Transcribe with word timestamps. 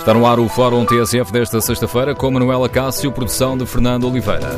Está 0.00 0.14
no 0.14 0.24
ar 0.24 0.40
o 0.40 0.48
Fórum 0.48 0.86
TSF 0.86 1.30
desta 1.30 1.60
sexta-feira 1.60 2.14
com 2.14 2.30
Manuela 2.30 2.70
Cássio, 2.70 3.12
produção 3.12 3.56
de 3.56 3.66
Fernando 3.66 4.08
Oliveira. 4.08 4.48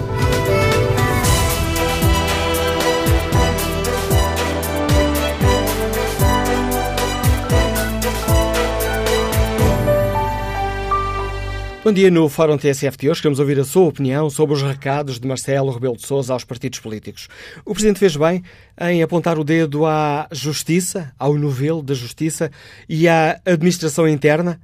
Bom 11.82 11.93
dia 11.93 12.09
no 12.09 12.29
Fórum 12.29 12.56
TSF 12.56 12.96
de 12.96 13.11
hoje. 13.11 13.20
Queremos 13.20 13.40
ouvir 13.40 13.59
a 13.59 13.64
sua 13.64 13.88
opinião 13.88 14.30
sobre 14.30 14.54
os 14.54 14.62
recados 14.62 15.18
de 15.18 15.27
Marcelo 15.27 15.72
Rebelo 15.72 15.96
de 15.96 16.06
Sousa 16.06 16.32
aos 16.32 16.45
partidos 16.45 16.79
políticos. 16.79 17.27
O 17.64 17.72
Presidente 17.72 17.98
fez 17.98 18.14
bem 18.14 18.45
em 18.80 19.02
apontar 19.02 19.36
o 19.40 19.43
dedo 19.43 19.84
à 19.86 20.29
Justiça, 20.30 21.12
ao 21.18 21.34
novelo 21.34 21.82
da 21.82 21.95
Justiça 21.95 22.48
e 22.88 23.09
à 23.09 23.40
administração 23.45 24.06
interna, 24.06 24.61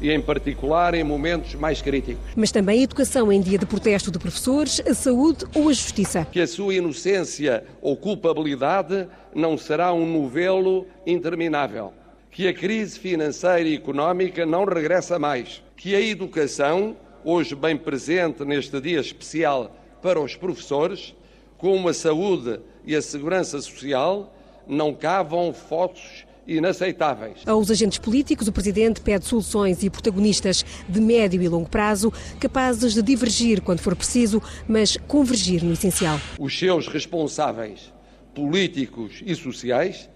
e, 0.00 0.10
em 0.10 0.20
particular, 0.20 0.94
em 0.94 1.04
momentos 1.04 1.54
mais 1.54 1.82
críticos. 1.82 2.22
Mas 2.34 2.50
também 2.50 2.80
a 2.80 2.82
educação 2.82 3.30
em 3.32 3.40
dia 3.40 3.58
de 3.58 3.66
protesto 3.66 4.10
de 4.10 4.18
professores, 4.18 4.80
a 4.86 4.94
saúde 4.94 5.44
ou 5.54 5.68
a 5.68 5.72
justiça. 5.72 6.26
Que 6.30 6.40
a 6.40 6.46
sua 6.46 6.74
inocência 6.74 7.64
ou 7.82 7.96
culpabilidade 7.96 9.06
não 9.34 9.58
será 9.58 9.92
um 9.92 10.06
novelo 10.06 10.86
interminável. 11.06 11.92
Que 12.30 12.48
a 12.48 12.54
crise 12.54 12.98
financeira 12.98 13.68
e 13.68 13.74
económica 13.74 14.46
não 14.46 14.64
regressa 14.64 15.18
mais. 15.18 15.62
Que 15.76 15.94
a 15.94 16.00
educação, 16.00 16.96
hoje 17.24 17.54
bem 17.54 17.76
presente 17.76 18.44
neste 18.44 18.80
dia 18.80 19.00
especial 19.00 19.76
para 20.00 20.20
os 20.20 20.34
professores, 20.36 21.14
como 21.58 21.88
a 21.88 21.94
saúde 21.94 22.60
e 22.86 22.96
a 22.96 23.02
segurança 23.02 23.60
social, 23.60 24.32
não 24.66 24.94
cavam 24.94 25.52
fotos 25.52 26.24
inaceitáveis. 26.56 27.42
Aos 27.46 27.70
agentes 27.70 27.98
políticos, 27.98 28.48
o 28.48 28.52
Presidente 28.52 29.00
pede 29.00 29.24
soluções 29.24 29.82
e 29.82 29.90
protagonistas 29.90 30.64
de 30.88 31.00
médio 31.00 31.40
e 31.40 31.48
longo 31.48 31.68
prazo, 31.68 32.12
capazes 32.38 32.94
de 32.94 33.02
divergir 33.02 33.60
quando 33.60 33.80
for 33.80 33.94
preciso, 33.94 34.42
mas 34.66 34.96
convergir 34.96 35.62
no 35.62 35.72
essencial. 35.72 36.18
Os 36.38 36.58
seus 36.58 36.88
responsáveis 36.88 37.92
políticos 38.34 39.22
e 39.24 39.34
sociais 39.34 40.08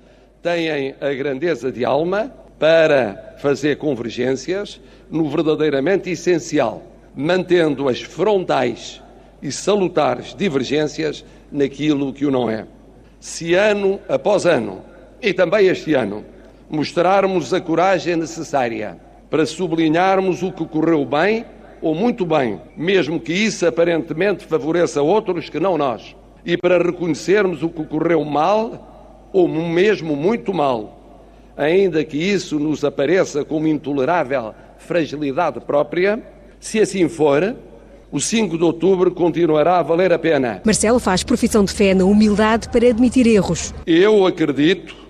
têm 0.43 0.95
a 1.01 1.15
grandeza 1.15 1.71
de 1.71 1.85
alma 1.85 2.33
para 2.59 3.37
fazer 3.39 3.77
convergências 3.77 4.81
no 5.11 5.29
verdadeiramente 5.29 6.11
essencial, 6.11 6.83
mantendo 7.15 7.89
as 7.89 8.01
frontais 8.01 9.03
e 9.43 9.51
salutares 9.53 10.35
divergências 10.35 11.25
naquilo 11.51 12.13
que 12.13 12.25
o 12.27 12.31
não 12.31 12.49
é. 12.49 12.67
Se 13.21 13.55
ano 13.55 14.01
após 14.09 14.47
ano 14.47 14.83
e 15.25 15.33
também 15.33 15.67
este 15.69 15.95
ano 15.95 16.23
mostrarmos 16.69 17.55
a 17.55 17.61
coragem 17.61 18.17
necessária 18.17 18.99
para 19.31 19.47
sublinharmos 19.47 20.43
o 20.43 20.53
que 20.53 20.67
correu 20.67 21.05
bem 21.05 21.47
ou 21.81 21.95
muito 21.95 22.27
bem, 22.27 22.61
mesmo 22.77 23.19
que 23.19 23.33
isso 23.33 23.67
aparentemente 23.67 24.45
favoreça 24.45 25.03
outros 25.03 25.49
que 25.49 25.59
não 25.59 25.79
nós, 25.79 26.15
e 26.45 26.57
para 26.57 26.79
reconhecermos 26.79 27.63
o 27.63 27.69
que 27.69 27.85
correu 27.85 28.25
mal 28.25 29.29
ou 29.33 29.49
mesmo 29.49 30.15
muito 30.15 30.53
mal, 30.53 31.23
ainda 31.57 32.05
que 32.05 32.17
isso 32.17 32.59
nos 32.59 32.85
apareça 32.85 33.45
como 33.45 33.67
intolerável 33.67 34.55
fragilidade 34.79 35.61
própria, 35.61 36.23
se 36.61 36.81
assim 36.81 37.09
for, 37.09 37.57
o 38.13 38.21
5 38.21 38.57
de 38.57 38.65
outubro 38.65 39.11
continuará 39.11 39.79
a 39.79 39.83
valer 39.83 40.13
a 40.13 40.19
pena. 40.19 40.61
Marcelo 40.65 40.99
faz 40.99 41.25
profissão 41.25 41.65
de 41.65 41.73
fé 41.73 41.95
na 41.95 42.05
humildade 42.05 42.69
para 42.69 42.89
admitir 42.89 43.27
erros. 43.27 43.75
Eu 43.87 44.27
acredito 44.27 45.04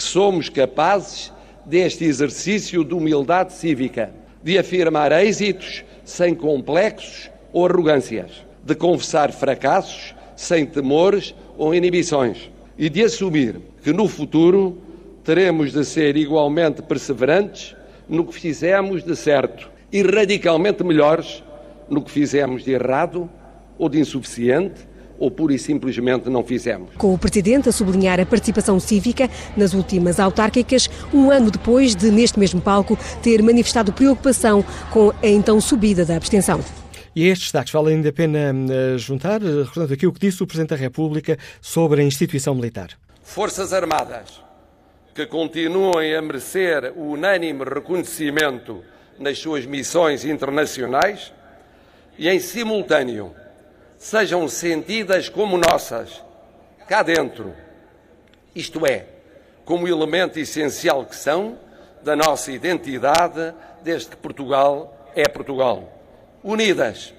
que 0.00 0.04
somos 0.04 0.48
capazes 0.48 1.30
deste 1.66 2.06
exercício 2.06 2.82
de 2.82 2.94
humildade 2.94 3.52
cívica, 3.52 4.10
de 4.42 4.58
afirmar 4.58 5.12
êxitos 5.12 5.84
sem 6.06 6.34
complexos 6.34 7.30
ou 7.52 7.66
arrogâncias, 7.66 8.30
de 8.64 8.74
confessar 8.74 9.30
fracassos 9.30 10.14
sem 10.34 10.64
temores 10.64 11.34
ou 11.58 11.74
inibições 11.74 12.50
e 12.78 12.88
de 12.88 13.04
assumir 13.04 13.60
que 13.82 13.92
no 13.92 14.08
futuro 14.08 14.78
teremos 15.22 15.70
de 15.70 15.84
ser 15.84 16.16
igualmente 16.16 16.80
perseverantes 16.80 17.76
no 18.08 18.24
que 18.24 18.32
fizemos 18.32 19.04
de 19.04 19.14
certo 19.14 19.70
e 19.92 20.00
radicalmente 20.00 20.82
melhores 20.82 21.44
no 21.90 22.00
que 22.00 22.10
fizemos 22.10 22.64
de 22.64 22.72
errado 22.72 23.28
ou 23.78 23.86
de 23.86 24.00
insuficiente 24.00 24.80
ou 25.20 25.30
pura 25.30 25.54
e 25.54 25.58
simplesmente 25.58 26.30
não 26.30 26.42
fizemos. 26.42 26.90
Com 26.96 27.12
o 27.14 27.18
Presidente 27.18 27.68
a 27.68 27.72
sublinhar 27.72 28.18
a 28.18 28.26
participação 28.26 28.80
cívica 28.80 29.28
nas 29.56 29.74
últimas 29.74 30.18
autárquicas, 30.18 30.88
um 31.12 31.30
ano 31.30 31.50
depois 31.50 31.94
de, 31.94 32.10
neste 32.10 32.38
mesmo 32.38 32.60
palco, 32.60 32.98
ter 33.22 33.42
manifestado 33.42 33.92
preocupação 33.92 34.64
com 34.90 35.10
a 35.10 35.26
então 35.26 35.60
subida 35.60 36.04
da 36.04 36.16
abstenção. 36.16 36.64
E 37.14 37.24
a 37.24 37.32
estes 37.32 37.48
destaques 37.48 37.72
vale 37.72 37.90
ainda 37.90 38.08
a 38.08 38.12
pena 38.12 38.38
eh, 38.38 38.96
juntar, 38.96 39.42
eh, 39.42 39.62
recordando 39.64 39.92
aqui 39.92 40.06
o 40.06 40.12
que 40.12 40.20
disse 40.20 40.42
o 40.42 40.46
Presidente 40.46 40.70
da 40.70 40.76
República 40.76 41.36
sobre 41.60 42.00
a 42.00 42.04
instituição 42.04 42.54
militar. 42.54 42.90
Forças 43.22 43.72
Armadas, 43.72 44.40
que 45.14 45.26
continuem 45.26 46.14
a 46.14 46.22
merecer 46.22 46.92
o 46.96 47.12
unânime 47.12 47.64
reconhecimento 47.64 48.82
nas 49.18 49.38
suas 49.38 49.66
missões 49.66 50.24
internacionais 50.24 51.32
e, 52.16 52.28
em 52.28 52.38
simultâneo, 52.38 53.34
sejam 54.00 54.48
sentidas 54.48 55.28
como 55.28 55.58
nossas, 55.58 56.24
cá 56.88 57.02
dentro, 57.02 57.54
isto 58.54 58.86
é, 58.86 59.04
como 59.62 59.86
elemento 59.86 60.38
essencial 60.40 61.04
que 61.04 61.14
são 61.14 61.58
da 62.02 62.16
nossa 62.16 62.50
identidade, 62.50 63.54
desde 63.84 64.08
que 64.08 64.16
Portugal 64.16 65.12
é 65.14 65.28
Portugal. 65.28 66.02
Unidas, 66.42 67.12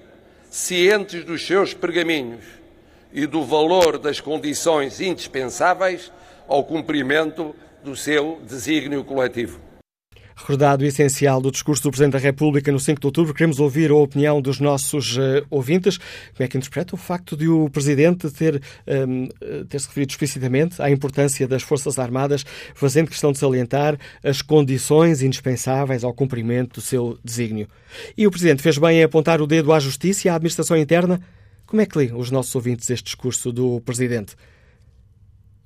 cientes 0.50 1.24
dos 1.24 1.45
seus 1.45 1.72
pergaminhos 1.72 2.44
e 3.13 3.28
do 3.28 3.45
valor 3.45 4.00
das 4.00 4.19
condições 4.19 5.00
indispensáveis 5.00 6.12
ao 6.48 6.63
cumprimento 6.63 7.56
do 7.83 7.95
seu 7.95 8.42
desígnio 8.44 9.04
coletivo. 9.04 9.62
Recordado 10.42 10.82
o 10.82 10.86
essencial 10.86 11.40
do 11.40 11.52
discurso 11.52 11.84
do 11.84 11.92
Presidente 11.92 12.14
da 12.14 12.18
República 12.18 12.72
no 12.72 12.80
5 12.80 13.00
de 13.00 13.06
outubro, 13.06 13.32
queremos 13.32 13.60
ouvir 13.60 13.92
a 13.92 13.96
opinião 13.96 14.42
dos 14.42 14.60
nossos 14.60 15.16
uh, 15.16 15.46
ouvintes. 15.52 15.98
Como 15.98 16.44
é 16.44 16.48
que 16.48 16.58
interpreta 16.58 16.96
o 16.96 16.98
facto 16.98 17.38
de 17.38 17.48
o 17.48 17.70
Presidente 17.70 18.28
ter, 18.32 18.60
um, 18.88 19.26
ehm, 19.26 19.66
ter 19.70 19.80
se 19.80 19.88
referido 19.88 20.12
explicitamente 20.14 20.82
à 20.82 20.90
importância 20.90 21.48
das 21.48 21.62
Forças 21.62 22.00
Armadas, 22.00 22.44
fazendo 22.74 23.10
questão 23.10 23.32
de 23.32 23.38
salientar 23.38 24.00
as 24.24 24.42
condições 24.42 25.22
indispensáveis 25.22 26.04
ao 26.04 26.12
cumprimento 26.12 26.76
do 26.76 26.82
seu 26.82 27.20
desígnio? 27.24 27.68
E 28.18 28.26
o 28.26 28.32
Presidente 28.32 28.64
fez 28.64 28.80
bem 28.80 28.98
em 28.98 29.04
apontar 29.04 29.44
o 29.44 29.48
dedo 29.48 29.72
à 29.72 29.80
Justiça 29.80 30.28
e 30.28 30.30
à 30.32 30.36
Administração 30.36 30.76
Interna? 30.76 31.22
Como 31.68 31.84
é 31.84 31.86
que 31.86 31.96
lê 31.96 32.12
os 32.12 32.32
nossos 32.32 32.56
ouvintes 32.56 32.90
este 32.90 33.06
discurso 33.06 33.52
do 33.52 33.80
Presidente? 33.82 34.36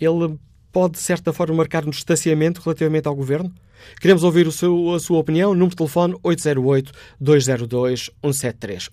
Ele 0.01 0.37
pode, 0.75 0.93
de 0.95 0.99
certa 0.99 1.31
forma, 1.31 1.55
marcar 1.55 1.85
um 1.85 1.89
distanciamento 1.89 2.59
relativamente 2.59 3.07
ao 3.07 3.15
Governo? 3.15 3.49
Queremos 4.01 4.25
ouvir 4.25 4.51
seu, 4.51 4.93
a 4.93 4.99
sua 4.99 5.19
opinião. 5.19 5.53
Número 5.53 5.69
de 5.69 5.77
telefone 5.77 6.15
808-202-173. 7.21 8.89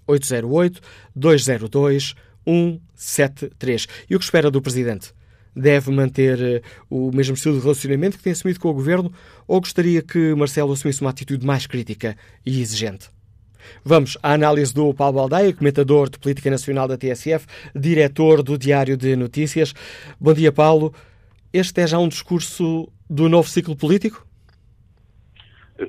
808-202-173. 1.16 3.88
E 4.08 4.14
o 4.14 4.18
que 4.20 4.24
espera 4.24 4.48
do 4.48 4.62
Presidente? 4.62 5.12
Deve 5.56 5.90
manter 5.90 6.62
uh, 6.88 6.88
o 6.88 7.10
mesmo 7.12 7.34
estilo 7.34 7.56
de 7.56 7.62
relacionamento 7.62 8.16
que 8.16 8.22
tem 8.22 8.32
assumido 8.32 8.60
com 8.60 8.68
o 8.68 8.74
Governo 8.74 9.12
ou 9.48 9.60
gostaria 9.60 10.02
que 10.02 10.36
Marcelo 10.36 10.72
assumisse 10.72 11.00
uma 11.00 11.10
atitude 11.10 11.44
mais 11.44 11.66
crítica 11.66 12.16
e 12.46 12.60
exigente? 12.60 13.10
Vamos 13.84 14.16
à 14.22 14.34
análise 14.34 14.72
do 14.72 14.94
Paulo 14.94 15.14
Baldaia, 15.14 15.52
comentador 15.52 16.08
de 16.08 16.20
Política 16.20 16.48
Nacional 16.48 16.86
da 16.86 16.96
TSF, 16.96 17.44
diretor 17.74 18.40
do 18.40 18.56
Diário 18.56 18.96
de 18.96 19.16
Notícias. 19.16 19.74
Bom 20.20 20.32
dia, 20.32 20.52
Paulo. 20.52 20.94
Este 21.52 21.82
é 21.82 21.86
já 21.86 21.98
um 21.98 22.08
discurso 22.08 22.90
do 23.10 23.28
novo 23.28 23.46
ciclo 23.46 23.76
político? 23.76 24.26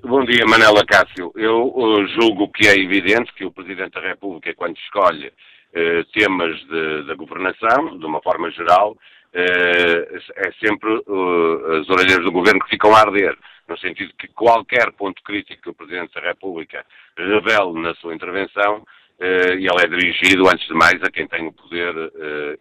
Bom 0.01 0.25
dia, 0.25 0.45
Manela 0.45 0.85
Cássio. 0.85 1.31
Eu 1.35 1.73
uh, 1.73 2.05
julgo 2.07 2.51
que 2.51 2.67
é 2.67 2.77
evidente 2.77 3.33
que 3.33 3.45
o 3.45 3.51
Presidente 3.51 3.93
da 3.93 4.01
República, 4.01 4.53
quando 4.55 4.75
escolhe 4.75 5.27
uh, 5.27 6.03
temas 6.11 6.59
da 7.07 7.15
governação, 7.15 7.97
de 7.97 8.05
uma 8.05 8.21
forma 8.21 8.51
geral, 8.51 8.91
uh, 8.91 10.17
é 10.35 10.51
sempre 10.59 10.95
as 11.79 11.89
orelhas 11.89 12.23
do 12.25 12.31
Governo 12.31 12.59
que 12.59 12.71
ficam 12.71 12.93
a 12.93 12.99
arder, 12.99 13.37
no 13.69 13.77
sentido 13.77 14.11
que 14.19 14.27
qualquer 14.27 14.91
ponto 14.91 15.23
crítico 15.23 15.61
que 15.61 15.69
o 15.69 15.73
Presidente 15.73 16.13
da 16.15 16.27
República 16.27 16.85
revele 17.17 17.81
na 17.81 17.95
sua 17.95 18.13
intervenção, 18.13 18.83
e 19.57 19.67
ele 19.67 19.81
é 19.81 19.87
dirigido, 19.87 20.47
antes 20.47 20.67
de 20.67 20.73
mais, 20.73 21.01
a 21.01 21.09
quem 21.11 21.27
tem 21.27 21.47
o 21.47 21.53
poder 21.53 21.93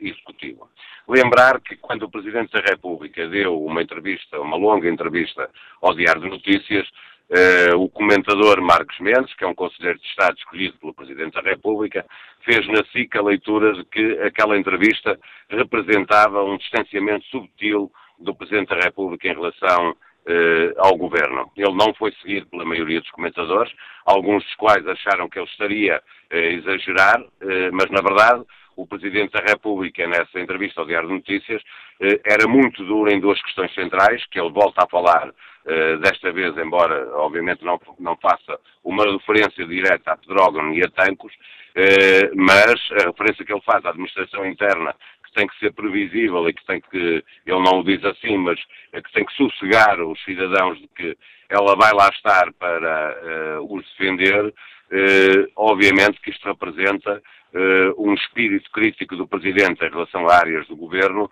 executivo. 0.00 0.68
Lembrar 1.08 1.60
que 1.60 1.76
quando 1.76 2.04
o 2.04 2.10
Presidente 2.10 2.52
da 2.52 2.60
República 2.60 3.26
deu 3.28 3.60
uma 3.60 3.82
entrevista, 3.82 4.40
uma 4.40 4.56
longa 4.56 4.88
entrevista 4.88 5.50
ao 5.80 5.94
Diário 5.94 6.22
de 6.22 6.28
Notícias, 6.28 6.88
Uh, 7.32 7.74
o 7.78 7.88
comentador 7.88 8.60
Marcos 8.60 8.98
Mendes, 9.00 9.34
que 9.34 9.42
é 9.42 9.46
um 9.46 9.54
conselheiro 9.54 9.98
de 9.98 10.06
Estado 10.06 10.36
escolhido 10.36 10.76
pelo 10.78 10.92
Presidente 10.92 11.32
da 11.32 11.40
República, 11.40 12.04
fez 12.44 12.66
na 12.68 12.84
SIC 12.92 13.16
a 13.16 13.22
leitura 13.22 13.72
de 13.72 13.84
que 13.86 14.18
aquela 14.20 14.58
entrevista 14.58 15.18
representava 15.48 16.44
um 16.44 16.58
distanciamento 16.58 17.24
subtil 17.28 17.90
do 18.18 18.34
Presidente 18.34 18.68
da 18.68 18.84
República 18.84 19.28
em 19.28 19.32
relação 19.32 19.96
uh, 20.26 20.74
ao 20.78 20.96
Governo. 20.96 21.50
Ele 21.56 21.74
não 21.74 21.94
foi 21.94 22.12
seguido 22.20 22.46
pela 22.46 22.64
maioria 22.64 23.00
dos 23.00 23.10
comentadores, 23.10 23.72
alguns 24.04 24.44
dos 24.44 24.54
quais 24.56 24.86
acharam 24.86 25.28
que 25.28 25.38
ele 25.38 25.48
estaria 25.48 26.02
a 26.30 26.36
exagerar, 26.36 27.20
uh, 27.20 27.70
mas 27.72 27.90
na 27.90 28.00
verdade 28.00 28.44
o 28.76 28.86
Presidente 28.86 29.32
da 29.32 29.40
República, 29.40 30.06
nessa 30.06 30.40
entrevista 30.40 30.80
ao 30.80 30.86
Diário 30.86 31.08
de 31.08 31.14
Notícias, 31.14 31.62
eh, 32.00 32.20
era 32.24 32.48
muito 32.48 32.84
duro 32.84 33.10
em 33.10 33.20
duas 33.20 33.40
questões 33.42 33.72
centrais, 33.74 34.24
que 34.26 34.40
ele 34.40 34.50
volta 34.50 34.84
a 34.84 34.88
falar 34.88 35.32
eh, 35.66 35.96
desta 35.98 36.32
vez, 36.32 36.56
embora 36.56 37.08
obviamente 37.16 37.64
não, 37.64 37.80
não 37.98 38.16
faça 38.16 38.58
uma 38.82 39.04
referência 39.04 39.66
direta 39.66 40.12
a 40.12 40.16
Pedrógão 40.16 40.72
e 40.72 40.82
a 40.82 40.90
Tancos, 40.90 41.32
eh, 41.74 42.30
mas 42.34 42.74
a 43.00 43.08
referência 43.08 43.44
que 43.44 43.52
ele 43.52 43.62
faz 43.62 43.84
à 43.84 43.90
administração 43.90 44.46
interna, 44.46 44.94
que 45.32 45.34
tem 45.34 45.46
que 45.46 45.58
ser 45.58 45.72
previsível 45.72 46.48
e 46.48 46.52
que 46.52 46.64
tem 46.66 46.80
que, 46.80 47.24
ele 47.46 47.62
não 47.62 47.80
o 47.80 47.84
diz 47.84 48.04
assim, 48.04 48.36
mas 48.36 48.60
que 48.92 49.12
tem 49.12 49.24
que 49.24 49.34
sossegar 49.34 50.00
os 50.00 50.22
cidadãos 50.24 50.78
de 50.78 50.88
que 50.88 51.16
ela 51.48 51.74
vai 51.74 51.92
lá 51.92 52.08
estar 52.08 52.52
para 52.54 53.58
uh, 53.58 53.74
os 53.74 53.84
defender, 53.90 54.46
uh, 54.46 55.52
obviamente 55.56 56.20
que 56.20 56.30
isto 56.30 56.46
representa 56.46 57.22
uh, 57.54 58.10
um 58.10 58.14
espírito 58.14 58.70
crítico 58.70 59.16
do 59.16 59.26
Presidente 59.26 59.84
em 59.84 59.90
relação 59.90 60.28
a 60.28 60.36
áreas 60.36 60.66
do 60.68 60.76
Governo 60.76 61.30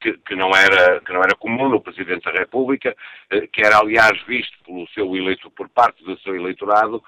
que, 0.00 0.12
que, 0.18 0.36
não 0.36 0.50
era, 0.54 1.00
que 1.00 1.12
não 1.12 1.20
era 1.20 1.34
comum 1.34 1.68
no 1.68 1.80
Presidente 1.80 2.26
da 2.26 2.30
República, 2.30 2.94
que 3.52 3.60
era 3.60 3.78
aliás 3.78 4.22
visto 4.22 4.56
pelo 4.64 4.86
seu 4.90 5.16
eleito, 5.16 5.50
por 5.50 5.68
parte 5.68 6.04
do 6.04 6.16
seu 6.20 6.36
eleitorado 6.36 7.02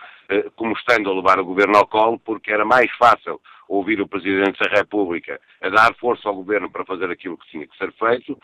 como 0.56 0.73
estando 0.73 1.08
a 1.08 1.14
levar 1.14 1.38
o 1.38 1.44
Governo 1.44 1.79
ao 1.79 1.87
colo, 1.87 2.19
porque 2.19 2.50
era 2.50 2.64
mais 2.64 2.91
fácil 2.97 3.41
ouvir 3.68 4.00
o 4.00 4.08
Presidente 4.08 4.58
da 4.58 4.78
República 4.78 5.40
a 5.60 5.68
dar 5.68 5.94
força 5.94 6.28
ao 6.28 6.36
Governo 6.36 6.70
para 6.70 6.84
fazer 6.84 7.10
aquilo 7.10 7.36
que 7.38 7.50
tinha 7.50 7.66
que 7.66 7.76
ser 7.76 7.92
feito, 7.92 8.38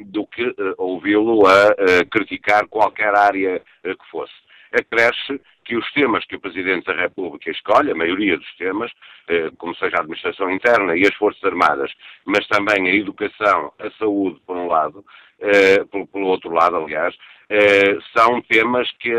do 0.00 0.26
que 0.26 0.54
ouvi-lo 0.78 1.46
a 1.46 2.04
criticar 2.10 2.66
qualquer 2.68 3.14
área 3.14 3.60
que 3.82 4.10
fosse. 4.10 4.32
Acresce 4.72 5.40
que 5.64 5.76
os 5.76 5.90
temas 5.92 6.24
que 6.24 6.36
o 6.36 6.40
Presidente 6.40 6.86
da 6.86 6.94
República 6.94 7.50
escolhe, 7.50 7.90
a 7.90 7.94
maioria 7.94 8.36
dos 8.36 8.56
temas, 8.56 8.90
eh, 9.28 9.50
como 9.58 9.74
seja 9.76 9.96
a 9.96 10.00
administração 10.00 10.50
interna 10.50 10.96
e 10.96 11.02
as 11.06 11.14
Forças 11.14 11.42
Armadas, 11.44 11.92
mas 12.24 12.46
também 12.48 12.88
a 12.88 12.94
educação, 12.94 13.72
a 13.78 13.90
saúde, 13.92 14.40
por 14.46 14.56
um 14.56 14.66
lado, 14.66 15.04
eh, 15.40 15.84
pelo, 15.84 16.26
outro 16.26 16.50
lado, 16.50 16.76
aliás, 16.76 17.14
eh, 17.48 17.98
são 18.16 18.40
temas 18.42 18.90
que 18.98 19.12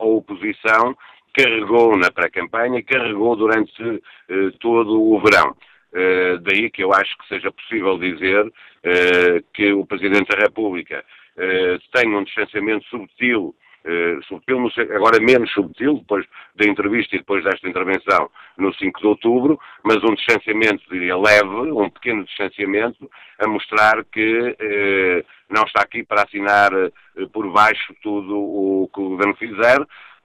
a 0.00 0.04
oposição 0.04 0.96
carregou 1.34 1.96
na 1.96 2.10
pré-campanha 2.10 2.82
carregou 2.82 3.36
durante 3.36 4.02
todo 4.60 5.00
o 5.00 5.20
verão. 5.20 5.56
daí 6.42 6.70
que 6.70 6.82
eu 6.82 6.92
acho 6.92 7.16
que 7.18 7.28
seja 7.28 7.50
possível 7.52 7.98
dizer 7.98 8.52
que 9.54 9.72
o 9.72 9.86
Presidente 9.86 10.28
da 10.28 10.42
República 10.42 11.04
tem 11.92 12.14
um 12.14 12.24
distanciamento 12.24 12.84
subtil 12.86 13.54
eh, 13.84 14.18
subtil, 14.28 14.70
agora 14.94 15.18
menos 15.18 15.50
subtil, 15.52 15.94
depois 15.98 16.26
da 16.54 16.66
entrevista 16.66 17.14
e 17.14 17.20
depois 17.20 17.42
desta 17.42 17.66
intervenção 17.66 18.28
no 18.58 18.74
5 18.74 19.00
de 19.00 19.06
outubro, 19.06 19.58
mas 19.82 20.02
um 20.04 20.14
distanciamento, 20.14 20.82
diria, 20.90 21.16
leve, 21.16 21.72
um 21.72 21.88
pequeno 21.88 22.24
distanciamento, 22.24 23.08
a 23.38 23.48
mostrar 23.48 24.04
que 24.04 24.56
eh, 24.58 25.24
não 25.48 25.62
está 25.62 25.82
aqui 25.82 26.02
para 26.02 26.24
assinar 26.24 26.70
eh, 26.74 26.90
por 27.32 27.50
baixo 27.50 27.94
tudo 28.02 28.36
o 28.36 28.90
que 28.92 29.00
o 29.00 29.10
governo 29.10 29.36
fizer, 29.36 29.78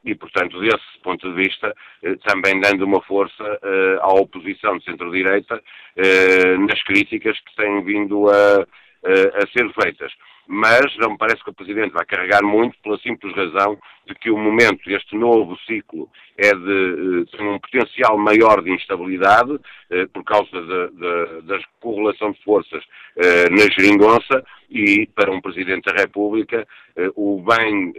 e, 0.04 0.16
portanto, 0.16 0.60
desse 0.60 1.00
ponto 1.02 1.30
de 1.30 1.36
vista, 1.36 1.74
eh, 2.02 2.16
também 2.26 2.60
dando 2.60 2.84
uma 2.86 3.02
força 3.02 3.44
eh, 3.62 3.98
à 4.02 4.08
oposição 4.14 4.78
de 4.78 4.86
centro-direita 4.86 5.62
eh, 5.96 6.58
nas 6.58 6.82
críticas 6.84 7.40
que 7.40 7.56
têm 7.56 7.84
vindo 7.84 8.30
a, 8.30 8.66
a 9.06 9.48
ser 9.48 9.70
feitas 9.74 10.14
mas 10.48 10.96
não 10.98 11.12
me 11.12 11.18
parece 11.18 11.44
que 11.44 11.50
o 11.50 11.54
Presidente 11.54 11.94
vai 11.94 12.06
carregar 12.06 12.44
muito 12.44 12.78
pela 12.82 12.98
simples 13.00 13.34
razão 13.36 13.78
de 14.06 14.14
que 14.16 14.30
o 14.30 14.38
momento, 14.38 14.90
este 14.90 15.16
novo 15.16 15.58
ciclo, 15.66 16.10
é 16.38 16.54
de, 16.54 17.24
eh, 17.32 17.38
tem 17.38 17.48
um 17.48 17.60
potencial 17.60 18.18
maior 18.18 18.62
de 18.62 18.72
instabilidade 18.72 19.58
eh, 19.90 20.06
por 20.08 20.24
causa 20.24 20.50
de, 20.52 20.90
de, 20.92 21.42
da 21.44 21.60
correlação 21.80 22.32
de 22.32 22.44
forças 22.44 22.84
eh, 23.16 23.50
na 23.50 23.70
geringonça 23.70 24.44
e 24.70 25.08
para 25.16 25.32
um 25.32 25.40
Presidente 25.40 25.94
da 25.94 26.02
República 26.02 26.68
o 27.16 27.42
bem 27.42 27.94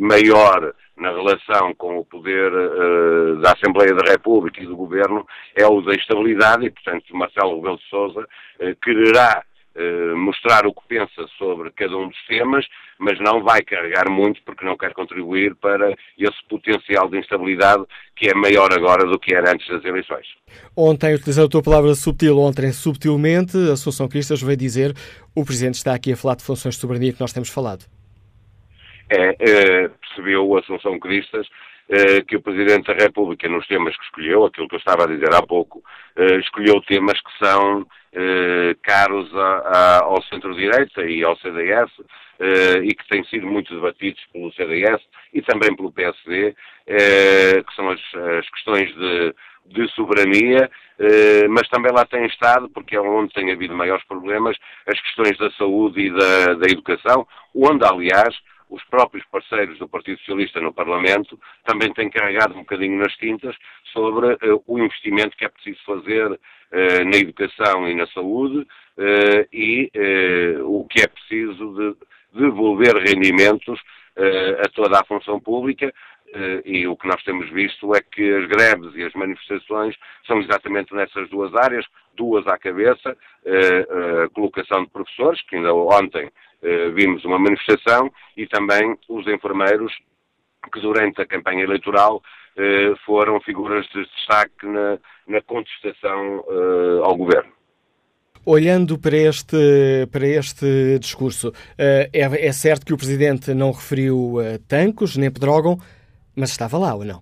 maior 0.00 0.74
na 0.96 1.10
relação 1.10 1.74
com 1.74 1.98
o 1.98 2.04
poder 2.04 2.50
da 3.40 3.52
Assembleia 3.52 3.94
da 3.94 4.10
República 4.10 4.62
e 4.62 4.66
do 4.66 4.76
Governo 4.76 5.26
é 5.54 5.66
o 5.66 5.80
da 5.80 5.94
estabilidade 5.94 6.66
e, 6.66 6.70
portanto, 6.70 7.04
Marcelo 7.16 7.56
Rebelo 7.56 7.78
de 7.78 7.88
Sousa 7.88 8.26
quererá 8.82 9.42
eh, 9.42 9.57
mostrar 10.16 10.66
o 10.66 10.72
que 10.72 10.80
pensa 10.88 11.26
sobre 11.38 11.70
cada 11.70 11.96
um 11.96 12.08
dos 12.08 12.26
temas, 12.26 12.66
mas 12.98 13.18
não 13.20 13.42
vai 13.42 13.62
carregar 13.62 14.10
muito 14.10 14.42
porque 14.42 14.64
não 14.64 14.76
quer 14.76 14.92
contribuir 14.92 15.54
para 15.54 15.94
esse 16.18 16.36
potencial 16.48 17.08
de 17.08 17.18
instabilidade 17.18 17.84
que 18.16 18.28
é 18.28 18.34
maior 18.34 18.72
agora 18.72 19.06
do 19.06 19.18
que 19.18 19.34
era 19.34 19.52
antes 19.52 19.68
das 19.68 19.84
eleições. 19.84 20.26
Ontem, 20.76 21.14
utilizando 21.14 21.46
a 21.46 21.50
tua 21.50 21.62
palavra 21.62 21.94
subtil, 21.94 22.38
ontem 22.38 22.72
subtilmente, 22.72 23.56
a 23.70 23.74
Assunção 23.74 24.08
Cristas 24.08 24.42
veio 24.42 24.56
dizer 24.56 24.94
o 25.34 25.44
Presidente 25.44 25.74
está 25.74 25.94
aqui 25.94 26.12
a 26.12 26.16
falar 26.16 26.34
de 26.34 26.44
funções 26.44 26.74
de 26.74 26.80
soberania 26.80 27.12
que 27.12 27.20
nós 27.20 27.32
temos 27.32 27.48
falado. 27.48 27.84
É, 29.10 29.36
é 29.38 29.88
percebeu 29.88 30.56
a 30.56 30.60
Assunção 30.60 30.98
Cristas 30.98 31.46
eh, 31.46 31.52
que 32.26 32.36
o 32.36 32.42
Presidente 32.42 32.86
da 32.86 33.02
República, 33.02 33.48
nos 33.48 33.66
temas 33.66 33.96
que 33.96 34.04
escolheu, 34.04 34.44
aquilo 34.44 34.68
que 34.68 34.74
eu 34.74 34.78
estava 34.78 35.04
a 35.04 35.06
dizer 35.06 35.34
há 35.34 35.40
pouco, 35.40 35.82
eh, 36.16 36.36
escolheu 36.36 36.80
temas 36.82 37.18
que 37.20 37.44
são 37.44 37.86
eh, 38.12 38.76
caros 38.82 39.34
a, 39.34 39.38
a, 39.40 40.04
ao 40.04 40.22
centro-direita 40.24 41.04
e 41.04 41.24
ao 41.24 41.36
CDS 41.38 41.90
e 42.84 42.94
que 42.94 43.08
têm 43.08 43.24
sido 43.24 43.48
muito 43.48 43.74
debatidos 43.74 44.24
pelo 44.32 44.52
CDS 44.52 45.02
e 45.34 45.42
também 45.42 45.74
pelo 45.74 45.90
PSD, 45.90 46.54
que 46.86 47.74
são 47.74 47.90
as, 47.90 48.00
as 48.38 48.48
questões 48.50 48.94
de 48.94 49.34
de 49.68 49.88
soberania, 49.94 50.70
eh, 50.98 51.46
mas 51.48 51.68
também 51.68 51.92
lá 51.92 52.04
tem 52.04 52.26
estado, 52.26 52.68
porque 52.70 52.96
é 52.96 53.00
onde 53.00 53.32
tem 53.32 53.52
havido 53.52 53.74
maiores 53.74 54.04
problemas, 54.06 54.56
as 54.86 55.00
questões 55.00 55.36
da 55.38 55.50
saúde 55.52 56.00
e 56.00 56.10
da, 56.10 56.54
da 56.54 56.66
educação, 56.66 57.26
onde, 57.54 57.84
aliás, 57.84 58.34
os 58.70 58.84
próprios 58.84 59.24
parceiros 59.26 59.78
do 59.78 59.88
Partido 59.88 60.18
Socialista 60.18 60.60
no 60.60 60.72
Parlamento 60.72 61.38
também 61.64 61.92
têm 61.92 62.10
carregado 62.10 62.54
um 62.54 62.60
bocadinho 62.60 62.98
nas 62.98 63.14
tintas 63.16 63.56
sobre 63.92 64.32
uh, 64.34 64.62
o 64.66 64.78
investimento 64.78 65.36
que 65.36 65.44
é 65.44 65.48
preciso 65.48 65.78
fazer 65.84 66.30
uh, 66.30 67.04
na 67.04 67.16
educação 67.16 67.88
e 67.88 67.94
na 67.94 68.06
saúde 68.08 68.58
uh, 68.58 69.48
e 69.52 69.90
o 70.64 70.86
que 70.88 71.02
é 71.02 71.06
preciso 71.06 71.74
de 71.74 72.40
devolver 72.40 72.96
rendimentos 72.96 73.80
a 74.64 74.68
toda 74.70 74.98
a 74.98 75.04
função 75.04 75.38
pública, 75.38 75.94
e 76.64 76.88
o 76.88 76.96
que 76.96 77.06
nós 77.06 77.22
temos 77.22 77.48
visto 77.50 77.94
é 77.94 78.00
que 78.00 78.34
as 78.34 78.46
greves 78.46 78.92
e 78.96 79.04
as 79.04 79.12
manifestações 79.14 79.94
são 80.26 80.40
exatamente 80.40 80.92
nessas 80.92 81.30
duas 81.30 81.54
áreas, 81.54 81.86
duas 82.16 82.44
à 82.48 82.58
cabeça, 82.58 83.16
a 83.46 84.28
colocação 84.30 84.82
de 84.82 84.90
professores, 84.90 85.40
que 85.42 85.54
ainda 85.54 85.72
ontem 85.72 86.28
vimos 86.94 87.24
uma 87.24 87.38
manifestação 87.38 88.10
e 88.36 88.46
também 88.46 88.96
os 89.08 89.26
enfermeiros 89.26 89.92
que 90.72 90.80
durante 90.80 91.22
a 91.22 91.26
campanha 91.26 91.62
eleitoral 91.62 92.22
eh, 92.56 92.92
foram 93.06 93.40
figuras 93.40 93.86
de 93.94 94.04
destaque 94.04 94.66
na, 94.66 94.98
na 95.28 95.40
contestação 95.42 96.44
eh, 96.48 97.00
ao 97.04 97.16
governo. 97.16 97.52
Olhando 98.44 98.98
para 98.98 99.16
este, 99.16 100.06
para 100.10 100.26
este 100.26 100.98
discurso, 100.98 101.52
é, 101.76 102.08
é 102.12 102.52
certo 102.52 102.86
que 102.86 102.94
o 102.94 102.96
Presidente 102.96 103.52
não 103.52 103.72
referiu 103.72 104.36
Tancos 104.66 105.16
nem 105.16 105.30
Pedrógão, 105.30 105.78
mas 106.34 106.50
estava 106.50 106.78
lá 106.78 106.94
ou 106.94 107.04
não? 107.04 107.20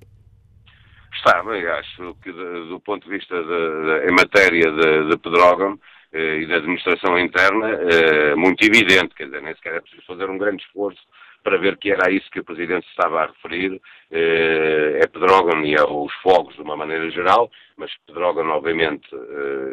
Estava, 1.13 1.53
acho 1.55 2.15
que 2.23 2.31
do 2.31 2.79
ponto 2.81 3.05
de 3.05 3.11
vista 3.11 3.35
de, 3.35 3.45
de, 3.45 4.09
em 4.09 4.15
matéria 4.15 4.71
de, 4.71 5.11
de 5.11 5.19
Pedrógão, 5.19 5.73
eh, 5.73 5.96
e 6.17 6.47
da 6.47 6.57
administração 6.57 7.19
interna 7.19 7.69
eh, 7.71 8.35
muito 8.35 8.63
evidente, 8.65 9.15
quer 9.15 9.27
dizer, 9.27 9.43
nem 9.43 9.55
sequer 9.55 9.75
é 9.75 9.81
preciso 9.81 10.03
fazer 10.07 10.29
um 10.31 10.39
grande 10.39 10.63
esforço 10.63 11.01
para 11.43 11.59
ver 11.59 11.77
que 11.77 11.93
era 11.93 12.11
isso 12.11 12.29
que 12.31 12.41
o 12.41 12.45
Presidente 12.45 12.89
estava 12.89 13.23
a 13.23 13.27
referir, 13.27 13.81
eh, 14.11 15.01
é 15.03 15.07
Pedrógão 15.07 15.65
e 15.65 15.75
é 15.75 15.83
os 15.83 16.13
fogos 16.23 16.55
de 16.57 16.63
uma 16.63 16.77
maneira 16.77 17.09
geral, 17.11 17.51
mas 17.77 17.91
Pedrógão 18.07 18.49
obviamente 18.51 19.09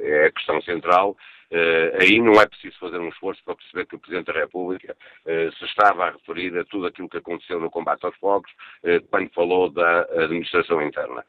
é 0.04 0.26
a 0.26 0.32
questão 0.32 0.62
central, 0.62 1.18
Uh, 1.54 2.02
aí 2.02 2.20
não 2.20 2.34
é 2.42 2.48
preciso 2.48 2.76
fazer 2.80 2.98
um 2.98 3.10
esforço 3.10 3.40
para 3.46 3.54
perceber 3.54 3.86
que 3.86 3.96
o 3.96 4.00
Presidente 4.00 4.34
da 4.34 4.40
República 4.40 4.98
uh, 5.24 5.52
se 5.56 5.66
estava 5.66 6.06
a 6.06 6.10
referir 6.10 6.58
a 6.58 6.66
tudo 6.66 6.88
aquilo 6.88 7.08
que 7.08 7.18
aconteceu 7.18 7.60
no 7.60 7.70
combate 7.70 8.04
aos 8.08 8.16
fogos 8.16 8.50
uh, 8.84 9.00
quando 9.12 9.30
falou 9.36 9.70
da 9.70 10.02
administração 10.24 10.82
interna. 10.82 11.24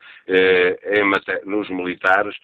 Nos 1.44 1.68
militares 1.68 2.34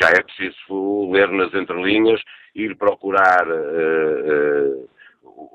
já 0.00 0.10
é 0.10 0.22
preciso 0.22 1.10
ler 1.10 1.28
nas 1.30 1.52
entrelinhas, 1.52 2.20
ir 2.54 2.76
procurar 2.76 3.46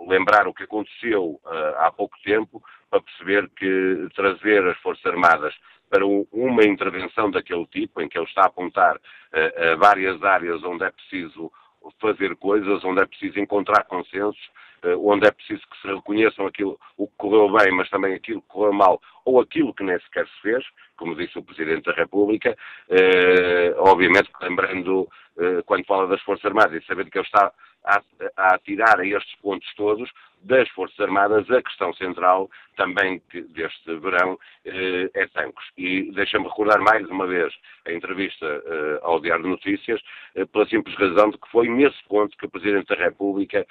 lembrar 0.07 0.47
o 0.47 0.53
que 0.53 0.63
aconteceu 0.63 1.39
há 1.77 1.91
pouco 1.91 2.15
tempo 2.23 2.61
para 2.89 3.01
perceber 3.01 3.49
que 3.55 4.07
trazer 4.15 4.65
as 4.67 4.77
Forças 4.79 5.05
Armadas 5.05 5.53
para 5.89 6.05
uma 6.05 6.63
intervenção 6.63 7.31
daquele 7.31 7.65
tipo, 7.67 8.01
em 8.01 8.09
que 8.09 8.17
ele 8.17 8.25
está 8.25 8.43
a 8.43 8.47
apontar 8.47 8.95
uh, 8.95 9.73
a 9.73 9.75
várias 9.75 10.21
áreas 10.23 10.63
onde 10.63 10.83
é 10.83 10.91
preciso 10.91 11.51
fazer 12.01 12.35
coisas, 12.35 12.83
onde 12.83 13.01
é 13.01 13.05
preciso 13.05 13.39
encontrar 13.39 13.85
consensos, 13.85 14.49
uh, 14.83 15.09
onde 15.09 15.27
é 15.27 15.31
preciso 15.31 15.61
que 15.69 15.81
se 15.81 15.87
reconheçam 15.87 16.45
aquilo 16.45 16.79
o 16.97 17.07
que 17.07 17.13
correu 17.17 17.51
bem, 17.51 17.71
mas 17.71 17.89
também 17.89 18.13
aquilo 18.13 18.41
que 18.41 18.47
correu 18.47 18.73
mal, 18.73 19.01
ou 19.23 19.39
aquilo 19.39 19.73
que 19.73 19.83
nem 19.83 19.99
sequer 20.01 20.27
se 20.27 20.41
fez, 20.41 20.65
como 20.97 21.15
disse 21.15 21.37
o 21.37 21.43
Presidente 21.43 21.85
da 21.85 21.93
República, 21.93 22.57
uh, 22.89 23.81
obviamente 23.89 24.29
lembrando, 24.41 25.07
quando 25.67 25.85
fala 25.85 26.07
das 26.07 26.21
Forças 26.23 26.45
Armadas, 26.45 26.81
e 26.81 26.85
sabendo 26.87 27.11
que 27.11 27.17
ele 27.19 27.25
está 27.25 27.53
a, 27.85 28.01
a 28.35 28.57
tirar 28.57 28.99
a 28.99 29.05
estes 29.05 29.35
pontos 29.35 29.71
todos 29.75 30.09
das 30.43 30.69
Forças 30.69 30.99
Armadas, 30.99 31.49
a 31.49 31.61
questão 31.61 31.93
central 31.93 32.49
também 32.77 33.21
deste 33.49 33.95
verão 33.97 34.39
eh, 34.63 35.09
é 35.13 35.27
Tancos. 35.27 35.65
E 35.77 36.11
deixa-me 36.13 36.45
recordar 36.45 36.79
mais 36.79 37.05
uma 37.09 37.25
vez 37.25 37.53
a 37.85 37.91
entrevista 37.91 38.45
eh, 38.45 38.99
ao 39.01 39.19
Diário 39.19 39.43
de 39.43 39.49
Notícias, 39.49 39.99
eh, 40.35 40.45
pela 40.45 40.67
simples 40.67 40.95
razão 40.95 41.31
de 41.31 41.37
que 41.37 41.49
foi 41.49 41.67
nesse 41.67 42.01
ponto 42.07 42.37
que 42.37 42.45
o 42.45 42.49
Presidente 42.49 42.87
da 42.87 42.95
República 42.95 43.65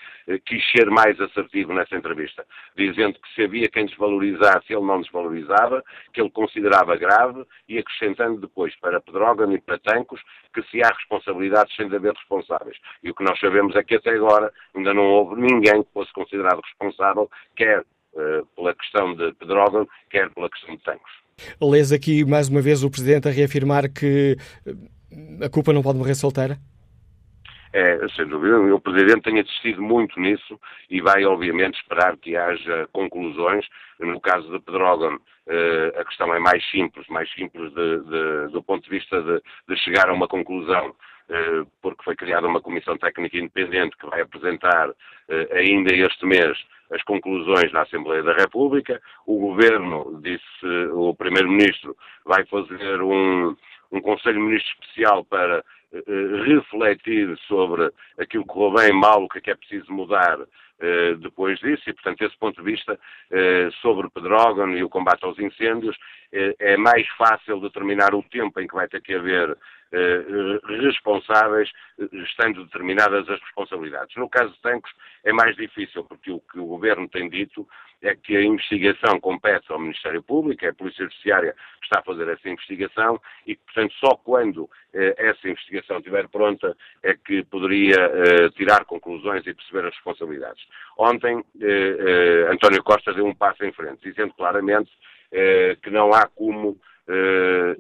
quis 0.44 0.62
ser 0.73 0.90
mais 0.90 1.18
assertivo 1.20 1.73
nessa 1.73 1.96
entrevista, 1.96 2.44
dizendo 2.76 3.18
que 3.20 3.35
se 3.35 3.44
havia 3.44 3.68
quem 3.68 3.87
desvalorizasse, 3.87 4.73
ele 4.73 4.85
não 4.85 5.00
desvalorizava, 5.00 5.82
que 6.12 6.20
ele 6.20 6.30
considerava 6.30 6.96
grave 6.96 7.44
e 7.68 7.78
acrescentando 7.78 8.40
depois 8.40 8.75
para 8.76 9.00
Pedrógano 9.00 9.54
e 9.54 9.61
para 9.61 9.78
Tancos 9.78 10.20
que 10.52 10.62
se 10.70 10.82
há 10.82 10.88
responsabilidades 10.88 11.75
sem 11.76 11.87
haver 11.87 12.14
responsáveis. 12.14 12.76
E 13.02 13.11
o 13.11 13.14
que 13.14 13.23
nós 13.23 13.38
sabemos 13.38 13.76
é 13.76 13.85
que 13.85 13.94
até 13.94 14.11
agora 14.11 14.52
ainda 14.75 14.94
não 14.94 15.04
houve 15.04 15.40
ninguém 15.40 15.82
que 15.82 15.92
fosse 15.92 16.12
considerado 16.12 16.55
responsável, 16.62 17.30
quer 17.56 17.80
uh, 17.80 18.46
pela 18.54 18.75
questão 18.75 19.14
de 19.14 19.32
Pedrógão, 19.34 19.88
quer 20.10 20.30
pela 20.30 20.50
questão 20.50 20.76
de 20.76 20.82
Tancos. 20.82 21.12
Lês 21.60 21.92
aqui 21.92 22.25
mais 22.25 22.48
uma 22.48 22.62
vez 22.62 22.82
o 22.82 22.90
Presidente 22.90 23.28
a 23.28 23.30
reafirmar 23.30 23.92
que 23.92 24.36
eh, 24.66 25.44
a 25.44 25.50
culpa 25.50 25.72
não 25.72 25.82
pode 25.82 25.98
morrer 25.98 26.14
solteira? 26.14 26.58
É, 27.72 27.98
sem 28.16 28.26
dúvida, 28.26 28.58
o 28.58 28.80
Presidente 28.80 29.20
tem 29.20 29.38
insistido 29.38 29.82
muito 29.82 30.18
nisso 30.18 30.58
e 30.88 31.02
vai, 31.02 31.26
obviamente, 31.26 31.78
esperar 31.78 32.16
que 32.16 32.34
haja 32.34 32.88
conclusões. 32.90 33.66
No 34.00 34.18
caso 34.18 34.50
de 34.50 34.58
Pedrógão, 34.60 35.18
eh, 35.46 35.92
a 35.94 36.04
questão 36.04 36.34
é 36.34 36.38
mais 36.38 36.64
simples, 36.70 37.06
mais 37.08 37.30
simples 37.34 37.70
de, 37.75 38.00
de, 38.00 38.52
do 38.52 38.62
ponto 38.62 38.82
de 38.82 38.90
vista 38.90 39.22
de, 39.22 39.42
de 39.68 39.80
chegar 39.82 40.08
a 40.08 40.14
uma 40.14 40.26
conclusão 40.26 40.94
porque 41.83 42.04
foi 42.04 42.14
criada 42.14 42.47
uma 42.47 42.61
comissão 42.61 42.97
técnica 42.97 43.37
independente 43.37 43.97
que 43.97 44.06
vai 44.06 44.21
apresentar 44.21 44.90
eh, 45.28 45.49
ainda 45.52 45.92
este 45.95 46.25
mês 46.25 46.56
as 46.90 47.02
conclusões 47.02 47.73
na 47.73 47.83
Assembleia 47.83 48.23
da 48.23 48.33
República. 48.33 49.02
O 49.26 49.40
Governo, 49.40 50.21
disse 50.23 50.66
o 50.92 51.14
Primeiro-Ministro, 51.14 51.97
vai 52.25 52.45
fazer 52.47 53.02
um, 53.02 53.56
um 53.90 54.00
Conselho 54.00 54.40
Ministro 54.40 54.73
Especial 54.75 55.25
para 55.25 55.64
uh, 55.92 56.42
refletir 56.45 57.37
sobre 57.49 57.90
aquilo 58.21 58.45
que 58.45 58.50
correu 58.50 58.80
bem, 58.80 58.92
mal, 58.92 59.25
o 59.25 59.28
que 59.28 59.38
é 59.38 59.40
que 59.40 59.50
é 59.50 59.56
preciso 59.56 59.92
mudar 59.92 60.38
depois 61.21 61.59
disso, 61.61 61.88
e, 61.88 61.92
portanto, 61.95 62.18
desse 62.18 62.37
ponto 62.37 62.62
de 62.62 62.71
vista, 62.71 63.00
sobre 63.80 64.11
Pedrógão 64.11 64.76
e 64.76 64.85
o 64.85 64.90
combate 64.90 65.25
aos 65.25 65.38
incêndios, 65.38 65.97
é 66.30 66.76
mais 66.76 67.09
fácil 67.16 67.61
determinar 67.61 68.14
o 68.14 68.23
tempo 68.23 68.61
em 68.61 68.66
que 68.66 68.75
vai 68.75 68.87
ter 68.87 69.00
que 69.00 69.14
haver 69.14 69.56
responsáveis, 70.82 71.70
estando 72.12 72.64
determinadas 72.64 73.28
as 73.28 73.40
responsabilidades. 73.40 74.14
No 74.16 74.28
caso 74.28 74.52
de 74.52 74.60
Tancos 74.60 74.90
é 75.24 75.32
mais 75.32 75.56
difícil, 75.56 76.04
porque 76.04 76.30
o 76.30 76.40
que 76.40 76.58
o 76.58 76.66
Governo 76.66 77.08
tem 77.08 77.28
dito 77.28 77.66
é 78.02 78.14
que 78.14 78.36
a 78.36 78.42
investigação 78.42 79.18
compete 79.20 79.72
ao 79.72 79.78
Ministério 79.78 80.22
Público, 80.22 80.64
é 80.64 80.68
a 80.68 80.74
Polícia 80.74 81.04
Judiciária 81.04 81.54
que 81.80 81.86
está 81.86 82.00
a 82.00 82.04
fazer 82.04 82.28
essa 82.28 82.48
investigação 82.48 83.20
e, 83.46 83.56
portanto, 83.56 83.94
só 83.94 84.16
quando 84.16 84.68
eh, 84.92 85.14
essa 85.18 85.48
investigação 85.48 85.98
estiver 85.98 86.28
pronta 86.28 86.76
é 87.02 87.14
que 87.14 87.42
poderia 87.44 87.96
eh, 87.96 88.50
tirar 88.50 88.84
conclusões 88.84 89.46
e 89.46 89.54
perceber 89.54 89.86
as 89.86 89.94
responsabilidades. 89.94 90.62
Ontem, 90.98 91.42
eh, 91.60 91.96
eh 91.98 92.52
António 92.52 92.82
Costa 92.82 93.12
deu 93.14 93.24
um 93.24 93.34
passo 93.34 93.64
em 93.64 93.72
frente, 93.72 94.02
dizendo 94.02 94.34
claramente 94.34 94.90
eh, 95.32 95.76
que 95.82 95.90
não 95.90 96.12
há 96.12 96.26
como 96.26 96.78
eh, 97.08 97.76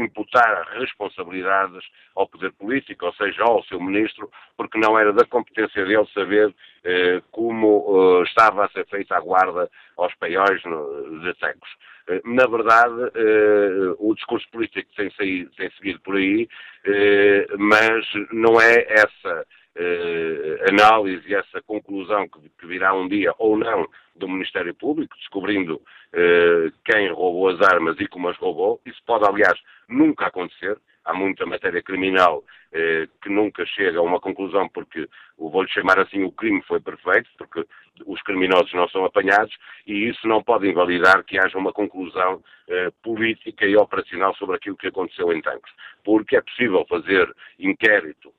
imputar 0.00 0.66
responsabilidades 0.78 1.84
ao 2.14 2.28
poder 2.28 2.52
político, 2.52 3.06
ou 3.06 3.12
seja, 3.14 3.42
ao 3.42 3.62
seu 3.64 3.80
ministro, 3.80 4.30
porque 4.56 4.78
não 4.78 4.98
era 4.98 5.12
da 5.12 5.24
competência 5.24 5.84
dele 5.84 6.06
saber 6.14 6.54
eh, 6.84 7.22
como 7.30 8.20
eh, 8.20 8.24
estava 8.24 8.64
a 8.64 8.68
ser 8.70 8.86
feita 8.86 9.16
a 9.16 9.20
guarda 9.20 9.70
aos 9.96 10.14
paióis 10.14 10.62
no, 10.64 11.20
de 11.20 11.34
Tecos. 11.34 11.70
Eh, 12.08 12.22
na 12.24 12.46
verdade, 12.46 13.10
eh, 13.14 13.94
o 13.98 14.14
discurso 14.14 14.48
político 14.50 14.90
tem, 14.96 15.10
saído, 15.10 15.50
tem 15.56 15.70
seguido 15.72 16.00
por 16.00 16.16
aí, 16.16 16.48
eh, 16.86 17.46
mas 17.58 18.06
não 18.32 18.60
é 18.60 18.86
essa 18.88 19.46
eh, 19.78 20.64
análise, 20.68 21.32
essa 21.32 21.62
conclusão 21.62 22.28
que, 22.28 22.40
que, 22.58 22.66
virá 22.66 22.92
um 22.94 23.06
dia 23.06 23.32
ou 23.38 23.56
não 23.56 23.86
do 24.16 24.28
Ministério 24.28 24.74
Público, 24.74 25.16
descobrindo 25.16 25.80
eh, 26.12 26.72
quem 26.84 27.08
roubou 27.12 27.48
as 27.48 27.60
armas 27.60 27.96
e 28.00 28.08
como 28.08 28.28
as 28.28 28.36
roubou. 28.36 28.80
Isso 28.84 29.00
pode, 29.06 29.24
aliás, 29.24 29.58
nunca 29.88 30.26
acontecer. 30.26 30.76
Há 31.04 31.14
muita 31.14 31.46
matéria 31.46 31.80
criminal 31.80 32.42
eh, 32.72 33.06
que 33.22 33.30
nunca 33.30 33.64
chega 33.66 34.00
a 34.00 34.02
uma 34.02 34.18
conclusão 34.18 34.68
porque, 34.68 35.08
vou-lhe 35.38 35.70
chamar 35.70 36.00
assim, 36.00 36.24
o 36.24 36.32
crime 36.32 36.60
foi 36.66 36.80
perfeito, 36.80 37.30
porque 37.38 37.64
os 38.04 38.20
criminosos 38.22 38.72
não 38.74 38.88
são 38.88 39.04
apanhados 39.04 39.56
e 39.86 40.08
isso 40.08 40.26
não 40.26 40.42
pode 40.42 40.68
invalidar 40.68 41.24
que 41.24 41.38
haja 41.38 41.56
uma 41.56 41.72
conclusão 41.72 42.42
eh, 42.68 42.90
política 43.02 43.64
e 43.64 43.76
operacional 43.76 44.34
sobre 44.34 44.56
aquilo 44.56 44.76
que 44.76 44.88
aconteceu 44.88 45.32
em 45.32 45.40
Tancos. 45.40 45.70
Porque 46.04 46.36
é 46.36 46.40
possível 46.40 46.84
fazer 46.88 47.32
inquérito 47.58 48.32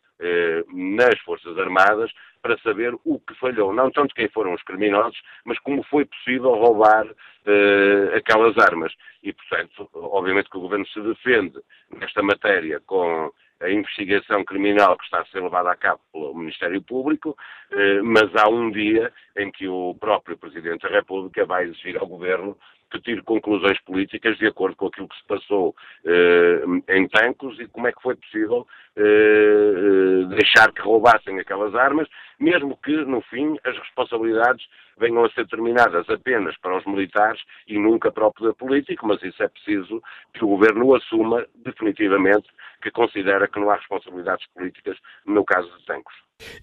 nas 0.73 1.17
Forças 1.19 1.57
Armadas 1.57 2.11
para 2.41 2.57
saber 2.59 2.93
o 3.05 3.19
que 3.19 3.35
falhou, 3.35 3.73
não 3.73 3.91
tanto 3.91 4.15
quem 4.15 4.29
foram 4.29 4.53
os 4.53 4.63
criminosos, 4.63 5.19
mas 5.45 5.59
como 5.59 5.83
foi 5.83 6.05
possível 6.05 6.51
roubar 6.55 7.05
uh, 7.05 8.15
aquelas 8.15 8.57
armas. 8.57 8.93
E, 9.21 9.33
portanto, 9.33 9.89
obviamente 9.93 10.49
que 10.49 10.57
o 10.57 10.61
Governo 10.61 10.87
se 10.87 11.01
defende 11.01 11.59
nesta 11.99 12.21
matéria 12.21 12.81
com 12.85 13.31
a 13.61 13.69
investigação 13.69 14.43
criminal 14.43 14.97
que 14.97 15.03
está 15.03 15.21
a 15.21 15.25
ser 15.25 15.41
levada 15.41 15.71
a 15.71 15.75
cabo 15.75 15.99
pelo 16.11 16.35
Ministério 16.35 16.81
Público, 16.81 17.37
uh, 17.71 18.03
mas 18.03 18.33
há 18.35 18.49
um 18.49 18.71
dia 18.71 19.11
em 19.37 19.51
que 19.51 19.67
o 19.67 19.95
próprio 19.99 20.37
Presidente 20.37 20.83
da 20.83 20.89
República 20.89 21.45
vai 21.45 21.65
exigir 21.65 21.97
ao 21.97 22.07
Governo 22.07 22.57
que 22.91 22.99
tire 23.01 23.21
conclusões 23.21 23.79
políticas 23.81 24.37
de 24.37 24.47
acordo 24.47 24.75
com 24.75 24.87
aquilo 24.87 25.07
que 25.07 25.17
se 25.17 25.25
passou 25.27 25.75
uh, 26.05 26.91
em 26.91 27.07
Tancos 27.07 27.59
e 27.59 27.67
como 27.67 27.87
é 27.87 27.91
que 27.91 28.01
foi 28.01 28.15
possível 28.15 28.65
uh, 28.97 30.25
deixar 30.29 30.71
que 30.71 30.81
roubassem 30.81 31.39
aquelas 31.39 31.75
armas, 31.75 32.07
mesmo 32.39 32.77
que, 32.77 32.95
no 33.05 33.21
fim, 33.21 33.57
as 33.63 33.77
responsabilidades 33.77 34.65
venham 34.97 35.23
a 35.23 35.29
ser 35.31 35.47
terminadas 35.47 36.09
apenas 36.09 36.57
para 36.57 36.77
os 36.77 36.85
militares 36.85 37.41
e 37.67 37.77
nunca 37.79 38.11
para 38.11 38.27
o 38.27 38.33
poder 38.33 38.53
político, 38.55 39.07
mas 39.07 39.21
isso 39.23 39.41
é 39.41 39.47
preciso 39.47 40.01
que 40.33 40.43
o 40.43 40.49
Governo 40.49 40.93
assuma 40.93 41.45
definitivamente, 41.55 42.49
que 42.81 42.91
considera 42.91 43.47
que 43.47 43.59
não 43.59 43.69
há 43.69 43.75
responsabilidades 43.75 44.45
políticas 44.53 44.97
no 45.25 45.43
caso 45.43 45.67
de 45.77 45.85
Tancos. 45.85 46.13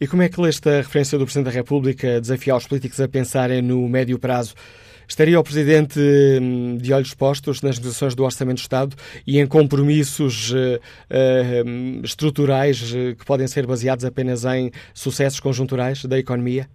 E 0.01 0.07
como 0.07 0.23
é 0.23 0.29
que 0.29 0.41
leste 0.41 0.69
a 0.69 0.77
referência 0.79 1.19
do 1.19 1.25
Presidente 1.25 1.47
da 1.47 1.51
República 1.53 2.21
desafiar 2.21 2.57
os 2.57 2.67
políticos 2.67 3.01
a 3.01 3.09
pensarem 3.09 3.61
no 3.61 3.89
médio 3.89 4.19
prazo? 4.19 4.55
Estaria 5.09 5.39
o 5.39 5.45
Presidente 5.45 6.01
hum, 6.01 6.77
de 6.79 6.93
olhos 6.93 7.15
postos 7.15 7.63
nas 7.63 7.79
negociações 7.79 8.15
do 8.15 8.25
Orçamento 8.25 8.57
de 8.57 8.63
Estado 8.63 8.97
e 9.25 9.39
em 9.39 9.47
compromissos 9.47 10.51
uh, 10.51 10.57
uh, 10.57 12.05
estruturais 12.05 12.93
uh, 12.93 13.15
que 13.15 13.25
podem 13.25 13.47
ser 13.47 13.67
baseados 13.67 14.05
apenas 14.05 14.45
em 14.45 14.73
sucessos 14.93 15.39
conjunturais 15.39 16.05
da 16.05 16.19
economia? 16.19 16.69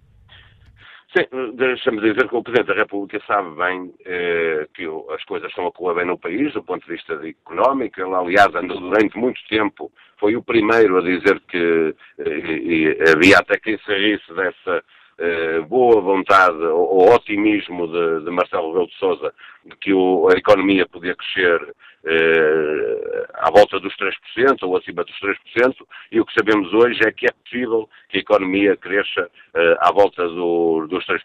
Sim, 1.14 1.56
deixa-me 1.56 2.00
dizer 2.00 2.26
que 2.26 2.34
o 2.34 2.42
Presidente 2.42 2.68
da 2.68 2.74
República 2.74 3.22
sabe 3.26 3.54
bem 3.54 3.92
eh, 4.06 4.66
que 4.74 4.86
as 5.10 5.22
coisas 5.24 5.50
estão 5.50 5.66
a 5.66 5.72
correr 5.72 5.96
bem 5.96 6.06
no 6.06 6.18
país, 6.18 6.54
do 6.54 6.62
ponto 6.62 6.86
de 6.86 6.92
vista 6.92 7.12
económico. 7.26 8.00
Ele, 8.00 8.14
aliás, 8.14 8.54
andou 8.54 8.80
durante 8.80 9.18
muito 9.18 9.38
tempo, 9.46 9.92
foi 10.16 10.36
o 10.36 10.42
primeiro 10.42 10.96
a 10.96 11.02
dizer 11.02 11.38
que 11.40 11.94
eh, 12.18 13.12
havia 13.12 13.38
até 13.38 13.58
quem 13.58 13.76
saísse 13.80 14.32
dessa 14.32 14.82
boa 15.68 16.00
vontade 16.00 16.56
ou, 16.56 17.14
otimismo 17.14 17.86
de, 17.86 18.24
de 18.24 18.30
Marcelo 18.30 18.68
Rebelo 18.68 18.88
de 18.88 18.94
Sousa 18.98 19.32
de 19.64 19.76
que 19.76 19.92
o, 19.92 20.28
a 20.28 20.36
economia 20.36 20.86
podia 20.86 21.14
crescer 21.14 21.74
eh, 22.04 23.26
à 23.34 23.50
volta 23.50 23.78
dos 23.78 23.94
3% 23.96 24.62
ou 24.62 24.76
acima 24.76 25.04
dos 25.04 25.14
3%, 25.20 25.86
e 26.10 26.20
o 26.20 26.26
que 26.26 26.34
sabemos 26.34 26.72
hoje 26.72 27.00
é 27.06 27.12
que 27.12 27.26
é 27.26 27.32
possível 27.44 27.88
que 28.08 28.18
a 28.18 28.20
economia 28.20 28.76
cresça 28.76 29.30
eh, 29.54 29.76
à 29.80 29.92
volta 29.92 30.26
do, 30.28 30.86
dos 30.88 31.04
3%. 31.06 31.20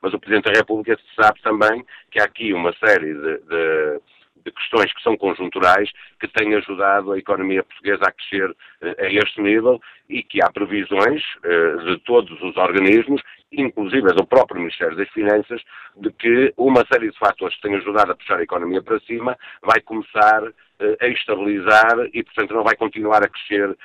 Mas 0.00 0.14
o 0.14 0.18
Presidente 0.18 0.50
da 0.50 0.58
República 0.58 0.98
sabe 1.20 1.40
também 1.42 1.84
que 2.10 2.18
há 2.18 2.24
aqui 2.24 2.52
uma 2.54 2.72
série 2.78 3.12
de, 3.12 3.38
de 3.38 4.00
de 4.46 4.52
questões 4.52 4.92
que 4.92 5.02
são 5.02 5.16
conjunturais 5.16 5.90
que 6.20 6.28
têm 6.28 6.54
ajudado 6.54 7.12
a 7.12 7.18
economia 7.18 7.64
portuguesa 7.64 8.04
a 8.04 8.12
crescer 8.12 8.48
uh, 8.50 8.94
a 9.00 9.06
este 9.06 9.40
nível 9.40 9.80
e 10.08 10.22
que 10.22 10.42
há 10.42 10.50
previsões 10.50 11.22
uh, 11.38 11.84
de 11.84 11.98
todos 12.00 12.40
os 12.42 12.56
organismos, 12.56 13.20
inclusive 13.52 14.12
do 14.12 14.26
próprio 14.26 14.60
Ministério 14.60 14.96
das 14.96 15.08
Finanças, 15.10 15.60
de 15.96 16.10
que 16.12 16.52
uma 16.56 16.84
série 16.92 17.10
de 17.10 17.18
fatores 17.18 17.54
que 17.56 17.62
têm 17.62 17.76
ajudado 17.76 18.12
a 18.12 18.16
puxar 18.16 18.38
a 18.38 18.42
economia 18.42 18.82
para 18.82 19.00
cima 19.00 19.36
vai 19.62 19.80
começar 19.80 20.42
uh, 20.44 20.96
a 21.00 21.06
estabilizar 21.08 22.08
e, 22.12 22.22
portanto, 22.22 22.54
não 22.54 22.64
vai 22.64 22.76
continuar 22.76 23.22
a 23.22 23.28
crescer 23.28 23.76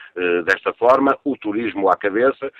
desta 0.45 0.73
forma. 0.73 1.17
O 1.23 1.37
turismo 1.37 1.89
à 1.89 1.95
cabeça, 1.95 2.51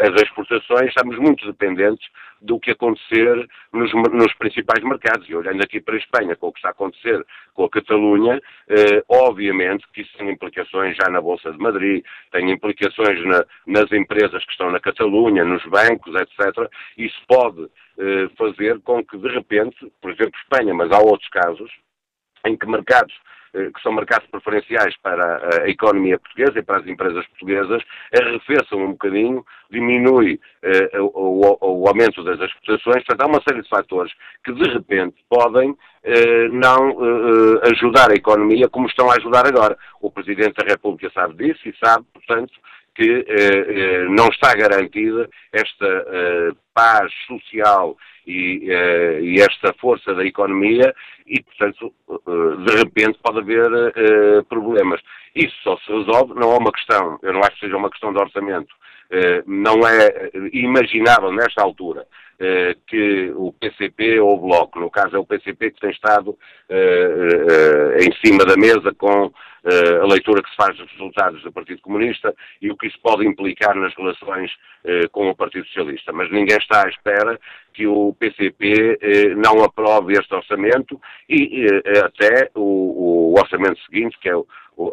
as 0.00 0.22
exportações, 0.22 0.88
estamos 0.88 1.18
muito 1.18 1.44
dependentes 1.46 2.08
do 2.40 2.58
que 2.60 2.70
acontecer 2.70 3.48
nos, 3.72 3.92
nos, 3.92 4.34
principais 4.34 4.82
mercados. 4.84 5.28
E 5.28 5.34
olhando 5.34 5.62
aqui 5.62 5.80
para 5.80 5.94
a 5.94 5.98
Espanha, 5.98 6.36
com 6.36 6.48
o 6.48 6.52
que 6.52 6.58
está 6.58 6.68
a 6.68 6.72
acontecer 6.72 7.24
com 7.54 7.64
a 7.64 7.70
Catalunha, 7.70 8.40
obviamente 9.08 9.86
que 9.92 10.02
isso 10.02 10.16
tem 10.16 10.30
implicações 10.30 10.96
já 10.96 11.10
na 11.10 11.20
Bolsa 11.20 11.52
de 11.52 11.58
Madrid, 11.58 12.04
tem 12.32 12.50
implicações 12.50 12.63
na, 13.24 13.44
nas 13.66 13.92
empresas 13.92 14.44
que 14.44 14.52
estão 14.52 14.70
na 14.70 14.80
Catalunha, 14.80 15.44
nos 15.44 15.64
bancos, 15.66 16.14
etc. 16.14 16.70
Isso 16.96 17.20
pode 17.26 17.68
eh, 17.98 18.28
fazer 18.36 18.80
com 18.80 19.04
que, 19.04 19.16
de 19.18 19.28
repente, 19.28 19.76
por 20.00 20.10
exemplo, 20.10 20.38
Espanha, 20.42 20.74
mas 20.74 20.90
há 20.92 20.98
outros 20.98 21.28
casos, 21.30 21.70
em 22.46 22.56
que 22.56 22.66
mercados 22.66 23.14
que 23.54 23.82
são 23.82 23.92
mercados 23.92 24.28
preferenciais 24.28 24.96
para 25.02 25.62
a 25.62 25.68
economia 25.68 26.18
portuguesa 26.18 26.58
e 26.58 26.62
para 26.62 26.78
as 26.78 26.86
empresas 26.86 27.26
portuguesas, 27.28 27.82
arrefeçam 28.12 28.78
um 28.80 28.92
bocadinho, 28.92 29.44
diminui 29.70 30.40
eh, 30.62 30.90
o, 31.00 31.86
aumento 31.86 32.24
das 32.24 32.40
exportações. 32.40 33.04
Portanto, 33.04 33.20
há 33.22 33.26
uma 33.26 33.42
série 33.46 33.62
de 33.62 33.68
fatores 33.68 34.12
que, 34.44 34.52
de 34.52 34.68
repente, 34.70 35.16
podem 35.28 35.76
eh, 36.02 36.48
não 36.48 36.98
ajudar 37.72 38.10
a 38.10 38.14
economia 38.14 38.68
como 38.68 38.86
estão 38.86 39.10
a 39.10 39.16
ajudar 39.16 39.46
agora. 39.46 39.78
O 40.00 40.10
Presidente 40.10 40.54
da 40.54 40.66
República 40.66 41.10
sabe 41.14 41.34
disso 41.34 41.68
e 41.68 41.76
sabe, 41.78 42.04
portanto, 42.12 42.52
que 42.94 43.26
não 44.10 44.28
está 44.28 44.54
garantida 44.54 45.28
esta 45.52 46.54
paz 46.74 47.12
social 47.26 47.96
e, 48.26 48.70
uh, 48.70 49.20
e, 49.20 49.40
esta 49.40 49.72
força 49.74 50.14
da 50.14 50.24
economia 50.24 50.94
e, 51.26 51.42
portanto, 51.42 51.92
uh, 52.08 52.56
de 52.64 52.76
repente 52.76 53.18
pode 53.22 53.38
haver 53.38 53.70
uh, 53.70 54.44
problemas. 54.44 55.00
Isso 55.34 55.54
só 55.62 55.76
se 55.78 55.92
resolve, 55.92 56.34
não 56.34 56.52
é 56.52 56.58
uma 56.58 56.72
questão, 56.72 57.18
eu 57.22 57.32
não 57.32 57.40
acho 57.40 57.52
que 57.52 57.60
seja 57.60 57.76
uma 57.76 57.90
questão 57.90 58.12
de 58.12 58.20
orçamento, 58.20 58.74
não 59.46 59.86
é 59.86 60.30
imaginável 60.52 61.30
nesta 61.30 61.62
altura 61.62 62.06
que 62.86 63.32
o 63.36 63.52
PCP 63.52 64.20
ou 64.20 64.36
o 64.36 64.40
Bloco, 64.40 64.80
no 64.80 64.90
caso 64.90 65.16
é 65.16 65.18
o 65.18 65.26
PCP 65.26 65.70
que 65.70 65.80
tem 65.80 65.90
estado 65.90 66.36
em 68.00 68.12
cima 68.24 68.44
da 68.44 68.56
mesa 68.56 68.92
com 68.94 69.30
a 70.02 70.06
leitura 70.06 70.42
que 70.42 70.50
se 70.50 70.56
faz 70.56 70.76
dos 70.76 70.90
resultados 70.92 71.42
do 71.42 71.52
Partido 71.52 71.80
Comunista 71.80 72.34
e 72.60 72.70
o 72.70 72.76
que 72.76 72.86
isso 72.86 72.98
pode 73.02 73.26
implicar 73.26 73.74
nas 73.76 73.94
relações 73.94 74.50
com 75.12 75.30
o 75.30 75.36
Partido 75.36 75.66
Socialista. 75.66 76.12
Mas 76.12 76.30
ninguém 76.30 76.56
está 76.56 76.84
à 76.84 76.88
espera 76.88 77.38
que 77.74 77.86
o 77.86 78.14
PCP 78.14 78.98
eh, 79.02 79.34
não 79.34 79.62
aprove 79.64 80.12
este 80.12 80.32
orçamento 80.32 80.98
e 81.28 81.66
eh, 81.66 81.98
até 81.98 82.50
o, 82.54 83.34
orçamento 83.36 83.80
seguinte, 83.82 84.16
que 84.20 84.28
é 84.28 84.36
o, 84.36 84.46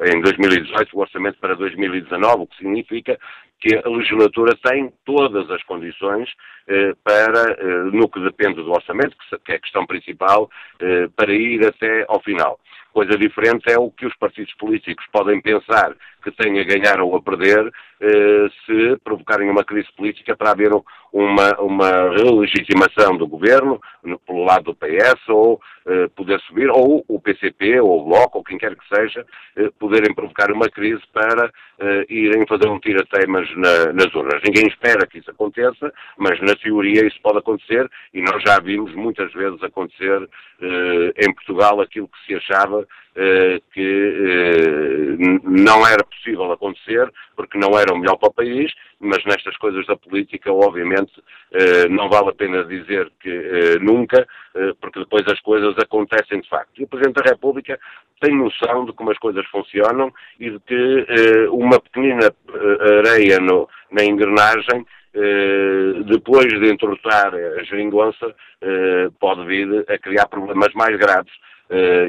em 0.03 0.19
2018, 0.19 0.89
o 0.97 0.99
orçamento 0.99 1.37
para 1.39 1.55
2019, 1.55 2.41
o 2.41 2.47
que 2.47 2.57
significa 2.57 3.19
que 3.61 3.75
a 3.75 3.87
legislatura 3.87 4.57
tem 4.63 4.91
todas 5.05 5.49
as 5.51 5.63
condições 5.63 6.27
eh, 6.67 6.93
para, 7.03 7.51
eh, 7.51 7.83
no 7.93 8.09
que 8.09 8.19
depende 8.19 8.55
do 8.55 8.71
orçamento, 8.71 9.15
que 9.45 9.51
é 9.51 9.55
a 9.55 9.59
questão 9.59 9.85
principal, 9.85 10.49
eh, 10.79 11.07
para 11.15 11.31
ir 11.31 11.65
até 11.65 12.03
ao 12.07 12.19
final. 12.21 12.59
Coisa 12.91 13.15
diferente 13.15 13.71
é 13.71 13.79
o 13.79 13.91
que 13.91 14.05
os 14.05 14.15
partidos 14.17 14.53
políticos 14.55 15.05
podem 15.11 15.39
pensar 15.41 15.95
que 16.21 16.31
têm 16.31 16.59
a 16.59 16.63
ganhar 16.63 17.01
ou 17.01 17.15
a 17.15 17.21
perder 17.21 17.71
eh, 18.03 18.49
se 18.65 18.97
provocarem 19.03 19.47
uma 19.47 19.63
crise 19.63 19.87
política 19.95 20.35
para 20.35 20.49
haver 20.49 20.71
uma, 21.13 21.61
uma 21.61 22.09
relegitimação 22.09 23.15
do 23.15 23.27
governo 23.27 23.79
pelo 24.25 24.43
lado 24.43 24.63
do 24.63 24.75
PS 24.75 25.29
ou 25.29 25.61
eh, 25.85 26.07
poder 26.15 26.39
subir, 26.41 26.67
ou 26.71 27.05
o 27.07 27.19
PCP 27.21 27.79
ou 27.79 28.01
o 28.01 28.05
Bloco 28.05 28.39
ou 28.39 28.43
quem 28.43 28.57
quer 28.57 28.75
que 28.75 28.87
seja, 28.87 29.23
eh, 29.55 29.69
poderem 29.79 30.15
provocar 30.15 30.51
uma 30.51 30.67
crise 30.67 31.03
para 31.13 31.51
irem 32.09 32.45
fazer 32.47 32.69
um 32.69 32.79
tira-teimas 32.79 33.49
na, 33.55 33.91
nas 33.91 34.13
urnas. 34.13 34.39
Ninguém 34.43 34.67
espera 34.67 35.07
que 35.07 35.17
isso 35.17 35.31
aconteça, 35.31 35.91
mas 36.15 36.39
na 36.41 36.55
teoria 36.55 37.05
isso 37.07 37.19
pode 37.23 37.39
acontecer 37.39 37.89
e 38.13 38.21
nós 38.21 38.41
já 38.43 38.59
vimos 38.59 38.93
muitas 38.93 39.33
vezes 39.33 39.61
acontecer 39.63 40.29
em 41.17 41.33
Portugal 41.33 41.81
aquilo 41.81 42.07
que 42.07 42.23
se 42.27 42.35
achava 42.35 42.87
que 43.73 45.17
não 45.43 45.85
era 45.85 46.03
possível 46.03 46.51
acontecer, 46.51 47.11
porque 47.35 47.57
não 47.57 47.77
era 47.77 47.93
o 47.93 47.97
melhor 47.97 48.17
para 48.17 48.29
o 48.29 48.33
país, 48.33 48.71
mas 48.99 49.23
nestas 49.25 49.57
coisas 49.57 49.85
da 49.87 49.95
política, 49.95 50.51
obviamente, 50.51 51.11
eh, 51.51 51.87
não 51.89 52.09
vale 52.09 52.29
a 52.29 52.33
pena 52.33 52.63
dizer 52.63 53.11
que 53.19 53.29
eh, 53.29 53.79
nunca, 53.79 54.27
eh, 54.55 54.73
porque 54.79 54.99
depois 54.99 55.25
as 55.27 55.39
coisas 55.41 55.75
acontecem 55.77 56.39
de 56.39 56.47
facto. 56.47 56.79
E 56.79 56.83
o 56.83 56.87
Presidente 56.87 57.21
da 57.21 57.29
República 57.31 57.79
tem 58.19 58.35
noção 58.35 58.85
de 58.85 58.93
como 58.93 59.11
as 59.11 59.17
coisas 59.17 59.45
funcionam 59.47 60.13
e 60.39 60.51
de 60.51 60.59
que 60.59 61.47
uma 61.49 61.79
pequenina 61.79 62.31
areia 62.99 63.39
no, 63.39 63.67
na 63.91 64.03
engrenagem 64.03 64.85
depois 66.05 66.47
de 66.47 66.71
entortar 66.71 67.33
a 67.33 67.63
geringonça, 67.63 68.33
pode 69.19 69.45
vir 69.45 69.83
a 69.89 69.97
criar 69.97 70.27
problemas 70.27 70.71
mais 70.73 70.95
graves 70.97 71.33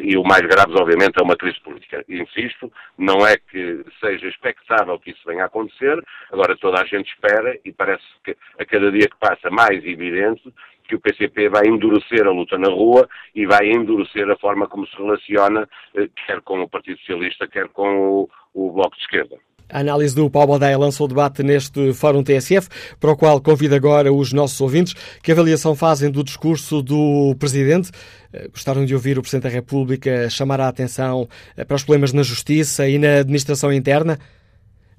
e 0.03 0.16
o 0.16 0.25
mais 0.25 0.42
grave, 0.42 0.72
obviamente, 0.75 1.18
é 1.18 1.22
uma 1.22 1.37
crise 1.37 1.61
política. 1.61 2.05
Insisto, 2.09 2.72
não 2.98 3.27
é 3.27 3.37
que 3.37 3.85
seja 4.01 4.29
expectável 4.29 4.98
que 4.98 5.11
isso 5.11 5.22
venha 5.27 5.44
a 5.44 5.46
acontecer, 5.46 6.03
agora 6.33 6.57
toda 6.57 6.81
a 6.81 6.85
gente 6.85 7.12
espera 7.12 7.59
e 7.64 7.72
parece 7.72 8.05
que 8.25 8.37
a 8.59 8.64
cada 8.64 8.90
dia 8.90 9.09
que 9.09 9.16
passa 9.18 9.51
mais 9.51 9.85
evidente 9.85 10.53
que 10.88 10.96
o 10.96 11.01
PCP 11.01 11.48
vai 11.48 11.66
endurecer 11.66 12.27
a 12.27 12.31
luta 12.31 12.59
na 12.59 12.68
rua 12.68 13.09
e 13.35 13.46
vai 13.46 13.70
endurecer 13.70 14.29
a 14.31 14.37
forma 14.37 14.68
como 14.68 14.87
se 14.87 14.96
relaciona, 14.96 15.62
uh, 15.94 16.09
quer 16.27 16.40
com 16.42 16.61
o 16.61 16.68
Partido 16.68 16.98
Socialista, 16.98 17.48
quer 17.48 17.68
com 17.68 17.98
o, 17.98 18.31
o 18.53 18.72
Bloco 18.72 18.96
de 18.96 19.03
Esquerda. 19.03 19.38
A 19.68 19.81
análise 19.81 20.14
do 20.14 20.29
Paulo 20.31 20.53
Badaia 20.53 20.79
lança 20.79 21.03
o 21.03 21.09
debate 21.09 21.42
neste 21.42 21.92
Fórum 21.92 22.22
TSF, 22.22 22.68
para 23.01 23.12
o 23.12 23.16
qual 23.16 23.40
convido 23.40 23.75
agora 23.75 24.12
os 24.12 24.33
nossos 24.33 24.61
ouvintes. 24.61 24.94
Que 25.22 25.33
avaliação 25.33 25.75
fazem 25.75 26.11
do 26.11 26.22
discurso 26.22 26.83
do 26.83 27.35
Presidente? 27.38 27.90
Eh, 28.33 28.48
gostaram 28.48 28.85
de 28.85 28.94
ouvir 28.94 29.18
o 29.18 29.22
Presidente 29.22 29.44
da 29.44 29.48
República 29.48 30.29
chamar 30.31 30.61
a 30.61 30.68
atenção 30.68 31.29
eh, 31.57 31.64
para 31.64 31.77
os 31.77 31.85
problemas 31.85 32.12
na 32.12 32.22
Justiça 32.22 32.88
e 32.88 32.98
na 32.98 33.18
administração 33.18 33.72
interna? 33.72 34.18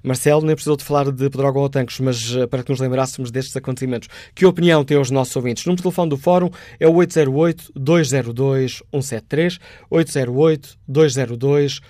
Marcelo 0.04 0.44
nem 0.44 0.54
precisou 0.54 0.76
de 0.76 0.84
falar 0.84 1.10
de 1.10 1.30
Pedrógão 1.30 1.62
ou 1.62 1.70
Tancos, 1.70 1.98
mas 1.98 2.36
eh, 2.36 2.46
para 2.46 2.62
que 2.62 2.70
nos 2.70 2.78
lembrássemos 2.78 3.30
destes 3.30 3.56
acontecimentos. 3.56 4.10
Que 4.34 4.44
opinião 4.44 4.84
têm 4.84 4.98
os 4.98 5.10
nossos 5.10 5.34
ouvintes? 5.34 5.64
O 5.64 5.68
número 5.68 5.78
de 5.78 5.84
telefone 5.84 6.10
do 6.10 6.18
Fórum 6.18 6.50
é 6.78 6.86
o 6.86 6.92
808-202-173, 6.92 9.58
808-202-173. 9.90 11.80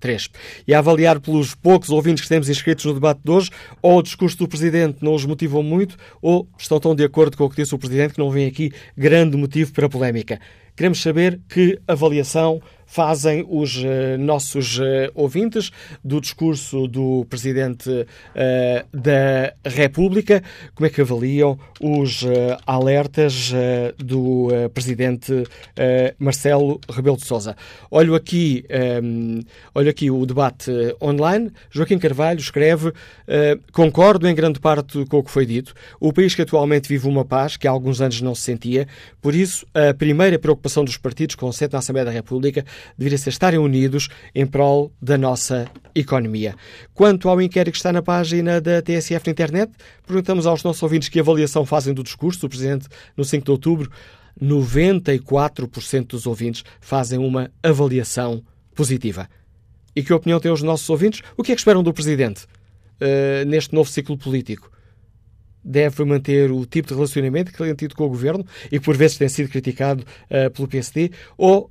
3. 0.00 0.30
E 0.66 0.74
a 0.74 0.78
avaliar 0.78 1.20
pelos 1.20 1.54
poucos 1.54 1.90
ouvintes 1.90 2.22
que 2.22 2.28
temos 2.28 2.48
inscritos 2.48 2.84
no 2.84 2.94
debate 2.94 3.20
de 3.24 3.30
hoje, 3.30 3.50
ou 3.82 3.98
o 3.98 4.02
discurso 4.02 4.38
do 4.38 4.48
Presidente 4.48 4.98
não 5.02 5.14
os 5.14 5.24
motivou 5.24 5.62
muito, 5.62 5.96
ou 6.20 6.48
estão 6.58 6.80
tão 6.80 6.94
de 6.94 7.04
acordo 7.04 7.36
com 7.36 7.44
o 7.44 7.50
que 7.50 7.56
disse 7.56 7.74
o 7.74 7.78
Presidente 7.78 8.14
que 8.14 8.20
não 8.20 8.30
vem 8.30 8.46
aqui 8.46 8.72
grande 8.96 9.36
motivo 9.36 9.72
para 9.72 9.88
polémica. 9.88 10.40
Queremos 10.76 11.02
saber 11.02 11.40
que 11.48 11.76
avaliação 11.88 12.62
fazem 12.88 13.44
os 13.48 13.76
uh, 13.76 14.16
nossos 14.18 14.78
uh, 14.78 14.82
ouvintes 15.14 15.70
do 16.02 16.20
discurso 16.20 16.88
do 16.88 17.26
Presidente 17.28 17.90
uh, 17.90 18.06
da 18.96 19.52
República, 19.64 20.42
como 20.74 20.86
é 20.86 20.90
que 20.90 21.00
avaliam 21.00 21.58
os 21.80 22.24
alertas 22.66 23.52
do 23.98 24.48
Presidente 24.72 25.44
Marcelo 26.18 26.80
Rebelo 26.88 27.16
de 27.16 27.24
Sousa. 27.24 27.56
Olho 27.90 28.14
aqui, 28.14 28.64
um, 29.02 29.40
olho 29.74 29.90
aqui 29.90 30.10
o 30.10 30.24
debate 30.26 30.70
online. 31.02 31.50
Joaquim 31.70 31.98
Carvalho 31.98 32.38
escreve: 32.38 32.92
Concordo 33.72 34.26
em 34.28 34.34
grande 34.34 34.60
parte 34.60 35.04
com 35.06 35.18
o 35.18 35.22
que 35.22 35.30
foi 35.30 35.46
dito. 35.46 35.74
O 36.00 36.12
país 36.12 36.34
que 36.34 36.42
atualmente 36.42 36.88
vive 36.88 37.08
uma 37.08 37.24
paz 37.24 37.56
que 37.56 37.66
há 37.66 37.70
alguns 37.70 38.00
anos 38.00 38.20
não 38.20 38.34
se 38.34 38.42
sentia, 38.42 38.86
por 39.20 39.34
isso, 39.34 39.66
a 39.74 39.92
primeira 39.92 40.38
preocupação 40.38 40.84
dos 40.84 40.96
partidos 40.96 41.34
com 41.34 41.50
sede 41.52 41.72
na 41.72 41.80
Assembleia 41.80 42.06
da 42.06 42.10
República 42.10 42.64
deveria 42.96 43.18
ser 43.18 43.30
estarem 43.30 43.58
unidos 43.58 44.08
em 44.34 44.46
prol 44.46 44.92
da 45.00 45.18
nossa 45.18 45.70
economia. 45.94 46.54
Quanto 46.94 47.28
ao 47.28 47.40
inquérito 47.40 47.72
que 47.72 47.78
está 47.78 47.92
na 47.92 48.02
página 48.02 48.60
da 48.60 48.80
TSF 48.80 49.26
na 49.26 49.32
internet, 49.32 49.72
perguntamos 50.06 50.46
aos 50.46 50.62
nossos 50.62 50.82
ouvintes 50.82 51.08
que 51.08 51.20
avaliação 51.20 51.66
fazem 51.66 51.92
do 51.92 52.02
discurso 52.02 52.40
do 52.40 52.48
Presidente 52.48 52.86
no 53.16 53.24
5 53.24 53.44
de 53.44 53.50
outubro. 53.50 53.90
94% 54.40 56.06
dos 56.06 56.26
ouvintes 56.26 56.64
fazem 56.80 57.18
uma 57.18 57.50
avaliação 57.62 58.42
positiva. 58.78 59.28
E 59.96 60.02
que 60.04 60.12
opinião 60.12 60.38
têm 60.38 60.52
os 60.52 60.62
nossos 60.62 60.88
ouvintes? 60.88 61.22
O 61.36 61.42
que 61.42 61.50
é 61.50 61.54
que 61.56 61.60
esperam 61.60 61.82
do 61.82 61.92
Presidente 61.92 62.44
uh, 62.44 63.44
neste 63.44 63.74
novo 63.74 63.90
ciclo 63.90 64.16
político? 64.16 64.70
Deve 65.64 66.04
manter 66.04 66.52
o 66.52 66.64
tipo 66.64 66.86
de 66.86 66.94
relacionamento 66.94 67.50
que 67.50 67.58
tem 67.58 67.74
tido 67.74 67.96
com 67.96 68.04
o 68.04 68.08
Governo 68.08 68.46
e 68.66 68.78
que 68.78 68.84
por 68.84 68.96
vezes 68.96 69.18
tem 69.18 69.28
sido 69.28 69.48
criticado 69.48 70.04
uh, 70.30 70.48
pelo 70.52 70.68
PSD? 70.68 71.10
Ou 71.36 71.68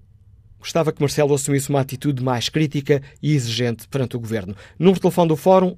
gostava 0.59 0.91
que 0.91 0.99
Marcelo 0.99 1.33
assumisse 1.33 1.69
uma 1.69 1.79
atitude 1.79 2.21
mais 2.21 2.49
crítica 2.49 3.01
e 3.23 3.33
exigente 3.33 3.87
perante 3.87 4.17
o 4.17 4.19
Governo. 4.19 4.53
Número 4.77 4.95
de 4.95 5.01
telefone 5.01 5.29
do 5.29 5.37
Fórum 5.37 5.77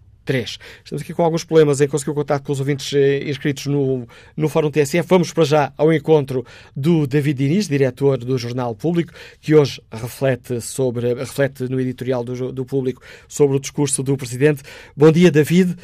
Estamos 0.84 1.02
aqui 1.02 1.14
com 1.14 1.22
alguns 1.22 1.44
problemas 1.44 1.80
em 1.80 1.88
conseguir 1.88 2.10
o 2.10 2.14
contato 2.14 2.42
com 2.42 2.52
os 2.52 2.60
ouvintes 2.60 2.92
eh, 2.92 3.28
inscritos 3.28 3.66
no, 3.66 4.06
no 4.36 4.48
Fórum 4.48 4.70
TSF. 4.70 5.08
Vamos 5.08 5.32
para 5.32 5.44
já 5.44 5.72
ao 5.78 5.92
encontro 5.92 6.44
do 6.74 7.06
David 7.06 7.38
Diniz, 7.38 7.68
diretor 7.68 8.18
do 8.18 8.36
Jornal 8.36 8.74
Público, 8.74 9.12
que 9.40 9.54
hoje 9.54 9.80
reflete, 9.92 10.60
sobre, 10.60 11.14
reflete 11.14 11.70
no 11.70 11.80
editorial 11.80 12.24
do, 12.24 12.52
do 12.52 12.64
Público 12.66 13.00
sobre 13.28 13.56
o 13.56 13.60
discurso 13.60 14.02
do 14.02 14.16
Presidente. 14.16 14.62
Bom 14.96 15.12
dia, 15.12 15.30
David. 15.30 15.76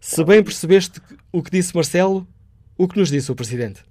Se 0.00 0.24
bem 0.24 0.42
percebeste 0.42 1.00
o 1.32 1.42
que 1.42 1.50
disse 1.50 1.74
Marcelo, 1.74 2.26
o 2.76 2.88
que 2.88 2.98
nos 2.98 3.10
disse 3.10 3.30
o 3.30 3.34
Presidente? 3.36 3.84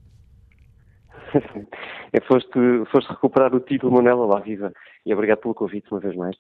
é, 2.14 2.22
foste, 2.28 2.52
foste 2.92 3.10
recuperar 3.10 3.56
o 3.56 3.60
título 3.60 3.94
Manuela 3.94 4.26
lá 4.26 4.40
viva 4.40 4.72
e 5.06 5.14
obrigado 5.14 5.40
pelo 5.40 5.54
convite 5.54 5.92
uma 5.92 6.00
vez 6.00 6.16
mais. 6.16 6.36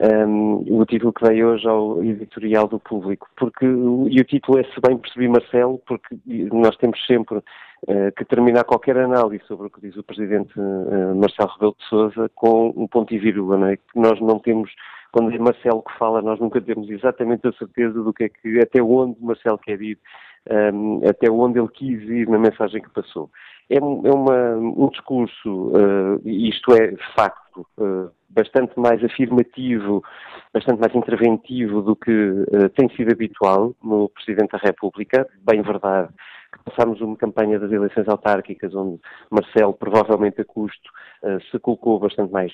Um, 0.00 0.64
o 0.68 0.84
título 0.84 1.12
que 1.12 1.26
veio 1.26 1.48
hoje 1.48 1.68
ao 1.68 2.02
editorial 2.02 2.66
do 2.66 2.80
público, 2.80 3.28
porque 3.36 3.64
e 3.64 4.20
o 4.20 4.24
título 4.24 4.58
é 4.58 4.64
Se 4.64 4.80
bem 4.80 4.98
percebi 4.98 5.28
Marcelo, 5.28 5.80
porque 5.86 6.16
nós 6.52 6.76
temos 6.76 7.04
sempre 7.06 7.38
uh, 7.38 8.12
que 8.16 8.24
terminar 8.24 8.64
qualquer 8.64 8.98
análise 8.98 9.44
sobre 9.46 9.68
o 9.68 9.70
que 9.70 9.80
diz 9.80 9.96
o 9.96 10.02
Presidente 10.02 10.52
uh, 10.58 11.14
Marcelo 11.14 11.50
Rebelo 11.52 11.76
de 11.78 11.84
Sousa 11.86 12.30
com 12.34 12.72
um 12.76 12.86
ponto 12.86 13.14
e 13.14 13.18
vírgula, 13.18 13.56
não 13.56 13.66
é? 13.68 13.76
Que 13.76 13.84
nós 13.94 14.20
não 14.20 14.38
temos 14.38 14.70
quando 15.12 15.34
é 15.34 15.38
Marcelo 15.38 15.82
que 15.82 15.98
fala, 15.98 16.20
nós 16.20 16.38
nunca 16.38 16.60
temos 16.60 16.88
exatamente 16.90 17.46
a 17.48 17.52
certeza 17.52 18.02
do 18.02 18.12
que 18.12 18.24
é 18.24 18.28
que, 18.28 18.60
até 18.60 18.82
onde 18.82 19.16
Marcelo 19.22 19.58
quer 19.58 19.80
ir, 19.80 19.98
um, 20.72 21.00
até 21.08 21.30
onde 21.30 21.58
ele 21.58 21.68
quis 21.68 22.02
ir 22.02 22.28
na 22.28 22.38
mensagem 22.38 22.82
que 22.82 22.90
passou. 22.90 23.30
É, 23.70 23.76
é 23.76 23.80
uma, 23.80 24.56
um 24.56 24.88
discurso, 24.88 25.68
uh, 25.68 26.20
isto 26.24 26.72
é 26.72 26.94
facto, 27.14 27.66
uh, 27.78 28.10
bastante 28.30 28.78
mais 28.78 29.02
afirmativo, 29.04 30.02
bastante 30.52 30.80
mais 30.80 30.94
interventivo 30.94 31.82
do 31.82 31.94
que 31.94 32.10
uh, 32.10 32.68
tem 32.76 32.88
sido 32.96 33.12
habitual 33.12 33.74
no 33.82 34.08
Presidente 34.08 34.52
da 34.52 34.58
República, 34.58 35.28
bem 35.46 35.62
verdade 35.62 36.08
passámos 36.64 36.98
uma 37.02 37.16
campanha 37.16 37.58
das 37.58 37.70
eleições 37.70 38.08
autárquicas 38.08 38.74
onde 38.74 38.98
Marcelo, 39.30 39.74
provavelmente 39.74 40.40
a 40.40 40.44
custo, 40.46 40.90
se 41.50 41.58
colocou 41.58 42.00
bastante 42.00 42.32
mais 42.32 42.50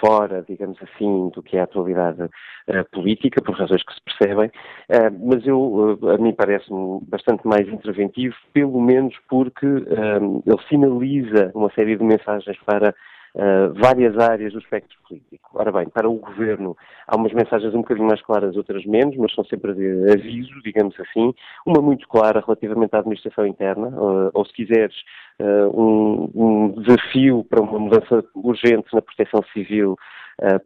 fora, 0.00 0.44
digamos 0.48 0.78
assim, 0.82 1.30
do 1.34 1.42
que 1.42 1.56
é 1.56 1.60
a 1.60 1.64
atualidade 1.64 2.22
uh, 2.22 2.84
política, 2.92 3.42
por 3.42 3.56
razões 3.56 3.82
que 3.82 3.94
se 3.94 4.00
percebem, 4.02 4.48
uh, 4.48 5.26
mas 5.28 5.46
eu, 5.46 5.60
uh, 6.00 6.10
a 6.10 6.18
mim 6.18 6.32
parece-me 6.34 7.00
bastante 7.02 7.46
mais 7.46 7.66
interventivo, 7.68 8.34
pelo 8.52 8.80
menos 8.80 9.14
porque 9.28 9.66
ele 9.66 10.62
sinaliza 10.68 11.50
uma 11.54 11.70
série 11.72 11.96
de 11.96 12.04
mensagens 12.04 12.58
para 12.64 12.94
Uh, 13.36 13.70
várias 13.74 14.16
áreas 14.18 14.54
do 14.54 14.58
espectro 14.58 14.96
político. 15.06 15.50
Ora 15.52 15.70
bem, 15.70 15.90
para 15.90 16.08
o 16.08 16.14
Governo 16.14 16.74
há 17.06 17.16
umas 17.16 17.34
mensagens 17.34 17.74
um 17.74 17.82
bocadinho 17.82 18.06
mais 18.06 18.22
claras, 18.22 18.56
outras 18.56 18.86
menos, 18.86 19.14
mas 19.18 19.34
são 19.34 19.44
sempre 19.44 19.74
de 19.74 20.10
aviso, 20.10 20.62
digamos 20.62 20.98
assim. 20.98 21.34
Uma 21.66 21.82
muito 21.82 22.08
clara 22.08 22.40
relativamente 22.40 22.96
à 22.96 23.00
administração 23.00 23.46
interna, 23.46 23.88
uh, 23.88 24.30
ou 24.32 24.46
se 24.46 24.54
quiseres, 24.54 24.96
uh, 25.38 25.68
um, 25.78 26.30
um, 26.34 26.80
desafio 26.80 27.44
para 27.44 27.60
uma 27.60 27.78
mudança 27.78 28.24
urgente 28.34 28.88
na 28.94 29.02
proteção 29.02 29.42
civil, 29.52 29.98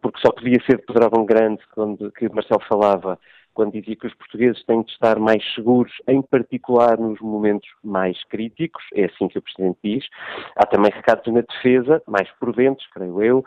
porque 0.01 0.21
só 0.21 0.33
podia 0.33 0.61
ser 0.65 0.79
de 0.79 0.85
Pedrógão 0.85 1.25
Grande, 1.25 1.61
quando 1.73 2.11
que 2.13 2.29
Marcelo 2.29 2.61
falava, 2.69 3.19
quando 3.55 3.73
dizia 3.73 3.97
que 3.97 4.07
os 4.07 4.15
portugueses 4.15 4.65
têm 4.65 4.83
de 4.83 4.91
estar 4.93 5.19
mais 5.19 5.43
seguros, 5.55 5.93
em 6.09 6.23
particular 6.23 6.99
nos 6.99 7.21
momentos 7.21 7.69
mais 7.83 8.23
críticos, 8.25 8.83
é 8.95 9.05
assim 9.05 9.29
que 9.29 9.39
o 9.39 9.43
Presidente 9.43 9.79
diz. 9.83 10.05
Há 10.57 10.67
também 10.67 10.91
recados 10.93 11.33
na 11.33 11.41
defesa, 11.41 12.03
mais 12.07 12.31
prudentes, 12.39 12.87
creio 12.93 13.23
eu, 13.23 13.45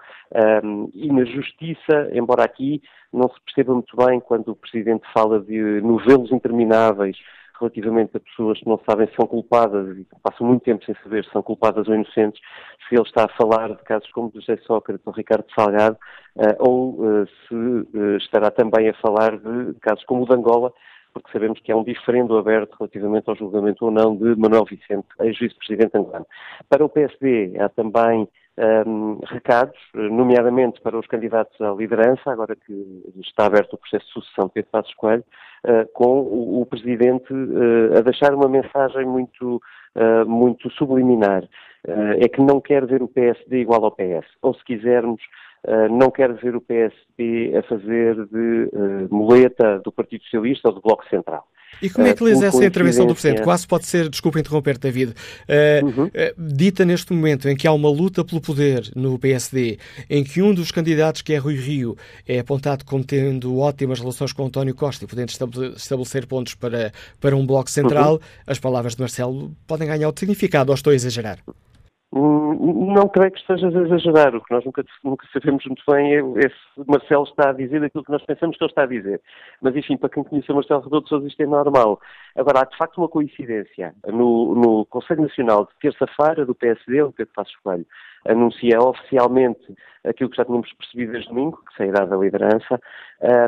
um, 0.64 0.90
e 0.94 1.12
na 1.12 1.26
justiça, 1.26 2.10
embora 2.14 2.44
aqui 2.44 2.82
não 3.12 3.30
se 3.30 3.40
perceba 3.46 3.74
muito 3.74 3.96
bem 3.96 4.20
quando 4.20 4.50
o 4.50 4.56
Presidente 4.56 5.04
fala 5.14 5.40
de 5.40 5.82
novelos 5.82 6.32
intermináveis 6.32 7.18
relativamente 7.60 8.18
a 8.18 8.20
pessoas 8.20 8.60
que 8.60 8.68
não 8.68 8.80
sabem 8.90 9.08
se 9.08 9.16
são 9.16 9.26
culpadas 9.26 9.98
e 9.98 10.06
passam 10.22 10.48
muito 10.48 10.64
tempo 10.64 10.84
sem 10.86 10.96
saber 11.04 11.24
se 11.24 11.32
são 11.32 11.42
culpadas 11.42 11.88
ou 11.88 11.96
inocentes, 11.96 12.42
se 12.88 12.96
ele 12.96 13.04
está 13.04 13.26
a 13.26 13.38
falar 13.38 13.70
de 13.70 13.84
casos 13.84 14.10
como 14.12 14.28
o 14.28 14.40
José 14.40 14.58
Sócrates 14.66 15.06
ou 15.06 15.14
Ricardo 15.14 15.46
Salgado, 15.56 15.98
uh, 16.36 16.56
ou 16.60 16.94
uh, 17.02 17.28
se 17.48 17.56
uh, 17.56 18.18
estará 18.18 18.52
também 18.52 18.90
a 18.90 18.94
falar 18.96 19.38
de 19.38 19.74
casos 19.82 20.04
como 20.06 20.24
o 20.24 20.26
de 20.26 20.34
Angola, 20.34 20.74
porque 21.14 21.32
sabemos 21.32 21.60
que 21.60 21.72
há 21.72 21.78
um 21.78 21.84
diferendo 21.84 22.38
aberto 22.38 22.76
relativamente 22.80 23.30
ao 23.30 23.36
julgamento 23.36 23.86
ou 23.86 23.92
não 23.92 24.16
de 24.16 24.36
Manuel 24.36 24.66
Vicente, 24.66 25.08
ex-vice-presidente 25.22 25.96
angolano. 25.96 26.26
Para 26.68 26.84
o 26.84 26.90
PSD 26.90 27.54
há 27.60 27.70
também 27.70 28.28
um, 28.58 29.20
recados, 29.26 29.78
nomeadamente 29.94 30.80
para 30.82 30.98
os 30.98 31.08
candidatos 31.08 31.60
à 31.60 31.72
liderança, 31.72 32.32
agora 32.32 32.56
que 32.56 33.04
está 33.22 33.46
aberto 33.46 33.74
o 33.74 33.78
processo 33.78 34.06
de 34.06 34.14
sucessão 34.14 34.46
de 34.46 34.54
Pedro 34.54 34.72
Passos 34.72 34.94
Coelho, 34.96 35.24
uh, 35.66 35.92
com 35.94 36.20
o, 36.20 36.62
o 36.62 36.66
Presidente 36.66 37.34
uh, 37.34 37.98
a 37.98 38.02
deixar 38.02 38.34
uma 38.34 38.48
mensagem 38.48 39.06
muito, 39.06 39.62
uh, 39.96 40.28
muito 40.28 40.70
subliminar. 40.72 41.44
é 41.86 42.30
que 42.30 42.42
não 42.42 42.62
quer 42.62 42.86
ver 42.86 43.02
o 43.04 43.08
PSD 43.10 43.62
igual 43.62 43.84
ao 43.84 43.92
PS. 43.92 44.26
Ou, 44.42 44.54
se 44.54 44.64
quisermos, 44.64 45.22
não 45.90 46.10
quer 46.10 46.32
ver 46.34 46.56
o 46.56 46.62
PSD 46.62 47.58
a 47.58 47.64
fazer 47.64 48.16
de 48.28 48.70
muleta 49.12 49.80
do 49.80 49.92
Partido 49.92 50.24
Socialista 50.24 50.70
ou 50.70 50.76
do 50.76 50.82
Bloco 50.82 51.06
Central. 51.10 51.46
E 51.82 51.90
como 51.90 52.08
é 52.08 52.14
que 52.14 52.24
lês 52.24 52.42
essa 52.42 52.64
intervenção 52.64 53.06
do 53.06 53.14
Presidente? 53.14 53.44
Quase 53.44 53.68
pode 53.68 53.86
ser, 53.86 54.10
desculpa 54.10 54.40
interromper, 54.40 54.78
David, 54.78 55.12
uh, 55.12 55.86
uhum. 55.86 56.06
uh, 56.06 56.12
dita 56.38 56.86
neste 56.86 57.12
momento 57.14 57.50
em 57.50 57.56
que 57.56 57.68
há 57.68 57.74
uma 57.74 57.90
luta 57.90 58.24
pelo 58.24 58.42
poder 58.42 58.90
no 58.96 59.18
PSD, 59.20 59.78
em 60.10 60.24
que 60.24 60.42
um 60.42 60.54
dos 60.54 60.72
candidatos, 60.72 61.22
que 61.22 61.34
é 61.34 61.38
Rui 61.38 61.56
Rio, 61.56 61.98
é 62.28 62.40
apontado 62.40 62.86
como 62.86 63.04
tendo 63.04 63.58
ótimas 63.58 64.00
relações 64.00 64.32
com 64.32 64.46
António 64.46 64.74
Costa 64.74 65.06
e 65.06 65.08
podendo 65.08 65.30
estabelecer 65.76 66.26
pontos 66.26 66.56
para, 66.56 66.92
para 67.20 67.36
um 67.36 67.46
bloco 67.46 67.70
central, 67.70 68.14
uhum. 68.14 68.20
as 68.48 68.60
palavras 68.60 68.96
de 68.96 69.02
Marcelo 69.02 69.56
podem 69.68 69.88
ganhar 69.88 70.08
outro 70.08 70.22
significado, 70.22 70.72
ou 70.72 70.76
estou 70.76 70.92
a 70.92 70.96
exagerar? 70.96 71.40
Hum, 72.16 72.94
não 72.94 73.08
creio 73.10 73.32
que 73.32 73.40
estejas 73.40 73.76
a 73.76 73.82
exagerar. 73.82 74.36
O 74.36 74.44
que 74.44 74.54
nós 74.54 74.64
nunca, 74.64 74.86
nunca 75.04 75.26
sabemos 75.34 75.66
muito 75.66 75.84
bem 75.88 76.14
é, 76.14 76.20
é, 76.20 76.50
se 76.50 76.88
Marcelo 76.88 77.24
está 77.24 77.50
a 77.50 77.54
dizer 77.54 77.84
aquilo 77.84 78.04
que 78.04 78.12
nós 78.12 78.24
pensamos 78.24 78.56
que 78.56 78.64
ele 78.64 78.70
está 78.72 78.84
a 78.84 78.88
dizer. 78.88 79.20
Mas, 79.60 79.76
enfim, 79.76 79.98
para 79.98 80.10
quem 80.10 80.24
conhece 80.24 80.52
o 80.52 80.56
Marcelo 80.56 80.82
Rebelo 80.82 81.02
de 81.02 81.10
Sousa, 81.10 81.28
isto 81.28 81.42
é 81.42 81.48
normal. 81.48 82.00
Agora, 82.36 82.62
há 82.62 82.66
de 82.66 82.78
facto 82.78 83.00
uma 83.00 83.10
coincidência. 83.10 83.96
No, 84.06 84.54
no 84.54 84.86
Conselho 84.86 85.24
Nacional 85.24 85.66
de 85.66 85.72
terça-feira 85.82 86.46
do 86.46 86.54
PSD, 86.54 87.02
o 87.02 87.12
Pedro 87.12 87.34
Passos 87.34 87.56
Coelho 87.64 87.86
anuncia 88.28 88.80
oficialmente 88.80 89.76
aquilo 90.04 90.30
que 90.30 90.38
já 90.38 90.46
tínhamos 90.46 90.72
percebido 90.74 91.14
desde 91.14 91.30
domingo, 91.30 91.62
que 91.68 91.78
sairá 91.78 92.06
da 92.06 92.16
liderança. 92.16 92.80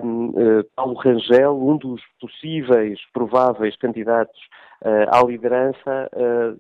Um, 0.04 0.34
eh, 0.38 0.64
Paulo 0.76 0.96
Rangel, 0.96 1.56
um 1.56 1.78
dos 1.78 2.02
possíveis, 2.20 3.00
prováveis 3.14 3.76
candidatos 3.78 4.40
uh, 4.84 5.16
à 5.16 5.24
liderança, 5.26 6.10
uh, 6.14 6.60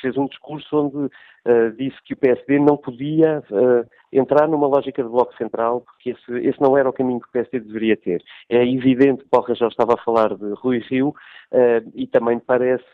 fez 0.00 0.16
um 0.16 0.26
discurso 0.26 0.76
onde 0.76 1.10
disse 1.76 1.96
que 2.04 2.14
o 2.14 2.16
PSD 2.16 2.58
não 2.58 2.76
podia 2.76 3.42
entrar 4.12 4.48
numa 4.48 4.66
lógica 4.66 5.02
de 5.02 5.08
bloco 5.08 5.34
central, 5.36 5.82
porque 5.82 6.10
esse, 6.10 6.46
esse, 6.46 6.60
não 6.60 6.76
era 6.78 6.88
o 6.88 6.92
caminho 6.92 7.20
que 7.20 7.28
o 7.28 7.32
PSD 7.32 7.60
deveria 7.60 7.96
ter. 7.96 8.22
É 8.48 8.66
evidente 8.66 9.24
que 9.24 9.40
Rangel 9.40 9.68
estava 9.68 9.94
a 9.94 10.04
falar 10.04 10.34
de 10.34 10.52
Rui 10.54 10.78
Rio 10.78 11.14
e 11.94 12.06
também 12.06 12.38
parece 12.38 12.84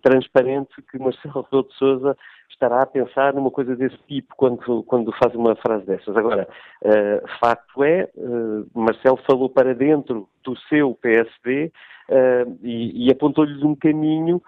transparente 0.00 0.70
que 0.90 0.98
Marcelo 0.98 1.42
Rebelo 1.50 1.64
de 1.64 2.16
estará 2.62 2.82
a 2.82 2.86
pensar 2.86 3.34
numa 3.34 3.50
coisa 3.50 3.74
desse 3.74 3.98
tipo 4.06 4.34
quando, 4.36 4.82
quando 4.84 5.12
faz 5.12 5.34
uma 5.34 5.56
frase 5.56 5.84
dessas. 5.84 6.16
Agora, 6.16 6.46
uh, 6.82 7.28
facto 7.40 7.82
é, 7.82 8.08
uh, 8.14 8.66
Marcelo 8.74 9.18
falou 9.26 9.48
para 9.48 9.74
dentro 9.74 10.28
do 10.44 10.56
seu 10.68 10.94
PSD 10.94 11.66
uh, 11.66 11.70
eh, 12.08 12.46
e, 12.62 13.06
e 13.06 13.10
apontou-lhes 13.10 13.62
um 13.62 13.74
caminho. 13.74 14.42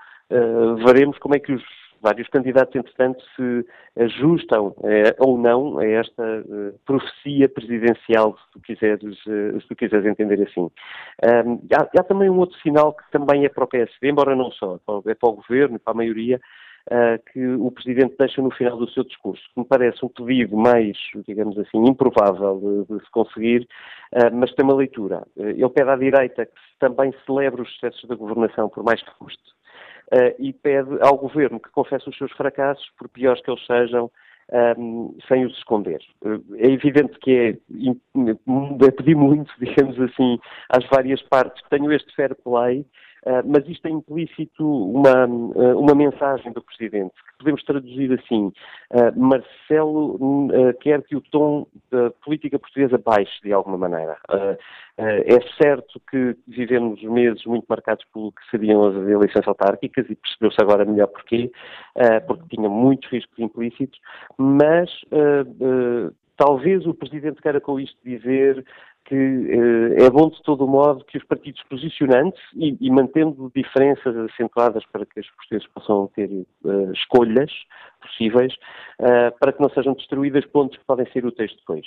veremos 0.85 1.19
como 1.19 1.37
é 1.37 1.39
que 1.39 1.53
os 1.53 1.63
vários 2.05 2.29
candidatos, 2.29 2.77
entretanto, 2.77 3.25
se 3.35 3.67
ajustam 3.99 4.75
ou 5.19 5.39
não 5.39 5.79
a 5.79 5.87
esta 5.87 6.45
profecia 6.85 7.49
presidencial, 7.49 8.37
se 8.37 8.53
tu 8.53 8.61
quiseres, 8.61 9.23
se 9.23 9.69
tu 9.69 9.75
quiseres 9.75 10.07
entender 10.07 10.43
assim. 10.43 10.71
Há, 11.23 12.01
há, 12.01 12.03
também 12.05 12.29
um 12.29 12.39
outro 12.39 12.59
sinal 12.61 12.93
que 12.93 13.11
também 13.11 13.45
é 13.45 13.49
para 13.49 13.65
o 13.65 13.69
PSD, 13.69 14.11
embora 14.11 14.37
não 14.37 14.51
só, 14.53 14.77
é 15.07 15.15
para 15.15 15.29
o 15.31 15.37
governo, 15.37 15.79
para 15.79 15.93
a 15.93 15.97
maioria, 15.97 16.41
uh, 16.91 17.33
que 17.33 17.47
o 17.47 17.71
Presidente 17.71 18.17
deixa 18.19 18.43
no 18.43 18.51
final 18.51 18.77
do 18.77 18.89
seu 18.91 19.05
discurso, 19.05 19.43
me 19.57 19.65
parece 19.65 20.05
um 20.05 20.09
pedido 20.09 20.57
mais, 20.57 20.97
digamos 21.27 21.59
assim, 21.59 21.79
improvável 21.87 22.87
de, 22.89 22.95
de 22.95 23.05
se 23.05 23.11
conseguir, 23.11 23.67
uh, 24.13 24.35
mas 24.35 24.53
tem 24.55 24.65
uma 24.65 24.75
leitura. 24.75 25.23
Uh, 25.37 25.49
ele 25.49 25.69
pede 25.71 25.91
à 25.91 25.97
direita 25.97 26.47
que 26.47 26.53
também 26.79 27.15
celebre 27.25 27.63
os 27.63 27.73
sucessos 27.75 28.09
da 28.09 28.15
governação, 28.15 28.69
por 28.69 28.85
mais 28.85 29.03
que 29.03 29.15
custe, 29.19 29.43
e 30.39 30.53
pede 30.53 30.99
ao 31.01 31.17
Governo 31.17 31.61
que 31.61 31.71
confesse 31.71 32.09
os 32.09 32.17
seus 32.17 32.33
fracassos, 32.33 32.89
por 32.99 33.09
piores 33.09 33.43
que 33.43 33.51
eles 33.51 33.65
sejam, 33.67 34.11
um, 34.79 35.17
sem 35.27 35.45
os 35.45 35.57
esconder. 35.57 36.01
É 36.57 36.67
evidente 36.71 37.19
que 37.21 37.31
é, 37.33 38.87
é 38.87 38.91
pedir 38.91 39.17
muito, 39.17 39.53
digamos 39.59 39.99
assim, 40.01 40.39
às 40.69 40.87
várias 40.89 41.23
partes 41.23 41.63
que 41.63 41.71
tenham 41.71 41.93
este 41.93 42.15
fair 42.15 42.35
play, 42.43 42.85
Uh, 42.85 43.14
mas 43.47 43.67
isto 43.69 43.87
é 43.87 43.91
implícito 43.91 44.65
uma, 44.67 45.27
uh, 45.27 45.79
uma 45.79 45.95
mensagem 45.95 46.53
do 46.53 46.63
Presidente, 46.63 47.15
que 47.15 47.39
podemos 47.39 47.63
traduzir 47.65 48.13
assim: 48.13 48.53
uh, 48.91 49.19
Marcelo 49.19 50.19
quer 50.81 51.03
que 51.03 51.17
o 51.17 51.21
tom 51.21 51.67
da 51.91 52.11
política 52.25 52.59
portuguesa 52.59 52.99
baixe 52.99 53.41
de 53.43 53.53
alguma 53.53 53.79
maneira. 53.79 54.17
é 54.99 55.41
certo 55.61 56.01
que 56.11 56.37
vivemos 56.47 57.03
meses 57.03 57.45
muito 57.45 57.67
marcados 57.69 58.05
pelo 58.13 58.33
que 58.33 58.51
seriam 58.51 58.85
as 58.87 58.95
eleições 58.95 59.47
autárquicas 59.47 60.07
e 60.09 60.15
percebeu-se 60.15 60.61
agora 60.61 60.85
melhor 60.85 61.09
porquê, 61.09 61.51
porque 62.27 62.57
tinha 62.57 62.69
muitos 62.69 63.11
riscos 63.11 63.39
implícitos, 63.39 63.99
mas 64.39 64.91
talvez 66.37 66.87
o 66.87 66.95
Presidente 66.95 67.41
queira 67.41 67.61
com 67.61 67.79
isto 67.81 67.97
dizer 68.05 68.65
que 69.05 69.15
eh, 69.15 70.05
é 70.05 70.11
bom 70.11 70.31
de 70.31 70.43
todo 70.43 70.67
modo 70.67 71.05
que 71.05 71.19
os 71.19 71.25
partidos 71.25 71.63
posicionantes 71.69 72.41
e, 72.55 72.77
e, 72.81 72.91
mantendo 72.91 73.53
diferenças 73.55 74.17
acentuadas 74.17 74.85
para 74.91 75.05
que 75.05 75.21
os 75.21 75.31
portugueses 75.31 75.69
possam 75.69 76.07
ter 76.15 76.31
uh, 76.31 76.93
escolhas 76.93 77.51
possíveis, 78.07 78.55
uh, 79.01 79.37
para 79.39 79.53
que 79.53 79.61
não 79.61 79.71
sejam 79.71 79.95
destruídas 79.95 80.45
pontos 80.47 80.79
que 80.79 80.85
podem 80.85 81.11
ser 81.13 81.25
úteis 81.25 81.55
depois. 81.57 81.87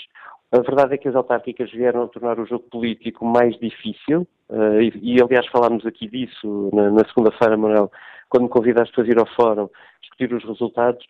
A 0.52 0.60
verdade 0.60 0.96
é 0.96 0.98
que 0.98 1.08
as 1.08 1.16
autárquicas 1.16 1.72
vieram 1.72 2.04
a 2.04 2.08
tornar 2.08 2.40
o 2.40 2.46
jogo 2.46 2.66
político 2.70 3.26
mais 3.26 3.58
difícil, 3.60 4.28
uh, 4.50 4.82
e, 4.82 5.22
aliás 5.22 5.46
falámos 5.48 5.86
aqui 5.86 6.08
disso 6.08 6.70
na, 6.74 6.90
na 6.92 7.06
segunda-feira, 7.06 7.58
Manuel, 7.58 7.92
quando 8.30 8.44
me 8.44 8.50
convidaste 8.50 8.94
para 8.94 9.04
vir 9.04 9.20
ao 9.20 9.28
fórum 9.36 9.70
discutir 10.02 10.34
os 10.34 10.44
resultados, 10.44 11.06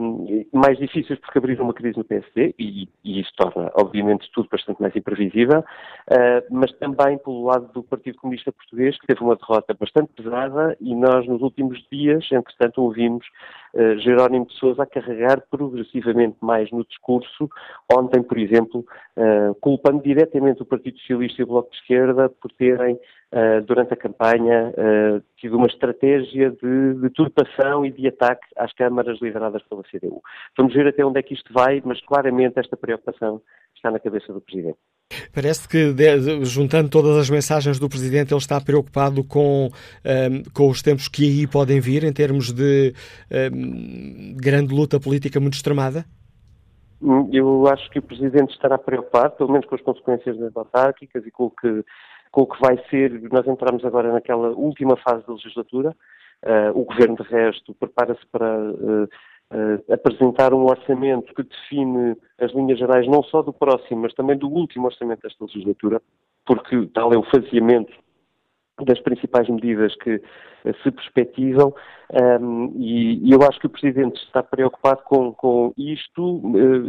um, 0.00 0.44
mais 0.52 0.78
difíceis 0.78 1.18
porque 1.20 1.38
abriram 1.38 1.64
uma 1.64 1.74
crise 1.74 1.96
no 1.96 2.04
PSD 2.04 2.54
e, 2.58 2.88
e 3.04 3.20
isso 3.20 3.30
torna, 3.36 3.70
obviamente, 3.74 4.30
tudo 4.32 4.48
bastante 4.50 4.80
mais 4.80 4.94
imprevisível, 4.94 5.60
uh, 5.60 6.44
mas 6.50 6.72
também 6.78 7.18
pelo 7.18 7.44
lado 7.44 7.70
do 7.72 7.82
Partido 7.82 8.18
Comunista 8.18 8.52
Português, 8.52 8.98
que 8.98 9.06
teve 9.06 9.22
uma 9.22 9.36
derrota 9.36 9.74
bastante 9.78 10.12
pesada 10.14 10.76
e 10.80 10.94
nós, 10.94 11.26
nos 11.26 11.42
últimos 11.42 11.78
dias, 11.90 12.26
entretanto, 12.32 12.82
ouvimos 12.82 13.26
uh, 13.74 13.98
Jerónimo 13.98 14.46
de 14.46 14.54
Sousa 14.54 14.82
a 14.82 14.86
carregar 14.86 15.42
progressivamente 15.50 16.36
mais 16.40 16.70
no 16.70 16.84
discurso, 16.84 17.48
ontem, 17.92 18.22
por 18.22 18.38
exemplo, 18.38 18.84
uh, 19.16 19.54
culpando 19.60 20.02
diretamente 20.02 20.62
o 20.62 20.66
Partido 20.66 20.98
Socialista 20.98 21.40
e 21.40 21.44
o 21.44 21.48
Bloco 21.48 21.70
de 21.70 21.76
Esquerda 21.76 22.28
por 22.28 22.52
terem 22.52 22.98
Uh, 23.32 23.62
durante 23.64 23.94
a 23.94 23.96
campanha, 23.96 24.74
tido 25.36 25.56
uma 25.56 25.68
estratégia 25.68 26.50
de, 26.50 26.94
de 26.94 27.10
turpação 27.10 27.86
e 27.86 27.92
de 27.92 28.08
ataque 28.08 28.44
às 28.56 28.72
câmaras 28.72 29.20
lideradas 29.20 29.62
pela 29.68 29.84
CDU. 29.84 30.20
Vamos 30.58 30.74
ver 30.74 30.88
até 30.88 31.06
onde 31.06 31.20
é 31.20 31.22
que 31.22 31.34
isto 31.34 31.52
vai, 31.52 31.80
mas 31.84 32.00
claramente 32.00 32.58
esta 32.58 32.76
preocupação 32.76 33.40
está 33.76 33.88
na 33.88 34.00
cabeça 34.00 34.32
do 34.32 34.40
Presidente. 34.40 34.78
Parece 35.34 35.68
que, 35.68 35.94
juntando 36.42 36.88
todas 36.88 37.16
as 37.16 37.28
mensagens 37.28 37.78
do 37.78 37.88
Presidente, 37.88 38.32
ele 38.32 38.38
está 38.38 38.60
preocupado 38.60 39.24
com, 39.24 39.66
um, 39.66 39.70
ehm, 40.04 40.42
com 40.54 40.68
os 40.68 40.82
tempos 40.82 41.08
que 41.08 41.24
aí 41.24 41.46
podem 41.46 41.80
vir, 41.80 42.04
em 42.04 42.12
termos 42.12 42.52
de 42.52 42.94
um, 43.30 43.36
ehm, 43.36 44.36
grande 44.36 44.74
luta 44.74 45.00
política 45.00 45.40
muito 45.40 45.54
extremada? 45.54 46.04
Hum, 47.02 47.28
eu 47.32 47.66
acho 47.66 47.90
que 47.90 47.98
o 47.98 48.02
Presidente 48.02 48.52
estará 48.52 48.78
preocupado, 48.78 49.36
pelo 49.36 49.52
menos 49.52 49.66
com 49.66 49.74
as 49.74 49.80
consequências 49.80 50.38
das 50.38 50.56
autárquicas 50.56 51.26
e 51.26 51.30
com 51.30 51.46
o 51.46 51.50
que 51.50 51.84
com 52.30 52.42
o 52.42 52.46
que 52.46 52.60
vai 52.60 52.78
ser, 52.88 53.10
nós 53.30 53.46
entramos 53.46 53.84
agora 53.84 54.12
naquela 54.12 54.50
última 54.50 54.96
fase 54.96 55.26
da 55.26 55.32
legislatura, 55.32 55.94
uh, 56.44 56.78
o 56.78 56.84
Governo, 56.84 57.16
de 57.16 57.24
resto, 57.24 57.74
prepara-se 57.74 58.24
para 58.30 58.56
uh, 58.56 59.08
uh, 59.52 59.92
apresentar 59.92 60.54
um 60.54 60.64
orçamento 60.64 61.34
que 61.34 61.42
define 61.42 62.16
as 62.38 62.52
linhas 62.52 62.78
gerais 62.78 63.06
não 63.06 63.22
só 63.22 63.42
do 63.42 63.52
próximo, 63.52 64.02
mas 64.02 64.14
também 64.14 64.36
do 64.36 64.48
último 64.48 64.86
orçamento 64.86 65.22
desta 65.22 65.44
legislatura, 65.44 66.00
porque 66.46 66.86
tal 66.94 67.12
é 67.12 67.18
o 67.18 67.24
faseamento 67.24 67.92
das 68.84 69.00
principais 69.00 69.48
medidas 69.48 69.94
que 69.96 70.22
se 70.82 70.90
perspectivam 70.90 71.74
um, 72.40 72.72
e, 72.76 73.28
e, 73.28 73.32
eu 73.32 73.42
acho 73.42 73.60
que 73.60 73.66
o 73.66 73.70
Presidente 73.70 74.20
está 74.24 74.42
preocupado 74.42 75.02
com, 75.04 75.32
com 75.32 75.72
isto 75.76 76.42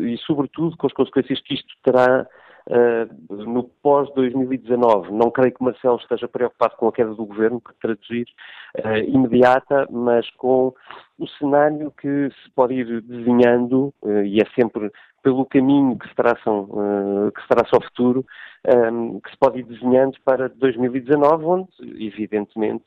e, 0.08 0.18
sobretudo, 0.20 0.76
com 0.78 0.88
as 0.88 0.94
consequências 0.94 1.40
que 1.42 1.54
isto 1.54 1.74
terá 1.84 2.26
Uh, 2.70 3.36
no 3.44 3.64
pós-2019, 3.82 5.10
não 5.10 5.32
creio 5.32 5.54
que 5.54 5.64
Marcelo 5.64 5.98
esteja 5.98 6.28
preocupado 6.28 6.76
com 6.78 6.88
a 6.88 6.92
queda 6.92 7.14
do 7.14 7.26
governo, 7.26 7.60
que 7.60 7.74
traduzir 7.82 8.28
uh, 8.78 8.98
imediata, 9.08 9.88
mas 9.90 10.30
com 10.32 10.74
o 11.18 11.28
cenário 11.40 11.92
que 12.00 12.30
se 12.30 12.52
pode 12.56 12.76
ir 12.76 13.02
desenhando, 13.02 13.94
uh, 14.04 14.24
e 14.24 14.40
é 14.40 14.46
sempre 14.56 14.92
pelo 15.24 15.46
caminho 15.46 15.98
que 15.98 16.08
se 16.08 16.16
traçam, 16.16 16.68
que 17.36 17.42
se 17.44 17.48
traça 17.48 17.76
ao 17.76 17.84
futuro, 17.84 18.26
um, 18.92 19.20
que 19.20 19.30
se 19.30 19.38
pode 19.38 19.60
ir 19.60 19.64
desenhando 19.66 20.18
para 20.26 20.50
2019, 20.50 21.46
onde, 21.46 21.70
evidentemente, 22.04 22.86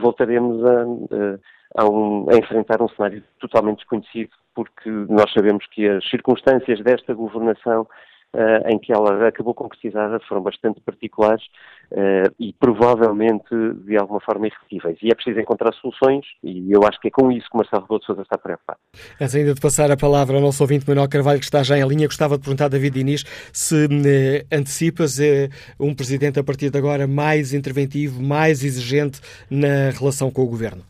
voltaremos 0.00 0.60
a, 0.64 1.82
a, 1.82 1.88
um, 1.88 2.26
a 2.28 2.36
enfrentar 2.36 2.82
um 2.82 2.88
cenário 2.88 3.22
totalmente 3.38 3.78
desconhecido, 3.78 4.30
porque 4.56 4.90
nós 4.90 5.32
sabemos 5.32 5.64
que 5.68 5.88
as 5.88 6.04
circunstâncias 6.10 6.80
desta 6.80 7.14
governação 7.14 7.86
uh, 8.34 8.68
em 8.68 8.78
que 8.78 8.92
ela 8.92 9.28
acabou 9.28 9.54
concretizada 9.54 10.20
foram 10.28 10.42
bastante 10.42 10.80
particulares 10.80 11.44
uh, 11.90 12.32
e 12.38 12.52
provavelmente 12.52 13.54
de 13.84 13.96
alguma 13.96 14.20
forma 14.20 14.46
irrepetíveis. 14.46 14.98
E 15.02 15.10
é 15.10 15.14
preciso 15.14 15.40
encontrar 15.40 15.72
soluções 15.74 16.24
e 16.42 16.72
eu 16.72 16.80
acho 16.84 17.00
que 17.00 17.08
é 17.08 17.10
com 17.10 17.30
isso 17.30 17.48
que 17.50 17.56
Marcelo 17.56 17.82
Rebelo 17.82 18.00
de 18.00 18.06
Sousa 18.06 18.22
está 18.22 18.38
preocupado. 18.38 18.78
Antes 19.20 19.34
ainda 19.34 19.54
de 19.54 19.60
passar 19.60 19.90
a 19.90 19.96
palavra 19.96 20.36
ao 20.36 20.42
nosso 20.42 20.62
ouvinte 20.62 20.88
Manuel 20.88 21.08
Carvalho, 21.08 21.38
que 21.38 21.44
está 21.44 21.62
já 21.62 21.78
em 21.78 21.86
linha, 21.86 22.06
gostava 22.06 22.36
de 22.36 22.42
perguntar 22.42 22.66
a 22.66 22.68
David 22.68 22.94
Diniz 22.94 23.24
se 23.52 23.86
eh, 23.86 24.44
antecipas 24.54 25.18
eh, 25.20 25.48
um 25.78 25.94
presidente 25.94 26.38
a 26.38 26.44
partir 26.44 26.70
de 26.70 26.78
agora 26.78 27.06
mais 27.06 27.52
interventivo, 27.54 28.22
mais 28.22 28.64
exigente 28.64 29.20
na 29.50 29.90
relação 29.90 30.30
com 30.30 30.42
o 30.42 30.46
governo. 30.46 30.82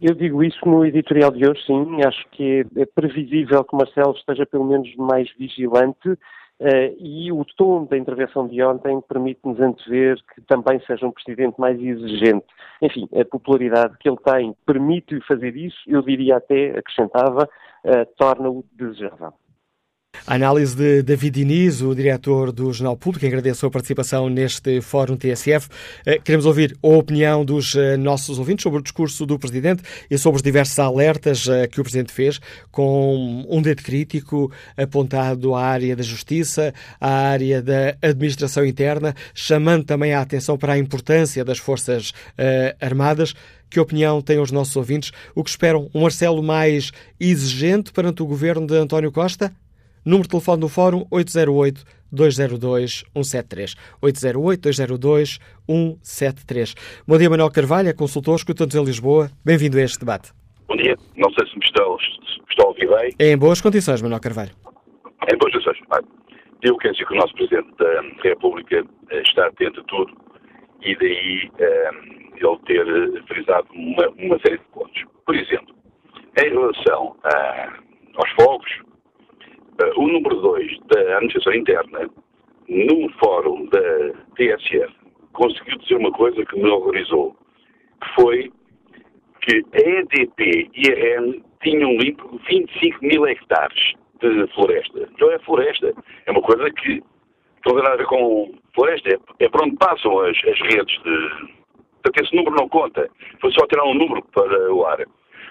Eu 0.00 0.14
digo 0.14 0.44
isso 0.44 0.58
no 0.64 0.84
editorial 0.84 1.32
de 1.32 1.48
hoje, 1.48 1.60
sim. 1.66 2.02
Acho 2.04 2.24
que 2.30 2.64
é 2.76 2.86
previsível 2.86 3.64
que 3.64 3.76
Marcelo 3.76 4.14
esteja 4.16 4.46
pelo 4.46 4.64
menos 4.64 4.94
mais 4.96 5.28
vigilante 5.36 6.16
Uh, 6.60 6.90
e 6.98 7.30
o 7.30 7.44
tom 7.56 7.84
da 7.84 7.96
intervenção 7.96 8.48
de 8.48 8.60
ontem 8.62 9.00
permite-nos 9.02 9.60
antever 9.60 10.18
que 10.34 10.40
também 10.42 10.80
seja 10.86 11.06
um 11.06 11.12
presidente 11.12 11.54
mais 11.58 11.80
exigente. 11.80 12.46
Enfim, 12.82 13.08
a 13.14 13.24
popularidade 13.24 13.96
que 13.98 14.08
ele 14.08 14.18
tem 14.24 14.56
permite-lhe 14.66 15.20
fazer 15.22 15.56
isso, 15.56 15.78
eu 15.86 16.02
diria 16.02 16.36
até, 16.38 16.76
acrescentava, 16.76 17.48
uh, 17.84 18.06
torna-o 18.16 18.64
desejável. 18.72 19.32
A 20.26 20.34
análise 20.34 20.76
de 20.76 21.02
David 21.02 21.34
Diniz, 21.34 21.80
o 21.80 21.94
diretor 21.94 22.52
do 22.52 22.72
Jornal 22.72 22.96
Público, 22.96 23.24
agradeço 23.26 23.66
a 23.66 23.70
participação 23.70 24.28
neste 24.28 24.80
Fórum 24.80 25.16
TSF. 25.16 25.68
Eh, 26.04 26.18
queremos 26.22 26.44
ouvir 26.44 26.76
a 26.82 26.88
opinião 26.88 27.44
dos 27.44 27.74
eh, 27.74 27.96
nossos 27.96 28.38
ouvintes 28.38 28.62
sobre 28.62 28.80
o 28.80 28.82
discurso 28.82 29.24
do 29.24 29.38
Presidente 29.38 29.82
e 30.10 30.18
sobre 30.18 30.36
os 30.36 30.42
diversos 30.42 30.78
alertas 30.78 31.46
eh, 31.48 31.66
que 31.66 31.80
o 31.80 31.84
Presidente 31.84 32.12
fez, 32.12 32.40
com 32.70 33.46
um 33.48 33.62
dedo 33.62 33.82
crítico 33.82 34.52
apontado 34.76 35.54
à 35.54 35.64
área 35.64 35.96
da 35.96 36.02
justiça, 36.02 36.74
à 37.00 37.10
área 37.10 37.62
da 37.62 37.96
administração 38.02 38.64
interna, 38.64 39.14
chamando 39.34 39.84
também 39.84 40.12
a 40.12 40.20
atenção 40.20 40.58
para 40.58 40.74
a 40.74 40.78
importância 40.78 41.44
das 41.44 41.58
Forças 41.58 42.12
Armadas. 42.80 43.34
Que 43.70 43.80
opinião 43.80 44.22
têm 44.22 44.38
os 44.38 44.50
nossos 44.50 44.74
ouvintes? 44.76 45.12
O 45.34 45.44
que 45.44 45.50
esperam? 45.50 45.90
Um 45.94 46.02
Marcelo 46.02 46.42
mais 46.42 46.90
exigente 47.20 47.92
perante 47.92 48.22
o 48.22 48.26
governo 48.26 48.66
de 48.66 48.76
António 48.76 49.12
Costa? 49.12 49.52
Número 50.04 50.24
de 50.24 50.30
telefone 50.30 50.60
do 50.60 50.68
Fórum 50.68 51.06
808 51.10 51.84
202 52.12 53.04
173. 53.14 53.74
808 54.00 54.60
202 54.60 55.38
173. 55.66 56.74
Bom 57.06 57.18
dia, 57.18 57.30
Manuel 57.30 57.50
Carvalho, 57.50 57.88
é 57.88 57.92
consultor, 57.92 58.36
escuta-nos 58.36 58.74
em 58.74 58.84
Lisboa. 58.84 59.30
Bem-vindo 59.44 59.78
a 59.78 59.82
este 59.82 60.00
debate. 60.00 60.32
Bom 60.66 60.76
dia. 60.76 60.96
Não 61.16 61.30
sei 61.32 61.46
se 61.48 61.58
me 61.58 61.64
estão, 61.64 61.98
se 61.98 62.38
me 62.38 62.46
estão 62.50 62.66
a 62.66 62.68
ouvir 62.68 62.88
bem. 62.88 63.14
É 63.18 63.32
em 63.32 63.38
boas 63.38 63.60
condições, 63.60 64.02
Manuel 64.02 64.20
Carvalho. 64.20 64.50
Em 65.32 65.36
boas 65.38 65.52
condições. 65.52 65.78
Eu 66.62 66.76
quero 66.78 66.92
dizer 66.92 67.06
que 67.06 67.14
o 67.14 67.16
nosso 67.16 67.34
Presidente 67.34 67.68
da 67.78 68.02
República 68.22 68.84
eh, 69.10 69.22
está 69.22 69.46
atento 69.46 69.80
a 69.80 69.84
tudo 69.84 70.12
e 70.82 70.96
daí 70.96 71.50
um, 71.52 71.58
eh, 71.58 71.90
ele 72.36 72.58
ter 72.66 73.24
frisado 73.26 73.68
uma, 73.72 74.08
uma, 74.18 74.38
série 74.40 74.58
de 74.58 74.64
pontos. 74.72 75.02
Por 75.24 75.36
exemplo, 75.36 75.74
em 76.42 76.50
relação 76.50 77.16
a, 77.24 77.78
aos 78.16 78.30
fogos, 78.32 78.70
o 79.96 80.08
número 80.08 80.36
2 80.40 80.78
da 80.86 81.00
Administração 81.16 81.54
Interna, 81.54 82.10
num 82.68 83.08
fórum 83.20 83.66
da 83.66 84.12
TSF, 84.36 84.92
conseguiu 85.32 85.78
dizer 85.78 85.96
uma 85.96 86.12
coisa 86.12 86.44
que 86.44 86.56
me 86.58 86.68
horrorizou, 86.68 87.36
que 88.02 88.14
foi 88.20 88.52
que 89.42 89.64
a 89.72 89.78
EDP 89.78 90.70
e 90.74 90.92
a 90.92 90.94
REN 90.94 91.42
tinham 91.62 91.96
limpo 91.96 92.40
25 92.48 92.98
mil 93.04 93.26
hectares 93.26 93.94
de 94.20 94.46
floresta. 94.54 95.08
Não 95.18 95.30
é 95.30 95.38
floresta, 95.40 95.92
é 96.26 96.30
uma 96.30 96.42
coisa 96.42 96.70
que 96.70 97.02
não 97.66 97.74
tem 97.74 97.82
nada 97.82 97.94
a 97.94 97.98
ver 97.98 98.06
com 98.06 98.54
floresta, 98.74 99.10
é, 99.10 99.44
é 99.44 99.48
por 99.48 99.62
onde 99.62 99.76
passam 99.76 100.20
as, 100.20 100.36
as 100.44 100.60
redes 100.60 101.02
de... 101.02 101.58
Portanto, 102.02 102.24
esse 102.24 102.36
número 102.36 102.56
não 102.56 102.68
conta. 102.68 103.08
Foi 103.40 103.52
só 103.52 103.66
tirar 103.66 103.84
um 103.84 103.94
número 103.94 104.22
para 104.32 104.72
o 104.72 104.86
ar. 104.86 105.04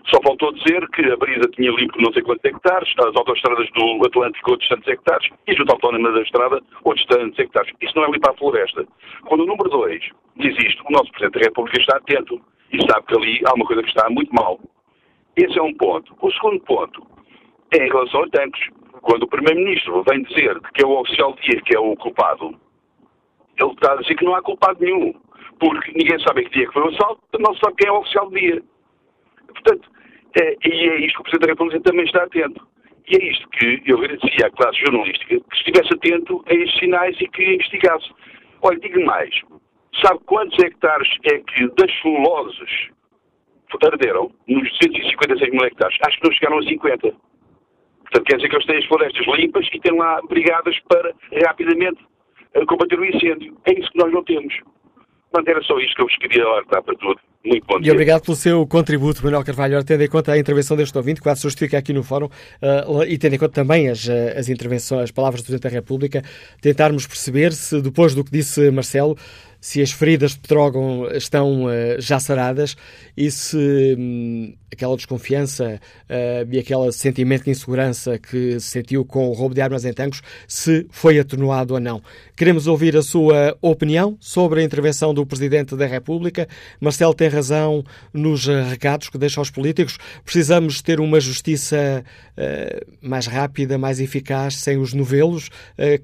Só 0.09 0.21
faltou 0.23 0.53
dizer 0.53 0.87
que 0.89 1.01
a 1.11 1.17
Brisa 1.17 1.49
tinha 1.53 1.69
limpo 1.69 2.01
não 2.01 2.13
sei 2.13 2.21
quantos 2.21 2.45
hectares, 2.45 2.93
as 2.97 3.15
autoestradas 3.15 3.69
do 3.71 4.05
Atlântico 4.05 4.51
outros 4.51 4.69
tantos 4.69 4.87
hectares 4.87 5.29
e 5.45 5.51
a 5.51 5.55
Junta 5.55 5.73
Autónoma 5.73 6.11
da 6.13 6.21
Estrada 6.21 6.61
outros 6.85 7.05
tantos 7.07 7.37
hectares. 7.37 7.73
Isso 7.81 7.93
não 7.95 8.05
é 8.05 8.11
limpar 8.11 8.31
a 8.31 8.37
floresta. 8.37 8.87
Quando 9.25 9.41
o 9.41 9.45
número 9.45 9.69
2 9.69 10.01
diz 10.37 10.57
isto, 10.59 10.83
o 10.87 10.91
nosso 10.91 11.11
Presidente 11.11 11.39
da 11.39 11.45
República 11.47 11.79
está 11.79 11.97
atento 11.97 12.41
e 12.71 12.79
sabe 12.89 13.05
que 13.05 13.17
ali 13.17 13.41
há 13.45 13.53
uma 13.53 13.65
coisa 13.65 13.83
que 13.83 13.89
está 13.89 14.09
muito 14.09 14.33
mal. 14.33 14.59
Esse 15.35 15.59
é 15.59 15.61
um 15.61 15.73
ponto. 15.73 16.15
O 16.21 16.31
segundo 16.31 16.59
ponto 16.61 17.05
é 17.73 17.85
em 17.85 17.89
relação 17.89 18.21
aos 18.21 18.29
tanques. 18.31 18.69
Quando 19.01 19.23
o 19.23 19.27
Primeiro-Ministro 19.27 20.03
vem 20.09 20.23
dizer 20.23 20.59
que 20.73 20.83
é 20.83 20.87
o 20.87 21.01
oficial 21.01 21.33
de 21.33 21.41
dia 21.41 21.61
que 21.61 21.75
é 21.75 21.79
o 21.79 21.95
culpado, 21.97 22.55
ele 23.61 23.71
está 23.71 23.91
a 23.91 23.97
dizer 23.97 24.15
que 24.15 24.25
não 24.25 24.35
há 24.35 24.41
culpado 24.41 24.79
nenhum. 24.79 25.13
Porque 25.59 25.91
ninguém 25.91 26.17
sabe 26.19 26.43
que 26.45 26.57
dia 26.57 26.67
que 26.67 26.73
foi 26.73 26.83
o 26.83 26.89
assalto, 26.89 27.21
não 27.39 27.53
sabe 27.55 27.75
quem 27.75 27.89
é 27.89 27.91
o 27.91 27.99
oficial 27.99 28.29
de 28.29 28.39
dia. 28.39 28.63
Portanto, 29.47 29.89
é, 29.89 29.96
e 30.65 30.89
é 30.89 30.99
isto 31.05 31.15
que 31.15 31.21
o 31.21 31.23
Presidente 31.23 31.41
da 31.41 31.53
República 31.53 31.81
também 31.81 32.05
está 32.05 32.23
atento. 32.23 32.67
E 33.09 33.15
é 33.15 33.31
isto 33.31 33.47
que 33.49 33.81
eu 33.85 33.97
agradecia 33.97 34.47
à 34.47 34.51
classe 34.51 34.79
jornalística 34.79 35.39
que 35.39 35.55
estivesse 35.55 35.93
atento 35.93 36.43
a 36.47 36.53
estes 36.53 36.79
sinais 36.79 37.15
e 37.21 37.27
que 37.29 37.55
investigasse. 37.55 38.09
Olha, 38.61 38.79
digo 38.79 39.03
mais. 39.05 39.33
Sabe 40.03 40.19
quantos 40.25 40.57
hectares 40.63 41.07
é 41.23 41.39
que 41.39 41.67
das 41.77 41.91
celuloses 42.01 42.89
arderam 43.83 44.31
nos 44.47 44.69
256 44.79 45.51
mil 45.51 45.65
hectares? 45.65 45.97
Acho 46.05 46.19
que 46.19 46.27
não 46.27 46.33
chegaram 46.33 46.57
a 46.59 46.63
50. 46.63 47.13
Portanto, 48.01 48.25
quer 48.25 48.35
dizer 48.37 48.49
que 48.49 48.55
eles 48.55 48.65
têm 48.65 48.77
as 48.77 48.85
florestas 48.85 49.27
limpas 49.37 49.67
e 49.73 49.79
têm 49.79 49.97
lá 49.97 50.21
brigadas 50.27 50.77
para 50.89 51.13
rapidamente 51.45 51.99
eh, 52.53 52.65
combater 52.65 52.99
o 52.99 53.05
incêndio. 53.05 53.57
É 53.65 53.73
isso 53.73 53.91
que 53.91 53.97
nós 53.97 54.11
não 54.11 54.23
temos. 54.23 54.53
Portanto, 55.31 55.49
era 55.49 55.61
só 55.63 55.77
isto 55.79 55.95
que 55.95 56.01
eu 56.01 56.05
vos 56.07 56.17
queria 56.17 56.43
alertar 56.43 56.83
para 56.83 56.95
tudo. 56.95 57.19
Muito 57.45 57.65
bom 57.65 57.79
dia. 57.79 57.89
E 57.89 57.91
obrigado 57.91 58.23
pelo 58.23 58.35
seu 58.35 58.65
contributo, 58.67 59.23
Manuel 59.23 59.43
Carvalho. 59.43 59.83
Tendo 59.83 60.03
em 60.03 60.09
conta 60.09 60.33
a 60.33 60.37
intervenção 60.37 60.75
deste 60.75 60.97
ouvinte, 60.97 61.19
que 61.19 61.23
quase 61.23 61.41
justifica 61.41 61.77
aqui 61.77 61.93
no 61.93 62.03
fórum, 62.03 62.25
uh, 62.25 63.03
e 63.07 63.17
tendo 63.17 63.35
em 63.35 63.37
conta 63.37 63.53
também 63.53 63.89
as, 63.89 64.07
eh, 64.07 64.35
as 64.37 64.49
intervenções, 64.49 65.03
as 65.03 65.11
palavras 65.11 65.41
do 65.41 65.45
Presidente 65.45 65.63
da 65.63 65.69
República, 65.69 66.21
tentarmos 66.61 67.07
perceber 67.07 67.53
se, 67.53 67.81
depois 67.81 68.13
do 68.13 68.23
que 68.23 68.31
disse 68.31 68.69
Marcelo, 68.71 69.17
se 69.67 69.81
as 69.81 69.91
feridas 69.91 70.31
de 70.31 70.39
Petrógão 70.39 71.09
estão 71.11 71.65
uh, 71.65 71.99
já 71.99 72.21
saradas 72.21 72.77
e 73.17 73.29
se 73.29 73.95
um, 73.99 74.53
aquela 74.71 74.95
desconfiança 74.95 75.81
uh, 76.09 76.49
e 76.49 76.57
aquele 76.57 76.89
sentimento 76.93 77.43
de 77.43 77.49
insegurança 77.49 78.17
que 78.17 78.61
se 78.61 78.67
sentiu 78.69 79.03
com 79.03 79.27
o 79.27 79.33
roubo 79.33 79.53
de 79.53 79.59
armas 79.59 79.83
em 79.83 79.91
Tancos, 79.91 80.21
se 80.47 80.87
foi 80.89 81.19
atenuado 81.19 81.73
ou 81.73 81.81
não. 81.81 82.01
Queremos 82.37 82.65
ouvir 82.65 82.95
a 82.95 83.01
sua 83.01 83.57
opinião 83.61 84.15
sobre 84.21 84.61
a 84.61 84.63
intervenção 84.63 85.13
do 85.13 85.25
Presidente 85.25 85.75
da 85.75 85.85
República. 85.85 86.47
Marcelo 86.79 87.13
tem 87.13 87.27
razão 87.27 87.83
nos 88.13 88.45
recados 88.45 89.09
que 89.09 89.17
deixa 89.17 89.41
aos 89.41 89.49
políticos. 89.49 89.97
Precisamos 90.23 90.81
ter 90.81 91.01
uma 91.01 91.19
justiça 91.19 92.05
uh, 92.37 92.87
mais 93.01 93.27
rápida, 93.27 93.77
mais 93.77 93.99
eficaz, 93.99 94.55
sem 94.55 94.77
os 94.77 94.93
novelos 94.93 95.49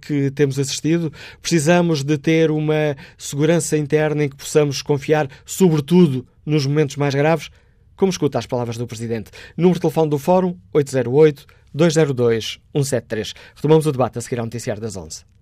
que 0.02 0.32
temos 0.32 0.60
assistido. 0.60 1.14
Precisamos 1.42 2.04
de 2.04 2.18
ter 2.18 2.52
uma 2.52 2.96
segurança 3.18 3.53
segurança 3.54 3.78
interna 3.78 4.24
em 4.24 4.30
que 4.30 4.36
possamos 4.36 4.82
confiar, 4.82 5.28
sobretudo 5.46 6.26
nos 6.46 6.66
momentos 6.66 6.96
mais 6.96 7.14
graves? 7.14 7.50
Como 7.96 8.10
escuta 8.10 8.40
as 8.40 8.46
palavras 8.46 8.78
do 8.78 8.88
Presidente? 8.88 9.32
Número 9.56 9.76
de 9.76 9.82
telefone 9.82 10.10
do 10.10 10.18
Fórum 10.18 10.58
808 10.74 11.46
202 11.74 12.60
173. 12.74 13.34
Retomamos 13.56 13.86
o 13.86 13.92
debate 13.92 14.18
a 14.18 14.22
seguir 14.22 14.40
ao 14.40 14.46
noticiário 14.46 14.82
das 14.82 14.96
11. 14.96 15.33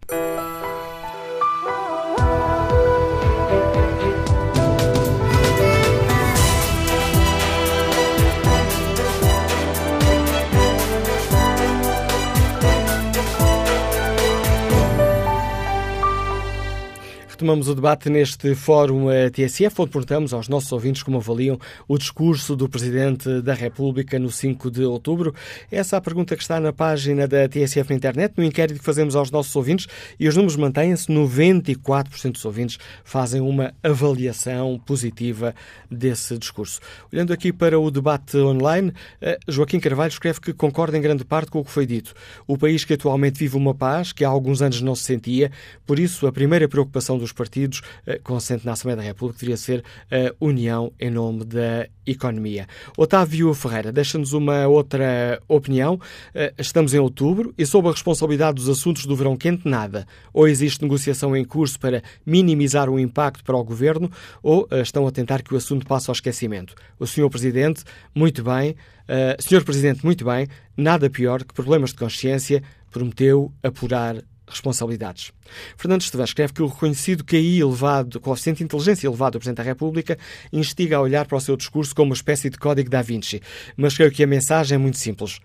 Retomamos 17.42 17.68
o 17.68 17.74
debate 17.74 18.08
neste 18.08 18.54
fórum 18.54 19.08
TSF, 19.34 19.82
onde 19.82 19.90
perguntamos 19.90 20.32
aos 20.32 20.48
nossos 20.48 20.72
ouvintes 20.72 21.02
como 21.02 21.18
avaliam 21.18 21.58
o 21.88 21.98
discurso 21.98 22.56
do 22.56 22.70
Presidente 22.70 23.42
da 23.42 23.56
República 23.56 24.20
no 24.20 24.30
5 24.30 24.70
de 24.70 24.84
outubro. 24.84 25.34
Essa 25.72 25.96
é 25.96 25.98
a 25.98 26.02
pergunta 26.02 26.36
que 26.36 26.44
está 26.44 26.60
na 26.60 26.72
página 26.72 27.28
da 27.28 27.50
TSF 27.50 27.90
na 27.90 27.96
internet, 27.96 28.36
no 28.38 28.44
inquérito 28.44 28.78
que 28.78 28.86
fazemos 28.86 29.16
aos 29.16 29.32
nossos 29.32 29.56
ouvintes, 29.56 29.88
e 30.20 30.28
os 30.28 30.36
números 30.36 30.56
mantêm-se. 30.56 31.12
94% 31.12 32.34
dos 32.34 32.46
ouvintes 32.46 32.78
fazem 33.04 33.42
uma 33.42 33.74
avaliação 33.82 34.80
positiva 34.86 35.56
desse 35.90 36.38
discurso. 36.38 36.80
Olhando 37.12 37.34
aqui 37.34 37.52
para 37.52 37.80
o 37.80 37.90
debate 37.90 38.38
online, 38.38 38.94
eh, 39.20 39.40
Joaquim 39.48 39.80
Carvalho 39.80 40.12
escreve 40.12 40.40
que 40.40 40.54
concorda 40.54 40.96
em 40.96 41.02
grande 41.02 41.26
parte 41.26 41.50
com 41.50 41.62
o 41.62 41.66
que 41.66 41.72
foi 41.72 41.88
dito. 41.88 42.14
O 42.46 42.56
país 42.56 42.86
que 42.86 42.94
atualmente 42.94 43.40
vive 43.40 43.58
uma 43.58 43.74
paz 43.74 44.12
que 44.12 44.24
há 44.24 44.30
alguns 44.30 44.62
anos 44.62 44.80
não 44.80 44.94
se 44.94 45.06
sentia, 45.06 45.52
por 45.88 45.98
isso 45.98 46.28
a 46.28 46.32
primeira 46.32 46.70
preocupação 46.70 47.18
dos 47.18 47.31
dos 47.32 47.34
partidos 47.34 47.82
eh, 48.06 48.20
consente 48.24 48.66
na 48.66 48.74
Assembleia 48.74 48.98
da 48.98 49.04
República 49.04 49.40
deveria 49.40 49.58
ser 49.58 49.84
a 50.12 50.34
união 50.40 50.92
em 51.00 51.10
nome 51.10 51.46
da 51.46 51.88
economia. 52.06 52.68
Otávio 52.98 53.54
Ferreira 53.54 53.92
deixa-nos 53.92 54.34
uma 54.34 54.68
outra 54.68 55.42
opinião. 55.48 56.00
Eh, 56.34 56.54
estamos 56.58 56.94
em 56.94 57.00
outubro 57.00 57.54
e, 57.58 57.66
sob 57.66 57.88
a 57.88 57.92
responsabilidade 57.92 58.56
dos 58.56 58.70
assuntos 58.70 59.06
do 59.06 59.16
verão 59.16 59.36
quente, 59.36 59.68
nada. 59.68 60.08
Ou 60.34 60.48
existe 60.48 60.82
negociação 60.82 61.36
em 61.36 61.44
curso 61.44 61.80
para 61.80 62.04
minimizar 62.26 62.90
o 62.90 63.00
impacto 63.00 63.44
para 63.44 63.56
o 63.56 63.64
governo, 63.64 64.12
ou 64.44 64.68
eh, 64.70 64.82
estão 64.82 65.08
a 65.08 65.12
tentar 65.12 65.42
que 65.42 65.54
o 65.54 65.58
assunto 65.58 65.86
passe 65.86 66.10
ao 66.10 66.14
esquecimento. 66.14 66.76
O 67.00 67.08
senhor 67.08 67.30
Presidente, 67.30 67.84
muito 68.14 68.44
bem. 68.44 68.76
Uh, 69.02 69.42
senhor 69.42 69.64
Presidente, 69.64 70.06
muito 70.06 70.24
bem. 70.24 70.48
Nada 70.76 71.10
pior 71.10 71.44
que 71.44 71.54
problemas 71.54 71.90
de 71.92 71.98
consciência. 71.98 72.64
Prometeu 72.90 73.52
apurar 73.64 74.16
responsabilidades. 74.52 75.32
Fernando 75.78 76.02
Esteves 76.02 76.30
escreve 76.30 76.54
que 76.54 76.62
o 76.62 76.68
reconhecido 76.68 77.24
QI 77.24 77.60
elevado, 77.60 78.20
coeficiente 78.20 78.60
de 78.60 78.64
inteligência 78.64 79.08
elevado 79.08 79.34
do 79.34 79.40
Presidente 79.40 79.58
da 79.58 79.64
República, 79.64 80.18
instiga 80.52 80.98
a 80.98 81.02
olhar 81.02 81.26
para 81.26 81.38
o 81.38 81.42
seu 81.42 81.58
discurso 81.58 81.96
como 81.96 82.10
uma 82.10 82.16
espécie 82.16 82.50
de 82.50 82.58
código 82.58 82.90
da 82.90 83.02
Vinci. 83.02 83.42
Mas 83.76 83.96
creio 83.96 84.12
que 84.12 84.24
a 84.24 84.28
mensagem 84.28 84.76
é 84.76 84.78
muito 84.78 84.98
simples. 84.98 85.40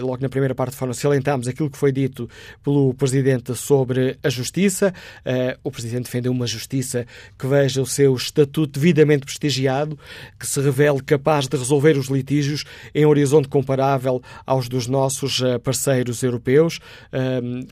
logo 0.00 0.18
na 0.20 0.28
primeira 0.28 0.54
parte 0.54 0.72
do 0.72 0.76
fórum, 0.76 0.92
salientámos 0.92 1.48
aquilo 1.48 1.70
que 1.70 1.78
foi 1.78 1.92
dito 1.92 2.28
pelo 2.62 2.94
Presidente 2.94 3.54
sobre 3.54 4.18
a 4.22 4.28
Justiça. 4.28 4.92
Eh, 5.24 5.58
o 5.62 5.70
Presidente 5.70 6.04
defendeu 6.04 6.32
uma 6.32 6.46
Justiça 6.46 7.06
que 7.38 7.46
veja 7.46 7.82
o 7.82 7.86
seu 7.86 8.14
estatuto 8.14 8.78
devidamente 8.78 9.24
prestigiado, 9.24 9.98
que 10.38 10.46
se 10.46 10.60
revele 10.60 11.02
capaz 11.02 11.48
de 11.48 11.56
resolver 11.56 11.96
os 11.96 12.08
litígios 12.08 12.64
em 12.94 13.04
horizonte 13.04 13.48
comparável 13.48 14.22
aos 14.46 14.68
dos 14.68 14.86
nossos 14.86 15.40
eh, 15.42 15.58
parceiros 15.58 16.22
europeus, 16.22 16.80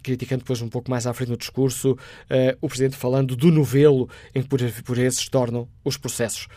criticando 0.03 0.41
depois 0.43 0.61
um 0.61 0.69
pouco 0.69 0.91
mais 0.91 1.07
à 1.07 1.13
frente 1.13 1.31
no 1.31 1.37
discurso 1.37 1.97
o 2.61 2.69
Presidente 2.69 2.97
falando 2.97 3.37
do 3.37 3.51
novelo 3.51 4.09
em 4.35 4.43
que 4.43 4.49
por 4.83 4.99
esses 4.99 5.29
tornam 5.29 5.69
os 5.85 5.97
processos. 5.97 6.49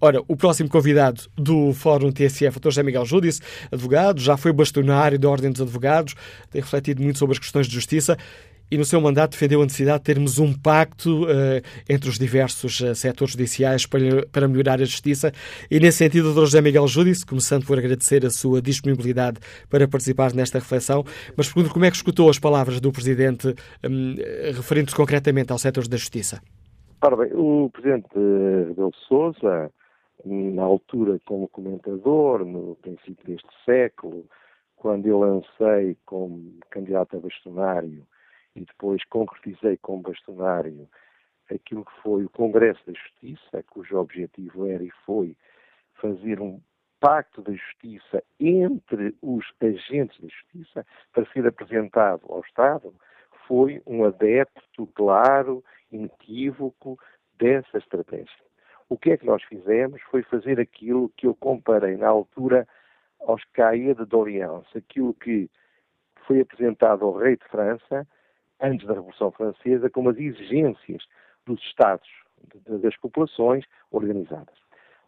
Ora, 0.00 0.22
o 0.26 0.34
próximo 0.34 0.68
convidado 0.68 1.22
do 1.36 1.74
Fórum 1.74 2.10
TSF, 2.10 2.56
o 2.56 2.60
Dr. 2.60 2.70
José 2.70 2.82
Miguel 2.82 3.04
Júdice, 3.04 3.40
advogado, 3.70 4.18
já 4.18 4.34
foi 4.34 4.50
bastonário 4.50 5.18
da 5.18 5.28
Ordem 5.28 5.52
dos 5.52 5.60
Advogados, 5.60 6.14
tem 6.50 6.62
refletido 6.62 7.02
muito 7.02 7.18
sobre 7.18 7.34
as 7.34 7.38
questões 7.38 7.66
de 7.66 7.74
justiça 7.74 8.16
e 8.70 8.78
no 8.78 8.84
seu 8.84 9.00
mandato 9.00 9.32
defendeu 9.32 9.60
a 9.60 9.64
necessidade 9.64 9.98
de 9.98 10.04
termos 10.04 10.38
um 10.38 10.54
pacto 10.54 11.24
uh, 11.24 11.28
entre 11.88 12.08
os 12.08 12.18
diversos 12.18 12.80
uh, 12.80 12.94
setores 12.94 13.32
judiciais 13.32 13.84
para, 13.84 14.24
para, 14.32 14.48
melhorar 14.48 14.80
a 14.80 14.84
justiça. 14.84 15.32
E 15.70 15.80
nesse 15.80 15.98
sentido, 15.98 16.32
Dr. 16.32 16.40
José 16.40 16.60
Miguel 16.62 16.86
Júdice, 16.86 17.26
começando 17.26 17.66
por 17.66 17.78
agradecer 17.78 18.24
a 18.24 18.30
sua 18.30 18.62
disponibilidade 18.62 19.38
para 19.68 19.88
participar 19.88 20.32
nesta 20.32 20.60
reflexão, 20.60 21.04
mas 21.36 21.52
pergunto 21.52 21.74
como 21.74 21.84
é 21.84 21.90
que 21.90 21.96
escutou 21.96 22.30
as 22.30 22.38
palavras 22.38 22.80
do 22.80 22.92
Presidente 22.92 23.54
um, 23.84 24.14
referindo-se 24.54 24.96
concretamente 24.96 25.52
aos 25.52 25.60
setores 25.60 25.88
da 25.88 25.96
justiça. 25.96 26.40
Ora 27.02 27.16
bem, 27.16 27.30
o 27.34 27.70
Presidente 27.70 28.08
Rebelo 28.14 28.92
Sousa 29.08 29.70
na 30.24 30.62
altura 30.62 31.20
como 31.24 31.48
comentador, 31.48 32.44
no 32.44 32.76
princípio 32.76 33.24
deste 33.24 33.48
século, 33.64 34.26
quando 34.76 35.06
eu 35.06 35.18
lancei 35.18 35.96
como 36.06 36.58
candidato 36.70 37.16
a 37.16 37.20
bastonário 37.20 38.06
e 38.54 38.60
depois 38.64 39.04
concretizei 39.04 39.76
como 39.76 40.02
bastonário 40.02 40.88
aquilo 41.50 41.84
que 41.84 42.02
foi 42.02 42.24
o 42.24 42.30
Congresso 42.30 42.80
da 42.86 42.92
Justiça, 42.92 43.64
cujo 43.70 43.98
objetivo 43.98 44.66
era 44.66 44.82
e 44.82 44.90
foi 45.04 45.36
fazer 45.94 46.40
um 46.40 46.60
pacto 47.00 47.42
da 47.42 47.52
justiça 47.52 48.22
entre 48.38 49.14
os 49.22 49.44
agentes 49.60 50.20
da 50.20 50.28
justiça 50.28 50.86
para 51.12 51.26
ser 51.32 51.46
apresentado 51.46 52.26
ao 52.28 52.40
Estado, 52.40 52.94
foi 53.46 53.82
um 53.86 54.04
adepto 54.04 54.86
claro, 54.94 55.64
inequívoco 55.90 56.98
dessa 57.38 57.78
estratégia. 57.78 58.49
O 58.90 58.98
que 58.98 59.12
é 59.12 59.16
que 59.16 59.24
nós 59.24 59.40
fizemos 59.44 60.02
foi 60.10 60.24
fazer 60.24 60.58
aquilo 60.58 61.10
que 61.16 61.24
eu 61.24 61.34
comparei 61.36 61.96
na 61.96 62.08
altura 62.08 62.66
aos 63.20 63.44
caia 63.52 63.94
de 63.94 64.04
d'Orléans, 64.04 64.66
aquilo 64.74 65.14
que 65.14 65.48
foi 66.26 66.40
apresentado 66.40 67.04
ao 67.04 67.16
rei 67.16 67.36
de 67.36 67.44
França 67.44 68.04
antes 68.60 68.84
da 68.84 68.94
Revolução 68.94 69.30
Francesa 69.30 69.88
como 69.88 70.10
as 70.10 70.18
exigências 70.18 71.04
dos 71.46 71.62
Estados, 71.62 72.08
das 72.66 72.96
populações 72.96 73.64
organizadas. 73.92 74.58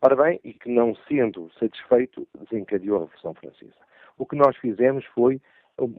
Ora 0.01 0.15
bem, 0.15 0.41
e 0.45 0.55
que 0.55 0.71
não 0.71 0.95
sendo 1.09 1.51
satisfeito, 1.59 2.27
desencadeou 2.39 2.99
a 2.99 3.01
Revolução 3.01 3.35
Francesa. 3.35 3.83
O 4.17 4.25
que 4.25 4.37
nós 4.37 4.57
fizemos 4.59 5.05
foi 5.07 5.41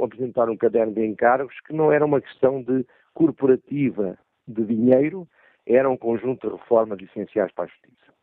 apresentar 0.02 0.50
um 0.50 0.56
caderno 0.56 0.94
de 0.94 1.06
encargos 1.06 1.60
que 1.62 1.74
não 1.74 1.92
era 1.92 2.06
uma 2.06 2.22
questão 2.22 2.64
de 2.64 2.86
corporativa 3.14 4.18
de 4.48 4.64
dinheiro, 4.64 5.28
era 5.66 5.90
um 5.90 5.98
conjunto 5.98 6.48
de 6.48 6.54
reformas 6.54 7.02
essenciais 7.02 7.52
para 7.54 7.66
a 7.66 7.68
justiça. 7.68 8.14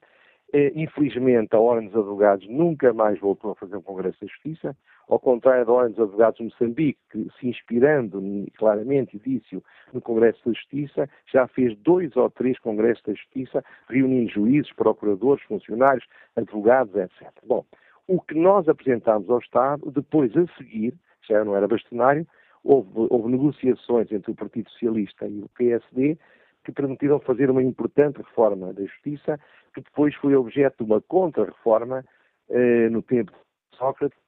Eh, 0.52 0.72
infelizmente, 0.74 1.54
a 1.54 1.60
Ordem 1.60 1.88
dos 1.88 1.96
Advogados 1.96 2.48
nunca 2.48 2.92
mais 2.92 3.18
voltou 3.20 3.52
a 3.52 3.54
fazer 3.54 3.76
um 3.76 3.82
Congresso 3.82 4.20
da 4.20 4.26
Justiça, 4.26 4.76
ao 5.08 5.18
contrário 5.18 5.64
da 5.64 5.72
Ordem 5.72 5.92
dos 5.92 6.02
Advogados 6.02 6.38
de 6.38 6.44
Moçambique, 6.44 6.98
que, 7.10 7.28
se 7.38 7.48
inspirando 7.48 8.20
claramente, 8.56 9.20
disse 9.24 9.62
no 9.92 10.00
Congresso 10.00 10.40
da 10.44 10.52
Justiça, 10.52 11.08
já 11.32 11.46
fez 11.46 11.76
dois 11.78 12.16
ou 12.16 12.28
três 12.30 12.58
Congressos 12.58 13.04
da 13.04 13.14
Justiça, 13.14 13.64
reunindo 13.88 14.30
juízes, 14.30 14.72
procuradores, 14.72 15.44
funcionários, 15.44 16.04
advogados, 16.34 16.96
etc. 16.96 17.28
Bom, 17.46 17.64
o 18.08 18.20
que 18.20 18.34
nós 18.34 18.68
apresentámos 18.68 19.30
ao 19.30 19.38
Estado, 19.38 19.88
depois 19.92 20.36
a 20.36 20.46
seguir, 20.56 20.94
já 21.28 21.44
não 21.44 21.54
era 21.54 21.68
bastonário, 21.68 22.26
houve, 22.64 22.90
houve 23.08 23.30
negociações 23.30 24.10
entre 24.10 24.32
o 24.32 24.34
Partido 24.34 24.68
Socialista 24.70 25.28
e 25.28 25.40
o 25.42 25.48
PSD, 25.56 26.18
que 26.64 26.72
permitiram 26.72 27.20
fazer 27.20 27.50
uma 27.50 27.62
importante 27.62 28.18
reforma 28.18 28.72
da 28.72 28.84
justiça, 28.84 29.38
que 29.74 29.80
depois 29.80 30.14
foi 30.16 30.34
objeto 30.34 30.84
de 30.84 30.90
uma 30.90 31.00
contra-reforma 31.00 32.04
eh, 32.48 32.88
no 32.90 33.02
tempo 33.02 33.32
de 33.32 33.78
Sócrates, 33.78 34.18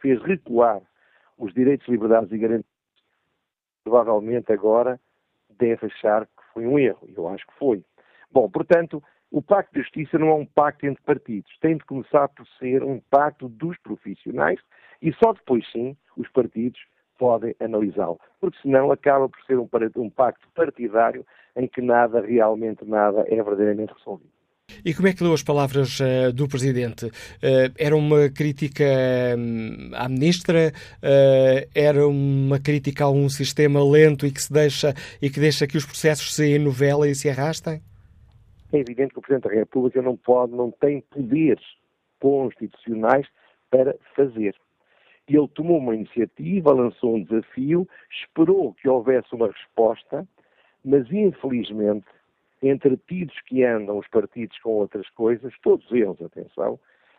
fez 0.00 0.20
recuar 0.22 0.80
os 1.38 1.52
direitos, 1.52 1.86
liberdades 1.88 2.32
e 2.32 2.38
garantias. 2.38 2.66
Provavelmente 3.84 4.52
agora 4.52 4.98
deve 5.50 5.86
achar 5.86 6.26
que 6.26 6.42
foi 6.52 6.66
um 6.66 6.78
erro, 6.78 7.08
eu 7.14 7.28
acho 7.28 7.46
que 7.46 7.54
foi. 7.58 7.84
Bom, 8.30 8.50
portanto, 8.50 9.02
o 9.30 9.42
Pacto 9.42 9.74
de 9.74 9.80
Justiça 9.82 10.18
não 10.18 10.28
é 10.28 10.34
um 10.34 10.46
pacto 10.46 10.86
entre 10.86 11.02
partidos, 11.02 11.56
tem 11.60 11.76
de 11.76 11.84
começar 11.84 12.28
por 12.28 12.46
ser 12.58 12.82
um 12.82 13.00
pacto 13.10 13.48
dos 13.48 13.76
profissionais 13.78 14.60
e 15.02 15.12
só 15.14 15.32
depois 15.32 15.70
sim 15.70 15.96
os 16.16 16.28
partidos 16.30 16.80
podem 17.18 17.54
analisá-lo, 17.60 18.18
porque 18.40 18.58
senão 18.62 18.90
acaba 18.90 19.28
por 19.28 19.40
ser 19.46 19.58
um, 19.58 19.68
um 19.96 20.10
pacto 20.10 20.46
partidário 20.54 21.24
em 21.56 21.66
que 21.66 21.80
nada, 21.80 22.20
realmente 22.20 22.84
nada, 22.84 23.24
é 23.28 23.36
verdadeiramente 23.36 23.92
resolvido. 23.96 24.36
E 24.84 24.92
como 24.94 25.08
é 25.08 25.12
que 25.12 25.22
leu 25.22 25.32
as 25.32 25.42
palavras 25.42 25.98
uh, 26.00 26.32
do 26.32 26.48
Presidente? 26.48 27.06
Uh, 27.06 27.72
era 27.78 27.96
uma 27.96 28.28
crítica 28.28 28.84
um, 29.36 29.90
à 29.94 30.08
Ministra? 30.08 30.72
Uh, 30.98 31.68
era 31.74 32.06
uma 32.06 32.58
crítica 32.60 33.04
a 33.04 33.10
um 33.10 33.28
sistema 33.28 33.82
lento 33.82 34.26
e 34.26 34.30
que, 34.30 34.42
se 34.42 34.52
deixa, 34.52 34.92
e 35.22 35.30
que 35.30 35.40
deixa 35.40 35.66
que 35.66 35.76
os 35.76 35.86
processos 35.86 36.34
se 36.34 36.52
enovelem 36.52 37.10
e 37.10 37.14
se 37.14 37.28
arrastem? 37.28 37.80
É 38.72 38.78
evidente 38.78 39.12
que 39.12 39.18
o 39.18 39.22
Presidente 39.22 39.48
da 39.48 39.54
República 39.54 40.02
não 40.02 40.16
pode, 40.16 40.52
não 40.52 40.70
tem 40.70 41.00
poderes 41.00 41.64
constitucionais 42.20 43.26
para 43.70 43.94
fazer. 44.14 44.54
Ele 45.28 45.48
tomou 45.48 45.78
uma 45.78 45.94
iniciativa, 45.94 46.72
lançou 46.72 47.16
um 47.16 47.22
desafio, 47.22 47.88
esperou 48.10 48.74
que 48.74 48.88
houvesse 48.88 49.34
uma 49.34 49.48
resposta, 49.48 50.26
mas 50.84 51.10
infelizmente, 51.10 52.06
entretidos 52.62 53.34
que 53.42 53.64
andam 53.64 53.98
os 53.98 54.08
partidos 54.08 54.58
com 54.60 54.70
outras 54.70 55.08
coisas, 55.10 55.52
todos 55.62 55.90
eles, 55.90 56.20
atenção, 56.22 56.78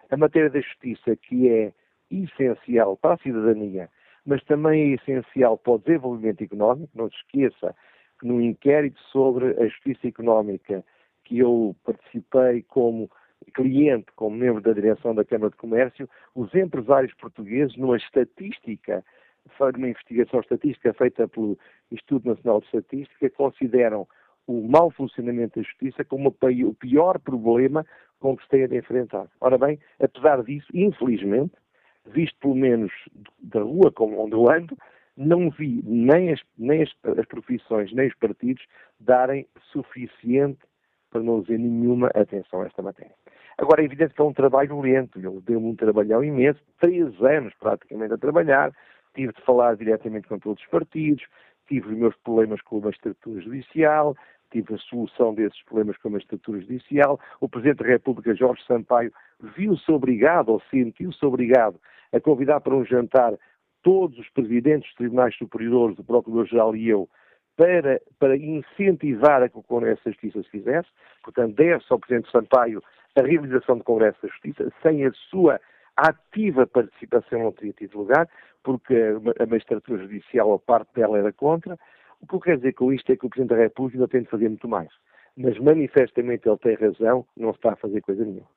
a 0.09 0.17
matéria 0.17 0.49
da 0.49 0.61
justiça, 0.61 1.15
que 1.17 1.49
é 1.49 1.73
essencial 2.09 2.95
para 2.95 3.15
a 3.15 3.17
cidadania, 3.17 3.89
mas 4.25 4.43
também 4.45 4.91
é 4.91 4.95
essencial 4.95 5.57
para 5.57 5.73
o 5.73 5.79
desenvolvimento 5.79 6.41
económico, 6.41 6.91
não 6.95 7.09
se 7.09 7.17
esqueça 7.17 7.75
que 8.19 8.27
no 8.27 8.41
inquérito 8.41 8.99
sobre 9.11 9.47
a 9.61 9.67
justiça 9.67 10.07
económica 10.07 10.83
que 11.23 11.39
eu 11.39 11.75
participei 11.83 12.63
como 12.63 13.11
cliente, 13.53 14.07
como 14.15 14.35
membro 14.35 14.61
da 14.61 14.73
direção 14.73 15.15
da 15.15 15.25
Câmara 15.25 15.51
de 15.51 15.57
Comércio, 15.57 16.09
os 16.35 16.53
empresários 16.53 17.13
portugueses, 17.15 17.75
numa 17.77 17.97
estatística, 17.97 19.03
numa 19.59 19.89
investigação 19.89 20.39
estatística 20.39 20.93
feita 20.93 21.27
pelo 21.27 21.57
Instituto 21.91 22.27
Nacional 22.27 22.59
de 22.59 22.65
Estatística, 22.65 23.29
consideram 23.31 24.07
o 24.45 24.61
mau 24.67 24.89
funcionamento 24.91 25.59
da 25.59 25.65
justiça 25.65 26.05
como 26.05 26.29
o 26.29 26.73
pior 26.73 27.19
problema 27.19 27.85
com 28.19 28.35
que 28.35 28.43
se 28.43 28.49
tem 28.49 28.63
a 28.63 28.75
enfrentar. 28.75 29.27
Ora 29.41 29.57
bem, 29.57 29.79
apesar 29.99 30.41
disso, 30.43 30.67
infelizmente, 30.73 31.53
visto 32.05 32.37
pelo 32.39 32.55
menos 32.55 32.91
da 33.39 33.61
rua 33.61 33.91
como 33.91 34.23
onde 34.23 34.33
eu 34.33 34.49
ando, 34.49 34.77
não 35.15 35.49
vi 35.49 35.81
nem 35.83 36.31
as, 36.31 36.41
nem 36.57 36.83
as, 36.83 36.89
as 37.17 37.25
profissões, 37.25 37.91
nem 37.91 38.07
os 38.07 38.15
partidos 38.15 38.63
darem 38.99 39.47
suficiente, 39.71 40.59
para 41.09 41.21
não 41.21 41.41
dizer 41.41 41.57
nenhuma, 41.57 42.07
atenção 42.13 42.61
a 42.61 42.67
esta 42.67 42.81
matéria. 42.81 43.15
Agora, 43.57 43.81
é 43.81 43.85
evidente 43.85 44.13
que 44.13 44.21
é 44.21 44.23
um 44.23 44.33
trabalho 44.33 44.79
lento. 44.79 45.19
Eu 45.19 45.41
dei-me 45.41 45.65
um 45.65 45.75
trabalhão 45.75 46.23
imenso, 46.23 46.59
três 46.79 47.19
anos 47.21 47.53
praticamente 47.59 48.13
a 48.13 48.17
trabalhar, 48.17 48.71
tive 49.15 49.33
de 49.33 49.41
falar 49.41 49.75
diretamente 49.75 50.27
com 50.27 50.37
todos 50.37 50.61
os 50.61 50.69
partidos, 50.69 51.25
tive 51.67 51.87
os 51.87 51.97
meus 51.97 52.15
problemas 52.17 52.61
com 52.61 52.77
a 52.77 52.81
magistratura 52.81 53.41
judicial, 53.41 54.15
tive 54.51 54.75
a 54.75 54.77
solução 54.77 55.33
desses 55.33 55.61
problemas 55.63 55.97
com 55.97 56.09
a 56.09 56.11
magistratura 56.11 56.61
judicial. 56.61 57.19
O 57.41 57.49
Presidente 57.49 57.79
da 57.79 57.87
República, 57.87 58.35
Jorge 58.35 58.63
Sampaio, 58.65 59.11
viu-se 59.39 59.91
obrigado, 59.91 60.49
ou 60.49 60.61
sentiu-se 60.69 61.25
obrigado, 61.25 61.79
a 62.13 62.19
convidar 62.19 62.61
para 62.61 62.75
um 62.75 62.85
jantar 62.85 63.33
todos 63.81 64.17
os 64.19 64.29
presidentes 64.29 64.89
dos 64.89 64.97
tribunais 64.97 65.35
superiores, 65.35 65.97
o 65.97 66.03
Procurador-Geral 66.03 66.75
e 66.75 66.89
eu, 66.89 67.09
para, 67.55 67.99
para 68.19 68.37
incentivar 68.37 69.41
a 69.41 69.49
que 69.49 69.57
o 69.57 69.63
Congresso 69.63 70.03
da 70.05 70.11
Justiça 70.11 70.43
se 70.43 70.49
fizesse. 70.49 70.87
Portanto, 71.23 71.55
deve-se 71.55 71.91
ao 71.91 71.99
Presidente 71.99 72.31
Sampaio 72.31 72.83
a 73.19 73.23
realização 73.23 73.77
do 73.77 73.83
Congresso 73.83 74.17
da 74.21 74.29
Justiça, 74.29 74.71
sem 74.81 75.05
a 75.05 75.11
sua 75.29 75.59
ativa 75.95 76.67
participação 76.67 77.43
não 77.43 77.51
teria 77.51 77.73
tido 77.73 77.97
lugar, 77.97 78.29
porque 78.63 78.95
a 79.39 79.45
magistratura 79.45 80.03
judicial, 80.03 80.53
a 80.53 80.59
parte 80.59 80.93
dela, 80.93 81.17
era 81.17 81.33
contra. 81.33 81.77
O 82.21 82.27
que 82.27 82.35
eu 82.35 82.39
quero 82.39 82.57
dizer 82.57 82.73
com 82.73 82.93
isto 82.93 83.11
é 83.11 83.15
que 83.17 83.25
o 83.25 83.29
Presidente 83.29 83.55
da 83.55 83.63
República 83.63 83.97
ainda 83.97 84.07
tem 84.07 84.21
de 84.21 84.29
fazer 84.29 84.49
muito 84.49 84.67
mais. 84.67 84.89
Mas 85.35 85.57
manifestamente 85.59 86.47
ele 86.47 86.57
tem 86.57 86.75
razão, 86.75 87.25
não 87.35 87.51
está 87.51 87.73
a 87.73 87.75
fazer 87.75 88.01
coisa 88.01 88.23
nenhuma. 88.23 88.56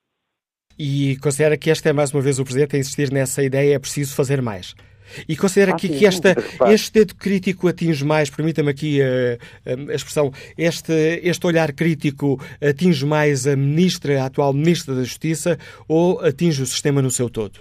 E 0.82 1.18
considera 1.18 1.58
que 1.58 1.68
este 1.68 1.90
é 1.90 1.92
mais 1.92 2.10
uma 2.10 2.22
vez 2.22 2.38
o 2.38 2.42
Presidente 2.42 2.74
a 2.74 2.78
insistir 2.78 3.12
nessa 3.12 3.42
ideia, 3.42 3.74
é 3.74 3.78
preciso 3.78 4.16
fazer 4.16 4.40
mais. 4.40 4.74
E 5.28 5.36
considera 5.36 5.72
ah, 5.72 5.76
que, 5.76 5.90
que 5.90 6.06
esta, 6.06 6.30
este 6.72 7.00
dedo 7.00 7.16
crítico 7.16 7.68
atinge 7.68 8.02
mais, 8.02 8.30
permita-me 8.30 8.70
aqui 8.70 8.98
a, 9.02 9.36
a, 9.70 9.94
expressão, 9.94 10.30
este, 10.56 11.20
este 11.22 11.46
olhar 11.46 11.70
crítico 11.74 12.38
atinge 12.66 13.04
mais 13.04 13.46
a 13.46 13.54
ministra, 13.56 14.22
a 14.22 14.24
atual 14.24 14.54
ministra 14.54 14.94
da 14.94 15.02
Justiça, 15.02 15.58
ou 15.86 16.18
atinge 16.24 16.62
o 16.62 16.66
sistema 16.66 17.02
no 17.02 17.10
seu 17.10 17.28
todo? 17.28 17.60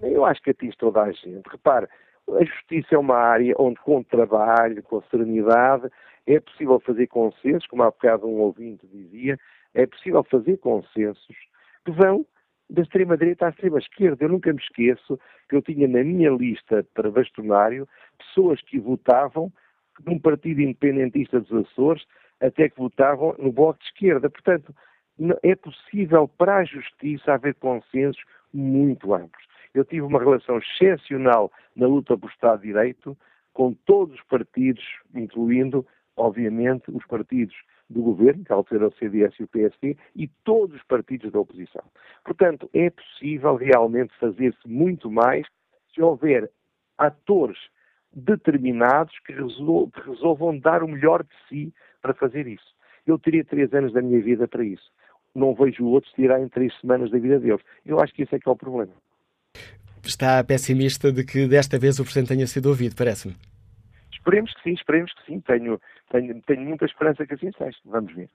Eu 0.00 0.24
acho 0.24 0.40
que 0.40 0.50
atinge 0.50 0.76
toda 0.78 1.02
a 1.02 1.10
gente. 1.10 1.42
Repare, 1.50 1.88
a 2.28 2.44
justiça 2.44 2.94
é 2.94 2.98
uma 2.98 3.16
área 3.16 3.52
onde, 3.58 3.80
com 3.80 4.00
trabalho, 4.04 4.80
com 4.84 5.02
serenidade, 5.10 5.88
é 6.24 6.38
possível 6.38 6.78
fazer 6.86 7.08
consensos, 7.08 7.66
como 7.66 7.82
há 7.82 7.86
bocado 7.86 8.28
um 8.28 8.38
ouvinte 8.38 8.86
dizia, 8.86 9.36
é 9.74 9.86
possível 9.88 10.22
fazer 10.30 10.56
consensos 10.58 11.36
que 11.84 11.90
vão 11.90 12.24
da 12.70 12.82
extrema-direita 12.82 13.46
à 13.46 13.48
extrema-esquerda. 13.50 14.24
Eu 14.24 14.28
nunca 14.28 14.52
me 14.52 14.60
esqueço 14.60 15.18
que 15.48 15.56
eu 15.56 15.62
tinha 15.62 15.88
na 15.88 16.04
minha 16.04 16.30
lista 16.30 16.86
para 16.94 17.10
bastonário 17.10 17.88
pessoas 18.18 18.62
que 18.62 18.78
votavam 18.78 19.52
num 20.06 20.18
partido 20.18 20.60
independentista 20.60 21.40
dos 21.40 21.52
Açores, 21.66 22.04
até 22.40 22.68
que 22.68 22.78
votavam 22.78 23.34
no 23.38 23.52
Bloco 23.52 23.80
de 23.80 23.86
Esquerda. 23.86 24.30
Portanto, 24.30 24.74
é 25.42 25.54
possível 25.54 26.28
para 26.28 26.58
a 26.58 26.64
justiça 26.64 27.34
haver 27.34 27.54
consensos 27.56 28.22
muito 28.52 29.12
amplos. 29.12 29.44
Eu 29.74 29.84
tive 29.84 30.02
uma 30.02 30.18
relação 30.18 30.58
excepcional 30.58 31.52
na 31.76 31.86
luta 31.86 32.16
por 32.16 32.30
Estado 32.30 32.62
de 32.62 32.68
Direito 32.68 33.16
com 33.52 33.74
todos 33.84 34.14
os 34.14 34.22
partidos, 34.24 34.84
incluindo, 35.14 35.86
obviamente, 36.16 36.90
os 36.90 37.04
partidos 37.06 37.54
do 37.90 38.02
governo, 38.02 38.44
que 38.44 38.52
altera 38.52 38.86
o 38.86 38.92
CDS 38.92 39.34
e 39.38 39.42
o 39.42 39.48
PSD, 39.48 39.96
e 40.14 40.28
todos 40.44 40.76
os 40.76 40.82
partidos 40.84 41.32
da 41.32 41.40
oposição. 41.40 41.82
Portanto, 42.24 42.70
é 42.72 42.88
possível 42.88 43.56
realmente 43.56 44.14
fazer-se 44.18 44.66
muito 44.66 45.10
mais 45.10 45.44
se 45.92 46.00
houver 46.00 46.48
atores 46.96 47.58
determinados 48.12 49.12
que, 49.26 49.32
que 49.32 50.08
resolvam 50.08 50.58
dar 50.58 50.82
o 50.82 50.88
melhor 50.88 51.24
de 51.24 51.34
si 51.48 51.74
para 52.00 52.14
fazer 52.14 52.46
isso. 52.46 52.74
Eu 53.06 53.18
teria 53.18 53.44
três 53.44 53.72
anos 53.74 53.92
da 53.92 54.00
minha 54.00 54.20
vida 54.20 54.46
para 54.46 54.64
isso. 54.64 54.90
Não 55.34 55.54
vejo 55.54 55.84
outros 55.84 56.12
tirar 56.12 56.40
em 56.40 56.48
três 56.48 56.72
semanas 56.80 57.10
da 57.10 57.18
vida 57.18 57.38
deles. 57.38 57.60
Eu 57.84 58.00
acho 58.00 58.14
que 58.14 58.22
esse 58.22 58.34
é 58.34 58.38
que 58.38 58.48
é 58.48 58.52
o 58.52 58.56
problema. 58.56 58.92
Está 60.04 60.42
pessimista 60.44 61.12
de 61.12 61.24
que 61.24 61.46
desta 61.46 61.78
vez 61.78 61.98
o 61.98 62.04
Presidente 62.04 62.28
tenha 62.28 62.46
sido 62.46 62.66
ouvido, 62.66 62.94
parece-me. 62.96 63.34
Esperemos 64.20 64.52
que 64.54 64.62
sim, 64.62 64.72
esperemos 64.72 65.12
que 65.14 65.24
sim. 65.24 65.40
Tenho, 65.40 65.80
tenho, 66.10 66.42
tenho 66.42 66.60
muita 66.60 66.84
esperança 66.84 67.26
que 67.26 67.34
assim 67.34 67.50
seja. 67.52 67.78
Vamos 67.86 68.14
ver. 68.14 68.28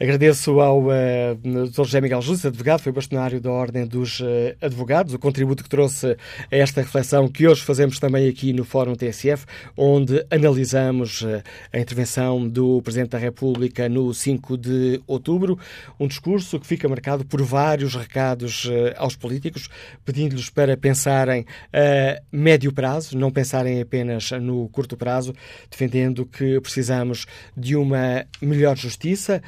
Agradeço 0.00 0.60
ao 0.60 0.84
uh, 0.84 1.34
Dr. 1.42 1.84
José 1.84 2.00
Miguel 2.00 2.22
Júlio, 2.22 2.46
advogado, 2.46 2.80
foi 2.80 2.92
bastonário 2.92 3.40
da 3.40 3.50
Ordem 3.50 3.86
dos 3.86 4.20
uh, 4.20 4.24
Advogados, 4.60 5.12
o 5.12 5.18
contributo 5.18 5.62
que 5.62 5.68
trouxe 5.68 6.16
a 6.50 6.56
esta 6.56 6.80
reflexão 6.80 7.28
que 7.28 7.48
hoje 7.48 7.62
fazemos 7.62 7.98
também 7.98 8.28
aqui 8.28 8.52
no 8.52 8.64
Fórum 8.64 8.94
TSF, 8.94 9.44
onde 9.76 10.24
analisamos 10.30 11.22
uh, 11.22 11.42
a 11.72 11.78
intervenção 11.78 12.48
do 12.48 12.80
Presidente 12.82 13.10
da 13.10 13.18
República 13.18 13.88
no 13.88 14.14
5 14.14 14.56
de 14.56 15.00
outubro, 15.06 15.58
um 15.98 16.06
discurso 16.06 16.60
que 16.60 16.66
fica 16.66 16.88
marcado 16.88 17.24
por 17.24 17.42
vários 17.42 17.94
recados 17.94 18.66
uh, 18.66 18.94
aos 18.96 19.16
políticos, 19.16 19.68
pedindo-lhes 20.04 20.48
para 20.48 20.76
pensarem 20.76 21.44
a 21.72 22.20
médio 22.30 22.72
prazo, 22.72 23.18
não 23.18 23.30
pensarem 23.30 23.80
apenas 23.80 24.30
no 24.30 24.68
curto 24.68 24.96
prazo, 24.96 25.34
defendendo 25.70 26.24
que 26.24 26.60
precisamos 26.60 27.26
de 27.56 27.74
uma 27.76 28.24
melhor 28.40 28.76
justiça, 28.76 29.42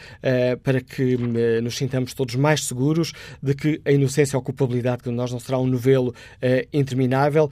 para 0.62 0.80
que 0.80 1.14
uh, 1.14 1.62
nos 1.62 1.76
sintamos 1.76 2.14
todos 2.14 2.34
mais 2.34 2.64
seguros 2.64 3.12
de 3.42 3.54
que 3.54 3.80
a 3.84 3.92
inocência 3.92 4.36
ou 4.36 4.42
culpabilidade 4.42 5.02
de 5.04 5.10
nós 5.10 5.32
não 5.32 5.40
será 5.40 5.58
um 5.58 5.66
novelo 5.66 6.10
uh, 6.10 6.68
interminável. 6.72 7.50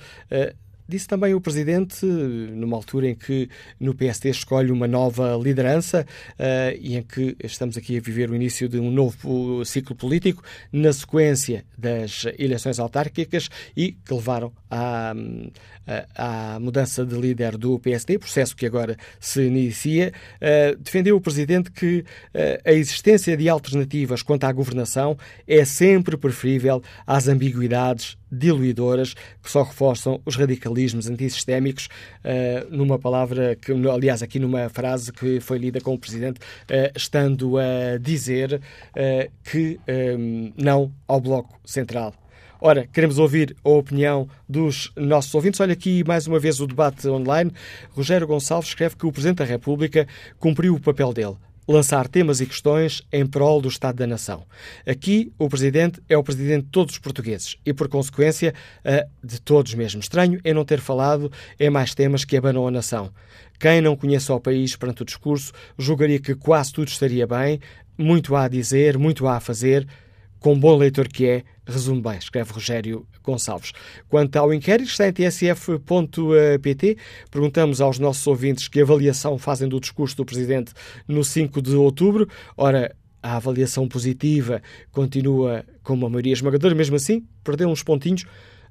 Disse 0.90 1.06
também 1.06 1.34
o 1.34 1.40
Presidente, 1.40 2.06
numa 2.06 2.74
altura 2.74 3.10
em 3.10 3.14
que 3.14 3.50
no 3.78 3.94
PSD 3.94 4.30
escolhe 4.30 4.72
uma 4.72 4.88
nova 4.88 5.36
liderança 5.36 6.06
uh, 6.30 6.78
e 6.80 6.96
em 6.96 7.02
que 7.02 7.36
estamos 7.44 7.76
aqui 7.76 7.98
a 7.98 8.00
viver 8.00 8.30
o 8.30 8.34
início 8.34 8.66
de 8.70 8.80
um 8.80 8.90
novo 8.90 9.62
ciclo 9.66 9.94
político, 9.94 10.42
na 10.72 10.90
sequência 10.90 11.62
das 11.76 12.24
eleições 12.38 12.78
autárquicas 12.78 13.50
e 13.76 13.92
que 13.92 14.14
levaram 14.14 14.50
à, 14.70 15.12
à, 16.16 16.54
à 16.54 16.58
mudança 16.58 17.04
de 17.04 17.14
líder 17.14 17.58
do 17.58 17.78
PSD, 17.78 18.18
processo 18.18 18.56
que 18.56 18.64
agora 18.64 18.96
se 19.20 19.42
inicia. 19.42 20.10
Uh, 20.36 20.74
defendeu 20.78 21.16
o 21.16 21.20
Presidente 21.20 21.70
que 21.70 21.98
uh, 21.98 22.62
a 22.64 22.72
existência 22.72 23.36
de 23.36 23.46
alternativas 23.46 24.22
quanto 24.22 24.44
à 24.44 24.52
governação 24.52 25.18
é 25.46 25.66
sempre 25.66 26.16
preferível 26.16 26.82
às 27.06 27.28
ambiguidades 27.28 28.16
diluidoras 28.30 29.14
que 29.42 29.50
só 29.50 29.62
reforçam 29.62 30.20
os 30.24 30.36
radicalismos 30.36 31.08
antissistémicos, 31.08 31.88
uh, 32.24 32.74
numa 32.74 32.98
palavra 32.98 33.56
que, 33.56 33.72
aliás, 33.88 34.22
aqui 34.22 34.38
numa 34.38 34.68
frase 34.68 35.12
que 35.12 35.40
foi 35.40 35.58
lida 35.58 35.80
com 35.80 35.94
o 35.94 35.98
Presidente, 35.98 36.38
uh, 36.40 36.92
estando 36.96 37.58
a 37.58 37.98
dizer 38.00 38.54
uh, 38.54 39.32
que 39.44 39.78
um, 40.18 40.52
não 40.56 40.92
ao 41.06 41.20
Bloco 41.20 41.58
Central. 41.64 42.14
Ora, 42.60 42.88
queremos 42.92 43.18
ouvir 43.18 43.54
a 43.62 43.68
opinião 43.68 44.28
dos 44.48 44.92
nossos 44.96 45.32
ouvintes. 45.32 45.60
Olha 45.60 45.72
aqui 45.72 46.02
mais 46.04 46.26
uma 46.26 46.40
vez 46.40 46.60
o 46.60 46.66
debate 46.66 47.06
online. 47.08 47.52
Rogério 47.92 48.26
Gonçalves 48.26 48.70
escreve 48.70 48.96
que 48.96 49.06
o 49.06 49.12
Presidente 49.12 49.38
da 49.38 49.44
República 49.44 50.08
cumpriu 50.40 50.74
o 50.74 50.80
papel 50.80 51.12
dele 51.12 51.36
lançar 51.68 52.08
temas 52.08 52.40
e 52.40 52.46
questões 52.46 53.02
em 53.12 53.26
prol 53.26 53.60
do 53.60 53.68
Estado 53.68 53.96
da 53.96 54.06
Nação. 54.06 54.44
Aqui, 54.86 55.30
o 55.38 55.48
Presidente 55.48 56.00
é 56.08 56.16
o 56.16 56.22
Presidente 56.22 56.64
de 56.64 56.70
todos 56.70 56.94
os 56.94 56.98
portugueses 56.98 57.56
e, 57.64 57.74
por 57.74 57.88
consequência, 57.88 58.54
de 59.22 59.40
todos 59.40 59.74
mesmo. 59.74 60.00
Estranho 60.00 60.40
é 60.42 60.54
não 60.54 60.64
ter 60.64 60.80
falado 60.80 61.30
em 61.60 61.68
mais 61.68 61.94
temas 61.94 62.24
que 62.24 62.36
abanam 62.36 62.66
a 62.66 62.70
nação. 62.70 63.12
Quem 63.60 63.82
não 63.82 63.96
conhece 63.96 64.32
o 64.32 64.40
país 64.40 64.76
perante 64.76 65.02
o 65.02 65.04
discurso 65.04 65.52
julgaria 65.76 66.18
que 66.18 66.34
quase 66.34 66.72
tudo 66.72 66.88
estaria 66.88 67.26
bem, 67.26 67.60
muito 67.98 68.34
há 68.34 68.44
a 68.44 68.48
dizer, 68.48 68.96
muito 68.96 69.26
há 69.26 69.36
a 69.36 69.40
fazer, 69.40 69.86
com 70.38 70.58
bom 70.58 70.76
leitor 70.76 71.08
que 71.08 71.26
é, 71.26 71.44
resume 71.70 72.00
bem, 72.00 72.18
escreve 72.18 72.52
Rogério 72.52 73.06
Gonçalves. 73.22 73.72
Quanto 74.08 74.36
ao 74.36 74.52
inquérito, 74.52 74.88
está 74.88 75.08
em 75.08 75.12
tsf.pt. 75.12 76.96
Perguntamos 77.30 77.80
aos 77.80 77.98
nossos 77.98 78.26
ouvintes 78.26 78.68
que 78.68 78.80
avaliação 78.80 79.38
fazem 79.38 79.68
do 79.68 79.80
discurso 79.80 80.16
do 80.16 80.24
Presidente 80.24 80.72
no 81.06 81.22
5 81.22 81.60
de 81.60 81.74
outubro. 81.74 82.28
Ora, 82.56 82.94
a 83.22 83.36
avaliação 83.36 83.88
positiva 83.88 84.62
continua 84.92 85.64
com 85.82 85.94
uma 85.94 86.08
maioria 86.08 86.32
esmagadora, 86.32 86.74
mesmo 86.74 86.96
assim, 86.96 87.26
perdeu 87.44 87.68
uns 87.68 87.82
pontinhos. 87.82 88.24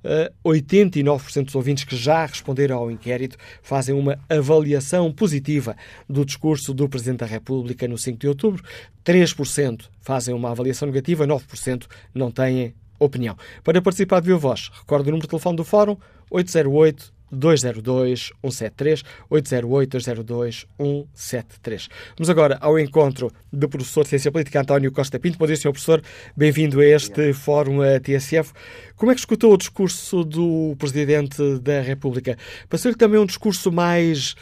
Uh, 0.04 0.32
89% 0.48 1.46
dos 1.46 1.56
ouvintes 1.56 1.84
que 1.84 1.96
já 1.96 2.26
responderam 2.26 2.78
ao 2.78 2.92
inquérito 2.92 3.36
fazem 3.64 3.96
uma 3.96 4.18
avaliação 4.30 5.12
positiva 5.12 5.76
do 6.08 6.24
discurso 6.24 6.74
do 6.74 6.88
Presidente 6.88 7.20
da 7.20 7.26
República 7.26 7.88
no 7.88 7.98
5 7.98 8.18
de 8.18 8.28
outubro. 8.28 8.64
3% 9.04 9.86
fazem 10.00 10.34
uma 10.34 10.52
avaliação 10.52 10.88
negativa, 10.88 11.28
9% 11.28 11.88
não 12.14 12.32
têm 12.32 12.76
opinião. 13.00 13.36
Para 13.64 13.82
participar 13.82 14.20
de 14.22 14.28
Viva 14.28 14.40
Voz, 14.40 14.70
recorde 14.80 15.10
o 15.10 15.12
número 15.12 15.28
de 15.28 15.30
telefone 15.30 15.58
do 15.58 15.64
Fórum 15.64 15.98
808 16.30 17.18
202 17.32 18.32
173 18.42 19.04
808 19.30 19.90
202 19.92 20.66
173. 20.78 21.90
Vamos 22.18 22.30
agora 22.30 22.58
ao 22.62 22.80
encontro 22.80 23.32
do 23.52 23.68
professor 23.68 24.04
de 24.04 24.10
Ciência 24.10 24.32
Política 24.32 24.62
António 24.62 24.92
Costa 24.92 25.20
Pinto. 25.20 25.38
Bom 25.38 25.46
dia, 25.46 25.56
Sr. 25.56 25.72
Professor. 25.72 26.02
Bem-vindo 26.36 26.80
a 26.80 26.86
este 26.86 27.34
Fórum 27.34 27.80
TSF. 28.02 28.54
Como 28.96 29.12
é 29.12 29.16
que 29.16 29.20
escutou 29.20 29.54
o 29.54 29.58
discurso 29.58 30.24
do 30.24 30.76
Presidente 30.78 31.60
da 31.60 31.82
República? 31.82 32.38
Passou-lhe 32.70 32.98
também 32.98 33.20
um 33.20 33.26
discurso 33.26 33.72
mais 33.72 34.36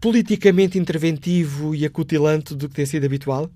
politicamente 0.00 0.78
interventivo 0.78 1.74
e 1.74 1.84
acutilante 1.84 2.54
do 2.54 2.68
que 2.68 2.74
tem 2.74 2.86
sido 2.86 3.04
habitual? 3.06 3.50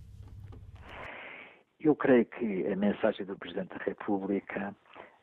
Eu 1.86 1.94
creio 1.94 2.24
que 2.24 2.66
a 2.66 2.74
mensagem 2.74 3.24
do 3.24 3.38
Presidente 3.38 3.78
da 3.78 3.84
República 3.84 4.74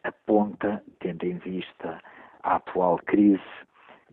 aponta, 0.01 0.81
tendo 1.01 1.25
em 1.25 1.37
vista 1.37 1.99
a 2.41 2.55
atual 2.55 2.97
crise 2.99 3.43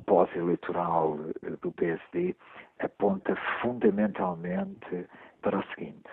pós-eleitoral 0.05 1.16
eh, 1.44 1.51
do 1.62 1.70
PSD 1.70 2.34
aponta 2.80 3.36
fundamentalmente 3.62 5.07
para 5.42 5.61
o 5.61 5.64
seguinte. 5.68 6.11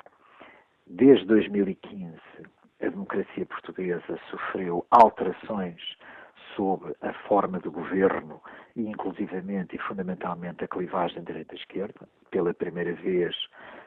Desde 0.85 1.25
2015, 1.25 2.15
a 2.83 2.87
democracia 2.87 3.45
portuguesa 3.47 4.19
sofreu 4.29 4.85
alterações 4.91 5.81
sobre 6.55 6.95
a 7.01 7.13
forma 7.27 7.59
de 7.59 7.69
governo 7.69 8.43
e, 8.75 8.87
inclusivamente 8.87 9.75
e 9.75 9.79
fundamentalmente, 9.79 10.63
a 10.63 10.67
clivagem 10.67 11.23
direita-esquerda. 11.23 12.07
Pela 12.29 12.53
primeira 12.53 12.93
vez, 12.93 13.35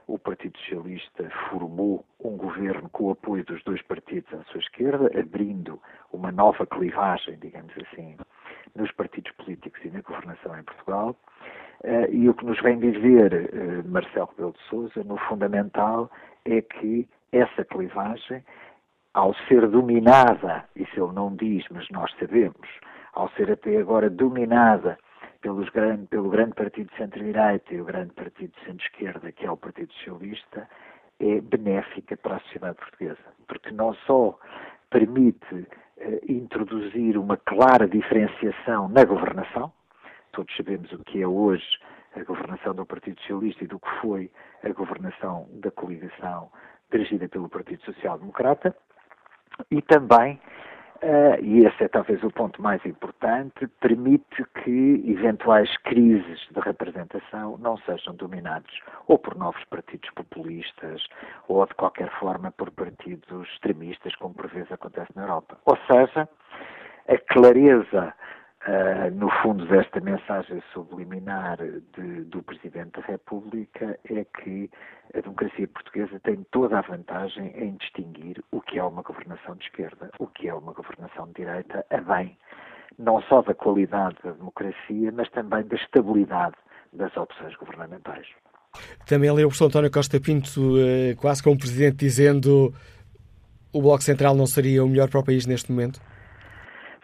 o 0.09 0.19
Partido 0.19 0.59
Socialista 0.59 1.31
formou 1.49 2.05
governo 2.51 2.89
com 2.91 3.05
o 3.05 3.11
apoio 3.13 3.45
dos 3.45 3.63
dois 3.63 3.81
partidos 3.83 4.33
à 4.35 4.43
sua 4.51 4.61
esquerda, 4.61 5.11
abrindo 5.19 5.81
uma 6.13 6.33
nova 6.33 6.67
clivagem, 6.67 7.39
digamos 7.39 7.73
assim, 7.79 8.17
nos 8.75 8.91
partidos 8.93 9.31
políticos 9.33 9.81
e 9.85 9.91
na 9.91 10.01
governação 10.01 10.59
em 10.59 10.65
Portugal. 10.65 11.17
Uh, 11.83 12.13
e 12.13 12.29
o 12.29 12.35
que 12.35 12.45
nos 12.45 12.61
vem 12.61 12.79
dizer 12.79 13.33
uh, 13.33 13.89
Marcelo 13.89 14.29
Rebelo 14.33 14.53
de 14.53 14.63
Sousa, 14.69 15.05
no 15.05 15.17
fundamental, 15.29 16.11
é 16.45 16.61
que 16.61 17.09
essa 17.33 17.65
clivagem, 17.65 18.45
ao 19.15 19.33
ser 19.49 19.67
dominada, 19.69 20.65
isso 20.77 20.93
ele 21.03 21.13
não 21.13 21.35
diz, 21.37 21.65
mas 21.71 21.89
nós 21.91 22.13
sabemos, 22.19 22.69
ao 23.15 23.31
ser 23.31 23.51
até 23.51 23.79
agora 23.79 24.11
dominada 24.11 24.99
grande, 25.73 26.07
pelo 26.09 26.29
grande 26.29 26.55
partido 26.55 26.91
centro-direita 26.97 27.75
e 27.75 27.81
o 27.81 27.85
grande 27.85 28.13
partido 28.13 28.53
centro-esquerda, 28.65 29.33
que 29.33 29.47
é 29.47 29.51
o 29.51 29.57
Partido 29.57 29.93
Socialista, 29.95 30.69
é 31.21 31.41
benéfica 31.41 32.17
para 32.17 32.37
a 32.37 32.41
sociedade 32.41 32.77
portuguesa. 32.77 33.19
Porque 33.47 33.71
não 33.71 33.95
só 34.07 34.39
permite 34.89 35.67
eh, 35.99 36.21
introduzir 36.29 37.17
uma 37.17 37.37
clara 37.37 37.87
diferenciação 37.87 38.89
na 38.89 39.05
governação, 39.05 39.73
todos 40.33 40.55
sabemos 40.57 40.91
o 40.93 40.99
que 41.05 41.23
é 41.23 41.27
hoje 41.27 41.67
a 42.17 42.25
governação 42.25 42.75
do 42.75 42.85
Partido 42.85 43.21
Socialista 43.21 43.65
e 43.65 43.69
do 43.69 43.79
que 43.79 43.91
foi 44.01 44.31
a 44.65 44.69
governação 44.71 45.47
da 45.53 45.71
coligação 45.71 46.51
dirigida 46.91 47.29
pelo 47.29 47.49
Partido 47.49 47.83
Social 47.85 48.19
Democrata, 48.19 48.75
e 49.71 49.81
também 49.83 50.41
Uh, 51.03 51.43
e 51.43 51.65
esse 51.65 51.85
é 51.85 51.89
talvez 51.89 52.23
o 52.23 52.31
ponto 52.31 52.61
mais 52.61 52.85
importante, 52.85 53.67
permite 53.81 54.45
que 54.63 55.03
eventuais 55.07 55.75
crises 55.79 56.47
de 56.51 56.61
representação 56.61 57.57
não 57.57 57.79
sejam 57.79 58.15
dominados 58.15 58.71
ou 59.07 59.19
por 59.19 59.35
novos 59.35 59.65
partidos 59.65 60.11
populistas 60.11 61.03
ou 61.49 61.65
de 61.65 61.73
qualquer 61.75 62.11
forma 62.19 62.51
por 62.53 62.71
partidos 62.73 63.49
extremistas, 63.49 64.15
como 64.17 64.35
por 64.35 64.49
vezes 64.49 64.71
acontece 64.71 65.11
na 65.17 65.23
Europa. 65.23 65.57
Ou 65.65 65.79
seja, 65.91 66.29
a 67.09 67.19
clareza 67.33 68.15
Uh, 68.67 69.11
no 69.15 69.31
fundo 69.43 69.65
desta 69.67 70.01
mensagem 70.01 70.63
subliminar 70.75 71.57
de, 71.57 72.25
do 72.25 72.43
Presidente 72.43 73.01
da 73.01 73.07
República 73.07 73.99
é 74.05 74.23
que 74.25 74.71
a 75.15 75.21
democracia 75.23 75.67
portuguesa 75.67 76.21
tem 76.21 76.45
toda 76.51 76.79
a 76.79 76.83
vantagem 76.83 77.55
em 77.57 77.77
distinguir 77.77 78.45
o 78.53 78.61
que 78.61 78.79
é 78.79 78.85
uma 78.85 79.01
governação 79.01 79.57
de 79.57 79.65
esquerda, 79.65 80.11
o 80.19 80.27
que 80.27 80.47
é 80.47 80.53
uma 80.53 80.75
governação 80.75 81.27
de 81.29 81.37
direita, 81.37 81.87
a 81.89 82.01
bem 82.03 82.37
não 82.99 83.23
só 83.23 83.41
da 83.41 83.55
qualidade 83.55 84.17
da 84.23 84.33
democracia, 84.33 85.11
mas 85.11 85.31
também 85.31 85.65
da 85.65 85.77
estabilidade 85.77 86.57
das 86.93 87.17
opções 87.17 87.57
governamentais. 87.57 88.27
Também 89.07 89.33
leu 89.33 89.47
o 89.47 89.49
professor 89.49 89.67
António 89.67 89.91
Costa 89.91 90.21
Pinto, 90.21 90.77
uh, 90.77 91.17
quase 91.17 91.43
como 91.43 91.57
Presidente, 91.57 91.97
dizendo 91.97 92.75
o 93.73 93.81
Bloco 93.81 94.03
Central 94.03 94.35
não 94.35 94.47
seria 94.47 94.85
o 94.85 94.89
melhor 94.89 95.09
para 95.09 95.21
o 95.21 95.25
país 95.25 95.47
neste 95.47 95.73
momento? 95.73 96.01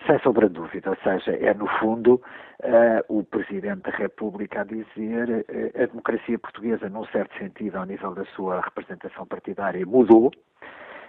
Sem 0.07 0.21
sombra 0.21 0.49
de 0.49 0.55
dúvida, 0.55 0.91
ou 0.91 0.97
seja, 1.03 1.33
é 1.33 1.53
no 1.53 1.67
fundo 1.81 2.23
uh, 2.63 3.03
o 3.09 3.25
Presidente 3.25 3.83
da 3.83 3.91
República 3.91 4.61
a 4.61 4.65
dizer 4.65 5.29
uh, 5.29 5.83
a 5.83 5.87
democracia 5.87 6.39
portuguesa, 6.39 6.89
num 6.89 7.05
certo 7.07 7.37
sentido, 7.39 7.77
ao 7.77 7.85
nível 7.85 8.15
da 8.15 8.25
sua 8.27 8.61
representação 8.61 9.27
partidária, 9.27 9.85
mudou. 9.85 10.31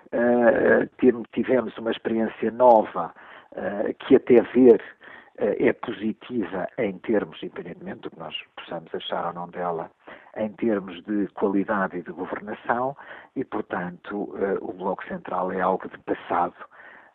Uh, 0.08 1.24
tivemos 1.32 1.78
uma 1.78 1.92
experiência 1.92 2.50
nova 2.50 3.14
que 4.00 4.16
até 4.16 4.42
ver 4.54 4.84
é 5.38 5.74
positiva 5.74 6.68
em 6.78 6.98
termos, 7.00 7.42
independentemente 7.42 8.02
do 8.02 8.12
que 8.12 8.20
nós 8.20 8.36
possamos 8.56 8.94
achar 8.94 9.28
ou 9.28 9.34
não 9.34 9.50
dela, 9.50 9.90
em 10.36 10.50
termos 10.50 11.02
de 11.06 11.28
qualidade 11.30 11.98
e 11.98 12.04
de 12.04 12.12
governação, 12.12 12.96
e, 13.36 13.44
portanto, 13.44 14.36
o 14.62 14.74
Bloco 14.74 15.04
Central 15.08 15.52
é 15.52 15.62
algo 15.62 15.88
de 15.90 15.98
passado 16.00 16.54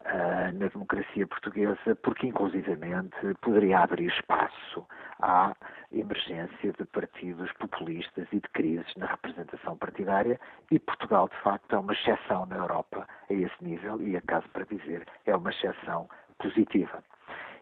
uh, 0.07 0.59
na 0.59 0.69
democracia 0.69 1.27
portuguesa, 1.27 1.97
porque 2.03 2.27
inclusivamente 2.27 3.17
poderia 3.41 3.81
abrir 3.81 4.09
espaço 4.09 4.87
à 5.21 5.55
emergência 5.93 6.73
de 6.73 6.85
partidos 6.87 7.51
populistas 7.53 8.27
e 8.33 8.41
de 8.41 8.49
crises 8.51 8.95
na 8.97 9.07
representação 9.07 9.77
partidária 9.77 10.39
e 10.71 10.79
Portugal, 10.79 11.29
de 11.29 11.37
facto, 11.43 11.75
é 11.75 11.79
uma 11.79 11.93
exceção 11.93 12.47
na 12.47 12.57
Europa 12.57 13.07
a 13.31 13.33
esse 13.33 13.65
nível 13.65 14.01
e, 14.01 14.17
acaso 14.17 14.49
para 14.51 14.65
dizer, 14.65 15.07
é 15.27 15.37
uma 15.37 15.51
exceção 15.51 16.09
positiva. 16.39 17.03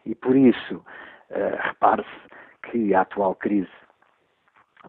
E 0.05 0.15
por 0.15 0.35
isso, 0.35 0.77
uh, 0.77 1.57
repare-se 1.59 2.31
que 2.71 2.93
a 2.93 3.01
atual 3.01 3.35
crise 3.35 3.69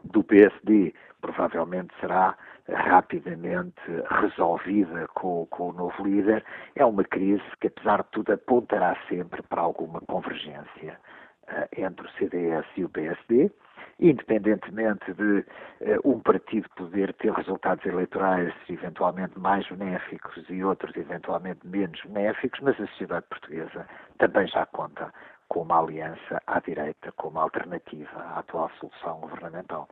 do 0.05 0.25
PSD 0.25 0.95
provavelmente 1.21 1.95
será 2.01 2.37
rapidamente 2.69 3.81
resolvida 4.21 5.09
com, 5.15 5.47
com, 5.47 5.71
o 5.71 5.73
novo 5.73 6.05
líder, 6.05 6.45
é 6.77 6.85
uma 6.85 7.05
crise 7.05 7.43
que, 7.61 7.67
apesar 7.67 8.03
de 8.03 8.11
tudo, 8.11 8.33
apontará 8.33 8.97
sempre 9.09 9.43
para 9.43 9.61
alguma 9.61 10.01
convergência 10.03 10.99
uh, 11.49 11.69
entre 11.77 12.07
o 12.07 12.11
CDS 12.13 12.67
e 12.77 12.85
o 12.85 12.89
PSD, 12.89 13.51
independentemente 13.99 15.13
de 15.13 15.39
uh, 15.41 15.45
um 16.05 16.21
partido 16.21 16.69
poder 16.77 17.13
ter 17.15 17.33
resultados 17.33 17.85
eleitorais 17.85 18.55
eventualmente 18.69 19.39
mais 19.39 19.69
benéficos 19.69 20.45
e 20.49 20.63
outros 20.63 20.97
eventualmente 20.97 21.67
menos 21.67 22.01
benéficos, 22.05 22.61
mas 22.61 22.81
a 22.81 22.87
sociedade 22.87 23.27
portuguesa 23.29 23.87
também 24.19 24.47
já 24.47 24.65
conta 24.67 25.13
com 25.49 25.63
uma 25.63 25.81
aliança 25.81 26.41
à 26.47 26.61
direita 26.61 27.13
como 27.13 27.39
alternativa 27.39 28.19
à 28.19 28.39
atual 28.39 28.71
solução 28.79 29.21
governamental. 29.21 29.89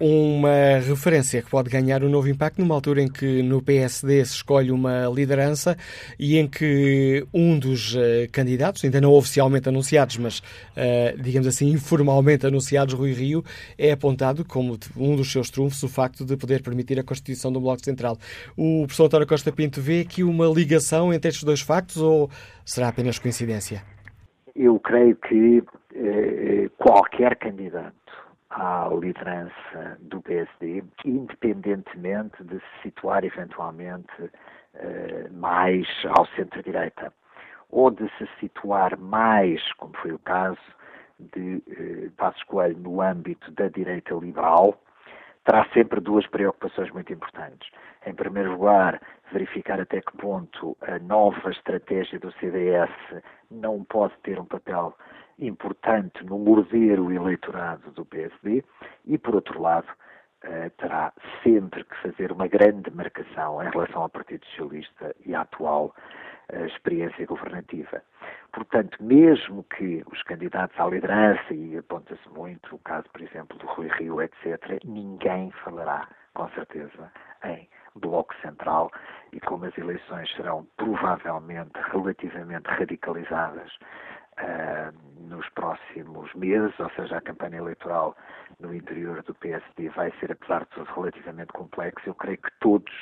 Uma 0.00 0.78
referência 0.78 1.42
que 1.42 1.50
pode 1.50 1.68
ganhar 1.68 2.02
um 2.02 2.08
novo 2.08 2.26
impacto 2.26 2.58
numa 2.58 2.74
altura 2.74 3.02
em 3.02 3.08
que 3.08 3.42
no 3.42 3.60
PSD 3.60 4.24
se 4.24 4.36
escolhe 4.36 4.70
uma 4.70 5.04
liderança 5.14 5.76
e 6.18 6.38
em 6.38 6.48
que 6.48 7.26
um 7.34 7.58
dos 7.58 7.94
uh, 7.94 8.00
candidatos, 8.32 8.82
ainda 8.82 8.98
não 8.98 9.12
oficialmente 9.12 9.68
anunciados, 9.68 10.16
mas 10.16 10.38
uh, 10.38 11.22
digamos 11.22 11.46
assim 11.46 11.68
informalmente 11.68 12.46
anunciados, 12.46 12.94
Rui 12.94 13.12
Rio, 13.12 13.44
é 13.76 13.92
apontado 13.92 14.42
como 14.42 14.78
um 14.96 15.16
dos 15.16 15.30
seus 15.30 15.50
trunfos 15.50 15.82
o 15.82 15.88
facto 15.88 16.24
de 16.24 16.34
poder 16.34 16.62
permitir 16.62 16.98
a 16.98 17.04
constituição 17.04 17.52
do 17.52 17.60
Bloco 17.60 17.84
Central. 17.84 18.16
O 18.56 18.84
professor 18.86 19.04
António 19.04 19.26
Costa 19.26 19.52
Pinto 19.52 19.82
vê 19.82 20.00
aqui 20.00 20.22
uma 20.22 20.46
ligação 20.46 21.12
entre 21.12 21.28
estes 21.28 21.44
dois 21.44 21.60
factos 21.60 21.98
ou 21.98 22.30
será 22.64 22.88
apenas 22.88 23.18
coincidência? 23.18 23.82
Eu 24.56 24.80
creio 24.80 25.14
que 25.16 25.62
eh, 25.94 26.68
qualquer 26.78 27.36
candidato 27.36 27.99
à 28.50 28.88
liderança 28.92 29.96
do 30.00 30.20
PSD, 30.22 30.82
independentemente 31.04 32.42
de 32.44 32.58
se 32.58 32.82
situar 32.82 33.24
eventualmente 33.24 34.22
uh, 34.22 35.32
mais 35.32 35.86
ao 36.16 36.26
centro-direita, 36.34 37.12
ou 37.70 37.90
de 37.90 38.08
se 38.18 38.28
situar 38.40 38.98
mais, 38.98 39.72
como 39.74 39.96
foi 39.98 40.12
o 40.12 40.18
caso 40.18 40.58
de 41.18 41.62
uh, 41.68 42.10
Passos 42.16 42.42
Coelho, 42.44 42.78
no 42.78 43.00
âmbito 43.00 43.50
da 43.52 43.68
direita 43.68 44.14
liberal, 44.14 44.80
terá 45.44 45.66
sempre 45.72 46.00
duas 46.00 46.26
preocupações 46.26 46.90
muito 46.90 47.12
importantes. 47.12 47.70
Em 48.04 48.14
primeiro 48.14 48.52
lugar, 48.52 49.00
verificar 49.32 49.80
até 49.80 50.00
que 50.00 50.16
ponto 50.16 50.76
a 50.82 50.98
nova 50.98 51.50
estratégia 51.50 52.18
do 52.18 52.32
CDS 52.32 52.90
não 53.50 53.84
pode 53.84 54.14
ter 54.22 54.38
um 54.38 54.44
papel 54.44 54.94
importante 55.40 56.24
no 56.24 56.38
morder 56.38 57.00
o 57.00 57.10
eleitorado 57.10 57.90
do 57.92 58.04
PSD 58.04 58.62
e, 59.06 59.18
por 59.18 59.34
outro 59.34 59.60
lado, 59.60 59.88
eh, 60.42 60.70
terá 60.78 61.12
sempre 61.42 61.84
que 61.84 61.96
fazer 61.96 62.32
uma 62.32 62.46
grande 62.46 62.90
marcação 62.90 63.62
em 63.62 63.70
relação 63.70 64.02
ao 64.02 64.08
Partido 64.08 64.44
Socialista 64.46 65.14
e 65.24 65.34
à 65.34 65.42
atual 65.42 65.94
experiência 66.66 67.26
governativa. 67.26 68.02
Portanto, 68.52 69.02
mesmo 69.02 69.64
que 69.64 70.02
os 70.10 70.22
candidatos 70.24 70.78
à 70.78 70.86
liderança, 70.86 71.54
e 71.54 71.76
aponta-se 71.78 72.28
muito 72.30 72.74
o 72.74 72.78
caso, 72.80 73.08
por 73.12 73.22
exemplo, 73.22 73.56
do 73.58 73.66
Rui 73.66 73.88
Rio, 73.88 74.20
etc., 74.20 74.80
ninguém 74.84 75.50
falará, 75.64 76.08
com 76.34 76.48
certeza, 76.50 77.12
em 77.44 77.68
bloco 77.94 78.34
central 78.42 78.90
e 79.32 79.40
como 79.40 79.64
as 79.64 79.76
eleições 79.76 80.32
serão 80.34 80.66
provavelmente 80.76 81.72
relativamente 81.92 82.66
radicalizadas 82.66 83.72
uh, 84.42 85.20
nos 85.28 85.48
próximos 85.50 86.32
meses, 86.34 86.78
ou 86.78 86.90
seja, 86.90 87.16
a 87.16 87.20
campanha 87.20 87.58
eleitoral 87.58 88.16
no 88.58 88.74
interior 88.74 89.22
do 89.22 89.34
PSD 89.34 89.88
vai 89.90 90.12
ser, 90.18 90.32
apesar 90.32 90.60
de 90.60 90.70
tudo, 90.70 90.90
relativamente 90.94 91.52
complexa, 91.52 92.08
eu 92.08 92.14
creio 92.14 92.38
que 92.38 92.50
todos 92.60 92.92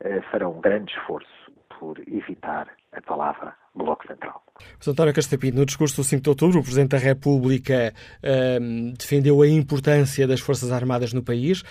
uh, 0.00 0.22
farão 0.30 0.52
um 0.52 0.60
grande 0.60 0.92
esforço 0.92 1.52
por 1.78 1.98
evitar 2.08 2.68
a 2.94 3.02
palavra 3.02 3.54
Bloco 3.74 4.06
Central. 4.06 4.44
Sr. 4.78 4.90
António 4.90 5.12
Castapinto, 5.12 5.56
no 5.56 5.66
discurso 5.66 5.96
do 5.96 6.04
5 6.04 6.22
de 6.22 6.28
outubro, 6.28 6.60
o 6.60 6.62
Presidente 6.62 6.90
da 6.90 6.98
República 6.98 7.92
uh, 8.22 8.92
defendeu 8.96 9.42
a 9.42 9.48
importância 9.48 10.28
das 10.28 10.38
Forças 10.40 10.70
Armadas 10.70 11.12
no 11.12 11.22
país, 11.22 11.62
uh, 11.62 11.64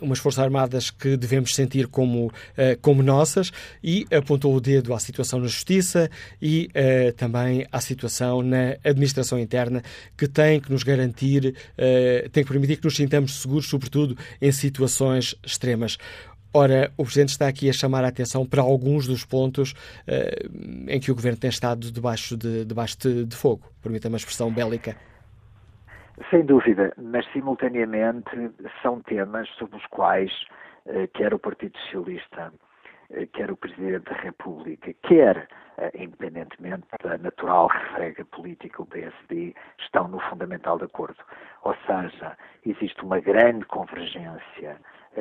umas 0.00 0.18
Forças 0.18 0.42
Armadas 0.42 0.90
que 0.90 1.18
devemos 1.18 1.54
sentir 1.54 1.86
como, 1.86 2.28
uh, 2.28 2.32
como 2.80 3.02
nossas, 3.02 3.52
e 3.82 4.06
apontou 4.10 4.54
o 4.54 4.60
dedo 4.60 4.94
à 4.94 4.98
situação 4.98 5.38
na 5.38 5.46
Justiça 5.46 6.10
e 6.40 6.70
eh, 6.74 7.12
também 7.12 7.66
à 7.70 7.80
situação 7.80 8.42
na 8.42 8.76
administração 8.84 9.38
interna, 9.38 9.82
que 10.16 10.26
tem 10.26 10.60
que 10.60 10.70
nos 10.70 10.82
garantir, 10.82 11.54
tem 12.32 12.44
que 12.44 12.50
permitir 12.50 12.76
que 12.76 12.84
nos 12.84 12.96
sintamos 12.96 13.42
seguros, 13.42 13.68
sobretudo 13.68 14.16
em 14.40 14.50
situações 14.50 15.34
extremas. 15.44 15.98
Ora, 16.56 16.92
o 16.96 17.02
Presidente 17.02 17.30
está 17.30 17.48
aqui 17.48 17.68
a 17.68 17.72
chamar 17.72 18.04
a 18.04 18.08
atenção 18.08 18.46
para 18.46 18.62
alguns 18.62 19.08
dos 19.08 19.24
pontos 19.24 19.72
uh, 19.72 20.88
em 20.88 21.00
que 21.00 21.10
o 21.10 21.14
Governo 21.16 21.36
tem 21.36 21.50
estado 21.50 21.90
debaixo 21.90 22.36
de, 22.36 22.64
debaixo 22.64 22.96
de, 22.96 23.24
de 23.24 23.34
fogo, 23.34 23.66
permita-me 23.82 24.14
a 24.14 24.18
expressão 24.18 24.52
bélica. 24.52 24.94
Sem 26.30 26.46
dúvida, 26.46 26.92
mas 26.96 27.26
simultaneamente 27.32 28.30
são 28.82 29.00
temas 29.00 29.48
sobre 29.58 29.76
os 29.78 29.86
quais 29.86 30.30
uh, 30.86 31.08
quer 31.14 31.34
o 31.34 31.40
Partido 31.40 31.76
Socialista, 31.86 32.52
uh, 33.10 33.26
quer 33.32 33.50
o 33.50 33.56
Presidente 33.56 34.04
da 34.04 34.16
República, 34.16 34.94
quer, 35.02 35.48
independentemente 35.92 36.86
da 37.02 37.18
natural 37.18 37.66
refrega 37.66 38.24
política, 38.26 38.80
o 38.80 38.86
PSD, 38.86 39.56
estão 39.80 40.06
no 40.06 40.20
fundamental 40.20 40.78
de 40.78 40.84
acordo. 40.84 41.18
Ou 41.64 41.74
seja, 41.84 42.38
existe 42.64 43.02
uma 43.02 43.18
grande 43.18 43.64
convergência 43.64 44.78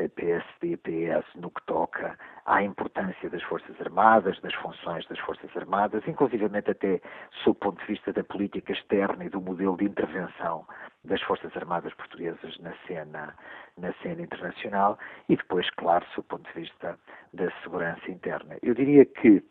PSD 0.09 0.73
e 0.73 0.77
PS 0.77 1.25
no 1.35 1.49
que 1.49 1.63
toca 1.65 2.17
à 2.45 2.61
importância 2.63 3.29
das 3.29 3.41
Forças 3.43 3.79
Armadas, 3.79 4.39
das 4.41 4.53
funções 4.55 5.05
das 5.07 5.19
Forças 5.19 5.49
Armadas, 5.55 6.03
inclusivamente 6.07 6.71
até 6.71 7.01
sob 7.43 7.51
o 7.51 7.55
ponto 7.55 7.79
de 7.81 7.87
vista 7.87 8.11
da 8.11 8.23
política 8.23 8.73
externa 8.73 9.25
e 9.25 9.29
do 9.29 9.41
modelo 9.41 9.77
de 9.77 9.85
intervenção 9.85 10.65
das 11.03 11.21
Forças 11.21 11.55
Armadas 11.55 11.93
portuguesas 11.93 12.57
na 12.59 12.73
cena, 12.87 13.35
na 13.77 13.93
cena 14.01 14.21
internacional 14.21 14.97
e 15.29 15.35
depois, 15.35 15.69
claro, 15.71 16.05
sob 16.13 16.21
o 16.21 16.37
ponto 16.37 16.53
de 16.53 16.61
vista 16.61 16.97
da 17.33 17.51
segurança 17.61 18.09
interna. 18.09 18.57
Eu 18.61 18.73
diria 18.73 19.05
que 19.05 19.43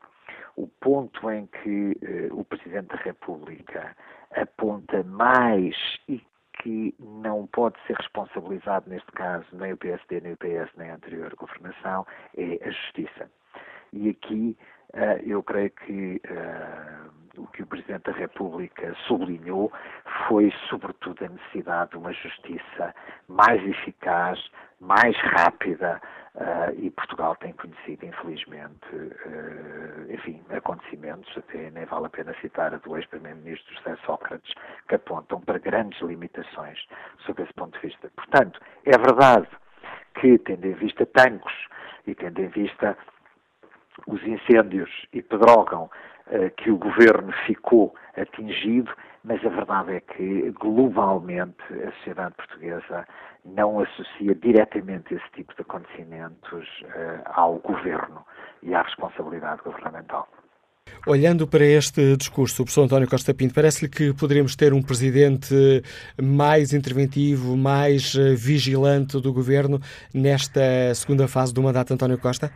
o 0.56 0.66
ponto 0.66 1.30
em 1.30 1.46
que 1.46 1.96
eh, 2.02 2.28
o 2.30 2.44
Presidente 2.44 2.88
da 2.88 2.96
República 2.96 3.96
aponta 4.34 5.02
mais 5.02 5.74
e 6.08 6.22
que 6.62 6.94
não 7.00 7.46
pode 7.48 7.76
ser 7.86 7.96
responsabilizado, 7.96 8.88
neste 8.88 9.10
caso, 9.12 9.44
nem 9.52 9.72
o 9.72 9.76
PSD, 9.76 10.20
nem 10.20 10.32
o 10.32 10.36
PS, 10.36 10.70
nem 10.76 10.90
a 10.90 10.94
anterior 10.94 11.34
governação, 11.34 12.06
é 12.36 12.58
a 12.64 12.70
justiça. 12.70 13.30
E 13.92 14.10
aqui 14.10 14.56
uh, 14.94 15.20
eu 15.26 15.42
creio 15.42 15.70
que 15.70 16.20
uh, 16.30 17.40
o 17.42 17.46
que 17.48 17.62
o 17.62 17.66
Presidente 17.66 18.04
da 18.04 18.12
República 18.12 18.94
sublinhou 19.06 19.72
foi, 20.28 20.52
sobretudo, 20.68 21.24
a 21.24 21.28
necessidade 21.28 21.90
de 21.90 21.96
uma 21.98 22.12
justiça 22.12 22.94
mais 23.28 23.62
eficaz, 23.66 24.38
mais 24.80 25.16
rápida, 25.16 26.00
uh, 26.34 26.72
e 26.76 26.90
Portugal 26.90 27.36
tem 27.36 27.52
conhecido, 27.52 28.06
infelizmente, 28.06 28.94
uh, 28.94 30.12
enfim, 30.12 30.42
acontecimentos, 30.50 31.36
até 31.36 31.70
nem 31.70 31.84
vale 31.84 32.06
a 32.06 32.10
pena 32.10 32.34
citar 32.40 32.74
a 32.74 32.78
do 32.78 32.96
ex-Primeiro-Ministro 32.96 33.74
José 33.76 33.96
Sócrates, 34.04 34.52
que 34.88 34.94
apontam 34.94 35.40
para 35.40 35.58
grandes 35.58 36.00
limitações 36.00 36.78
sob 37.26 37.42
esse 37.42 37.52
ponto 37.54 37.78
de 37.78 37.86
vista. 37.86 38.10
Portanto, 38.16 38.60
é 38.84 38.96
verdade 38.96 39.48
que, 40.20 40.38
tendo 40.38 40.66
em 40.66 40.74
vista 40.74 41.06
tanques 41.06 41.54
e 42.06 42.14
tendo 42.14 42.40
em 42.40 42.48
vista 42.48 42.96
os 44.06 44.22
incêndios 44.22 44.90
e 45.12 45.22
pedrogam 45.22 45.90
uh, 46.28 46.50
que 46.56 46.70
o 46.70 46.78
governo 46.78 47.32
ficou 47.46 47.94
atingido, 48.16 48.92
mas 49.24 49.44
a 49.44 49.48
verdade 49.48 49.94
é 49.94 50.00
que, 50.00 50.50
globalmente, 50.60 51.62
a 51.86 51.92
sociedade 51.98 52.34
portuguesa 52.34 53.06
não 53.44 53.80
associa 53.80 54.34
diretamente 54.34 55.14
esse 55.14 55.30
tipo 55.34 55.54
de 55.54 55.62
acontecimentos 55.62 56.68
uh, 56.82 57.22
ao 57.26 57.58
governo 57.58 58.24
e 58.62 58.74
à 58.74 58.82
responsabilidade 58.82 59.62
governamental. 59.62 60.28
Olhando 61.06 61.48
para 61.48 61.64
este 61.64 62.16
discurso, 62.16 62.62
o 62.62 62.64
professor 62.64 62.84
António 62.84 63.08
Costa 63.08 63.34
Pinto, 63.34 63.54
parece-lhe 63.54 63.90
que 63.90 64.12
poderíamos 64.14 64.54
ter 64.54 64.72
um 64.72 64.82
presidente 64.82 65.82
mais 66.20 66.72
interventivo, 66.72 67.56
mais 67.56 68.14
eh, 68.14 68.34
vigilante 68.34 69.20
do 69.20 69.32
governo 69.32 69.80
nesta 70.14 70.94
segunda 70.94 71.26
fase 71.26 71.52
do 71.52 71.62
mandato 71.62 71.88
de 71.88 71.94
António 71.94 72.18
Costa? 72.18 72.52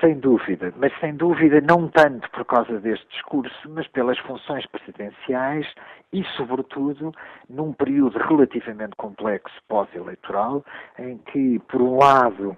Sem 0.00 0.18
dúvida, 0.18 0.72
mas 0.78 0.98
sem 0.98 1.14
dúvida 1.14 1.60
não 1.60 1.86
tanto 1.88 2.30
por 2.30 2.46
causa 2.46 2.80
deste 2.80 3.06
discurso, 3.08 3.68
mas 3.68 3.86
pelas 3.88 4.18
funções 4.20 4.64
presidenciais 4.66 5.66
e, 6.10 6.24
sobretudo, 6.36 7.12
num 7.50 7.74
período 7.74 8.18
relativamente 8.18 8.96
complexo 8.96 9.54
pós-eleitoral, 9.68 10.64
em 10.98 11.18
que, 11.18 11.58
por 11.68 11.82
um 11.82 11.98
lado, 11.98 12.56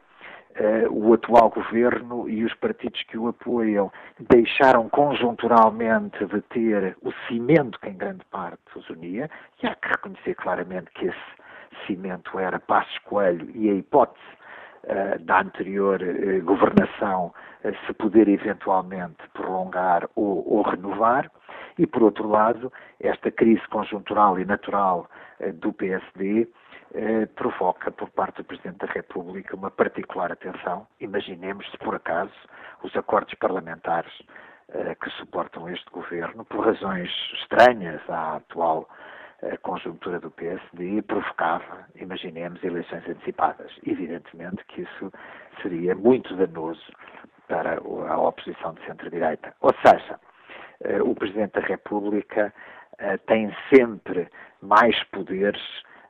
Uh, 0.52 0.86
o 0.92 1.14
atual 1.14 1.48
governo 1.48 2.28
e 2.28 2.44
os 2.44 2.52
partidos 2.52 3.02
que 3.04 3.16
o 3.16 3.26
apoiam 3.26 3.90
deixaram 4.20 4.86
conjunturalmente 4.90 6.26
de 6.26 6.42
ter 6.42 6.94
o 7.00 7.10
cimento 7.26 7.80
que 7.80 7.88
em 7.88 7.96
grande 7.96 8.22
parte 8.26 8.60
os 8.76 8.86
unia, 8.90 9.30
e 9.62 9.66
há 9.66 9.74
que 9.74 9.88
reconhecer 9.88 10.34
claramente 10.34 10.90
que 10.90 11.06
esse 11.06 11.86
cimento 11.86 12.38
era 12.38 12.60
Passos 12.60 12.98
Coelho 12.98 13.50
e 13.54 13.70
a 13.70 13.72
hipótese 13.72 14.20
da 15.20 15.40
anterior 15.40 16.00
uh, 16.02 16.44
governação 16.44 17.32
se 17.86 17.92
poder 17.94 18.28
eventualmente 18.28 19.22
prolongar 19.32 20.08
ou, 20.16 20.44
ou, 20.52 20.62
renovar, 20.62 21.30
e 21.78 21.86
por 21.86 22.02
outro 22.02 22.28
lado, 22.28 22.72
esta 22.98 23.30
crise 23.30 23.62
conjuntural 23.68 24.38
e 24.40 24.44
natural 24.44 25.08
do 25.54 25.72
PSD 25.72 26.48
eh, 26.94 27.24
provoca 27.24 27.90
por 27.90 28.10
parte 28.10 28.36
do 28.36 28.44
Presidente 28.44 28.84
da 28.84 28.92
República 28.92 29.56
uma 29.56 29.70
particular 29.70 30.30
atenção. 30.30 30.86
Imaginemos 31.00 31.66
se 31.70 31.78
por 31.78 31.94
acaso 31.94 32.34
os 32.82 32.94
acordos 32.94 33.32
parlamentares 33.36 34.12
eh, 34.68 34.94
que 34.96 35.08
suportam 35.12 35.70
este 35.70 35.88
governo, 35.90 36.44
por 36.44 36.66
razões 36.66 37.10
estranhas 37.40 38.02
à 38.10 38.36
atual 38.36 38.86
eh, 39.42 39.56
conjuntura 39.58 40.20
do 40.20 40.30
PSD, 40.30 41.02
provocava, 41.02 41.86
imaginemos, 41.96 42.62
eleições 42.62 43.06
antecipadas. 43.08 43.70
Evidentemente 43.86 44.64
que 44.66 44.82
isso 44.82 45.12
seria 45.60 45.94
muito 45.94 46.34
danoso 46.36 46.92
para 47.48 47.78
a 47.78 48.20
oposição 48.20 48.74
de 48.74 48.84
centro-direita. 48.86 49.54
Ou 49.60 49.74
seja, 49.84 50.18
eh, 50.80 51.02
o 51.02 51.14
Presidente 51.14 51.60
da 51.60 51.66
República 51.66 52.52
eh, 52.98 53.16
tem 53.18 53.54
sempre 53.68 54.28
mais 54.60 55.02
poderes 55.04 55.60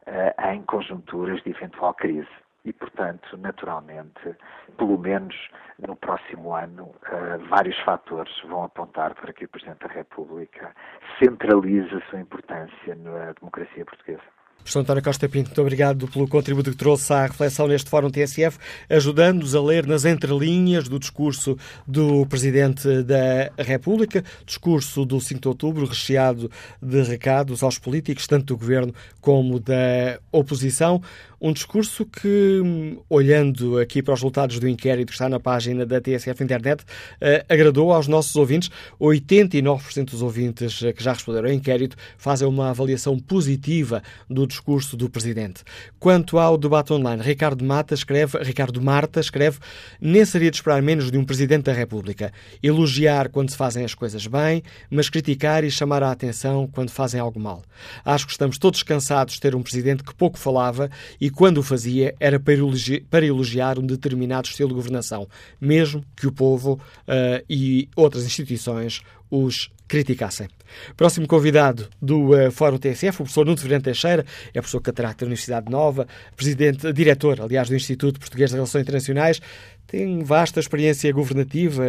uh, 0.07 0.53
em 0.53 0.63
conjunturas 0.63 1.43
de 1.43 1.51
eventual 1.51 1.95
crise. 1.95 2.29
E, 2.65 2.73
portanto, 2.73 3.37
naturalmente, 3.37 4.37
pelo 4.77 4.97
menos 4.97 5.35
no 5.79 5.97
próximo 5.97 6.55
ano, 6.55 6.85
uh, 6.85 7.49
vários 7.49 7.77
fatores 7.81 8.33
vão 8.45 8.63
apontar 8.65 9.15
para 9.15 9.33
que 9.33 9.47
o 9.47 9.49
Presidente 9.49 9.81
da 9.81 9.93
República 9.93 10.73
centralize 11.19 11.93
a 11.93 12.01
sua 12.09 12.21
importância 12.21 12.95
na 12.95 13.33
democracia 13.33 13.85
portuguesa. 13.85 14.23
Professor 14.63 14.81
António 14.81 15.03
Costa 15.03 15.29
Pinto, 15.29 15.49
muito 15.49 15.61
obrigado 15.61 16.07
pelo 16.07 16.29
contributo 16.29 16.71
que 16.71 16.77
trouxe 16.77 17.13
à 17.13 17.27
reflexão 17.27 17.67
neste 17.67 17.91
Fórum 17.91 18.09
TSF, 18.09 18.59
ajudando-nos 18.89 19.57
a 19.57 19.61
ler 19.61 19.87
nas 19.89 20.05
entrelinhas 20.05 20.89
do 20.89 21.01
discurso 21.01 21.59
do 21.87 22.25
Presidente 22.27 23.03
da 23.03 23.51
República, 23.59 24.23
discurso 24.47 25.05
do 25.05 25.21
5 25.21 25.41
de 25.41 25.49
outubro, 25.49 25.85
recheado 25.85 26.49
de 26.81 27.03
recados 27.03 27.63
aos 27.65 27.77
políticos, 27.77 28.29
tanto 28.29 28.55
do 28.55 28.57
Governo 28.57 28.95
como 29.21 29.59
da 29.59 30.21
oposição. 30.31 31.03
Um 31.45 31.53
discurso 31.53 32.07
que, 32.07 32.63
olhando 33.11 33.77
aqui 33.81 34.01
para 34.01 34.15
os 34.15 34.21
resultados 34.21 34.61
do 34.61 34.69
inquérito 34.69 35.09
que 35.09 35.15
está 35.15 35.29
na 35.29 35.41
página 35.41 35.85
da 35.85 36.01
TSF 36.01 36.41
Internet, 36.45 36.85
eh, 37.21 37.45
agradou 37.49 37.93
aos 37.93 38.07
nossos 38.07 38.37
ouvintes. 38.37 38.71
89% 39.01 40.13
dos 40.13 40.23
ouvintes 40.23 40.79
que 40.79 41.03
já 41.03 41.13
responderam 41.13 41.49
ao 41.49 41.53
inquérito 41.53 41.97
fazem 42.17 42.47
uma 42.47 42.71
avaliação 42.71 43.19
positiva 43.19 44.05
do 44.31 44.47
discurso 44.53 44.97
do 44.97 45.09
Presidente. 45.09 45.63
Quanto 45.99 46.39
ao 46.39 46.57
debate 46.57 46.93
online, 46.93 47.23
Ricardo, 47.23 47.65
Mata 47.65 47.95
escreve, 47.95 48.39
Ricardo 48.39 48.81
Marta 48.81 49.21
escreve 49.21 49.59
nem 50.01 50.25
seria 50.25 50.51
de 50.51 50.57
esperar 50.57 50.81
menos 50.83 51.11
de 51.11 51.19
um 51.19 51.25
Presidente 51.25 51.65
da 51.65 51.73
República. 51.73 52.33
Elogiar 52.63 53.29
quando 53.29 53.51
se 53.51 53.57
fazem 53.57 53.85
as 53.85 53.95
coisas 53.95 54.27
bem, 54.27 54.63
mas 54.91 55.09
criticar 55.09 55.65
e 55.65 55.71
chamar 55.71 56.03
a 56.03 56.11
atenção 56.11 56.69
quando 56.71 56.91
fazem 56.91 57.21
algo 57.21 57.41
mal. 57.41 57.63
Acho 58.05 58.27
que 58.27 58.33
estamos 58.33 58.59
todos 58.59 58.83
cansados 58.83 59.35
de 59.35 59.41
ter 59.41 59.55
um 59.55 59.63
Presidente 59.63 60.03
que 60.03 60.15
pouco 60.15 60.39
falava 60.39 60.91
e, 61.21 61.31
quando 61.31 61.59
o 61.59 61.63
fazia, 61.63 62.15
era 62.21 62.39
para 62.39 62.55
elogiar, 62.55 63.01
para 63.11 63.27
elogiar 63.27 63.79
um 63.79 63.87
determinado 63.87 64.49
estilo 64.49 64.69
de 64.69 64.75
governação, 64.75 65.29
mesmo 65.61 66.05
que 66.17 66.27
o 66.27 66.33
povo 66.33 66.75
uh, 67.09 67.45
e 67.49 67.89
outras 67.97 68.25
instituições 68.25 69.03
os 69.33 69.71
criticassem. 69.93 70.49
Próximo 70.97 71.29
convidado 71.29 71.87
do 72.01 72.31
uh, 72.31 72.51
Fórum 72.51 72.79
TSF, 72.79 73.17
o 73.17 73.25
professor 73.25 73.45
Nuno 73.45 73.59
Severino 73.59 73.83
Teixeira, 73.83 74.25
é 74.49 74.53
professor 74.55 74.81
cataraca 74.81 75.17
da 75.19 75.27
Universidade 75.27 75.71
Nova, 75.71 76.09
presidente, 76.35 76.91
diretor, 76.95 77.43
aliás, 77.43 77.69
do 77.69 77.77
Instituto 77.77 78.19
Português 78.19 78.49
de 78.49 78.57
Relações 78.57 78.81
Internacionais, 78.81 79.39
tem 79.87 80.25
vasta 80.25 80.61
experiência 80.61 81.13
governativa, 81.13 81.85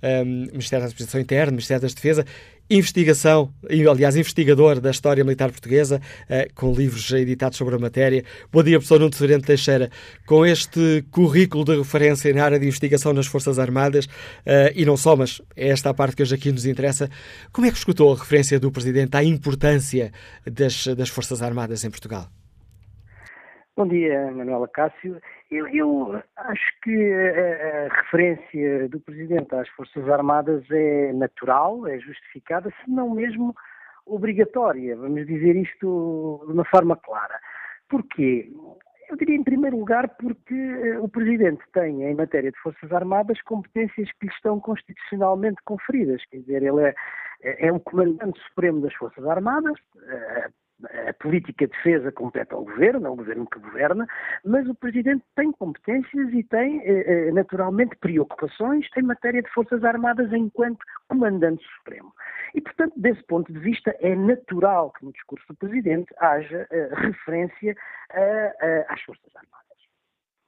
um, 0.00 0.24
Ministério 0.52 0.84
da 0.84 0.86
Administração 0.86 1.20
Interna, 1.20 1.50
Ministério 1.50 1.82
da 1.82 1.88
Defesa, 1.88 2.24
investigação, 2.70 3.50
aliás, 3.90 4.16
investigador 4.16 4.80
da 4.80 4.90
história 4.90 5.24
militar 5.24 5.50
portuguesa, 5.50 6.00
uh, 6.24 6.54
com 6.54 6.72
livros 6.72 7.10
editados 7.12 7.56
sobre 7.56 7.74
a 7.74 7.78
matéria. 7.78 8.24
Bom 8.52 8.62
dia, 8.62 8.78
professor 8.78 9.00
Nuno 9.00 9.14
Severino 9.14 9.42
Teixeira. 9.42 9.90
Com 10.26 10.44
este 10.44 11.04
currículo 11.10 11.64
de 11.64 11.76
referência 11.76 12.32
na 12.34 12.44
área 12.44 12.58
de 12.58 12.66
investigação 12.66 13.12
nas 13.12 13.26
Forças 13.26 13.58
Armadas, 13.58 14.04
uh, 14.06 14.72
e 14.74 14.84
não 14.84 14.96
só, 14.96 15.16
mas 15.16 15.40
é 15.56 15.68
esta 15.68 15.90
a 15.90 15.94
parte 15.94 16.16
que 16.16 16.22
hoje 16.22 16.34
aqui 16.34 16.52
nos 16.52 16.66
interessa, 16.66 17.08
como 17.52 17.66
é 17.66 17.70
que 17.70 17.76
escutou 17.78 18.12
a 18.12 18.16
referência 18.16 18.60
do 18.60 18.70
Presidente 18.70 19.16
à 19.16 19.24
importância 19.24 20.12
das, 20.46 20.86
das 20.88 21.08
Forças 21.08 21.42
Armadas 21.42 21.84
em 21.84 21.90
Portugal? 21.90 22.26
Bom 23.76 23.86
dia, 23.86 24.30
Manuela 24.32 24.66
Cássio. 24.66 25.20
Eu, 25.50 25.66
eu 25.68 26.22
acho 26.36 26.80
que 26.82 27.12
a, 27.12 27.86
a, 27.86 28.02
referência 28.02 28.88
do 28.88 29.00
Presidente 29.00 29.54
às 29.54 29.68
Forças 29.70 30.06
Armadas 30.08 30.62
é 30.70 31.12
natural, 31.14 31.86
é 31.86 31.98
justificada, 31.98 32.70
se 32.84 32.90
não 32.90 33.10
mesmo 33.14 33.54
obrigatória. 34.04 34.94
Vamos 34.96 35.26
dizer 35.26 35.56
isto 35.56 36.44
de 36.46 36.52
uma 36.52 36.64
forma 36.64 36.96
clara. 36.96 37.40
Porquê? 37.88 38.52
Eu 39.08 39.16
diria, 39.16 39.36
em 39.36 39.42
primeiro 39.42 39.78
lugar, 39.78 40.08
porque 40.16 40.54
eh, 40.54 40.98
o 40.98 41.08
Presidente 41.08 41.64
tem, 41.72 42.02
em 42.02 42.14
matéria 42.14 42.52
de 42.52 42.58
Forças 42.58 42.92
Armadas, 42.92 43.40
competências 43.40 44.10
que 44.12 44.26
lhe 44.26 44.32
estão 44.32 44.60
constitucionalmente 44.60 45.62
conferidas. 45.64 46.22
Quer 46.26 46.40
dizer, 46.40 46.62
ele 46.62 46.82
é, 46.82 46.94
é 47.68 47.72
o 47.72 47.80
Comandante 47.80 48.38
Supremo 48.48 48.82
das 48.82 48.92
Forças 48.94 49.24
Armadas, 49.24 49.78
eh, 50.08 50.48
a 51.08 51.12
política 51.14 51.66
de 51.66 51.72
defesa 51.72 52.12
compete 52.12 52.52
ao 52.52 52.64
governo, 52.64 53.06
é 53.06 53.10
o 53.10 53.16
governo 53.16 53.46
que 53.46 53.58
governa, 53.58 54.06
mas 54.44 54.68
o 54.68 54.74
presidente 54.74 55.24
tem 55.34 55.50
competências 55.50 56.32
e 56.32 56.42
tem, 56.44 56.80
eh, 56.80 57.28
eh, 57.28 57.32
naturalmente, 57.32 57.96
preocupações 57.96 58.86
em 58.96 59.02
matéria 59.02 59.42
de 59.42 59.50
Forças 59.50 59.82
Armadas 59.82 60.32
enquanto 60.32 60.78
comandante 61.08 61.64
supremo. 61.76 62.12
E, 62.54 62.60
portanto, 62.60 62.92
desse 62.96 63.22
ponto 63.24 63.52
de 63.52 63.58
vista, 63.58 63.94
é 64.00 64.14
natural 64.14 64.92
que 64.92 65.04
no 65.04 65.12
discurso 65.12 65.44
do 65.48 65.56
presidente 65.56 66.14
haja 66.18 66.66
uh, 66.70 66.94
referência 66.94 67.76
às 68.88 69.02
Forças 69.02 69.36
Armadas. 69.36 69.58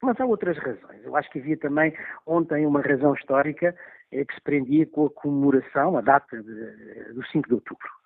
Mas 0.03 0.19
há 0.19 0.25
outras 0.25 0.57
razões. 0.57 1.05
Eu 1.05 1.15
acho 1.15 1.31
que 1.31 1.39
havia 1.39 1.59
também 1.59 1.95
ontem 2.27 2.65
uma 2.65 2.81
razão 2.81 3.13
histórica 3.13 3.75
que 4.11 4.35
se 4.35 4.41
prendia 4.41 4.87
com 4.87 5.07
a 5.07 5.11
comemoração, 5.11 5.99
a 5.99 6.01
data 6.01 6.43
de, 6.43 7.13
do 7.13 7.25
5 7.27 7.49
de 7.49 7.55
outubro. 7.55 8.00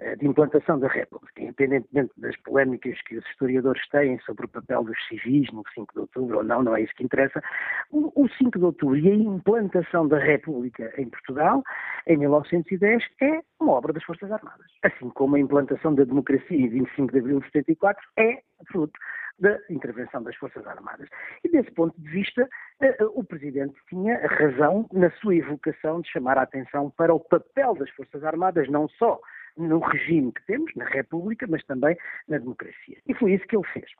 Eh, 0.00 0.14
de 0.14 0.28
implantação 0.28 0.78
da 0.78 0.86
República, 0.86 1.42
independentemente 1.42 2.12
das 2.18 2.36
polémicas 2.42 3.00
que 3.02 3.16
os 3.16 3.26
historiadores 3.26 3.82
têm 3.88 4.16
sobre 4.20 4.46
o 4.46 4.48
papel 4.48 4.84
dos 4.84 4.96
civis 5.08 5.50
no 5.52 5.64
5 5.74 5.92
de 5.92 6.00
outubro 6.00 6.38
ou 6.38 6.44
não, 6.44 6.62
não 6.62 6.76
é 6.76 6.82
isso 6.82 6.94
que 6.94 7.02
interessa. 7.02 7.42
O, 7.90 8.28
5 8.28 8.58
de 8.58 8.64
outubro 8.64 8.96
e 8.96 9.10
a 9.10 9.14
implantação 9.14 10.06
da 10.06 10.18
República 10.18 10.92
em 10.96 11.08
Portugal, 11.08 11.64
em 12.06 12.16
1910, 12.16 13.02
é 13.20 13.40
uma 13.58 13.72
obra 13.72 13.92
das 13.92 14.04
Forças 14.04 14.30
Armadas. 14.30 14.66
Assim 14.84 15.10
como 15.10 15.34
a 15.34 15.40
implantação 15.40 15.92
da 15.92 16.04
democracia 16.04 16.56
em 16.56 16.68
25 16.68 17.12
de 17.12 17.18
abril 17.18 17.40
de 17.40 17.46
74 17.46 18.00
é 18.18 18.40
fruto 18.70 18.96
da 19.40 19.58
intervenção 19.68 20.22
das 20.22 20.36
Forças 20.36 20.64
Armadas. 20.64 21.08
E 21.42 21.48
desse 21.48 21.72
ponto 21.72 22.00
de 22.00 22.08
vista, 22.08 22.48
eh, 22.80 22.96
eh, 23.00 23.04
o 23.14 23.24
Presidente 23.24 23.74
tinha 23.88 24.16
razão 24.26 24.88
na 24.92 25.10
sua 25.10 25.34
evocação 25.34 26.00
de 26.00 26.08
chamar 26.08 26.38
a 26.38 26.42
atenção 26.42 26.90
para 26.90 27.12
o 27.12 27.18
papel 27.18 27.74
das 27.74 27.90
Forças 27.90 28.22
Armadas, 28.22 28.68
não 28.68 28.88
só 28.90 29.20
no 29.58 29.80
regime 29.80 30.32
que 30.32 30.46
temos, 30.46 30.72
na 30.74 30.84
República, 30.86 31.46
mas 31.48 31.64
também 31.64 31.96
na 32.28 32.38
democracia. 32.38 32.98
E 33.06 33.14
foi 33.14 33.34
isso 33.34 33.46
que 33.46 33.56
ele 33.56 33.66
fez. 33.66 33.90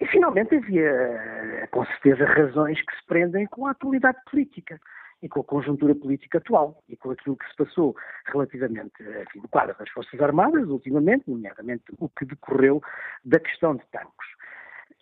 E 0.00 0.06
finalmente 0.06 0.54
havia, 0.56 1.68
com 1.70 1.84
certeza, 1.86 2.24
razões 2.24 2.80
que 2.82 2.96
se 2.96 3.06
prendem 3.06 3.46
com 3.46 3.66
a 3.66 3.70
atualidade 3.70 4.18
política 4.30 4.78
e 5.22 5.28
com 5.28 5.40
a 5.40 5.44
conjuntura 5.44 5.94
política 5.94 6.38
atual 6.38 6.82
e 6.88 6.96
com 6.96 7.12
aquilo 7.12 7.36
que 7.36 7.48
se 7.48 7.56
passou 7.56 7.94
relativamente 8.26 8.92
enfim, 9.00 9.40
quadro 9.50 9.76
das 9.78 9.88
Forças 9.90 10.20
Armadas, 10.20 10.68
ultimamente, 10.68 11.30
nomeadamente 11.30 11.84
o 11.98 12.08
que 12.08 12.24
decorreu 12.24 12.82
da 13.24 13.38
questão 13.38 13.76
de 13.76 13.84
tancos. 13.92 14.26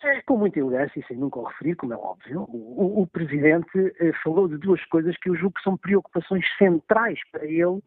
É, 0.02 0.22
com 0.22 0.36
muita 0.36 0.58
elegância 0.58 0.98
e 0.98 1.04
sem 1.04 1.16
nunca 1.16 1.38
o 1.38 1.44
referir, 1.44 1.74
como 1.74 1.92
é 1.92 1.96
óbvio, 1.96 2.46
o, 2.48 3.02
o 3.02 3.06
Presidente 3.06 3.94
eh, 4.00 4.12
falou 4.24 4.48
de 4.48 4.56
duas 4.56 4.82
coisas 4.86 5.14
que 5.18 5.28
eu 5.28 5.36
julgo 5.36 5.56
que 5.56 5.62
são 5.62 5.76
preocupações 5.76 6.42
centrais 6.56 7.18
para 7.30 7.44
ele 7.44 7.78
eh, 7.78 7.82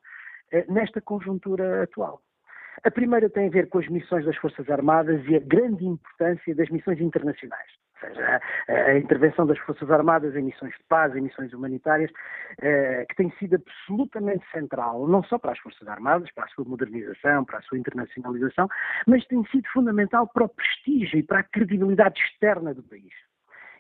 nesta 0.70 1.02
conjuntura 1.02 1.84
atual. 1.84 2.22
A 2.84 2.92
primeira 2.92 3.30
tem 3.30 3.48
a 3.48 3.52
ver 3.52 3.70
com 3.70 3.80
as 3.80 3.88
missões 3.88 4.26
das 4.26 4.36
Forças 4.38 4.70
Armadas 4.70 5.24
e 5.28 5.36
a 5.36 5.40
grande 5.40 5.86
importância 5.86 6.56
das 6.56 6.70
missões 6.70 7.00
internacionais. 7.00 7.70
Ou 8.02 8.10
seja, 8.10 8.42
a, 8.68 8.74
a 8.74 8.98
intervenção 8.98 9.46
das 9.46 9.58
Forças 9.60 9.90
Armadas 9.90 10.36
em 10.36 10.42
missões 10.42 10.74
de 10.74 10.84
paz, 10.90 11.16
em 11.16 11.22
missões 11.22 11.54
humanitárias, 11.54 12.12
eh, 12.62 13.06
que 13.08 13.16
tem 13.16 13.32
sido 13.40 13.56
absolutamente 13.56 14.44
central, 14.52 15.08
não 15.08 15.24
só 15.24 15.38
para 15.38 15.54
as 15.54 15.60
Forças 15.60 15.88
Armadas, 15.88 16.30
para 16.34 16.44
a 16.44 16.48
sua 16.50 16.66
modernização, 16.66 17.46
para 17.46 17.60
a 17.60 17.62
sua 17.62 17.78
internacionalização, 17.78 18.68
mas 19.08 19.26
tem 19.28 19.46
sido 19.46 19.68
fundamental 19.70 20.28
para 20.28 20.44
o 20.44 20.50
prestígio 20.50 21.20
e 21.20 21.24
para 21.24 21.40
a 21.40 21.44
credibilidade 21.44 22.20
externa 22.20 22.74
do 22.74 22.84
país. 22.84 23.14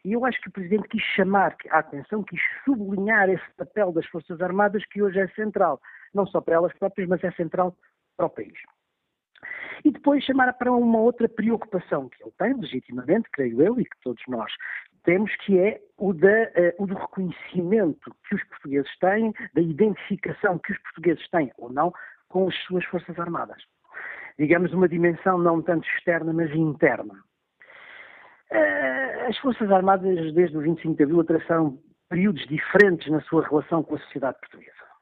E 0.05 0.13
eu 0.13 0.25
acho 0.25 0.39
que 0.41 0.49
o 0.49 0.51
Presidente 0.51 0.87
quis 0.89 1.03
chamar 1.15 1.55
a 1.69 1.79
atenção, 1.79 2.23
quis 2.23 2.41
sublinhar 2.63 3.29
esse 3.29 3.51
papel 3.57 3.91
das 3.91 4.05
Forças 4.05 4.39
Armadas 4.41 4.85
que 4.85 5.01
hoje 5.01 5.19
é 5.19 5.27
central 5.29 5.81
não 6.13 6.25
só 6.25 6.41
para 6.41 6.55
elas 6.55 6.73
próprias, 6.77 7.07
mas 7.07 7.23
é 7.23 7.31
central 7.31 7.75
para 8.17 8.27
o 8.27 8.29
país. 8.29 8.53
E 9.83 9.91
depois 9.91 10.23
chamar 10.23 10.53
para 10.53 10.71
uma 10.71 10.99
outra 10.99 11.27
preocupação 11.27 12.07
que 12.09 12.23
ele 12.23 12.31
tem, 12.37 12.53
legitimamente, 12.53 13.29
creio 13.31 13.61
eu, 13.61 13.79
e 13.79 13.85
que 13.85 13.99
todos 14.01 14.23
nós 14.27 14.51
temos, 15.03 15.35
que 15.37 15.59
é 15.59 15.81
o, 15.97 16.13
da, 16.13 16.27
uh, 16.27 16.83
o 16.83 16.87
do 16.87 16.95
reconhecimento 16.95 18.15
que 18.27 18.35
os 18.35 18.43
portugueses 18.45 18.97
têm, 18.99 19.33
da 19.53 19.61
identificação 19.61 20.57
que 20.59 20.71
os 20.71 20.79
portugueses 20.79 21.27
têm, 21.29 21.51
ou 21.57 21.71
não, 21.71 21.93
com 22.29 22.47
as 22.47 22.55
suas 22.63 22.85
Forças 22.85 23.19
Armadas. 23.19 23.61
Digamos, 24.39 24.73
uma 24.73 24.87
dimensão 24.87 25.37
não 25.37 25.61
tanto 25.61 25.87
externa, 25.89 26.31
mas 26.31 26.49
interna. 26.51 27.13
Uh, 28.51 29.29
as 29.29 29.37
Forças 29.39 29.69
Armadas, 29.69 30.33
desde 30.33 30.57
o 30.57 30.61
25 30.61 30.95
de 30.95 31.03
Abril, 31.03 31.19
atravessaram 31.19 31.77
períodos 32.09 32.45
diferentes 32.47 33.11
na 33.11 33.21
sua 33.21 33.45
relação 33.47 33.83
com 33.83 33.95
a 33.95 33.99
sociedade 33.99 34.39
portuguesa. 34.39 34.92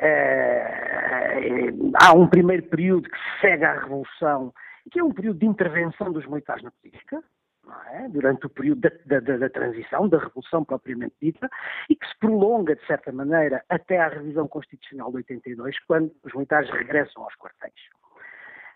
Eh, 0.00 1.68
há 2.00 2.12
um 2.12 2.26
primeiro 2.26 2.62
período 2.64 3.08
que 3.08 3.40
segue 3.40 3.64
à 3.64 3.80
Revolução, 3.80 4.52
que 4.90 4.98
é 4.98 5.04
um 5.04 5.12
período 5.12 5.38
de 5.38 5.46
intervenção 5.46 6.12
dos 6.12 6.26
militares 6.26 6.62
na 6.62 6.70
política, 6.70 7.22
é? 7.92 8.08
durante 8.08 8.46
o 8.46 8.50
período 8.50 8.80
da, 8.80 9.20
da, 9.20 9.36
da, 9.36 9.50
transição, 9.50 10.08
da 10.08 10.18
Revolução 10.18 10.64
propriamente 10.64 11.14
dita, 11.20 11.48
e 11.88 11.94
que 11.94 12.06
se 12.06 12.18
prolonga, 12.18 12.74
de 12.74 12.84
certa 12.86 13.12
maneira, 13.12 13.64
até 13.68 13.98
à 13.98 14.08
revisão 14.08 14.48
constitucional 14.48 15.10
de 15.10 15.18
82, 15.18 15.78
quando 15.86 16.12
os 16.24 16.32
militares 16.34 16.70
regressam 16.70 17.22
aos 17.22 17.34
quartéis. 17.36 18.01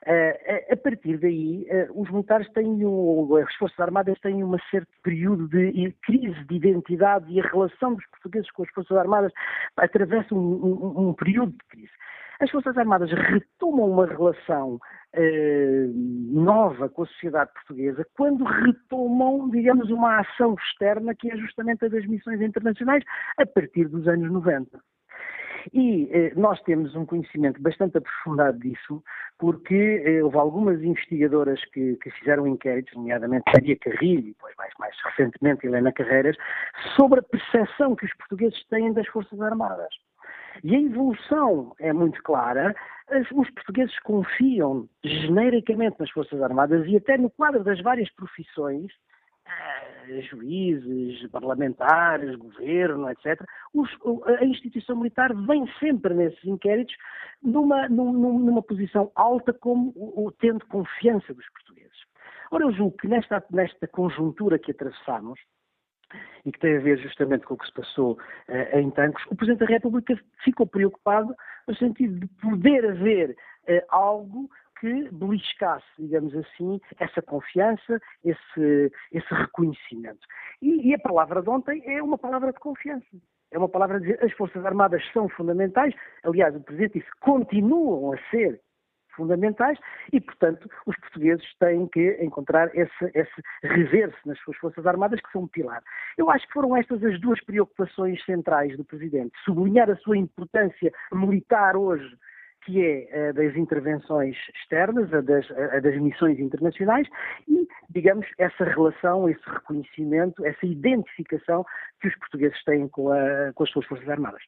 Uh, 0.07 0.73
a 0.73 0.77
partir 0.77 1.19
daí, 1.19 1.67
uh, 1.69 2.01
os 2.01 2.09
militares 2.13 2.49
têm, 2.53 2.87
um, 2.87 3.35
as 3.35 3.53
Forças 3.57 3.81
Armadas 3.81 4.17
têm 4.21 4.45
um 4.45 4.57
certo 4.71 4.87
período 5.03 5.49
de 5.49 5.91
crise 6.05 6.45
de 6.45 6.55
identidade 6.55 7.29
e 7.29 7.41
a 7.41 7.49
relação 7.49 7.95
dos 7.95 8.07
portugueses 8.11 8.49
com 8.53 8.63
as 8.63 8.71
Forças 8.71 8.97
Armadas 8.97 9.33
atravessa 9.77 10.33
um, 10.33 10.39
um, 10.39 11.09
um 11.09 11.13
período 11.13 11.51
de 11.51 11.65
crise. 11.69 11.91
As 12.39 12.49
Forças 12.53 12.79
Armadas 12.79 13.11
retomam 13.11 13.91
uma 13.91 14.07
relação 14.07 14.79
nova 15.95 16.91
com 16.91 17.05
a 17.05 17.07
sociedade 17.07 17.51
portuguesa 17.55 18.07
quando 18.15 18.45
retomam, 18.45 19.49
digamos, 19.49 19.91
uma 19.91 20.21
ação 20.21 20.55
externa 20.55 21.15
que 21.15 21.33
é 21.33 21.37
justamente 21.39 21.87
a 21.87 21.89
das 21.89 22.07
missões 22.07 22.41
internacionais 22.43 23.03
a 23.39 23.47
partir 23.47 23.89
dos 23.89 24.07
anos 24.07 24.31
90. 24.31 24.79
E 25.73 26.09
eh, 26.13 26.33
nós 26.37 26.61
temos 26.63 26.95
um 26.95 27.05
conhecimento 27.05 27.61
bastante 27.61 27.99
aprofundado 27.99 28.59
disso, 28.59 29.03
porque 29.39 30.03
eh, 30.05 30.23
houve 30.23 30.37
algumas 30.37 30.83
investigadoras 30.83 31.65
que, 31.67 31.97
que, 31.97 32.11
fizeram 32.11 32.47
inquéritos, 32.47 32.95
nomeadamente 32.95 33.45
Maria 33.53 33.77
Carrilho 33.77 34.21
e 34.21 34.33
depois 34.33 34.55
mais, 34.57 34.73
mais 34.79 34.95
recentemente 35.05 35.67
Helena 35.67 35.93
Carreiras, 35.93 36.37
sobre 36.95 37.21
a 37.21 37.23
percepção 37.23 37.97
que 37.97 38.05
os 38.05 38.15
portugueses 38.15 38.65
têm 38.69 38.93
das 38.93 39.07
Forças 39.09 39.41
Armadas. 39.41 39.93
E 40.65 40.75
a 40.75 40.81
evolução 40.81 41.75
é 41.79 41.93
muito 41.93 42.23
clara. 42.23 42.75
Os 43.35 43.51
portugueses 43.51 43.99
confiam 44.01 44.89
genericamente 45.05 45.97
nas 45.99 46.11
Forças 46.11 46.41
Armadas 46.41 46.87
e 46.87 46.97
até 46.97 47.19
no 47.19 47.31
quadro 47.31 47.63
das 47.63 47.81
várias 47.81 48.11
profissões, 48.15 48.91
juízes, 50.31 51.29
parlamentares, 51.31 52.37
governo, 52.37 53.11
etc. 53.11 53.43
Os, 53.75 53.91
a 54.41 54.45
instituição 54.45 54.97
militar 54.97 55.35
vem 55.35 55.67
sempre 55.79 56.15
nesses 56.15 56.45
inquéritos 56.45 56.95
numa, 57.43 57.89
numa, 57.89 58.29
numa 58.39 58.63
posição 58.63 59.11
alta 59.15 59.53
como 59.53 60.33
tendo 60.39 60.65
confiança 60.67 61.35
dos 61.35 61.49
portugueses. 61.51 61.97
Ora, 62.51 62.65
eu 62.65 62.73
julgo 62.73 62.97
que 62.97 63.09
nesta, 63.09 63.45
nesta 63.51 63.87
conjuntura 63.89 64.59
que 64.59 64.71
atravessamos, 64.71 65.39
e 66.45 66.53
que 66.53 66.59
tem 66.61 66.77
a 66.77 66.81
ver 66.81 66.99
justamente 66.99 67.45
com 67.45 67.55
o 67.55 67.59
que 67.59 67.67
se 67.67 67.73
passou 67.73 68.13
uh, 68.13 68.79
em 68.79 68.91
Tancos, 68.91 69.25
o 69.29 69.35
Presidente 69.35 69.67
da 69.67 69.67
República 69.67 70.19
ficou 70.45 70.67
preocupado 70.67 71.35
no 71.67 71.75
sentido 71.77 72.21
de 72.21 72.27
poder 72.41 72.89
haver 72.89 73.31
uh, 73.69 73.83
algo 73.89 74.49
que 74.81 75.09
beliscasse, 75.11 75.87
digamos 75.99 76.35
assim, 76.35 76.81
essa 76.99 77.23
confiança, 77.23 78.01
esse, 78.25 78.93
esse 79.13 79.35
reconhecimento. 79.35 80.21
E, 80.61 80.89
e, 80.89 80.95
a 80.95 80.99
palavra 80.99 81.43
de 81.43 81.51
ontem 81.51 81.83
é 81.87 82.03
uma 82.03 82.19
palavra 82.19 82.53
de 82.53 82.59
confiança. 82.59 83.07
É 83.51 83.59
uma 83.59 83.69
palavra 83.69 84.01
de 84.01 84.07
dizer 84.07 84.25
as 84.25 84.33
Forças 84.33 84.65
Armadas 84.65 85.03
são 85.13 85.29
fundamentais. 85.29 85.95
Aliás, 86.23 86.55
o 86.55 86.61
Presidente 86.61 86.99
disse 86.99 87.11
continuam 87.21 88.13
a 88.13 88.19
ser 88.31 88.61
fundamentais 89.17 89.79
e, 90.13 90.21
portanto, 90.21 90.69
os 90.85 90.95
portugueses 90.97 91.45
têm 91.59 91.89
que 91.89 92.19
encontrar 92.23 92.71
esse, 92.77 93.11
esse 93.15 94.19
nas 94.27 94.39
suas 94.41 94.57
Forças 94.59 94.87
Armadas, 94.87 95.21
que 95.21 95.33
são 95.33 95.43
um 95.43 95.49
pilar. 95.49 95.83
Eu 96.19 96.31
acho 96.31 96.47
que 96.47 96.53
foram 96.53 96.77
estas 96.77 97.03
as 97.03 97.19
duas 97.21 97.43
preocupações 97.45 98.23
centrais 98.25 98.77
do 98.77 98.85
Presidente. 98.85 99.33
Sublinhar 99.45 99.91
a 99.91 99.97
sua 99.97 100.19
importância 100.19 100.93
militar 101.13 101.77
hoje 101.77 102.17
que 102.67 102.85
é 102.85 103.29
a 103.29 103.33
das 103.33 103.57
intervenções 103.57 104.37
externas, 104.57 105.13
a 105.15 105.21
das, 105.21 105.49
a 105.53 105.79
das, 105.79 105.97
missões 106.01 106.39
internacionais 106.41 107.07
e, 107.49 107.67
digamos, 107.91 108.27
essa 108.39 108.65
relação, 108.65 109.29
esse 109.29 109.49
reconhecimento, 109.49 110.45
essa 110.45 110.67
identificação 110.67 111.65
que 112.01 112.09
os 112.09 112.17
portugueses 112.17 112.63
têm 112.65 112.89
com, 112.89 113.11
a, 113.13 113.53
com 113.55 113.63
as 113.63 113.71
suas 113.71 113.87
Forças 113.87 114.09
Armadas. 114.09 114.43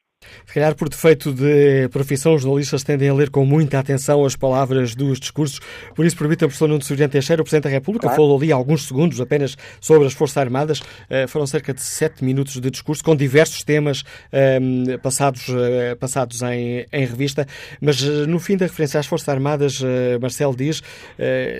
Se 0.45 0.53
calhar 0.53 0.75
por 0.75 0.89
defeito 0.89 1.31
de 1.31 1.87
profissão, 1.89 2.35
os 2.35 2.41
jornalistas 2.41 2.83
tendem 2.83 3.07
a 3.07 3.13
ler 3.13 3.29
com 3.29 3.45
muita 3.45 3.79
atenção 3.79 4.25
as 4.25 4.35
palavras 4.35 4.93
dos 4.93 5.17
discursos. 5.17 5.61
Por 5.95 6.05
isso, 6.05 6.17
permita 6.17 6.45
o 6.45 6.49
professor 6.49 6.67
Nuno 6.67 6.83
Soriano 6.83 7.11
Teixeira, 7.11 7.41
o 7.41 7.45
Presidente 7.45 7.63
da 7.63 7.69
República, 7.69 8.07
claro. 8.07 8.15
falou 8.21 8.37
ali 8.37 8.51
alguns 8.51 8.85
segundos 8.85 9.21
apenas 9.21 9.55
sobre 9.79 10.07
as 10.07 10.13
Forças 10.13 10.37
Armadas. 10.37 10.79
Uh, 10.79 11.27
foram 11.27 11.47
cerca 11.47 11.73
de 11.73 11.81
sete 11.81 12.25
minutos 12.25 12.59
de 12.59 12.69
discurso, 12.69 13.01
com 13.01 13.15
diversos 13.15 13.63
temas 13.63 14.01
uh, 14.01 14.99
passados, 15.01 15.47
uh, 15.47 15.95
passados 15.97 16.41
em, 16.41 16.85
em, 16.91 17.05
revista. 17.05 17.47
Mas 17.79 18.01
no 18.01 18.39
fim 18.39 18.57
da 18.57 18.65
referência 18.65 18.99
às 18.99 19.05
Forças 19.05 19.29
Armadas, 19.29 19.81
Marcelo 20.21 20.55
diz, 20.55 20.81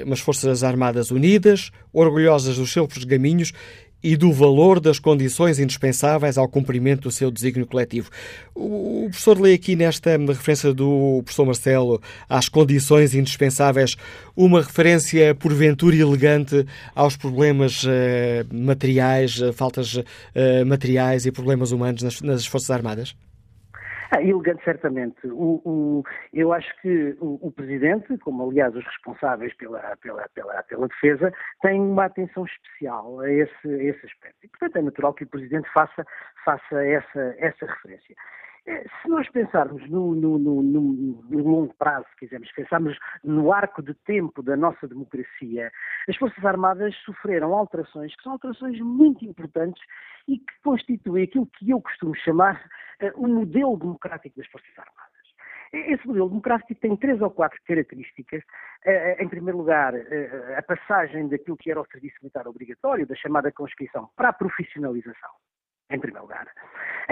umas 0.06 0.20
Forças 0.20 0.64
Armadas 0.64 1.12
unidas, 1.12 1.72
orgulhosas 1.94 2.58
dos 2.58 2.72
seus 2.72 3.04
gaminhos 3.06 3.54
e 4.04 4.16
do 4.16 4.32
valor 4.32 4.80
das 4.80 5.00
condições 5.00 5.60
indispensáveis 5.60 6.38
ao 6.38 6.48
cumprimento 6.48 7.04
do 7.04 7.12
seu 7.12 7.30
desígnio 7.30 7.68
coletivo. 7.68 8.10
O 8.56 9.08
professor 9.10 9.40
lê 9.40 9.54
aqui 9.54 9.76
nesta 9.76 10.18
referência 10.18 10.74
do 10.74 11.22
professor 11.24 11.46
Marcelo 11.46 12.02
às 12.28 12.50
condições 12.50 13.14
indispensáveis 13.14 13.96
uma 14.36 14.62
referência 14.62 15.36
porventura 15.36 15.96
elegante 15.96 16.66
aos 16.96 17.18
problemas 17.18 17.84
uh, 17.84 17.90
materiais, 18.52 19.40
uh, 19.42 19.52
faltas 19.52 19.96
uh, 19.96 20.04
materiais 20.66 21.26
e 21.26 21.32
problemas 21.32 21.72
humanos 21.72 22.02
nas, 22.02 22.22
nas 22.22 22.46
Forças 22.46 22.72
Armadas? 22.72 23.16
Ah, 24.12 24.22
elegante, 24.24 24.64
certamente. 24.64 25.28
O, 25.28 25.62
o, 25.66 26.04
eu 26.34 26.52
acho 26.54 26.70
que 26.82 27.16
o, 27.20 27.48
o, 27.48 27.52
Presidente, 27.52 28.18
como 28.20 28.50
aliás 28.50 28.76
os 28.76 28.86
responsáveis 28.86 29.54
pela, 29.56 29.96
pela, 29.98 30.28
pela, 30.30 30.64
pela 30.64 30.88
defesa, 30.88 31.32
têm 31.62 31.80
uma 31.80 32.06
atenção 32.06 32.46
especial 32.46 33.20
a 33.20 33.32
esse, 33.32 33.68
a 33.68 33.84
esse 33.84 34.06
aspecto. 34.06 34.38
E, 34.44 34.48
portanto, 34.48 34.78
é 34.78 34.82
natural 34.82 35.14
que 35.14 35.24
o 35.24 35.28
Presidente 35.28 35.70
faça, 35.74 36.06
faça 36.44 36.86
essa, 36.86 37.36
essa 37.38 37.66
referência. 37.66 38.16
Eh, 38.70 38.86
se 39.02 39.10
nós 39.10 39.28
pensarmos 39.32 39.90
no, 39.90 40.14
no, 40.14 40.38
no, 40.38 40.62
no, 40.62 41.38
longo 41.38 41.74
prazo, 41.74 42.06
quisermos, 42.20 42.52
pensarmos 42.52 42.96
no 43.24 43.52
arco 43.52 43.82
de 43.82 43.96
tempo 43.96 44.44
da 44.44 44.56
nossa 44.56 44.88
democracia, 44.88 45.72
as 46.08 46.16
Forças 46.16 46.46
Armadas 46.46 46.96
sofreram 46.98 47.56
alterações 47.56 48.16
que 48.16 48.22
são 48.22 48.34
alterações 48.34 48.80
muito 48.80 49.26
importantes 49.26 49.84
e 50.28 50.38
que 50.38 50.54
constituem 50.64 51.24
aquilo 51.24 51.48
que 51.48 51.72
eu 51.72 51.82
costumo 51.82 52.14
chamar 52.18 52.64
uh, 53.02 53.12
o 53.16 53.28
modelo 53.28 53.76
democrático 53.76 54.38
das 54.38 54.48
Forças 54.48 54.78
Armadas. 54.78 55.10
Esse 55.74 56.06
modelo 56.08 56.30
democrático 56.30 56.76
tem 56.76 56.96
três 56.96 57.20
ou 57.22 57.32
quatro 57.32 57.60
características. 57.66 58.44
Eh, 58.86 59.24
em 59.24 59.28
primeiro 59.28 59.60
lugar, 59.60 59.94
a 60.58 60.62
passagem 60.64 61.28
daquilo 61.28 61.58
que 61.58 61.70
era 61.70 61.80
o 61.80 61.86
serviço 61.86 62.16
militar 62.24 62.48
obrigatório, 62.48 63.06
da 63.06 63.16
chamada 63.16 63.52
conscrição, 63.52 64.10
para 64.16 64.30
a 64.30 64.34
profissionalização 64.34 65.30
em 65.90 66.00
primeiro 66.00 66.24
lugar. 66.24 66.48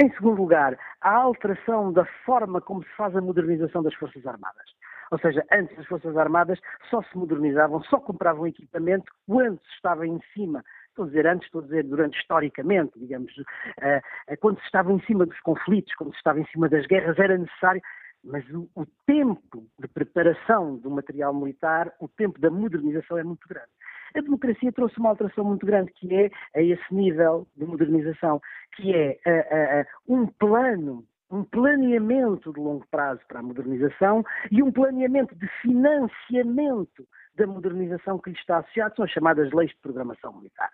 Em 0.02 0.12
segundo 0.14 0.42
lugar, 0.42 0.78
a 1.02 1.16
alteração 1.16 1.92
da 1.92 2.06
forma 2.26 2.62
como 2.62 2.84
se 2.84 2.90
faz 2.96 3.16
a 3.16 3.22
modernização 3.22 3.82
das 3.82 3.94
Forças 3.96 4.26
Armadas. 4.26 4.66
Ou 5.12 5.20
seja, 5.20 5.44
antes 5.52 5.78
as 5.80 5.86
Forças 5.88 6.16
Armadas 6.18 6.60
só 6.90 7.02
se 7.02 7.18
modernizavam, 7.18 7.82
só 7.84 8.00
compravam 8.00 8.46
equipamento 8.46 9.12
quando 9.26 9.60
se 9.60 9.76
estava 9.76 10.06
em 10.06 10.20
cima 10.34 10.64
estou 10.98 11.06
a 11.06 11.08
dizer 11.08 11.28
antes, 11.28 11.46
estou 11.46 11.62
a 11.62 11.64
dizer 11.64 11.84
durante 11.84 12.20
historicamente, 12.20 12.98
digamos, 12.98 13.32
uh, 13.38 14.38
quando 14.40 14.60
se 14.60 14.66
estava 14.66 14.92
em 14.92 15.00
cima 15.02 15.26
dos 15.26 15.40
conflitos, 15.42 15.94
quando 15.96 16.12
se 16.12 16.18
estava 16.18 16.40
em 16.40 16.46
cima 16.48 16.68
das 16.68 16.86
guerras, 16.88 17.18
era 17.20 17.38
necessário, 17.38 17.82
mas 18.24 18.44
o, 18.50 18.68
o, 18.76 18.86
tempo 19.06 19.66
de 19.80 19.88
preparação 19.88 20.78
do 20.78 20.90
material 20.90 21.34
militar, 21.34 21.94
o 22.00 22.08
tempo 22.08 22.40
da 22.42 22.50
modernização 22.50 23.18
é 23.18 23.24
muito 23.24 23.48
grande. 23.48 23.70
A 24.18 24.22
democracia 24.22 24.72
trouxe 24.72 24.98
uma 25.00 25.10
alteração 25.10 25.44
muito 25.44 25.66
grande, 25.66 25.92
que 25.94 26.14
é 26.14 26.30
a 26.56 26.62
esse 26.62 26.94
nível 26.94 27.48
de 27.56 27.66
modernização, 27.66 28.42
que 28.76 28.94
é 28.94 29.18
uh, 29.26 30.14
uh, 30.14 30.22
um 30.22 30.28
plano 30.28 31.06
um 31.30 31.44
planeamento 31.44 32.54
de 32.54 32.60
longo 32.60 32.86
prazo 32.90 33.20
para 33.28 33.40
a 33.40 33.44
modernização 33.44 34.24
e 34.50 34.64
um 34.64 34.72
planeamento 34.72 35.36
de 35.36 35.46
financiamento 35.62 37.06
da 37.36 37.46
modernização 37.46 38.18
que 38.18 38.30
lhe 38.30 38.38
está 38.38 38.60
associado, 38.60 38.96
são 38.96 39.06
as 39.06 39.12
chamadas 39.12 39.52
leis 39.52 39.70
de 39.72 39.78
programação 39.82 40.34
militar. 40.38 40.72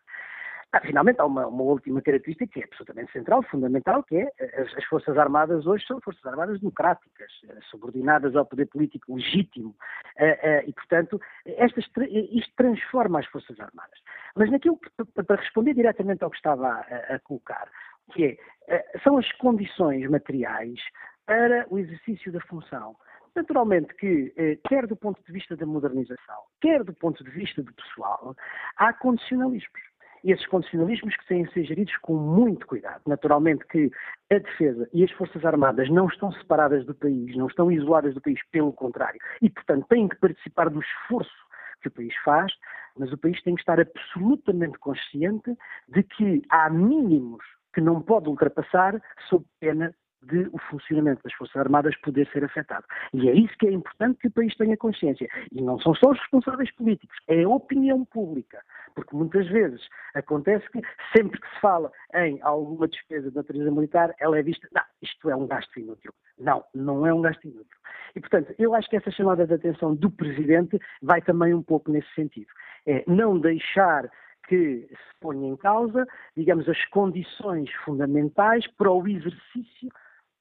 Ah, 0.76 0.82
finalmente, 0.82 1.22
há 1.22 1.26
uma, 1.26 1.46
uma, 1.46 1.62
última 1.62 2.02
característica 2.02 2.52
que 2.52 2.60
é 2.60 2.64
absolutamente 2.64 3.12
central, 3.12 3.44
fundamental, 3.44 4.02
que 4.02 4.18
é 4.18 4.32
as, 4.60 4.76
as, 4.76 4.84
Forças 4.86 5.16
Armadas 5.20 5.68
hoje 5.68 5.86
são 5.86 6.02
Forças 6.02 6.26
Armadas 6.26 6.60
democráticas, 6.60 7.32
eh, 7.48 7.60
subordinadas 7.70 8.36
ao 8.36 8.44
poder 8.44 8.66
político 8.66 9.14
legítimo. 9.14 9.76
Eh, 10.18 10.40
eh, 10.42 10.64
e, 10.66 10.74
portanto, 10.74 11.22
estas, 11.46 11.86
isto 11.86 12.54
transforma 12.56 13.20
as 13.20 13.28
Forças 13.28 13.60
Armadas. 13.60 14.00
Mas 14.36 14.50
naquilo 14.50 14.80
que, 14.80 14.90
para 15.24 15.40
responder 15.40 15.76
diretamente 15.76 16.24
ao 16.24 16.32
que 16.32 16.38
estava 16.38 16.68
a, 16.68 17.16
a 17.16 17.20
colocar, 17.20 17.70
que 18.12 18.40
é, 18.68 19.00
são 19.04 19.20
as 19.20 19.32
condições 19.34 20.10
materiais 20.10 20.80
para 21.28 21.68
o 21.70 21.78
exercício 21.78 22.32
da 22.32 22.42
função. 22.42 22.96
Naturalmente 23.36 23.94
que, 23.96 24.60
quer 24.68 24.88
do 24.88 24.96
ponto 24.96 25.24
de 25.24 25.32
vista 25.32 25.56
da 25.56 25.66
modernização, 25.66 26.44
quer 26.62 26.84
do 26.84 26.94
ponto 26.94 27.24
de 27.24 27.32
vista 27.32 27.64
do 27.64 27.74
pessoal, 27.74 28.36
há 28.78 28.94
condicionalismos 28.94 29.93
esses 30.24 30.46
condicionalismos 30.48 31.16
que 31.18 31.28
têm 31.28 31.44
de 31.44 31.54
ser 31.54 31.66
geridos 31.66 31.96
com 31.98 32.16
muito 32.16 32.66
cuidado. 32.66 33.02
Naturalmente 33.06 33.66
que 33.68 33.92
a 34.32 34.38
defesa 34.38 34.88
e 34.94 35.04
as 35.04 35.12
Forças 35.12 35.44
Armadas 35.44 35.90
não 35.90 36.08
estão 36.08 36.32
separadas 36.32 36.86
do 36.86 36.96
país, 36.96 37.36
não 37.36 37.48
estão 37.48 37.72
isoladas 37.72 38.14
do 38.14 38.22
país, 38.22 38.40
pelo 38.52 38.72
contrário, 38.72 39.20
e 39.42 39.50
portanto 39.50 39.86
têm 39.90 40.08
que 40.08 40.16
participar 40.18 40.70
do 40.70 40.82
esforço 40.82 41.44
que 41.82 41.90
o 41.90 41.92
país 41.92 42.14
faz, 42.24 42.52
mas 42.98 43.12
o 43.12 43.18
país 43.18 43.42
tem 43.44 43.56
que 43.56 43.62
estar 43.62 43.80
absolutamente 43.80 44.80
consciente 44.80 45.56
de 45.90 46.04
que 46.04 46.42
há 46.50 46.70
mínimos 46.70 47.44
que 47.74 47.82
não 47.82 48.02
pode 48.02 48.30
ultrapassar 48.30 49.02
sob 49.28 49.46
pena 49.60 49.94
de 50.26 50.50
o 50.52 50.58
funcionamento 50.70 51.22
das 51.24 51.34
Forças 51.34 51.56
Armadas 51.56 51.96
poder 51.98 52.28
ser 52.32 52.44
afetado. 52.44 52.86
E 53.14 53.30
é 53.30 53.34
isso 53.34 53.54
que 53.58 53.68
é 53.68 53.72
importante 53.72 54.20
que 54.20 54.28
o 54.28 54.32
país 54.32 54.56
tenha 54.56 54.78
consciência. 54.78 55.28
E 55.52 55.62
não 55.62 55.80
são 55.80 55.94
só 55.96 56.12
os 56.12 56.20
responsáveis 56.20 56.72
políticos, 56.72 57.16
é 57.28 57.44
a 57.44 57.50
opinião 57.50 58.06
pública. 58.06 58.62
Porque 58.96 59.16
muitas 59.16 59.48
vezes 59.48 59.82
acontece 60.14 60.70
que 60.70 60.82
sempre 61.16 61.40
que 61.40 61.50
se 61.50 61.60
fala 61.60 61.92
em 62.14 62.40
alguma 62.42 62.88
despesa 62.88 63.30
de 63.30 63.36
natureza 63.36 63.72
militar, 63.72 64.14
ela 64.20 64.38
é 64.38 64.44
vista, 64.44 64.68
não, 64.74 64.84
isto 65.02 65.30
é 65.30 65.36
um 65.36 65.48
gasto 65.48 65.80
inútil. 65.80 66.14
Não, 66.40 66.64
não 66.74 67.06
é 67.06 67.14
um 67.14 67.22
gasto 67.22 67.46
inútil. 67.46 67.78
E, 68.16 68.20
portanto, 68.20 68.54
eu 68.60 68.76
acho 68.76 68.90
que 68.90 68.98
essa 68.98 69.12
chamada 69.12 69.46
de 69.46 69.54
atenção 69.54 69.96
do 69.96 70.10
Presidente 70.10 70.80
vai 71.02 71.22
também 71.22 71.54
um 71.54 71.64
pouco 71.64 71.92
nesse 71.92 72.14
sentido. 72.14 72.48
É 72.86 73.04
não 73.08 73.40
deixar 73.40 74.10
que 74.48 74.88
se 74.90 75.20
ponha 75.20 75.48
em 75.48 75.56
causa, 75.56 76.06
digamos, 76.36 76.68
as 76.68 76.84
condições 76.86 77.72
fundamentais 77.86 78.68
para 78.78 78.92
o 78.92 79.08
exercício 79.08 79.90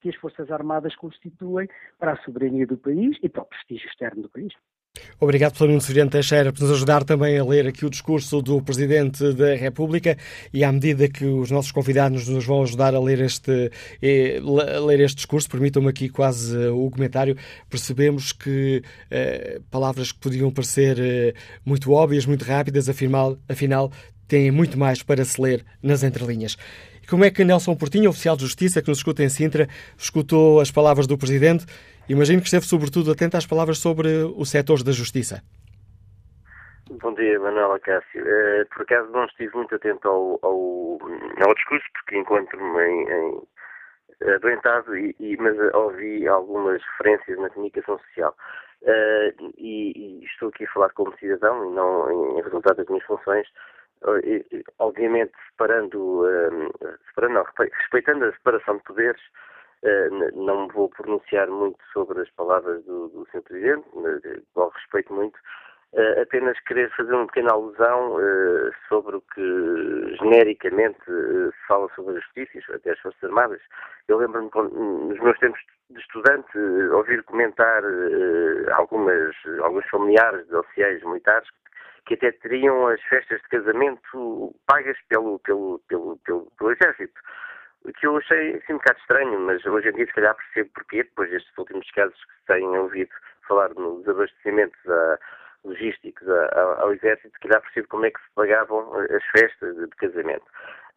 que 0.03 0.09
as 0.09 0.15
Forças 0.17 0.51
Armadas 0.51 0.93
constituem 0.97 1.69
para 1.97 2.11
a 2.11 2.17
soberania 2.23 2.67
do 2.67 2.77
país 2.77 3.17
e 3.23 3.29
para 3.29 3.43
o 3.43 3.45
prestígio 3.45 3.87
externo 3.87 4.23
do 4.23 4.29
país. 4.29 4.53
Obrigado, 5.19 5.57
Plano 5.57 5.79
Severino 5.81 6.11
Teixeira, 6.11 6.51
por 6.51 6.61
nos 6.61 6.71
ajudar 6.71 7.03
também 7.03 7.39
a 7.39 7.43
ler 7.43 7.65
aqui 7.65 7.85
o 7.85 7.89
discurso 7.89 8.41
do 8.41 8.61
Presidente 8.61 9.33
da 9.33 9.55
República 9.55 10.17
e 10.53 10.63
à 10.63 10.71
medida 10.71 11.07
que 11.07 11.25
os 11.25 11.49
nossos 11.49 11.71
convidados 11.71 12.27
nos 12.27 12.45
vão 12.45 12.61
ajudar 12.61 12.93
a 12.93 12.99
ler 12.99 13.21
este, 13.21 13.71
eh, 14.01 14.39
a 14.39 14.79
ler 14.81 14.99
este 14.99 15.15
discurso, 15.15 15.49
permitam-me 15.49 15.87
aqui 15.87 16.09
quase 16.09 16.55
uh, 16.55 16.77
o 16.77 16.91
comentário, 16.91 17.35
percebemos 17.69 18.33
que 18.33 18.83
uh, 19.07 19.63
palavras 19.71 20.11
que 20.11 20.19
podiam 20.19 20.51
parecer 20.51 20.97
uh, 20.99 21.39
muito 21.65 21.91
óbvias, 21.91 22.25
muito 22.27 22.43
rápidas, 22.43 22.87
afinal, 22.87 23.37
afinal 23.49 23.91
têm 24.27 24.51
muito 24.51 24.77
mais 24.77 25.01
para 25.01 25.25
se 25.25 25.41
ler 25.41 25.65
nas 25.81 26.03
entrelinhas. 26.03 26.55
Como 27.09 27.25
é 27.25 27.31
que 27.31 27.43
Nelson 27.43 27.75
Portinho, 27.75 28.09
oficial 28.09 28.35
de 28.35 28.43
Justiça 28.43 28.81
que 28.81 28.87
nos 28.87 28.99
escuta 28.99 29.23
em 29.23 29.29
Sintra, 29.29 29.67
escutou 29.97 30.59
as 30.59 30.71
palavras 30.71 31.05
do 31.05 31.17
Presidente 31.17 31.65
Imagino 32.09 32.41
que 32.41 32.47
esteve 32.47 32.65
sobretudo 32.65 33.11
atento 33.11 33.37
às 33.37 33.45
palavras 33.45 33.77
sobre 33.77 34.09
os 34.35 34.49
setores 34.49 34.83
da 34.83 34.91
justiça. 34.91 35.41
Bom 37.01 37.13
dia, 37.13 37.39
Manuela 37.39 37.79
Cássio. 37.79 38.21
Uh, 38.21 38.65
por 38.73 38.81
acaso 38.81 39.09
não 39.11 39.25
estive 39.25 39.55
muito 39.55 39.73
atento 39.73 40.07
ao, 40.07 40.39
ao, 40.41 40.99
ao 41.47 41.55
discurso, 41.55 41.85
porque 41.93 42.17
encontro-me 42.17 42.83
em, 42.83 43.09
em, 43.09 44.33
adoentado, 44.35 44.97
e, 44.97 45.15
e, 45.19 45.37
mas 45.37 45.57
ouvi 45.73 46.27
algumas 46.27 46.81
referências 46.91 47.39
na 47.39 47.49
comunicação 47.49 47.97
social. 47.99 48.35
Uh, 48.81 49.53
e, 49.57 49.93
e, 49.95 50.25
estou 50.25 50.49
aqui 50.49 50.65
a 50.65 50.71
falar 50.71 50.89
como 50.89 51.17
cidadão 51.17 51.71
e 51.71 51.73
não 51.73 52.11
em, 52.11 52.39
em 52.39 52.43
resultado 52.43 52.75
das 52.75 52.87
minhas 52.87 53.05
funções, 53.05 53.47
obviamente 54.79 55.33
separando, 55.49 56.23
separando 57.07 57.33
não, 57.33 57.45
respeitando 57.59 58.25
a 58.25 58.33
separação 58.33 58.77
de 58.77 58.83
poderes, 58.83 59.21
eh, 59.83 60.09
não 60.33 60.65
me 60.65 60.73
vou 60.73 60.89
pronunciar 60.89 61.47
muito 61.49 61.77
sobre 61.91 62.21
as 62.21 62.29
palavras 62.31 62.83
do, 62.85 63.09
do 63.09 63.27
Sr. 63.31 63.41
Presidente, 63.41 63.85
qual 64.53 64.69
respeito 64.69 65.13
muito, 65.13 65.35
uh, 65.93 66.21
apenas 66.21 66.57
querer 66.61 66.89
fazer 66.95 67.13
uma 67.13 67.27
pequena 67.27 67.51
alusão 67.51 68.17
sobre 68.87 69.17
o 69.17 69.21
que 69.33 70.15
genericamente 70.21 71.03
se 71.05 71.67
fala 71.67 71.89
sobre 71.95 72.15
a 72.15 72.19
justiça, 72.21 72.75
até 72.75 72.91
as 72.91 72.99
Forças 72.99 73.23
Armadas. 73.25 73.61
Eu 74.07 74.19
lembro-me, 74.19 74.49
nos 74.53 75.19
meus 75.19 75.37
tempos 75.39 75.59
de 75.89 75.99
estudante, 75.99 76.57
ouvir 76.93 77.21
comentar 77.23 77.83
algumas, 78.75 79.35
alguns 79.63 79.85
familiares 79.89 80.47
de 80.47 80.55
oficiais 80.55 81.03
militares 81.03 81.49
que 82.05 82.15
até 82.15 82.31
teriam 82.31 82.87
as 82.87 83.01
festas 83.03 83.41
de 83.41 83.49
casamento 83.49 84.55
pagas 84.67 84.97
pelo, 85.09 85.39
pelo, 85.39 85.79
pelo, 85.87 86.17
pelo, 86.17 86.51
pelo 86.57 86.71
Exército 86.71 87.19
que 87.91 88.07
eu 88.07 88.17
achei 88.17 88.55
assim 88.55 88.73
um 88.73 88.77
bocado 88.77 88.99
estranho, 88.99 89.39
mas 89.41 89.65
hoje 89.65 89.89
em 89.89 89.93
dia 89.93 90.05
se 90.05 90.13
calhar 90.13 90.35
percebo 90.35 90.69
porquê, 90.73 91.03
depois 91.03 91.29
destes 91.29 91.57
últimos 91.57 91.89
casos 91.91 92.17
que 92.17 92.53
têm 92.53 92.65
ouvido 92.77 93.11
falar 93.47 93.69
nos 93.73 94.07
abastecimentos 94.07 94.79
a, 94.87 95.19
logísticos 95.65 96.27
ao 96.29 96.93
Exército, 96.93 97.33
se 97.33 97.39
calhar 97.47 97.61
percebo 97.61 97.87
como 97.89 98.05
é 98.05 98.11
que 98.11 98.21
se 98.21 98.29
pagavam 98.35 98.93
as 98.95 99.23
festas 99.25 99.75
de, 99.75 99.87
casamento. 99.97 100.45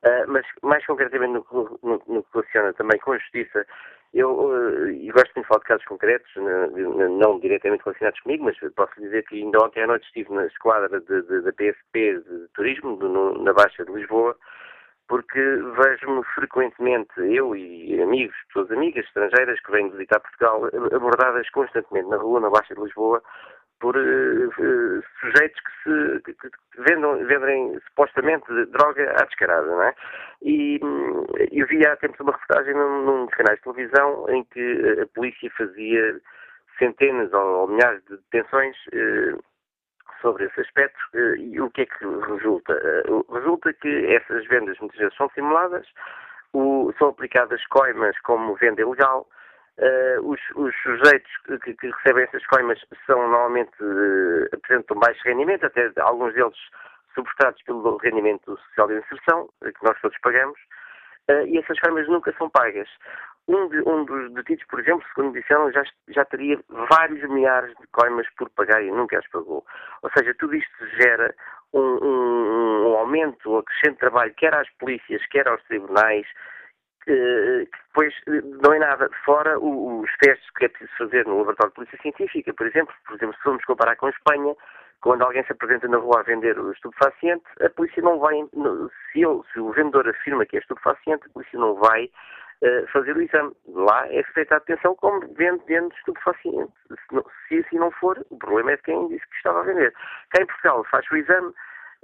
Uh, 0.04 0.28
mas 0.28 0.46
mais 0.62 0.84
concretamente 0.86 1.32
no, 1.32 1.78
no, 1.82 2.02
no, 2.06 2.22
que 2.22 2.28
relaciona 2.34 2.72
também 2.74 2.98
com 3.00 3.12
a 3.12 3.18
justiça, 3.18 3.66
eu 4.14 4.30
uh, 4.30 4.88
e 4.88 5.10
gosto 5.10 5.32
de 5.34 5.46
falar 5.46 5.60
de 5.60 5.66
casos 5.66 5.84
concretos, 5.86 6.30
não, 6.36 7.38
diretamente 7.40 7.84
relacionados 7.84 8.20
comigo, 8.20 8.44
mas 8.44 8.56
posso 8.74 9.00
dizer 9.00 9.24
que 9.24 9.42
ainda 9.42 9.58
ontem 9.64 9.82
à 9.82 9.86
noite 9.86 10.06
estive 10.06 10.32
na 10.32 10.46
esquadra 10.46 11.00
da 11.00 11.52
PSP 11.52 12.20
de 12.20 12.48
turismo, 12.54 12.96
no, 12.96 13.42
na 13.42 13.52
Baixa 13.52 13.84
de 13.84 13.92
Lisboa, 13.92 14.36
porque 15.08 15.40
vejo-me 15.40 16.24
frequentemente, 16.34 17.12
eu 17.20 17.54
e 17.54 18.00
amigos, 18.02 18.34
pessoas 18.48 18.70
amigas 18.72 19.04
estrangeiras 19.04 19.60
que 19.60 19.70
vêm 19.70 19.90
visitar 19.90 20.20
Portugal, 20.20 20.64
abordadas 20.92 21.48
constantemente 21.50 22.08
na 22.08 22.16
rua, 22.16 22.40
na 22.40 22.50
Baixa 22.50 22.74
de 22.74 22.80
Lisboa, 22.82 23.22
por 23.80 23.96
uh, 23.96 25.02
sujeitos 25.20 25.60
que, 25.60 25.72
se, 25.82 26.22
que, 26.22 26.34
que 26.34 26.82
vendem 26.82 27.78
supostamente 27.88 28.46
droga 28.66 29.12
à 29.12 29.24
descarada, 29.24 29.66
não 29.66 29.82
é? 29.82 29.94
E 30.42 30.80
hum, 30.82 31.24
eu 31.52 31.66
vi 31.66 31.86
há 31.86 31.96
tempos 31.96 32.20
uma 32.20 32.32
reportagem 32.32 32.74
num, 32.74 33.04
num 33.04 33.26
de 33.26 33.60
televisão 33.62 34.26
em 34.30 34.44
que 34.44 35.00
a 35.02 35.06
polícia 35.14 35.50
fazia 35.56 36.20
centenas 36.78 37.32
ou, 37.32 37.60
ou 37.60 37.68
milhares 37.68 38.02
de 38.04 38.16
detenções 38.16 38.76
uh, 38.88 39.42
sobre 40.20 40.44
esse 40.46 40.60
aspecto 40.60 40.98
eh, 41.14 41.36
e 41.38 41.60
o 41.60 41.70
que 41.70 41.82
é 41.82 41.86
que 41.86 42.04
resulta? 42.04 42.72
Eh, 42.72 43.02
resulta 43.32 43.72
que 43.74 44.06
essas 44.06 44.46
vendas 44.46 44.78
muitas 44.80 44.98
vezes 44.98 45.16
são 45.16 45.28
simuladas, 45.30 45.86
são 46.98 47.08
aplicadas 47.08 47.64
coimas 47.66 48.18
como 48.20 48.54
venda 48.56 48.80
ilegal, 48.80 49.28
Uh, 49.78 50.26
os, 50.26 50.40
os, 50.54 50.74
sujeitos 50.82 51.30
que, 51.62 51.74
que, 51.74 51.90
recebem 51.90 52.24
essas 52.24 52.46
coimas 52.46 52.80
são 53.04 53.18
normalmente 53.18 53.72
uh, 53.82 54.48
apresentam 54.54 54.98
baixo 54.98 55.20
rendimento, 55.22 55.66
até 55.66 55.90
alguns 56.00 56.32
deles 56.32 56.56
suportados 57.14 57.60
pelo 57.62 57.98
rendimento 57.98 58.58
social 58.68 58.88
de 58.88 58.94
inserção, 58.94 59.50
que 59.60 59.84
nós 59.84 60.00
todos 60.00 60.16
pagamos, 60.22 60.58
uh, 61.30 61.46
e 61.46 61.58
essas 61.58 61.78
coimas 61.80 62.08
nunca 62.08 62.32
são 62.38 62.48
pagas. 62.48 62.88
Um, 63.48 63.68
de, 63.68 63.78
um 63.86 64.04
dos 64.06 64.32
detidos, 64.32 64.64
por 64.66 64.80
exemplo, 64.80 65.06
segundo 65.14 65.38
disseram, 65.38 65.70
já, 65.70 65.84
já 66.08 66.24
teria 66.24 66.58
vários 66.90 67.22
milhares 67.28 67.76
de 67.78 67.86
coimas 67.88 68.26
por 68.36 68.48
pagar 68.50 68.82
e 68.82 68.90
nunca 68.90 69.18
as 69.18 69.28
pagou. 69.28 69.64
Ou 70.02 70.10
seja, 70.16 70.34
tudo 70.38 70.54
isto 70.54 70.86
gera 71.00 71.34
um, 71.72 71.98
um, 72.02 72.88
um 72.88 72.96
aumento, 72.96 73.52
um 73.52 73.58
acrescente 73.58 73.98
trabalho, 73.98 74.34
quer 74.36 74.54
às 74.54 74.68
polícias, 74.78 75.24
quer 75.26 75.46
aos 75.46 75.62
tribunais, 75.64 76.26
que 77.06 77.70
depois 77.88 78.14
não 78.62 78.74
é 78.74 78.78
nada. 78.78 79.08
Fora 79.24 79.58
os 79.58 80.10
testes 80.18 80.50
que 80.50 80.64
é 80.64 80.68
preciso 80.68 80.90
fazer 80.98 81.24
no 81.24 81.38
laboratório 81.38 81.70
de 81.70 81.76
polícia 81.76 81.98
científica, 82.02 82.52
por 82.52 82.66
exemplo, 82.66 82.94
por 83.06 83.16
exemplo, 83.16 83.36
se 83.36 83.42
formos 83.42 83.64
comparar 83.64 83.96
com 83.96 84.06
a 84.06 84.10
Espanha, 84.10 84.54
quando 85.00 85.22
alguém 85.22 85.44
se 85.44 85.52
apresenta 85.52 85.86
na 85.88 85.98
rua 85.98 86.20
a 86.20 86.24
vender 86.24 86.58
o 86.58 86.72
estupefaciente, 86.72 87.44
a 87.60 87.70
polícia 87.70 88.02
não 88.02 88.18
vai, 88.18 88.34
se, 89.12 89.20
se 89.52 89.60
o 89.60 89.70
vendedor 89.72 90.08
afirma 90.08 90.44
que 90.44 90.56
é 90.56 90.60
estupefaciente, 90.60 91.26
a 91.26 91.32
polícia 91.32 91.58
não 91.58 91.74
vai 91.76 92.06
uh, 92.06 92.86
fazer 92.92 93.16
o 93.16 93.22
exame. 93.22 93.54
Lá 93.68 94.06
é 94.12 94.22
feita 94.34 94.54
a 94.54 94.58
atenção 94.58 94.96
como 94.96 95.20
vende 95.34 95.64
dentro 95.66 95.90
de 95.90 95.96
estupefaciente. 95.96 96.72
Se, 96.88 97.14
não, 97.14 97.24
se 97.46 97.58
assim 97.58 97.78
não 97.78 97.90
for, 97.92 98.18
o 98.30 98.38
problema 98.38 98.72
é 98.72 98.76
de 98.76 98.82
quem 98.82 99.08
disse 99.08 99.26
que 99.28 99.36
estava 99.36 99.60
a 99.60 99.64
vender. 99.64 99.92
Cá 100.30 100.42
em 100.42 100.46
Portugal 100.46 100.84
faz 100.90 101.08
o 101.10 101.16
exame 101.16 101.54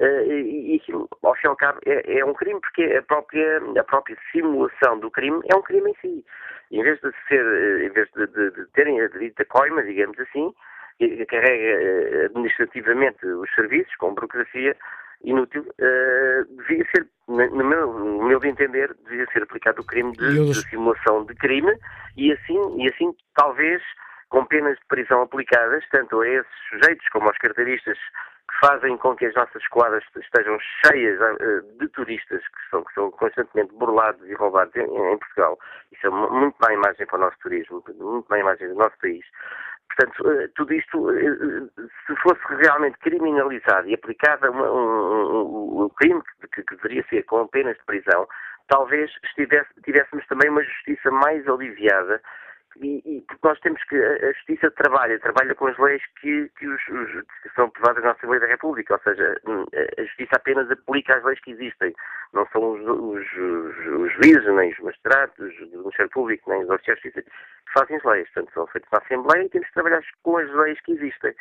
e, 0.07 0.81
aquilo, 0.83 1.09
ao 1.23 1.35
fim 1.35 1.47
e 1.47 1.49
ao 1.49 1.57
cabo, 1.57 1.79
é, 1.87 2.19
é, 2.19 2.25
um 2.25 2.35
crime 2.35 2.61
porque 2.61 2.83
a 2.85 3.03
própria, 3.03 3.61
a 3.79 3.85
própria 3.85 4.17
simulação 4.31 4.99
do 4.99 5.11
crime 5.11 5.41
é 5.53 5.57
um 5.57 5.63
crime 5.63 5.91
em 5.91 5.95
si. 6.01 6.25
Em 6.71 6.83
vez 6.83 6.99
de 7.01 7.13
ser, 7.29 7.45
uh, 7.45 7.83
em 7.85 7.91
vez 7.91 8.09
de, 8.17 8.27
de, 8.27 8.51
de 8.51 8.67
terem 8.73 9.01
aderido 9.01 9.35
a 9.39 9.45
coima, 9.45 9.83
digamos 9.83 10.19
assim, 10.19 10.53
que 10.99 11.27
carrega 11.27 12.27
administrativamente 12.27 13.27
os 13.27 13.53
serviços 13.55 13.95
com 13.97 14.15
burocracia, 14.15 14.77
inútil, 15.25 15.63
uh, 15.63 16.57
devia 16.57 16.85
ser, 16.95 17.07
no 17.29 17.65
meu, 17.65 17.93
no 17.93 18.25
meu 18.25 18.45
entender, 18.45 18.95
devia 19.05 19.27
ser 19.33 19.43
aplicado 19.43 19.83
o 19.83 19.87
crime 19.87 20.13
de, 20.13 20.47
de, 20.47 20.69
simulação 20.69 21.25
de 21.25 21.35
crime 21.35 21.73
e 22.17 22.33
assim, 22.33 22.59
e 22.79 22.89
assim 22.89 23.15
talvez 23.35 23.81
com 24.29 24.45
penas 24.47 24.77
de 24.79 24.87
prisão 24.87 25.23
aplicadas 25.23 25.85
tanto 25.91 26.21
a 26.21 26.29
esses 26.29 26.53
sujeitos 26.71 27.09
como 27.11 27.29
aos 27.29 27.39
carteiristas 27.39 27.99
que 28.49 28.67
fazem 28.67 28.97
com 28.99 29.17
que 29.17 29.27
as 29.27 29.35
nossas 29.35 29.63
esquadras 29.63 30.05
estejam 30.17 30.59
cheias 30.85 31.19
uh, 31.21 31.79
de 31.79 31.89
turistas 31.89 32.41
que 32.41 32.71
são, 32.71 32.85
que 32.85 32.95
são 32.95 33.11
constantemente 33.11 33.73
burlados 33.75 34.25
e 34.29 34.35
roubados 34.35 34.75
em, 34.77 34.85
em 34.85 35.19
Portugal. 35.19 35.59
Isso 35.93 36.07
é 36.07 36.11
muito 36.11 36.57
má 36.61 36.73
imagem 36.73 37.07
para 37.07 37.17
o 37.17 37.21
nosso 37.21 37.39
turismo, 37.43 37.83
muito 37.99 38.27
má 38.29 38.39
imagem 38.39 38.69
do 38.69 38.75
nosso 38.75 38.97
país. 39.01 39.25
Portanto, 39.95 40.31
eh, 40.31 40.49
tudo 40.55 40.73
isto, 40.73 41.11
eh, 41.11 41.27
eh, 41.27 41.87
se 42.07 42.17
fosse 42.17 42.41
realmente 42.65 42.99
criminalizado 42.99 43.89
e 43.89 43.95
aplicado 43.95 44.51
um, 44.51 44.63
um, 44.63 45.85
um, 45.85 45.89
crime 45.91 46.23
que, 46.53 46.63
que, 46.63 46.77
deveria 46.77 47.05
ser 47.09 47.25
com 47.25 47.47
penas 47.49 47.77
de 47.77 47.85
prisão, 47.85 48.27
talvez 48.69 49.11
tivéssemos 49.85 50.27
também 50.29 50.51
uma 50.51 50.63
justiça 50.63 51.11
mais 51.11 51.47
aliviada 51.47 52.23
e, 52.81 53.03
e, 53.05 53.21
porque 53.23 53.47
nós 53.47 53.61
temos 53.61 53.83
que 53.85 53.97
a 53.97 54.33
justiça 54.33 54.71
trabalha, 54.71 55.19
trabalha 55.19 55.55
com 55.55 55.67
as 55.67 55.77
leis 55.79 56.03
que, 56.21 56.49
que, 56.59 56.67
os, 56.67 56.81
os, 56.89 57.11
que 57.43 57.51
são 57.55 57.67
aprovadas 57.67 58.03
na 58.03 58.13
Assembleia 58.13 58.41
da 58.41 58.47
República, 58.47 58.95
ou 58.95 59.01
seja, 59.01 59.41
hum, 59.47 59.65
a 59.99 60.03
justiça 60.03 60.37
apenas 60.37 60.71
aplica 60.71 61.17
as 61.17 61.25
leis 61.25 61.41
que 61.41 61.51
existem. 61.51 61.95
Não 62.33 62.47
são 62.49 62.73
os, 62.73 62.81
os, 62.81 63.37
os 64.01 64.13
juízes, 64.15 64.47
nem 64.55 64.71
os 64.73 64.79
magistrados, 64.79 65.39
o 65.39 65.79
Ministério 65.79 66.11
Público, 66.11 66.51
nem 66.51 66.63
os 66.63 66.71
oficiais 66.71 66.99
de 67.01 67.09
justiça 67.09 67.31
que 67.31 67.73
fazem 67.73 67.97
as 67.97 68.05
leis. 68.05 68.29
Portanto, 68.31 68.55
são 68.55 68.67
feitas 68.69 68.91
na 68.91 68.99
Assembleia 68.99 69.45
e 69.45 69.49
temos 69.51 69.69
que 69.69 69.75
trabalhar 69.75 70.03
com 70.23 70.37
as 70.39 70.51
leis 70.51 70.81
que 70.81 70.93
existem. 70.93 71.35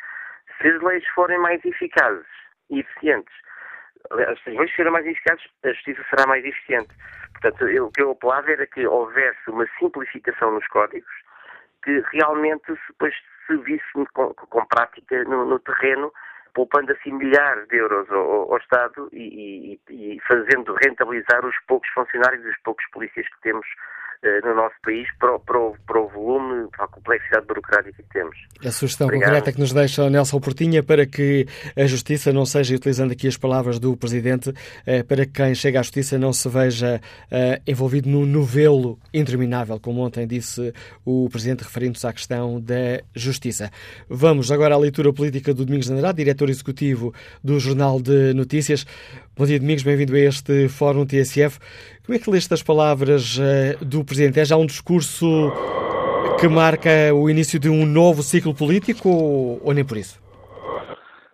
Se 0.60 0.68
as 0.68 0.82
leis 0.82 1.06
forem 1.14 1.38
mais 1.38 1.64
eficazes 1.64 2.26
e 2.68 2.80
eficientes, 2.80 3.34
as 4.10 4.44
leis 4.44 4.70
forem 4.74 4.92
mais 4.92 5.06
eficazes, 5.06 5.44
a 5.64 5.68
justiça 5.72 6.04
será 6.10 6.26
mais 6.26 6.44
eficiente. 6.44 6.94
Portanto, 7.32 7.68
eu, 7.68 7.86
o 7.86 7.90
que 7.90 8.02
eu 8.02 8.10
apelava 8.10 8.52
era 8.52 8.66
que 8.66 8.86
houvesse 8.86 9.48
uma 9.48 9.66
simplificação 9.78 10.52
nos 10.52 10.66
códigos 10.68 11.21
que 11.82 12.02
realmente 12.12 12.72
depois 12.88 13.14
se 13.46 13.56
visse 13.58 13.84
com, 14.14 14.32
com 14.34 14.66
prática 14.66 15.24
no, 15.24 15.44
no, 15.44 15.58
terreno, 15.60 16.12
poupando 16.54 16.92
assim 16.92 17.12
milhares 17.12 17.66
de 17.68 17.76
euros 17.76 18.10
ao, 18.10 18.52
ao 18.52 18.58
Estado 18.58 19.08
e, 19.12 19.78
e, 19.88 20.14
e, 20.14 20.20
fazendo 20.26 20.74
rentabilizar 20.74 21.44
os 21.44 21.56
poucos 21.66 21.88
funcionários 21.90 22.44
e 22.44 22.48
os 22.48 22.58
poucos 22.58 22.84
polícias 22.92 23.26
que 23.28 23.40
temos 23.42 23.66
no 24.44 24.54
nosso 24.54 24.76
país 24.84 25.08
para, 25.18 25.38
para, 25.40 25.58
o, 25.58 25.76
para 25.84 26.00
o 26.00 26.08
volume, 26.08 26.68
para 26.70 26.84
a 26.84 26.88
complexidade 26.88 27.44
burocrática 27.46 28.02
que 28.02 28.08
temos. 28.12 28.36
A 28.64 28.70
sugestão 28.70 29.08
Obrigado. 29.08 29.30
concreta 29.30 29.52
que 29.52 29.60
nos 29.60 29.72
deixa 29.72 30.04
o 30.04 30.10
Nelson 30.10 30.38
Portinha 30.38 30.82
para 30.82 31.04
que 31.06 31.46
a 31.76 31.86
Justiça 31.86 32.32
não 32.32 32.46
seja, 32.46 32.76
utilizando 32.76 33.12
aqui 33.12 33.26
as 33.26 33.36
palavras 33.36 33.80
do 33.80 33.96
Presidente, 33.96 34.52
para 35.08 35.26
que 35.26 35.32
quem 35.32 35.54
chega 35.54 35.80
à 35.80 35.82
Justiça 35.82 36.18
não 36.18 36.32
se 36.32 36.48
veja 36.48 37.00
envolvido 37.66 38.08
num 38.08 38.24
novelo 38.24 38.98
interminável, 39.12 39.80
como 39.80 40.00
ontem 40.00 40.26
disse 40.26 40.72
o 41.04 41.28
Presidente, 41.28 41.64
referindo-se 41.64 42.06
à 42.06 42.12
questão 42.12 42.60
da 42.60 43.02
Justiça. 43.14 43.70
Vamos 44.08 44.52
agora 44.52 44.74
à 44.74 44.78
leitura 44.78 45.12
política 45.12 45.52
do 45.52 45.64
Domingos 45.64 45.90
Andrade, 45.90 46.18
diretor 46.18 46.48
executivo 46.48 47.12
do 47.42 47.58
Jornal 47.58 48.00
de 48.00 48.32
Notícias. 48.34 48.86
Bom 49.34 49.46
dia, 49.46 49.58
Domingos, 49.58 49.82
bem-vindo 49.82 50.14
a 50.14 50.18
este 50.18 50.68
Fórum 50.68 51.06
TSF. 51.06 51.58
Como 52.04 52.16
é 52.16 52.18
que 52.18 52.28
leste 52.28 52.52
as 52.52 52.64
palavras 52.64 53.38
uh, 53.38 53.84
do 53.84 54.04
Presidente? 54.04 54.40
É 54.40 54.44
já 54.44 54.56
um 54.56 54.66
discurso 54.66 55.52
que 56.40 56.48
marca 56.48 56.90
o 57.14 57.30
início 57.30 57.60
de 57.60 57.70
um 57.70 57.86
novo 57.86 58.24
ciclo 58.24 58.52
político 58.52 59.08
ou, 59.08 59.72
nem 59.72 59.84
por 59.84 59.96
isso? 59.96 60.20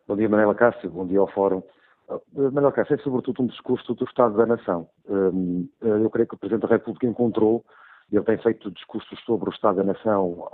Bom 0.07 0.15
dia, 0.15 0.29
Manela 0.29 0.55
Cássio. 0.55 0.91
Bom 0.91 1.07
dia 1.07 1.21
ao 1.21 1.33
Fórum. 1.33 1.63
Uh, 2.07 2.53
Manuel 2.53 2.73
Cássio, 2.73 2.97
é 2.97 2.99
sobretudo 2.99 3.43
um 3.43 3.47
discurso 3.47 3.95
do 3.95 4.05
Estado 4.05 4.37
da 4.37 4.45
Nação. 4.45 4.87
Uh, 5.09 5.67
eu 5.81 6.11
creio 6.11 6.29
que 6.29 6.35
o 6.35 6.39
Presidente 6.39 6.69
da 6.69 6.75
República 6.75 7.07
encontrou, 7.07 7.65
ele 8.13 8.25
tem 8.25 8.37
feito 8.37 8.71
discursos 8.71 9.19
sobre 9.25 9.49
o 9.49 9.53
Estado 9.53 9.77
da 9.77 9.85
Nação, 9.85 10.51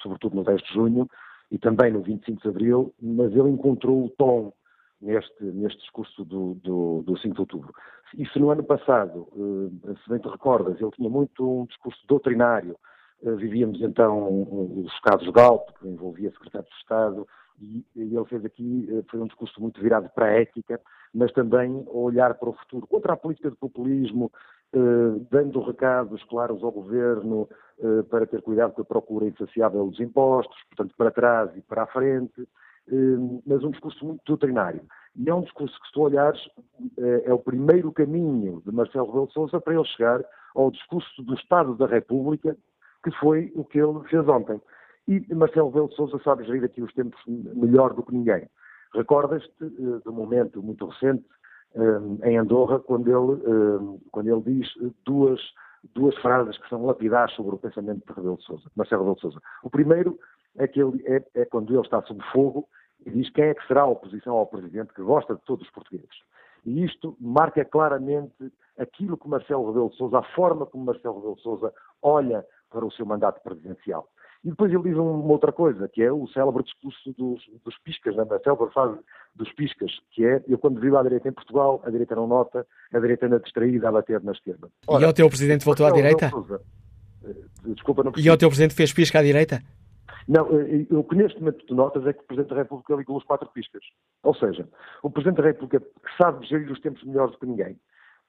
sobretudo 0.00 0.36
no 0.36 0.44
10 0.44 0.62
de 0.62 0.72
junho 0.72 1.10
e 1.50 1.58
também 1.58 1.92
no 1.92 2.00
25 2.00 2.40
de 2.40 2.48
Abril, 2.48 2.94
mas 3.02 3.32
ele 3.32 3.50
encontrou 3.50 4.04
o 4.04 4.08
tom 4.10 4.52
neste, 5.02 5.44
neste 5.44 5.78
discurso 5.80 6.24
do, 6.24 6.54
do, 6.54 7.02
do 7.02 7.18
5 7.18 7.34
de 7.34 7.40
outubro. 7.40 7.74
E 8.16 8.26
se 8.26 8.38
no 8.38 8.50
ano 8.50 8.62
passado, 8.62 9.28
eh, 9.34 9.94
se 10.02 10.08
bem 10.08 10.18
te 10.18 10.28
recordas, 10.28 10.80
ele 10.80 10.90
tinha 10.92 11.10
muito 11.10 11.62
um 11.62 11.66
discurso 11.66 11.98
doutrinário, 12.06 12.76
eh, 13.22 13.32
vivíamos 13.32 13.80
então 13.82 14.82
os 14.84 15.00
casos 15.00 15.28
Galp, 15.30 15.70
que 15.78 15.88
envolvia 15.88 16.30
secretário 16.30 16.68
de 16.68 16.76
Estado, 16.76 17.26
e 17.60 17.84
ele 17.96 18.24
fez 18.26 18.44
aqui, 18.44 18.88
eh, 18.90 19.02
foi 19.10 19.20
um 19.20 19.26
discurso 19.26 19.60
muito 19.60 19.80
virado 19.80 20.08
para 20.14 20.26
a 20.26 20.40
ética, 20.40 20.80
mas 21.12 21.32
também 21.32 21.84
a 21.88 21.96
olhar 21.96 22.34
para 22.34 22.50
o 22.50 22.54
futuro, 22.54 22.86
contra 22.86 23.14
a 23.14 23.16
política 23.16 23.50
de 23.50 23.56
populismo, 23.56 24.30
dando 25.30 25.60
recados 25.60 26.24
claros 26.24 26.64
ao 26.64 26.72
governo 26.72 27.46
para 28.08 28.26
ter 28.26 28.40
cuidado 28.40 28.72
com 28.72 28.80
a 28.80 28.84
procura 28.86 29.26
insaciável 29.26 29.86
dos 29.86 30.00
impostos, 30.00 30.56
portanto, 30.70 30.94
para 30.96 31.10
trás 31.10 31.54
e 31.54 31.60
para 31.60 31.82
a 31.82 31.86
frente, 31.86 32.48
mas 33.46 33.64
um 33.64 33.70
discurso 33.70 34.04
muito 34.04 34.22
doutrinário. 34.26 34.82
E 35.16 35.28
é 35.28 35.34
um 35.34 35.42
discurso 35.42 35.78
que, 35.80 35.86
se 35.86 35.92
tu 35.92 36.02
olhares, 36.02 36.40
eh, 36.98 37.22
é 37.26 37.32
o 37.32 37.38
primeiro 37.38 37.92
caminho 37.92 38.62
de 38.64 38.72
Marcelo 38.72 39.06
Rebelo 39.06 39.26
de 39.26 39.34
Sousa 39.34 39.60
para 39.60 39.74
ele 39.74 39.84
chegar 39.84 40.24
ao 40.54 40.70
discurso 40.70 41.22
do 41.22 41.34
Estado 41.34 41.74
da 41.76 41.86
República, 41.86 42.56
que 43.04 43.10
foi 43.12 43.52
o 43.54 43.64
que 43.64 43.78
ele 43.78 44.00
fez 44.08 44.26
ontem. 44.28 44.60
E 45.08 45.34
Marcelo 45.34 45.68
Rebelo 45.68 45.88
de 45.88 45.96
Sousa 45.96 46.18
sabe 46.22 46.44
gerir 46.44 46.64
aqui 46.64 46.82
os 46.82 46.92
tempos 46.94 47.20
melhor 47.26 47.92
do 47.94 48.02
que 48.02 48.14
ninguém. 48.14 48.48
Recordas-te 48.94 49.70
de 49.70 50.08
um 50.08 50.12
momento 50.12 50.62
muito 50.62 50.86
recente 50.86 51.24
um, 51.74 52.18
em 52.24 52.36
Andorra, 52.36 52.78
quando 52.78 53.08
ele, 53.08 53.48
um, 53.48 53.98
quando 54.10 54.28
ele 54.28 54.42
diz 54.42 54.68
duas, 55.04 55.40
duas 55.94 56.14
frases 56.18 56.56
que 56.58 56.68
são 56.68 56.84
lapidares 56.84 57.34
sobre 57.34 57.54
o 57.54 57.58
pensamento 57.58 58.06
de 58.06 58.12
Rebelo 58.12 58.36
de 58.36 58.44
Sousa, 58.44 58.70
Marcelo 58.76 59.02
Rebelo 59.02 59.16
de 59.16 59.22
Sousa. 59.22 59.40
O 59.62 59.70
primeiro 59.70 60.18
é, 60.56 60.66
que 60.66 60.80
ele, 60.80 61.02
é, 61.06 61.22
é 61.34 61.44
quando 61.46 61.72
ele 61.72 61.82
está 61.82 62.02
sob 62.02 62.22
fogo 62.32 62.68
diz 63.10 63.30
quem 63.30 63.44
é 63.44 63.54
que 63.54 63.66
será 63.66 63.82
a 63.82 63.86
oposição 63.86 64.34
ao 64.34 64.46
Presidente 64.46 64.92
que 64.92 65.02
gosta 65.02 65.34
de 65.34 65.40
todos 65.42 65.66
os 65.66 65.72
portugueses. 65.72 66.22
E 66.64 66.84
isto 66.84 67.16
marca 67.20 67.64
claramente 67.64 68.52
aquilo 68.78 69.16
que 69.16 69.28
Marcelo 69.28 69.66
Rebelo 69.66 69.90
de 69.90 69.96
Sousa, 69.96 70.18
a 70.18 70.22
forma 70.34 70.66
como 70.66 70.84
Marcelo 70.84 71.16
Rebelo 71.16 71.36
de 71.36 71.42
Sousa 71.42 71.72
olha 72.00 72.44
para 72.70 72.84
o 72.84 72.92
seu 72.92 73.04
mandato 73.04 73.42
presidencial. 73.42 74.08
E 74.44 74.50
depois 74.50 74.72
ele 74.72 74.82
diz 74.82 74.96
uma 74.96 75.32
outra 75.32 75.52
coisa, 75.52 75.88
que 75.88 76.02
é 76.02 76.10
o 76.10 76.26
célebre 76.28 76.64
discurso 76.64 77.12
dos, 77.16 77.40
dos 77.64 77.78
piscas, 77.78 78.16
né? 78.16 78.24
a 78.28 78.38
célebre 78.40 78.68
dos 79.36 79.52
piscas, 79.52 79.92
que 80.10 80.26
é, 80.26 80.42
eu 80.48 80.58
quando 80.58 80.80
vivo 80.80 80.96
à 80.96 81.02
direita 81.02 81.28
em 81.28 81.32
Portugal, 81.32 81.80
a 81.84 81.90
direita 81.90 82.16
não 82.16 82.26
nota, 82.26 82.66
a 82.92 82.98
direita 82.98 83.26
anda 83.26 83.38
distraída 83.38 83.88
a 83.88 83.92
bater 83.92 84.20
na 84.22 84.32
esquerda. 84.32 84.68
Ora, 84.86 85.04
e 85.04 85.06
o 85.06 85.12
teu 85.12 85.28
Presidente 85.28 85.64
voltou 85.64 85.86
à 85.86 85.92
direita? 85.92 86.28
Sousa, 86.28 86.60
eh, 87.24 87.34
desculpa, 87.66 88.02
não 88.02 88.12
E 88.16 88.30
o 88.30 88.36
teu 88.36 88.48
Presidente 88.48 88.74
fez 88.74 88.92
pisca 88.92 89.20
à 89.20 89.22
direita? 89.22 89.62
Não, 90.28 90.46
eh, 90.58 90.86
o 90.90 91.04
que 91.04 91.16
neste 91.16 91.38
momento 91.38 91.64
tu 91.66 91.74
notas 91.74 92.06
é 92.06 92.12
que 92.12 92.20
o 92.20 92.26
Presidente 92.26 92.50
da 92.50 92.62
República 92.62 92.94
ligou 92.94 93.16
os 93.16 93.24
quatro 93.24 93.48
piscas. 93.50 93.84
Ou 94.22 94.34
seja, 94.34 94.68
o 95.02 95.10
Presidente 95.10 95.38
da 95.38 95.48
República, 95.48 95.84
sabe 96.20 96.46
gerir 96.46 96.70
os 96.70 96.80
tempos 96.80 97.02
melhores 97.04 97.32
do 97.32 97.38
que 97.38 97.46
ninguém, 97.46 97.78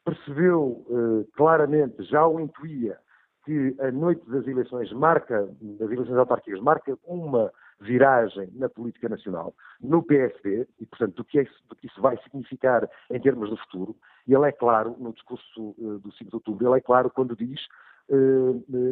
percebeu 0.03 0.85
uh, 0.89 1.27
claramente, 1.35 2.03
já 2.03 2.25
o 2.27 2.39
intuía, 2.39 2.97
que 3.45 3.75
a 3.79 3.91
noite 3.91 4.27
das 4.29 4.47
eleições 4.47 4.91
marca, 4.93 5.47
das 5.61 5.91
eleições 5.91 6.17
autárquicas, 6.17 6.61
marca 6.61 6.97
uma 7.03 7.51
viragem 7.79 8.49
na 8.55 8.69
política 8.69 9.09
nacional, 9.09 9.53
no 9.81 10.01
PSD, 10.01 10.65
e 10.79 10.85
portanto 10.85 11.15
do 11.15 11.25
que, 11.25 11.39
é, 11.39 11.43
do 11.67 11.75
que 11.75 11.87
isso 11.87 12.01
vai 12.01 12.17
significar 12.23 12.89
em 13.09 13.19
termos 13.19 13.49
de 13.49 13.57
futuro, 13.63 13.95
e 14.25 14.33
ele 14.33 14.47
é 14.47 14.51
claro, 14.51 14.95
no 14.97 15.11
discurso 15.11 15.75
uh, 15.77 15.99
do 15.99 16.11
5 16.13 16.29
de 16.29 16.35
outubro, 16.35 16.67
ele 16.67 16.77
é 16.77 16.81
claro 16.81 17.09
quando 17.09 17.35
diz 17.35 17.59
eh, 17.59 17.61
eh, 17.61 17.92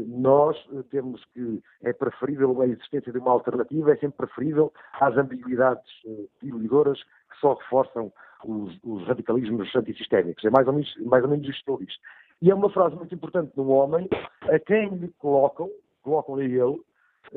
nós 0.07 0.57
eh, 0.73 0.83
temos 0.89 1.23
que, 1.33 1.61
é 1.83 1.93
preferível 1.93 2.61
a 2.61 2.67
existência 2.67 3.11
de 3.11 3.19
uma 3.19 3.31
alternativa, 3.31 3.91
é 3.91 3.97
sempre 3.97 4.17
preferível 4.17 4.71
às 4.99 5.15
ambiguidades 5.17 5.91
diluidoras 6.41 7.01
que 7.03 7.39
só 7.39 7.53
reforçam 7.53 8.11
os, 8.45 8.77
os 8.83 9.05
radicalismos 9.07 9.75
antissistémicos. 9.75 10.43
É 10.43 10.49
mais 10.49 10.67
ou 10.67 10.73
menos, 10.73 10.95
mais 11.05 11.23
ou 11.23 11.29
menos 11.29 11.47
isto 11.47 11.65
que. 11.65 11.99
E 12.41 12.49
é 12.49 12.55
uma 12.55 12.71
frase 12.71 12.95
muito 12.95 13.13
importante 13.13 13.53
de 13.53 13.61
um 13.61 13.69
homem 13.69 14.07
a 14.49 14.59
quem 14.59 14.89
lhe 14.95 15.09
colocam, 15.19 15.69
colocam-lhe 16.01 16.57
ele, 16.57 16.81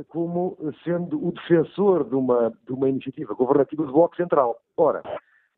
como 0.09 0.57
sendo 0.83 1.25
o 1.25 1.33
defensor 1.33 2.09
de 2.09 2.15
uma, 2.15 2.53
de 2.67 2.73
uma 2.73 2.89
iniciativa 2.89 3.35
governativa 3.35 3.85
do 3.85 3.93
Bloco 3.93 4.17
Central. 4.17 4.59
Ora, 4.77 5.03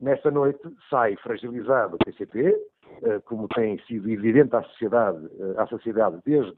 nessa 0.01 0.31
noite 0.31 0.63
sai 0.91 1.17
fragilizado 1.17 1.97
o 1.97 1.99
PCP, 1.99 2.55
eh, 3.03 3.21
como 3.25 3.49
tem 3.49 3.79
sido 3.87 4.09
evidente 4.11 4.55
à 4.55 4.63
sociedade, 4.63 5.29
eh, 5.39 5.61
à 5.61 5.67
sociedade 5.67 6.19
desde 6.25 6.57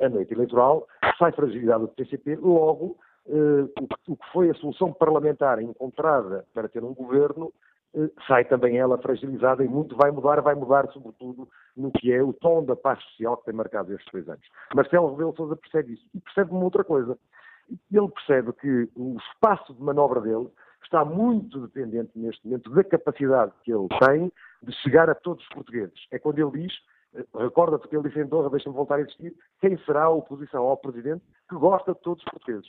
a 0.00 0.08
noite 0.08 0.32
eleitoral, 0.32 0.86
sai 1.18 1.32
fragilidade 1.32 1.82
do 1.82 1.88
PCP, 1.88 2.36
logo 2.36 2.96
eh, 3.28 3.68
o 4.08 4.16
que 4.16 4.32
foi 4.32 4.50
a 4.50 4.54
solução 4.54 4.92
parlamentar 4.92 5.60
encontrada 5.60 6.44
para 6.52 6.68
ter 6.68 6.82
um 6.84 6.94
governo 6.94 7.52
sai 8.26 8.44
também 8.44 8.76
ela 8.76 8.98
fragilizada 8.98 9.64
e 9.64 9.68
muito 9.68 9.96
vai 9.96 10.10
mudar, 10.10 10.40
vai 10.40 10.54
mudar 10.54 10.88
sobretudo 10.92 11.48
no 11.76 11.92
que 11.92 12.12
é 12.12 12.20
o 12.22 12.32
tom 12.32 12.64
da 12.64 12.74
paz 12.74 13.00
social 13.04 13.36
que 13.36 13.44
tem 13.44 13.54
marcado 13.54 13.92
estes 13.92 14.10
três 14.10 14.28
anos. 14.28 14.44
Marcelo 14.74 15.10
Rebelo 15.10 15.34
Sousa 15.36 15.56
percebe 15.56 15.92
isso 15.92 16.04
e 16.12 16.20
percebe 16.20 16.50
uma 16.50 16.64
outra 16.64 16.82
coisa. 16.82 17.16
Ele 17.92 18.08
percebe 18.08 18.52
que 18.54 18.88
o 18.96 19.16
espaço 19.18 19.72
de 19.72 19.80
manobra 19.82 20.20
dele 20.20 20.48
está 20.86 21.04
muito 21.04 21.60
dependente 21.66 22.10
neste 22.14 22.46
momento 22.46 22.70
da 22.70 22.84
capacidade 22.84 23.52
que 23.62 23.72
ele 23.72 23.88
tem 24.06 24.32
de 24.62 24.72
chegar 24.82 25.08
a 25.10 25.14
todos 25.14 25.42
os 25.42 25.48
portugueses. 25.50 26.06
É 26.10 26.18
quando 26.18 26.38
ele 26.38 26.62
diz, 26.62 26.72
eh, 27.14 27.24
recorda-te 27.34 27.88
que 27.88 27.96
ele 27.96 28.08
disse 28.08 28.20
em 28.20 28.26
Doha, 28.26 28.50
deixa-me 28.50 28.74
voltar 28.74 28.96
a 28.96 29.02
insistir, 29.02 29.34
quem 29.60 29.76
será 29.84 30.04
a 30.04 30.10
oposição 30.10 30.64
ao 30.64 30.76
Presidente 30.76 31.22
que 31.48 31.56
gosta 31.56 31.94
de 31.94 32.00
todos 32.00 32.22
os 32.24 32.30
portugueses. 32.30 32.68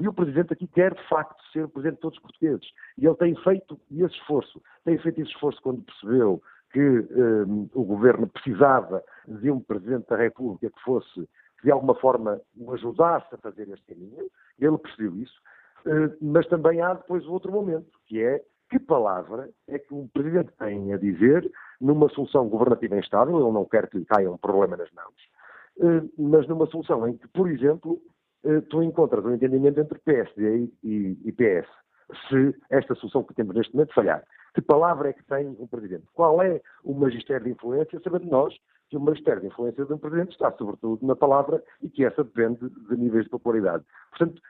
E 0.00 0.08
o 0.08 0.12
Presidente 0.12 0.52
aqui 0.52 0.66
quer, 0.66 0.92
de 0.94 1.08
facto, 1.08 1.40
ser 1.52 1.64
o 1.64 1.68
Presidente 1.68 1.96
de 1.96 2.00
todos 2.00 2.18
os 2.18 2.22
portugueses. 2.22 2.66
E 2.98 3.06
ele 3.06 3.16
tem 3.16 3.34
feito 3.42 3.80
esse 3.90 4.14
esforço. 4.16 4.60
Tem 4.84 4.98
feito 4.98 5.20
esse 5.20 5.30
esforço 5.30 5.60
quando 5.62 5.82
percebeu 5.82 6.42
que 6.72 6.80
um, 6.80 7.68
o 7.72 7.84
Governo 7.84 8.26
precisava 8.26 9.02
de 9.28 9.50
um 9.50 9.60
Presidente 9.60 10.08
da 10.08 10.16
República 10.16 10.68
que 10.68 10.82
fosse, 10.82 11.28
de 11.62 11.70
alguma 11.70 11.94
forma, 11.94 12.40
o 12.56 12.72
ajudasse 12.72 13.32
a 13.32 13.38
fazer 13.38 13.68
este 13.68 13.86
caminho. 13.94 14.28
Ele 14.58 14.78
percebeu 14.78 15.16
isso. 15.16 15.40
Uh, 15.86 16.16
mas 16.20 16.46
também 16.46 16.80
há 16.80 16.94
depois 16.94 17.26
outro 17.26 17.52
momento, 17.52 17.90
que 18.06 18.22
é 18.22 18.42
que 18.70 18.78
palavra 18.78 19.50
é 19.68 19.78
que 19.78 19.92
o 19.94 20.08
Presidente 20.12 20.50
tem 20.58 20.92
a 20.92 20.96
dizer 20.96 21.50
numa 21.80 22.08
solução 22.08 22.48
governativa 22.48 22.98
instável, 22.98 23.40
ele 23.40 23.52
não 23.52 23.64
quer 23.64 23.88
que 23.88 23.98
lhe 23.98 24.04
caia 24.04 24.30
um 24.30 24.38
problema 24.38 24.76
nas 24.76 24.90
mãos, 24.92 25.14
eh, 25.80 26.08
mas 26.18 26.48
numa 26.48 26.66
solução 26.66 27.06
em 27.06 27.16
que, 27.16 27.28
por 27.28 27.48
exemplo, 27.48 28.00
eh, 28.44 28.60
tu 28.62 28.82
encontras 28.82 29.24
um 29.24 29.34
entendimento 29.34 29.78
entre 29.78 29.98
PSD 30.00 30.68
e, 30.82 31.32
PS, 31.32 31.68
se 32.28 32.54
esta 32.70 32.94
solução 32.94 33.22
que 33.22 33.34
temos 33.34 33.54
neste 33.54 33.74
momento 33.74 33.94
falhar. 33.94 34.24
Que 34.54 34.62
palavra 34.62 35.10
é 35.10 35.12
que 35.12 35.24
tem 35.24 35.46
um 35.46 35.66
Presidente? 35.66 36.06
Qual 36.12 36.42
é 36.42 36.60
o 36.82 36.94
magistério 36.94 37.44
de 37.44 37.52
influência, 37.52 38.00
sabendo 38.02 38.26
nós 38.26 38.54
que 38.88 38.96
o 38.96 39.00
magistério 39.00 39.40
de 39.40 39.48
influência 39.48 39.84
de 39.84 39.92
um 39.92 39.98
Presidente 39.98 40.32
está 40.32 40.52
sobretudo 40.52 41.04
na 41.06 41.16
palavra 41.16 41.62
e 41.82 41.88
que 41.88 42.04
essa 42.04 42.22
depende 42.22 42.68
de 42.68 42.96
níveis 42.96 43.24
de 43.24 43.30
popularidade. 43.30 43.84
Portanto, 44.10 44.40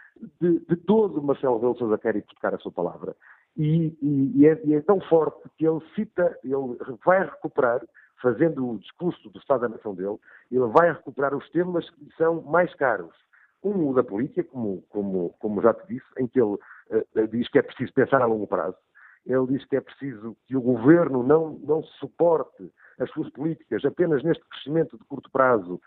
de, 0.40 0.60
de 0.60 0.76
todo 0.76 1.22
Marcelo 1.22 1.56
Rebelo 1.56 1.78
Sousa 1.78 1.98
quer 1.98 2.16
hipotecar 2.16 2.54
a 2.54 2.58
sua 2.58 2.72
palavra. 2.72 3.16
E, 3.56 3.96
e, 4.02 4.32
e, 4.36 4.46
é, 4.46 4.60
e, 4.64 4.74
é, 4.74 4.80
tão 4.80 5.00
forte 5.00 5.48
que 5.56 5.66
ele 5.66 5.80
cita, 5.94 6.36
ele 6.42 6.76
vai 7.04 7.24
recuperar, 7.24 7.80
fazendo 8.20 8.68
o 8.68 8.78
discurso 8.78 9.30
do 9.30 9.38
Estado 9.38 9.62
da 9.62 9.68
Nação 9.68 9.94
dele, 9.94 10.18
ele 10.50 10.66
vai 10.66 10.92
recuperar 10.92 11.34
os 11.34 11.48
temas 11.50 11.88
que 11.90 12.08
são 12.16 12.42
mais 12.42 12.74
caros. 12.74 13.14
Um, 13.62 13.88
o 13.88 13.94
da 13.94 14.02
política, 14.02 14.44
como, 14.44 14.82
como, 14.90 15.34
como 15.38 15.62
já 15.62 15.72
te 15.72 15.86
disse, 15.86 16.06
em 16.18 16.26
que 16.26 16.40
ele 16.40 16.54
uh, 16.54 17.28
diz 17.30 17.48
que 17.48 17.58
é 17.58 17.62
preciso 17.62 17.92
pensar 17.92 18.20
a 18.20 18.26
longo 18.26 18.46
prazo. 18.46 18.76
Ele 19.24 19.46
diz 19.46 19.64
que 19.66 19.76
é 19.76 19.80
preciso 19.80 20.36
que 20.46 20.56
o 20.56 20.60
governo 20.60 21.22
não, 21.22 21.58
não 21.60 21.82
suporte 21.82 22.70
as 22.98 23.10
suas 23.10 23.30
políticas 23.30 23.84
apenas 23.84 24.22
neste 24.22 24.44
crescimento 24.48 24.98
de 24.98 25.04
curto 25.04 25.30
prazo 25.30 25.80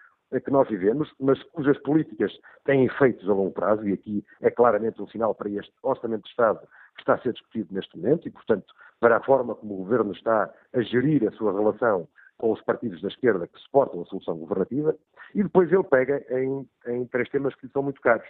que 0.43 0.51
nós 0.51 0.67
vivemos, 0.67 1.09
mas 1.19 1.41
cujas 1.53 1.77
políticas 1.79 2.31
têm 2.65 2.85
efeitos 2.85 3.27
a 3.29 3.33
longo 3.33 3.51
prazo, 3.51 3.87
e 3.87 3.93
aqui 3.93 4.25
é 4.41 4.51
claramente 4.51 5.01
um 5.01 5.07
sinal 5.07 5.33
para 5.33 5.49
este 5.49 5.71
Orçamento 5.81 6.23
de 6.23 6.29
Estado 6.29 6.59
que 6.95 7.01
está 7.01 7.13
a 7.13 7.19
ser 7.19 7.33
discutido 7.33 7.73
neste 7.73 7.95
momento, 7.97 8.27
e, 8.27 8.31
portanto, 8.31 8.73
para 8.99 9.17
a 9.17 9.23
forma 9.23 9.55
como 9.55 9.75
o 9.75 9.77
Governo 9.77 10.11
está 10.11 10.51
a 10.73 10.81
gerir 10.81 11.27
a 11.27 11.31
sua 11.31 11.53
relação 11.53 12.07
com 12.37 12.51
os 12.51 12.61
partidos 12.61 13.01
da 13.01 13.07
esquerda 13.07 13.47
que 13.47 13.59
suportam 13.59 14.01
a 14.01 14.05
solução 14.05 14.37
governativa, 14.37 14.95
e 15.33 15.43
depois 15.43 15.71
ele 15.71 15.83
pega 15.83 16.23
em, 16.29 16.67
em 16.87 17.05
três 17.05 17.29
temas 17.29 17.55
que 17.55 17.67
são 17.69 17.81
muito 17.83 18.01
caros. 18.01 18.27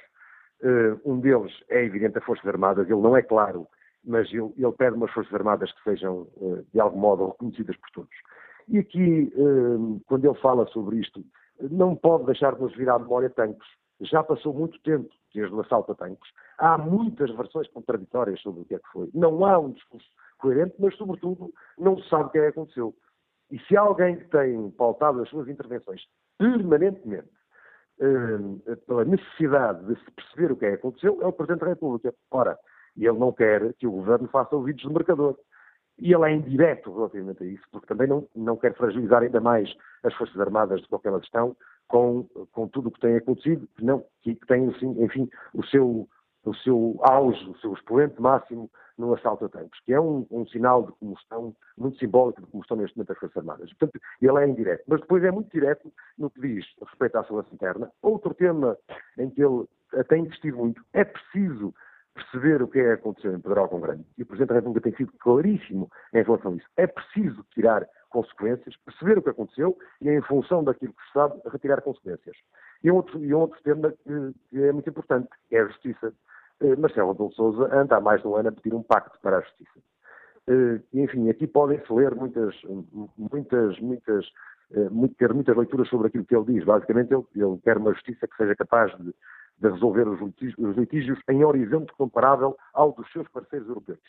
Uh, 0.61 0.99
um 1.05 1.19
deles 1.19 1.51
é 1.69 1.83
evidente 1.83 2.17
as 2.17 2.23
Forças 2.23 2.45
Armadas, 2.47 2.89
ele 2.89 3.01
não 3.01 3.15
é 3.15 3.21
claro, 3.21 3.67
mas 4.03 4.31
ele, 4.31 4.53
ele 4.57 4.71
pede 4.73 4.95
umas 4.95 5.11
Forças 5.11 5.33
Armadas 5.33 5.71
que 5.71 5.83
sejam, 5.83 6.27
uh, 6.37 6.65
de 6.73 6.79
algum 6.79 6.99
modo, 6.99 7.27
reconhecidas 7.27 7.75
por 7.77 7.89
todos. 7.91 8.15
E 8.67 8.79
aqui, 8.79 9.31
uh, 9.35 10.01
quando 10.07 10.25
ele 10.25 10.39
fala 10.39 10.67
sobre 10.67 10.97
isto, 10.97 11.23
não 11.71 11.95
pode 11.95 12.25
deixar 12.25 12.55
de 12.55 12.61
nos 12.61 12.75
vir 12.75 12.89
à 12.89 12.99
memória 12.99 13.29
tanques. 13.29 13.67
Já 14.01 14.23
passou 14.23 14.53
muito 14.53 14.79
tempo 14.81 15.09
desde 15.33 15.53
o 15.53 15.61
assalto 15.61 15.91
a 15.91 15.95
tanques. 15.95 16.29
Há 16.57 16.77
muitas 16.77 17.31
versões 17.35 17.67
contraditórias 17.69 18.41
sobre 18.41 18.61
o 18.61 18.65
que 18.65 18.75
é 18.75 18.79
que 18.79 18.89
foi. 18.91 19.09
Não 19.13 19.45
há 19.45 19.57
um 19.57 19.71
discurso 19.71 20.07
coerente, 20.37 20.75
mas, 20.79 20.95
sobretudo, 20.95 21.51
não 21.77 21.97
se 21.97 22.07
sabe 22.09 22.25
o 22.25 22.29
que 22.29 22.37
é 22.37 22.41
que 22.41 22.47
aconteceu. 22.59 22.93
E 23.49 23.59
se 23.59 23.77
há 23.77 23.81
alguém 23.81 24.17
que 24.17 24.25
tem 24.25 24.69
pautado 24.71 25.21
as 25.21 25.29
suas 25.29 25.47
intervenções 25.47 26.01
permanentemente 26.37 27.29
eh, 27.99 28.75
pela 28.85 29.05
necessidade 29.05 29.83
de 29.85 29.99
se 29.99 30.11
perceber 30.11 30.51
o 30.51 30.55
que 30.55 30.65
é 30.65 30.69
que 30.71 30.75
aconteceu, 30.75 31.19
é 31.21 31.25
o 31.25 31.33
Presidente 31.33 31.61
da 31.61 31.69
República. 31.69 32.13
Ora, 32.29 32.57
ele 32.95 33.17
não 33.17 33.31
quer 33.31 33.73
que 33.73 33.87
o 33.87 33.91
Governo 33.91 34.27
faça 34.27 34.55
ouvidos 34.55 34.83
de 34.83 34.93
mercador. 34.93 35.37
E 35.99 36.13
ele 36.13 36.25
é 36.25 36.31
indireto 36.33 36.93
relativamente 36.93 37.43
a 37.43 37.45
isso, 37.45 37.63
porque 37.71 37.87
também 37.87 38.07
não, 38.07 38.27
não 38.35 38.55
quer 38.55 38.75
fragilizar 38.75 39.23
ainda 39.23 39.41
mais 39.41 39.73
as 40.03 40.13
Forças 40.13 40.39
Armadas 40.39 40.81
de 40.81 40.87
qualquer 40.87 41.17
questão 41.19 41.55
com, 41.87 42.23
com 42.51 42.67
tudo 42.67 42.89
o 42.89 42.91
que 42.91 42.99
tem 42.99 43.15
acontecido, 43.15 43.67
que, 43.75 43.83
não, 43.83 44.03
que, 44.21 44.35
tem, 44.47 44.67
assim, 44.69 45.03
enfim, 45.03 45.29
o 45.53 45.63
seu, 45.65 46.07
o 46.45 46.53
seu 46.55 46.99
auge, 47.01 47.49
o 47.49 47.57
seu 47.57 47.73
expoente 47.73 48.21
máximo 48.21 48.69
no 48.97 49.13
assalto 49.13 49.45
a 49.45 49.49
tanques, 49.49 49.79
que 49.81 49.93
é 49.93 49.99
um, 49.99 50.25
um, 50.31 50.45
sinal 50.47 50.83
de 50.83 50.91
combustão 50.93 51.55
muito 51.77 51.97
simbólico 51.99 52.41
de 52.41 52.47
combustão 52.47 52.77
neste 52.77 52.97
momento 52.97 53.09
das 53.09 53.19
Forças 53.19 53.37
Armadas. 53.37 53.73
Portanto, 53.73 54.01
ele 54.21 54.43
é 54.43 54.47
indireto. 54.47 54.83
Mas 54.87 55.01
depois 55.01 55.23
é 55.23 55.31
muito 55.31 55.51
direto 55.51 55.91
no 56.17 56.29
que 56.29 56.41
diz 56.41 56.65
respeito 56.81 57.17
à 57.17 57.23
segurança 57.23 57.53
interna. 57.53 57.91
Outro 58.01 58.33
tema 58.33 58.77
em 59.17 59.29
que 59.29 59.43
ele 59.43 59.67
tem 60.09 60.23
insistido 60.23 60.57
muito, 60.57 60.83
é 60.93 61.03
preciso 61.03 61.73
perceber 62.17 62.61
o 62.61 62.67
que 62.67 62.79
é 62.79 62.83
que 62.83 63.01
aconteceu 63.01 63.33
em 63.33 63.39
Pedro 63.39 63.67
com 63.67 63.79
Grande. 63.79 64.05
E 64.17 64.23
o 64.23 64.25
Presidente 64.25 64.49
da 64.49 64.55
República 64.55 64.89
tem 64.89 64.97
sido 64.97 65.13
claríssimo 65.19 65.89
em 66.13 66.23
relação 66.23 66.51
a 66.51 66.55
isso. 66.55 66.67
É 66.75 66.87
preciso 66.87 67.45
tirar 67.53 67.87
consequências, 68.09 68.75
perceber 68.77 69.17
o 69.17 69.21
que 69.21 69.29
aconteceu 69.29 69.77
e, 70.01 70.09
em 70.09 70.21
função 70.21 70.63
daquilo 70.63 70.93
que 70.93 71.03
se 71.05 71.13
sabe, 71.13 71.39
retirar 71.51 71.81
consequências. 71.81 72.35
E 72.83 72.91
um 72.91 72.95
outro, 72.95 73.23
e 73.23 73.33
outro 73.33 73.61
tema 73.63 73.91
que, 73.91 74.33
que, 74.49 74.63
é 74.63 74.71
muito 74.71 74.89
importante 74.89 75.27
é 75.51 75.59
a 75.59 75.67
justiça. 75.67 76.13
Eh, 76.61 76.75
Marcelo 76.75 77.11
Adolfo 77.11 77.35
Souza 77.35 77.75
anda 77.75 77.97
há 77.97 78.01
mais 78.01 78.21
de 78.21 78.27
um 78.27 78.35
ano 78.35 78.49
a 78.49 78.51
pedir 78.51 78.73
um 78.73 78.83
pacto 78.83 79.19
para 79.21 79.37
a 79.37 79.41
justiça. 79.41 79.79
Eh, 80.47 80.79
enfim, 80.93 81.29
aqui 81.29 81.45
podem-se 81.47 81.91
ler 81.91 82.15
muitas, 82.15 82.55
muitas, 83.17 83.79
muitas, 83.79 84.25
eh, 84.71 84.89
ter 85.17 85.33
muitas 85.33 85.57
leituras 85.57 85.87
sobre 85.89 86.07
aquilo 86.07 86.25
que 86.25 86.35
ele 86.35 86.53
diz. 86.53 86.63
Basicamente, 86.63 87.13
ele, 87.13 87.25
ele 87.35 87.57
quer 87.63 87.77
uma 87.77 87.93
justiça 87.93 88.27
que 88.27 88.37
seja 88.37 88.55
capaz 88.55 88.95
de 88.97 89.13
de 89.59 89.69
resolver 89.69 90.07
os 90.07 90.19
litígios, 90.19 90.57
os 90.57 90.77
litígios 90.77 91.19
em 91.29 91.43
horizonte 91.43 91.91
comparável 91.93 92.57
ao 92.73 92.91
dos 92.91 93.11
seus 93.11 93.27
parceiros 93.29 93.67
europeus. 93.67 93.99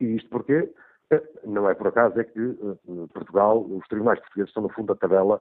E 0.00 0.16
isto 0.16 0.28
porque 0.28 0.72
eh, 1.10 1.22
não 1.44 1.68
é 1.68 1.74
por 1.74 1.88
acaso 1.88 2.18
é 2.20 2.24
que 2.24 2.40
uh, 2.40 3.08
Portugal, 3.12 3.60
os 3.64 3.86
tribunais 3.88 4.20
portugueses 4.20 4.50
estão 4.50 4.62
no 4.62 4.68
fundo 4.70 4.88
da 4.88 4.96
tabela 4.96 5.40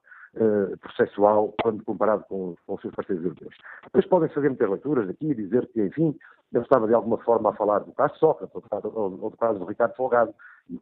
processual 0.82 1.54
quando 1.62 1.84
comparado 1.84 2.24
com, 2.26 2.56
com, 2.66 2.76
os 2.76 2.82
seus 2.82 2.94
parceiros 2.94 3.24
europeus. 3.24 3.56
Depois 3.84 4.06
podem 4.06 4.30
fazer 4.30 4.50
muitas 4.50 4.70
leituras 4.70 5.10
aqui 5.10 5.32
e 5.32 5.36
dizer 5.36 5.68
que, 5.68 5.82
enfim, 5.82 6.16
eu 6.54 6.62
estava 6.62 6.88
de 6.88 6.94
alguma 6.94 7.18
forma 7.20 7.50
a 7.50 7.54
falar 7.54 7.80
do 7.80 7.92
caso 7.94 8.16
Sócrates 8.18 8.56
ou 8.56 8.64
ou, 8.94 9.30
do, 9.30 9.38
caso 9.38 9.60
do 9.60 9.66
Ricardo 9.66 9.96
Folgado. 9.96 10.34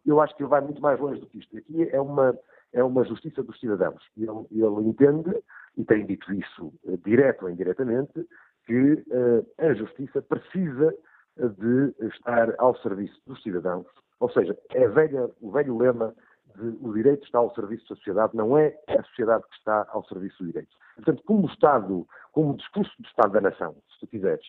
Eu 0.06 0.22
acho 0.22 0.36
que 0.36 0.44
ele 0.44 0.50
vai 0.50 0.62
muito 0.62 0.82
mais 0.82 1.00
longe 1.00 1.20
do 1.20 1.28
que 1.28 1.40
isto. 1.40 1.58
Aqui 1.58 1.90
é 1.90 2.00
uma, 2.00 2.38
é 2.74 2.84
uma 2.84 3.04
justiça 3.06 3.42
dos 3.44 3.60
cidadãos. 3.60 4.02
Ele, 4.18 4.30
ele 4.52 4.90
entende, 4.90 5.32
e 5.78 5.84
tem 5.86 6.06
dito 6.06 6.34
isso 6.34 6.74
direto 7.04 7.44
ou 7.44 7.50
indiretamente, 7.50 8.28
que 8.68 8.94
uh, 8.94 9.48
a 9.58 9.74
justiça 9.74 10.22
precisa 10.22 10.94
de 11.38 12.08
estar 12.08 12.54
ao 12.58 12.76
serviço 12.78 13.20
dos 13.26 13.42
cidadãos. 13.42 13.88
Ou 14.20 14.30
seja, 14.32 14.58
é 14.72 14.88
velha, 14.88 15.30
o 15.42 15.52
velho 15.52 15.78
lema 15.78 16.14
de 16.56 16.78
o 16.82 16.94
direito 16.94 17.24
está 17.24 17.40
ao 17.40 17.54
serviço 17.54 17.88
da 17.90 17.96
sociedade, 17.96 18.36
não 18.36 18.58
é 18.58 18.76
a 18.88 19.04
sociedade 19.04 19.44
que 19.50 19.56
está 19.56 19.86
ao 19.90 20.04
serviço 20.06 20.44
do 20.44 20.48
direito. 20.48 20.76
Portanto, 20.96 21.24
como 21.26 21.48
Estado, 21.48 22.08
como 22.32 22.58
discurso 22.58 22.92
do 23.00 23.08
Estado 23.08 23.34
da 23.34 23.42
Nação, 23.42 23.76
se 23.94 24.00
tu 24.00 24.08
quiseres, 24.08 24.46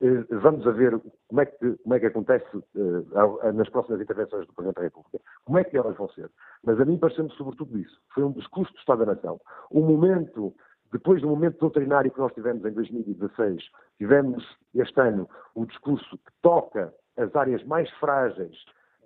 eh, 0.00 0.24
vamos 0.30 0.66
a 0.66 0.70
ver 0.70 0.98
como 1.28 1.40
é 1.40 1.46
que, 1.46 1.76
como 1.76 1.94
é 1.94 2.00
que 2.00 2.06
acontece 2.06 2.56
uh, 2.56 3.52
nas 3.52 3.68
próximas 3.68 4.00
intervenções 4.00 4.46
do 4.46 4.54
Presidente 4.54 4.76
da 4.76 4.82
República, 4.82 5.20
como 5.44 5.58
é 5.58 5.64
que 5.64 5.76
elas 5.76 5.96
vão 5.96 6.08
ser. 6.10 6.30
Mas 6.64 6.80
a 6.80 6.84
mim 6.84 6.98
parece-me 6.98 7.30
sobretudo 7.32 7.78
isso. 7.78 8.00
Foi 8.14 8.24
um 8.24 8.32
discurso 8.32 8.72
do 8.72 8.78
Estado 8.78 9.04
da 9.04 9.14
Nação. 9.14 9.40
Um 9.70 9.82
momento 9.82 10.54
depois 10.92 11.20
do 11.20 11.28
momento 11.28 11.58
doutrinário 11.58 12.10
que 12.10 12.18
nós 12.18 12.32
tivemos 12.32 12.64
em 12.64 12.72
2016, 12.72 13.62
tivemos 13.98 14.44
este 14.74 15.00
ano 15.00 15.28
o 15.54 15.66
discurso 15.66 16.18
que 16.18 16.32
toca 16.42 16.94
as 17.16 17.34
áreas 17.34 17.64
mais 17.64 17.90
frágeis 17.98 18.56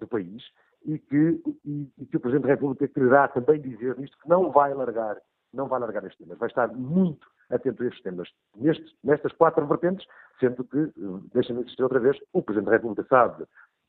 do 0.01 0.07
país 0.07 0.43
e 0.85 0.99
que, 0.99 1.43
e, 1.65 1.91
e 1.99 2.07
que 2.07 2.17
o 2.17 2.21
Presidente 2.21 2.47
da 2.47 2.55
República 2.55 2.89
quererá 2.89 3.29
também 3.29 3.61
dizer 3.61 3.97
nisto 3.99 4.17
que 4.23 4.29
não 4.29 4.51
vai 4.51 4.73
largar, 4.75 5.17
não 5.53 5.67
vai 5.67 5.81
largar 5.81 6.05
estes 6.05 6.19
temas, 6.19 6.39
vai 6.39 6.49
estar 6.49 6.69
muito 6.69 7.27
atento 7.51 7.83
a 7.83 7.87
estes 7.87 8.03
temas, 8.03 8.29
nestes, 8.57 8.95
nestas 9.03 9.33
quatro 9.33 9.67
vertentes, 9.67 10.07
sendo 10.39 10.65
que, 10.65 10.93
deixa-me 11.33 11.63
insistir 11.63 11.83
outra 11.83 11.99
vez, 11.99 12.19
o 12.33 12.43
Presidente 12.43 12.67
da 12.67 12.77
República 12.77 13.07
sabe 13.09 13.45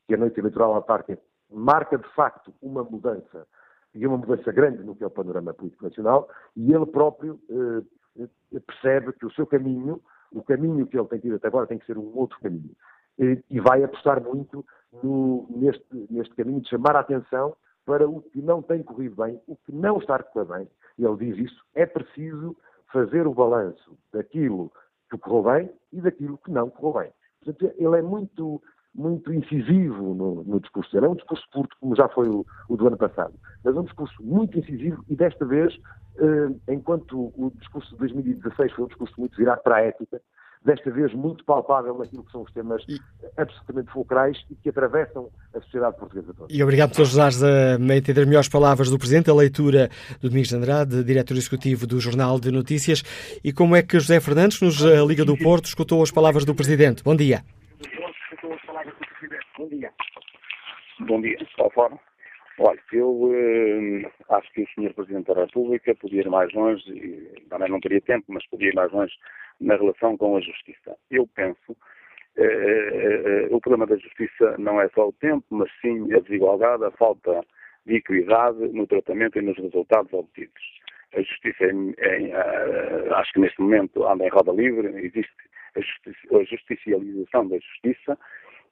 que 0.06 0.14
a 0.14 0.16
noite 0.16 0.40
eleitoral 0.40 0.74
à 0.74 0.82
parte 0.82 1.18
marca 1.50 1.98
de 1.98 2.08
facto 2.14 2.54
uma 2.62 2.82
mudança 2.82 3.46
e 3.94 4.06
uma 4.06 4.16
mudança 4.16 4.52
grande 4.52 4.82
no 4.82 4.94
que 4.94 5.04
é 5.04 5.06
o 5.06 5.10
panorama 5.10 5.52
político 5.54 5.84
nacional, 5.84 6.28
e 6.56 6.72
ele 6.72 6.86
próprio 6.86 7.40
eh, 7.50 8.28
percebe 8.66 9.12
que 9.12 9.26
o 9.26 9.32
seu 9.32 9.46
caminho, 9.46 10.00
o 10.32 10.42
caminho 10.42 10.86
que 10.86 10.98
ele 10.98 11.08
tem 11.08 11.20
tido 11.20 11.36
até 11.36 11.48
agora, 11.48 11.66
tem 11.66 11.78
que 11.78 11.86
ser 11.86 11.98
um 11.98 12.16
outro 12.16 12.38
caminho. 12.40 12.70
E, 13.18 13.42
e 13.50 13.60
vai 13.60 13.82
apostar 13.82 14.22
muito 14.22 14.64
no, 15.02 15.46
neste, 15.50 15.84
neste 16.10 16.34
caminho 16.34 16.60
de 16.60 16.68
chamar 16.68 16.96
a 16.96 17.00
atenção 17.00 17.54
para 17.84 18.08
o 18.08 18.22
que 18.22 18.40
não 18.40 18.62
tem 18.62 18.82
corrido 18.82 19.16
bem, 19.16 19.40
o 19.46 19.56
que 19.56 19.72
não 19.72 19.98
está 19.98 20.16
a 20.16 20.22
correr 20.22 20.58
bem. 20.58 20.68
E 20.98 21.04
ele 21.04 21.16
diz 21.16 21.50
isso, 21.50 21.64
é 21.74 21.86
preciso 21.86 22.56
fazer 22.92 23.26
o 23.26 23.34
balanço 23.34 23.98
daquilo 24.12 24.70
que 25.10 25.18
correu 25.18 25.42
bem 25.42 25.70
e 25.92 26.00
daquilo 26.00 26.38
que 26.38 26.50
não 26.50 26.70
correu 26.70 27.02
bem. 27.02 27.12
Portanto, 27.42 27.74
ele 27.76 27.98
é 27.98 28.02
muito 28.02 28.62
muito 28.94 29.32
incisivo 29.32 30.14
no, 30.14 30.44
no, 30.44 30.60
discurso 30.60 30.92
dele. 30.92 31.06
É 31.06 31.08
um 31.08 31.14
discurso 31.14 31.44
curto, 31.52 31.76
como 31.80 31.96
já 31.96 32.08
foi 32.08 32.28
o, 32.28 32.44
o, 32.68 32.76
do 32.76 32.86
ano 32.86 32.96
passado, 32.96 33.34
mas 33.64 33.74
é 33.74 33.78
um 33.78 33.84
discurso 33.84 34.22
muito 34.22 34.58
incisivo 34.58 35.04
e 35.08 35.16
desta 35.16 35.44
vez, 35.44 35.74
eh, 36.18 36.72
enquanto 36.72 37.32
o 37.36 37.52
discurso 37.58 37.90
de 37.92 37.98
2016 37.98 38.72
foi 38.72 38.84
um 38.84 38.88
discurso 38.88 39.14
muito 39.18 39.36
virado 39.36 39.62
para 39.62 39.76
a 39.76 39.80
ética, 39.82 40.20
desta 40.64 40.90
vez 40.90 41.14
muito 41.14 41.44
palpável 41.44 41.96
naquilo 41.96 42.24
que 42.24 42.32
são 42.32 42.42
os 42.42 42.52
temas 42.52 42.84
absolutamente 43.36 43.90
fulcrais 43.92 44.36
e 44.50 44.54
que 44.54 44.68
atravessam 44.68 45.30
a 45.54 45.60
sociedade 45.62 45.96
portuguesa 45.96 46.34
toda. 46.34 46.52
E 46.52 46.62
obrigado 46.62 46.94
por 46.94 47.02
ajudares 47.02 47.42
a 47.42 47.78
entender 47.96 48.26
melhores 48.26 48.48
palavras 48.48 48.90
do 48.90 48.98
Presidente, 48.98 49.30
a 49.30 49.34
leitura 49.34 49.88
do 50.20 50.28
Domingos 50.28 50.50
de 50.50 50.56
Andrade, 50.56 51.04
diretor 51.04 51.36
executivo 51.36 51.86
do 51.86 51.98
Jornal 51.98 52.38
de 52.38 52.50
Notícias, 52.50 53.02
e 53.42 53.52
como 53.52 53.74
é 53.74 53.82
que 53.82 53.98
José 53.98 54.20
Fernandes, 54.20 54.60
nos 54.60 54.84
eh, 54.84 55.02
Liga 55.04 55.24
do 55.24 55.36
Porto, 55.36 55.66
escutou 55.66 56.02
as 56.02 56.10
palavras 56.10 56.44
do 56.44 56.54
Presidente. 56.54 57.02
Bom 57.02 57.16
dia. 57.16 57.42
Bom 59.58 59.68
dia. 59.68 59.92
Bom 61.00 61.20
dia, 61.20 61.36
qual 61.56 61.70
forma? 61.70 62.00
Olha, 62.58 62.80
eu 62.92 63.30
eh, 63.32 64.10
acho 64.30 64.52
que 64.52 64.62
o 64.62 64.66
Sr. 64.68 64.94
Presidente 64.94 65.26
da 65.26 65.40
República 65.40 65.94
podia 65.94 66.20
ir 66.20 66.28
mais 66.28 66.52
longe, 66.52 66.90
e, 66.90 67.40
também 67.48 67.70
não 67.70 67.80
teria 67.80 68.00
tempo, 68.00 68.26
mas 68.28 68.46
podia 68.48 68.68
ir 68.68 68.74
mais 68.74 68.92
longe 68.92 69.14
na 69.60 69.76
relação 69.76 70.16
com 70.16 70.36
a 70.36 70.40
justiça. 70.40 70.96
Eu 71.10 71.26
penso, 71.26 71.76
eh, 72.36 72.44
eh, 72.44 73.22
eh 73.24 73.48
o 73.50 73.60
problema 73.60 73.86
da 73.86 73.96
justiça 73.96 74.56
não 74.58 74.80
é 74.80 74.88
só 74.90 75.08
o 75.08 75.12
tempo, 75.12 75.44
mas 75.50 75.70
sim 75.80 76.12
a 76.14 76.20
desigualdade, 76.20 76.84
a 76.84 76.90
falta 76.92 77.44
de 77.86 77.96
equidade 77.96 78.68
no 78.72 78.86
tratamento 78.86 79.38
e 79.38 79.42
nos 79.42 79.56
resultados 79.56 80.12
obtidos. 80.12 80.80
A 81.14 81.22
justiça, 81.22 81.64
é, 81.64 82.22
é, 82.30 83.14
acho 83.14 83.32
que 83.32 83.40
neste 83.40 83.60
momento 83.60 84.06
anda 84.06 84.24
em 84.24 84.30
roda 84.30 84.52
livre, 84.52 84.86
existe 85.04 85.32
a, 85.74 85.80
justiça, 85.80 86.36
a 86.36 86.44
justicialização 86.44 87.48
da 87.48 87.56
justiça, 87.56 88.18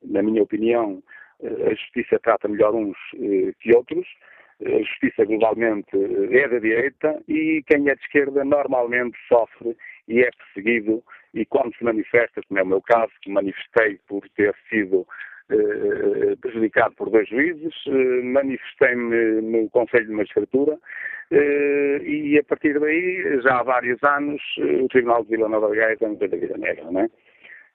na 0.03 0.23
minha 0.23 0.43
opinião, 0.43 1.03
eh, 1.43 1.71
a 1.71 1.75
justiça 1.75 2.19
trata 2.19 2.49
melhor 2.49 2.75
uns 2.75 2.97
eh, 3.15 3.53
que 3.61 3.75
outros. 3.75 4.07
A 4.65 4.79
justiça 4.83 5.25
globalmente 5.25 5.97
eh, 5.97 6.39
é 6.39 6.49
da 6.49 6.59
direita 6.59 7.21
e 7.29 7.63
quem 7.67 7.89
é 7.89 7.95
de 7.95 8.03
esquerda 8.03 8.45
normalmente 8.45 9.17
sofre 9.29 9.77
e 10.09 10.21
é 10.21 10.31
perseguido 10.31 11.03
e 11.35 11.45
quando 11.45 11.75
se 11.77 11.85
manifesta, 11.85 12.41
como 12.49 12.59
é 12.59 12.63
o 12.63 12.67
meu 12.67 12.83
caso, 12.83 13.13
que 13.23 13.31
manifestei 13.31 13.99
por 14.09 14.29
ter 14.31 14.55
sido 14.69 15.07
prejudicado 16.43 16.95
por 16.95 17.09
dois 17.09 17.27
juízes, 17.27 17.75
manifestei-me 18.23 19.41
no 19.41 19.71
Conselho 19.71 20.07
de 20.07 20.13
Magistratura, 20.13 20.79
e 21.31 22.39
a 22.39 22.45
partir 22.45 22.79
daí, 22.79 23.41
já 23.41 23.61
há 23.61 23.63
vários 23.63 23.99
anos, 24.05 24.43
o 24.59 24.89
Tribunal 24.89 25.25
de 25.25 25.31
Vila 25.31 25.49
Nova 25.49 25.71
de 25.71 25.77
Gaia 25.77 25.97
tem 25.97 26.09
muita 26.09 26.29
vida 26.29 26.59
negra, 26.59 26.91
não 26.91 27.01
é? 27.01 27.09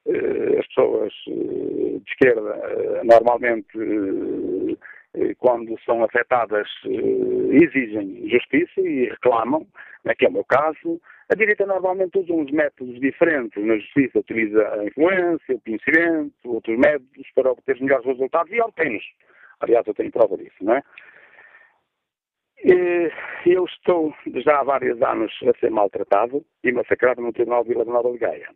As 0.05 0.67
pessoas 0.67 1.13
de 1.25 2.03
esquerda 2.07 3.03
normalmente 3.03 4.77
quando 5.37 5.79
são 5.83 6.03
afetadas, 6.03 6.67
exigem 6.85 8.27
justiça 8.29 8.81
e 8.81 9.05
reclamam, 9.09 9.65
que 10.17 10.25
é 10.25 10.29
o 10.29 10.33
meu 10.33 10.43
caso. 10.43 10.99
A 11.29 11.35
direita 11.35 11.65
normalmente 11.65 12.17
usa 12.17 12.33
uns 12.33 12.51
métodos 12.51 12.99
diferentes. 12.99 13.63
Na 13.63 13.77
justiça 13.77 14.19
utiliza 14.19 14.67
a 14.73 14.83
influência, 14.85 15.55
o 15.55 15.61
conhecimento, 15.61 16.33
outros 16.45 16.77
métodos 16.77 17.31
para 17.35 17.51
obter 17.51 17.79
melhores 17.79 18.05
resultados 18.05 18.51
e 18.51 18.59
obtém-nos. 18.59 19.03
Aliás, 19.59 19.85
eu 19.87 19.93
tenho 19.93 20.11
prova 20.11 20.35
disso, 20.35 20.57
não 20.61 20.75
é? 20.75 20.83
Eu 23.45 23.65
estou 23.65 24.13
já 24.43 24.59
há 24.59 24.63
vários 24.63 25.01
anos 25.01 25.31
a 25.43 25.59
ser 25.59 25.69
maltratado 25.69 26.43
e 26.63 26.71
massacrado 26.71 27.21
no 27.21 27.33
Tribunal 27.33 27.63
de 27.63 27.69
Vila 27.69 27.85
Nova 27.85 28.11
de 28.11 28.17
Gaia. 28.17 28.49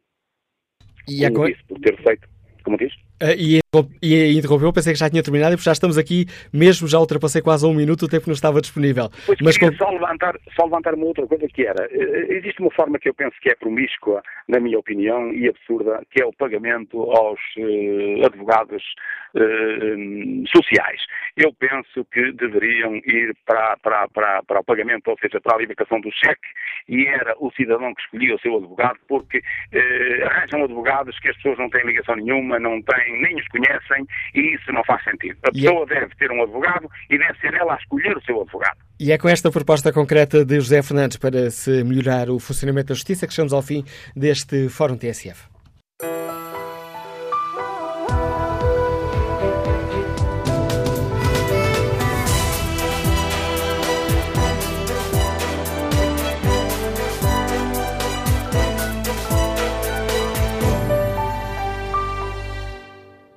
E 1.07 1.25
agora... 1.25 1.51
Isso, 1.51 1.63
por 1.67 1.79
ter 1.79 1.97
feito, 2.01 2.27
como 2.63 2.77
diz? 2.77 2.93
Uh, 3.19 3.33
e, 3.35 3.59
e 4.03 4.37
interrompeu, 4.37 4.71
pensei 4.71 4.93
que 4.93 4.99
já 4.99 5.09
tinha 5.09 5.23
terminado 5.23 5.55
e 5.55 5.57
já 5.57 5.71
estamos 5.71 5.97
aqui, 5.97 6.27
mesmo 6.53 6.87
já 6.87 6.99
ultrapassei 6.99 7.41
quase 7.41 7.65
um 7.65 7.73
minuto, 7.73 8.03
o 8.03 8.07
tempo 8.07 8.27
não 8.27 8.33
estava 8.33 8.61
disponível. 8.61 9.09
Pois 9.25 9.39
Mas 9.41 9.57
com... 9.57 9.73
só, 9.73 9.89
levantar, 9.89 10.37
só 10.55 10.65
levantar 10.65 10.93
uma 10.93 11.07
outra 11.07 11.25
coisa 11.25 11.47
que 11.47 11.65
era, 11.65 11.87
uh, 11.87 12.31
existe 12.31 12.61
uma 12.61 12.69
forma 12.71 12.99
que 12.99 13.09
eu 13.09 13.15
penso 13.15 13.35
que 13.41 13.49
é 13.49 13.55
promíscua, 13.55 14.21
na 14.47 14.59
minha 14.59 14.77
opinião, 14.77 15.33
e 15.33 15.49
absurda, 15.49 16.03
que 16.11 16.21
é 16.21 16.25
o 16.25 16.33
pagamento 16.33 17.01
aos 17.11 17.39
uh, 17.57 18.25
advogados 18.25 18.83
sociais. 20.51 20.99
Eu 21.35 21.53
penso 21.53 22.03
que 22.11 22.31
deveriam 22.31 22.95
ir 22.95 23.35
para, 23.45 23.77
para, 23.77 24.07
para, 24.07 24.41
para 24.41 24.59
o 24.61 24.63
pagamento, 24.63 25.09
ou 25.09 25.17
seja, 25.19 25.39
para 25.39 25.55
a 25.55 25.59
libertação 25.59 26.01
do 26.01 26.09
cheque, 26.11 26.47
e 26.89 27.05
era 27.05 27.35
o 27.37 27.51
cidadão 27.51 27.93
que 27.93 28.01
escolhia 28.01 28.33
o 28.33 28.39
seu 28.39 28.57
advogado, 28.57 28.97
porque 29.07 29.43
arranjam 30.23 30.63
advogados 30.63 31.19
que 31.19 31.29
as 31.29 31.35
pessoas 31.35 31.59
não 31.59 31.69
têm 31.69 31.85
ligação 31.85 32.15
nenhuma, 32.15 32.57
não 32.57 32.81
têm 32.81 33.06
nem 33.11 33.35
os 33.35 33.47
conhecem 33.47 34.05
e 34.35 34.55
isso 34.55 34.71
não 34.71 34.83
faz 34.83 35.03
sentido. 35.03 35.37
A 35.43 35.51
pessoa 35.51 35.83
é... 35.83 35.99
deve 35.99 36.15
ter 36.15 36.31
um 36.31 36.41
advogado 36.43 36.89
e 37.09 37.17
deve 37.17 37.39
ser 37.39 37.53
ela 37.53 37.73
a 37.73 37.77
escolher 37.77 38.15
o 38.17 38.21
seu 38.21 38.41
advogado. 38.41 38.77
E 38.99 39.11
é 39.11 39.17
com 39.17 39.29
esta 39.29 39.51
proposta 39.51 39.91
concreta 39.93 40.43
de 40.43 40.55
José 40.55 40.81
Fernandes 40.81 41.17
para 41.17 41.49
se 41.49 41.83
melhorar 41.83 42.29
o 42.29 42.39
funcionamento 42.39 42.87
da 42.89 42.95
justiça 42.95 43.27
que 43.27 43.33
chegamos 43.33 43.53
ao 43.53 43.61
fim 43.61 43.83
deste 44.15 44.69
Fórum 44.69 44.97
TSF. 44.97 45.56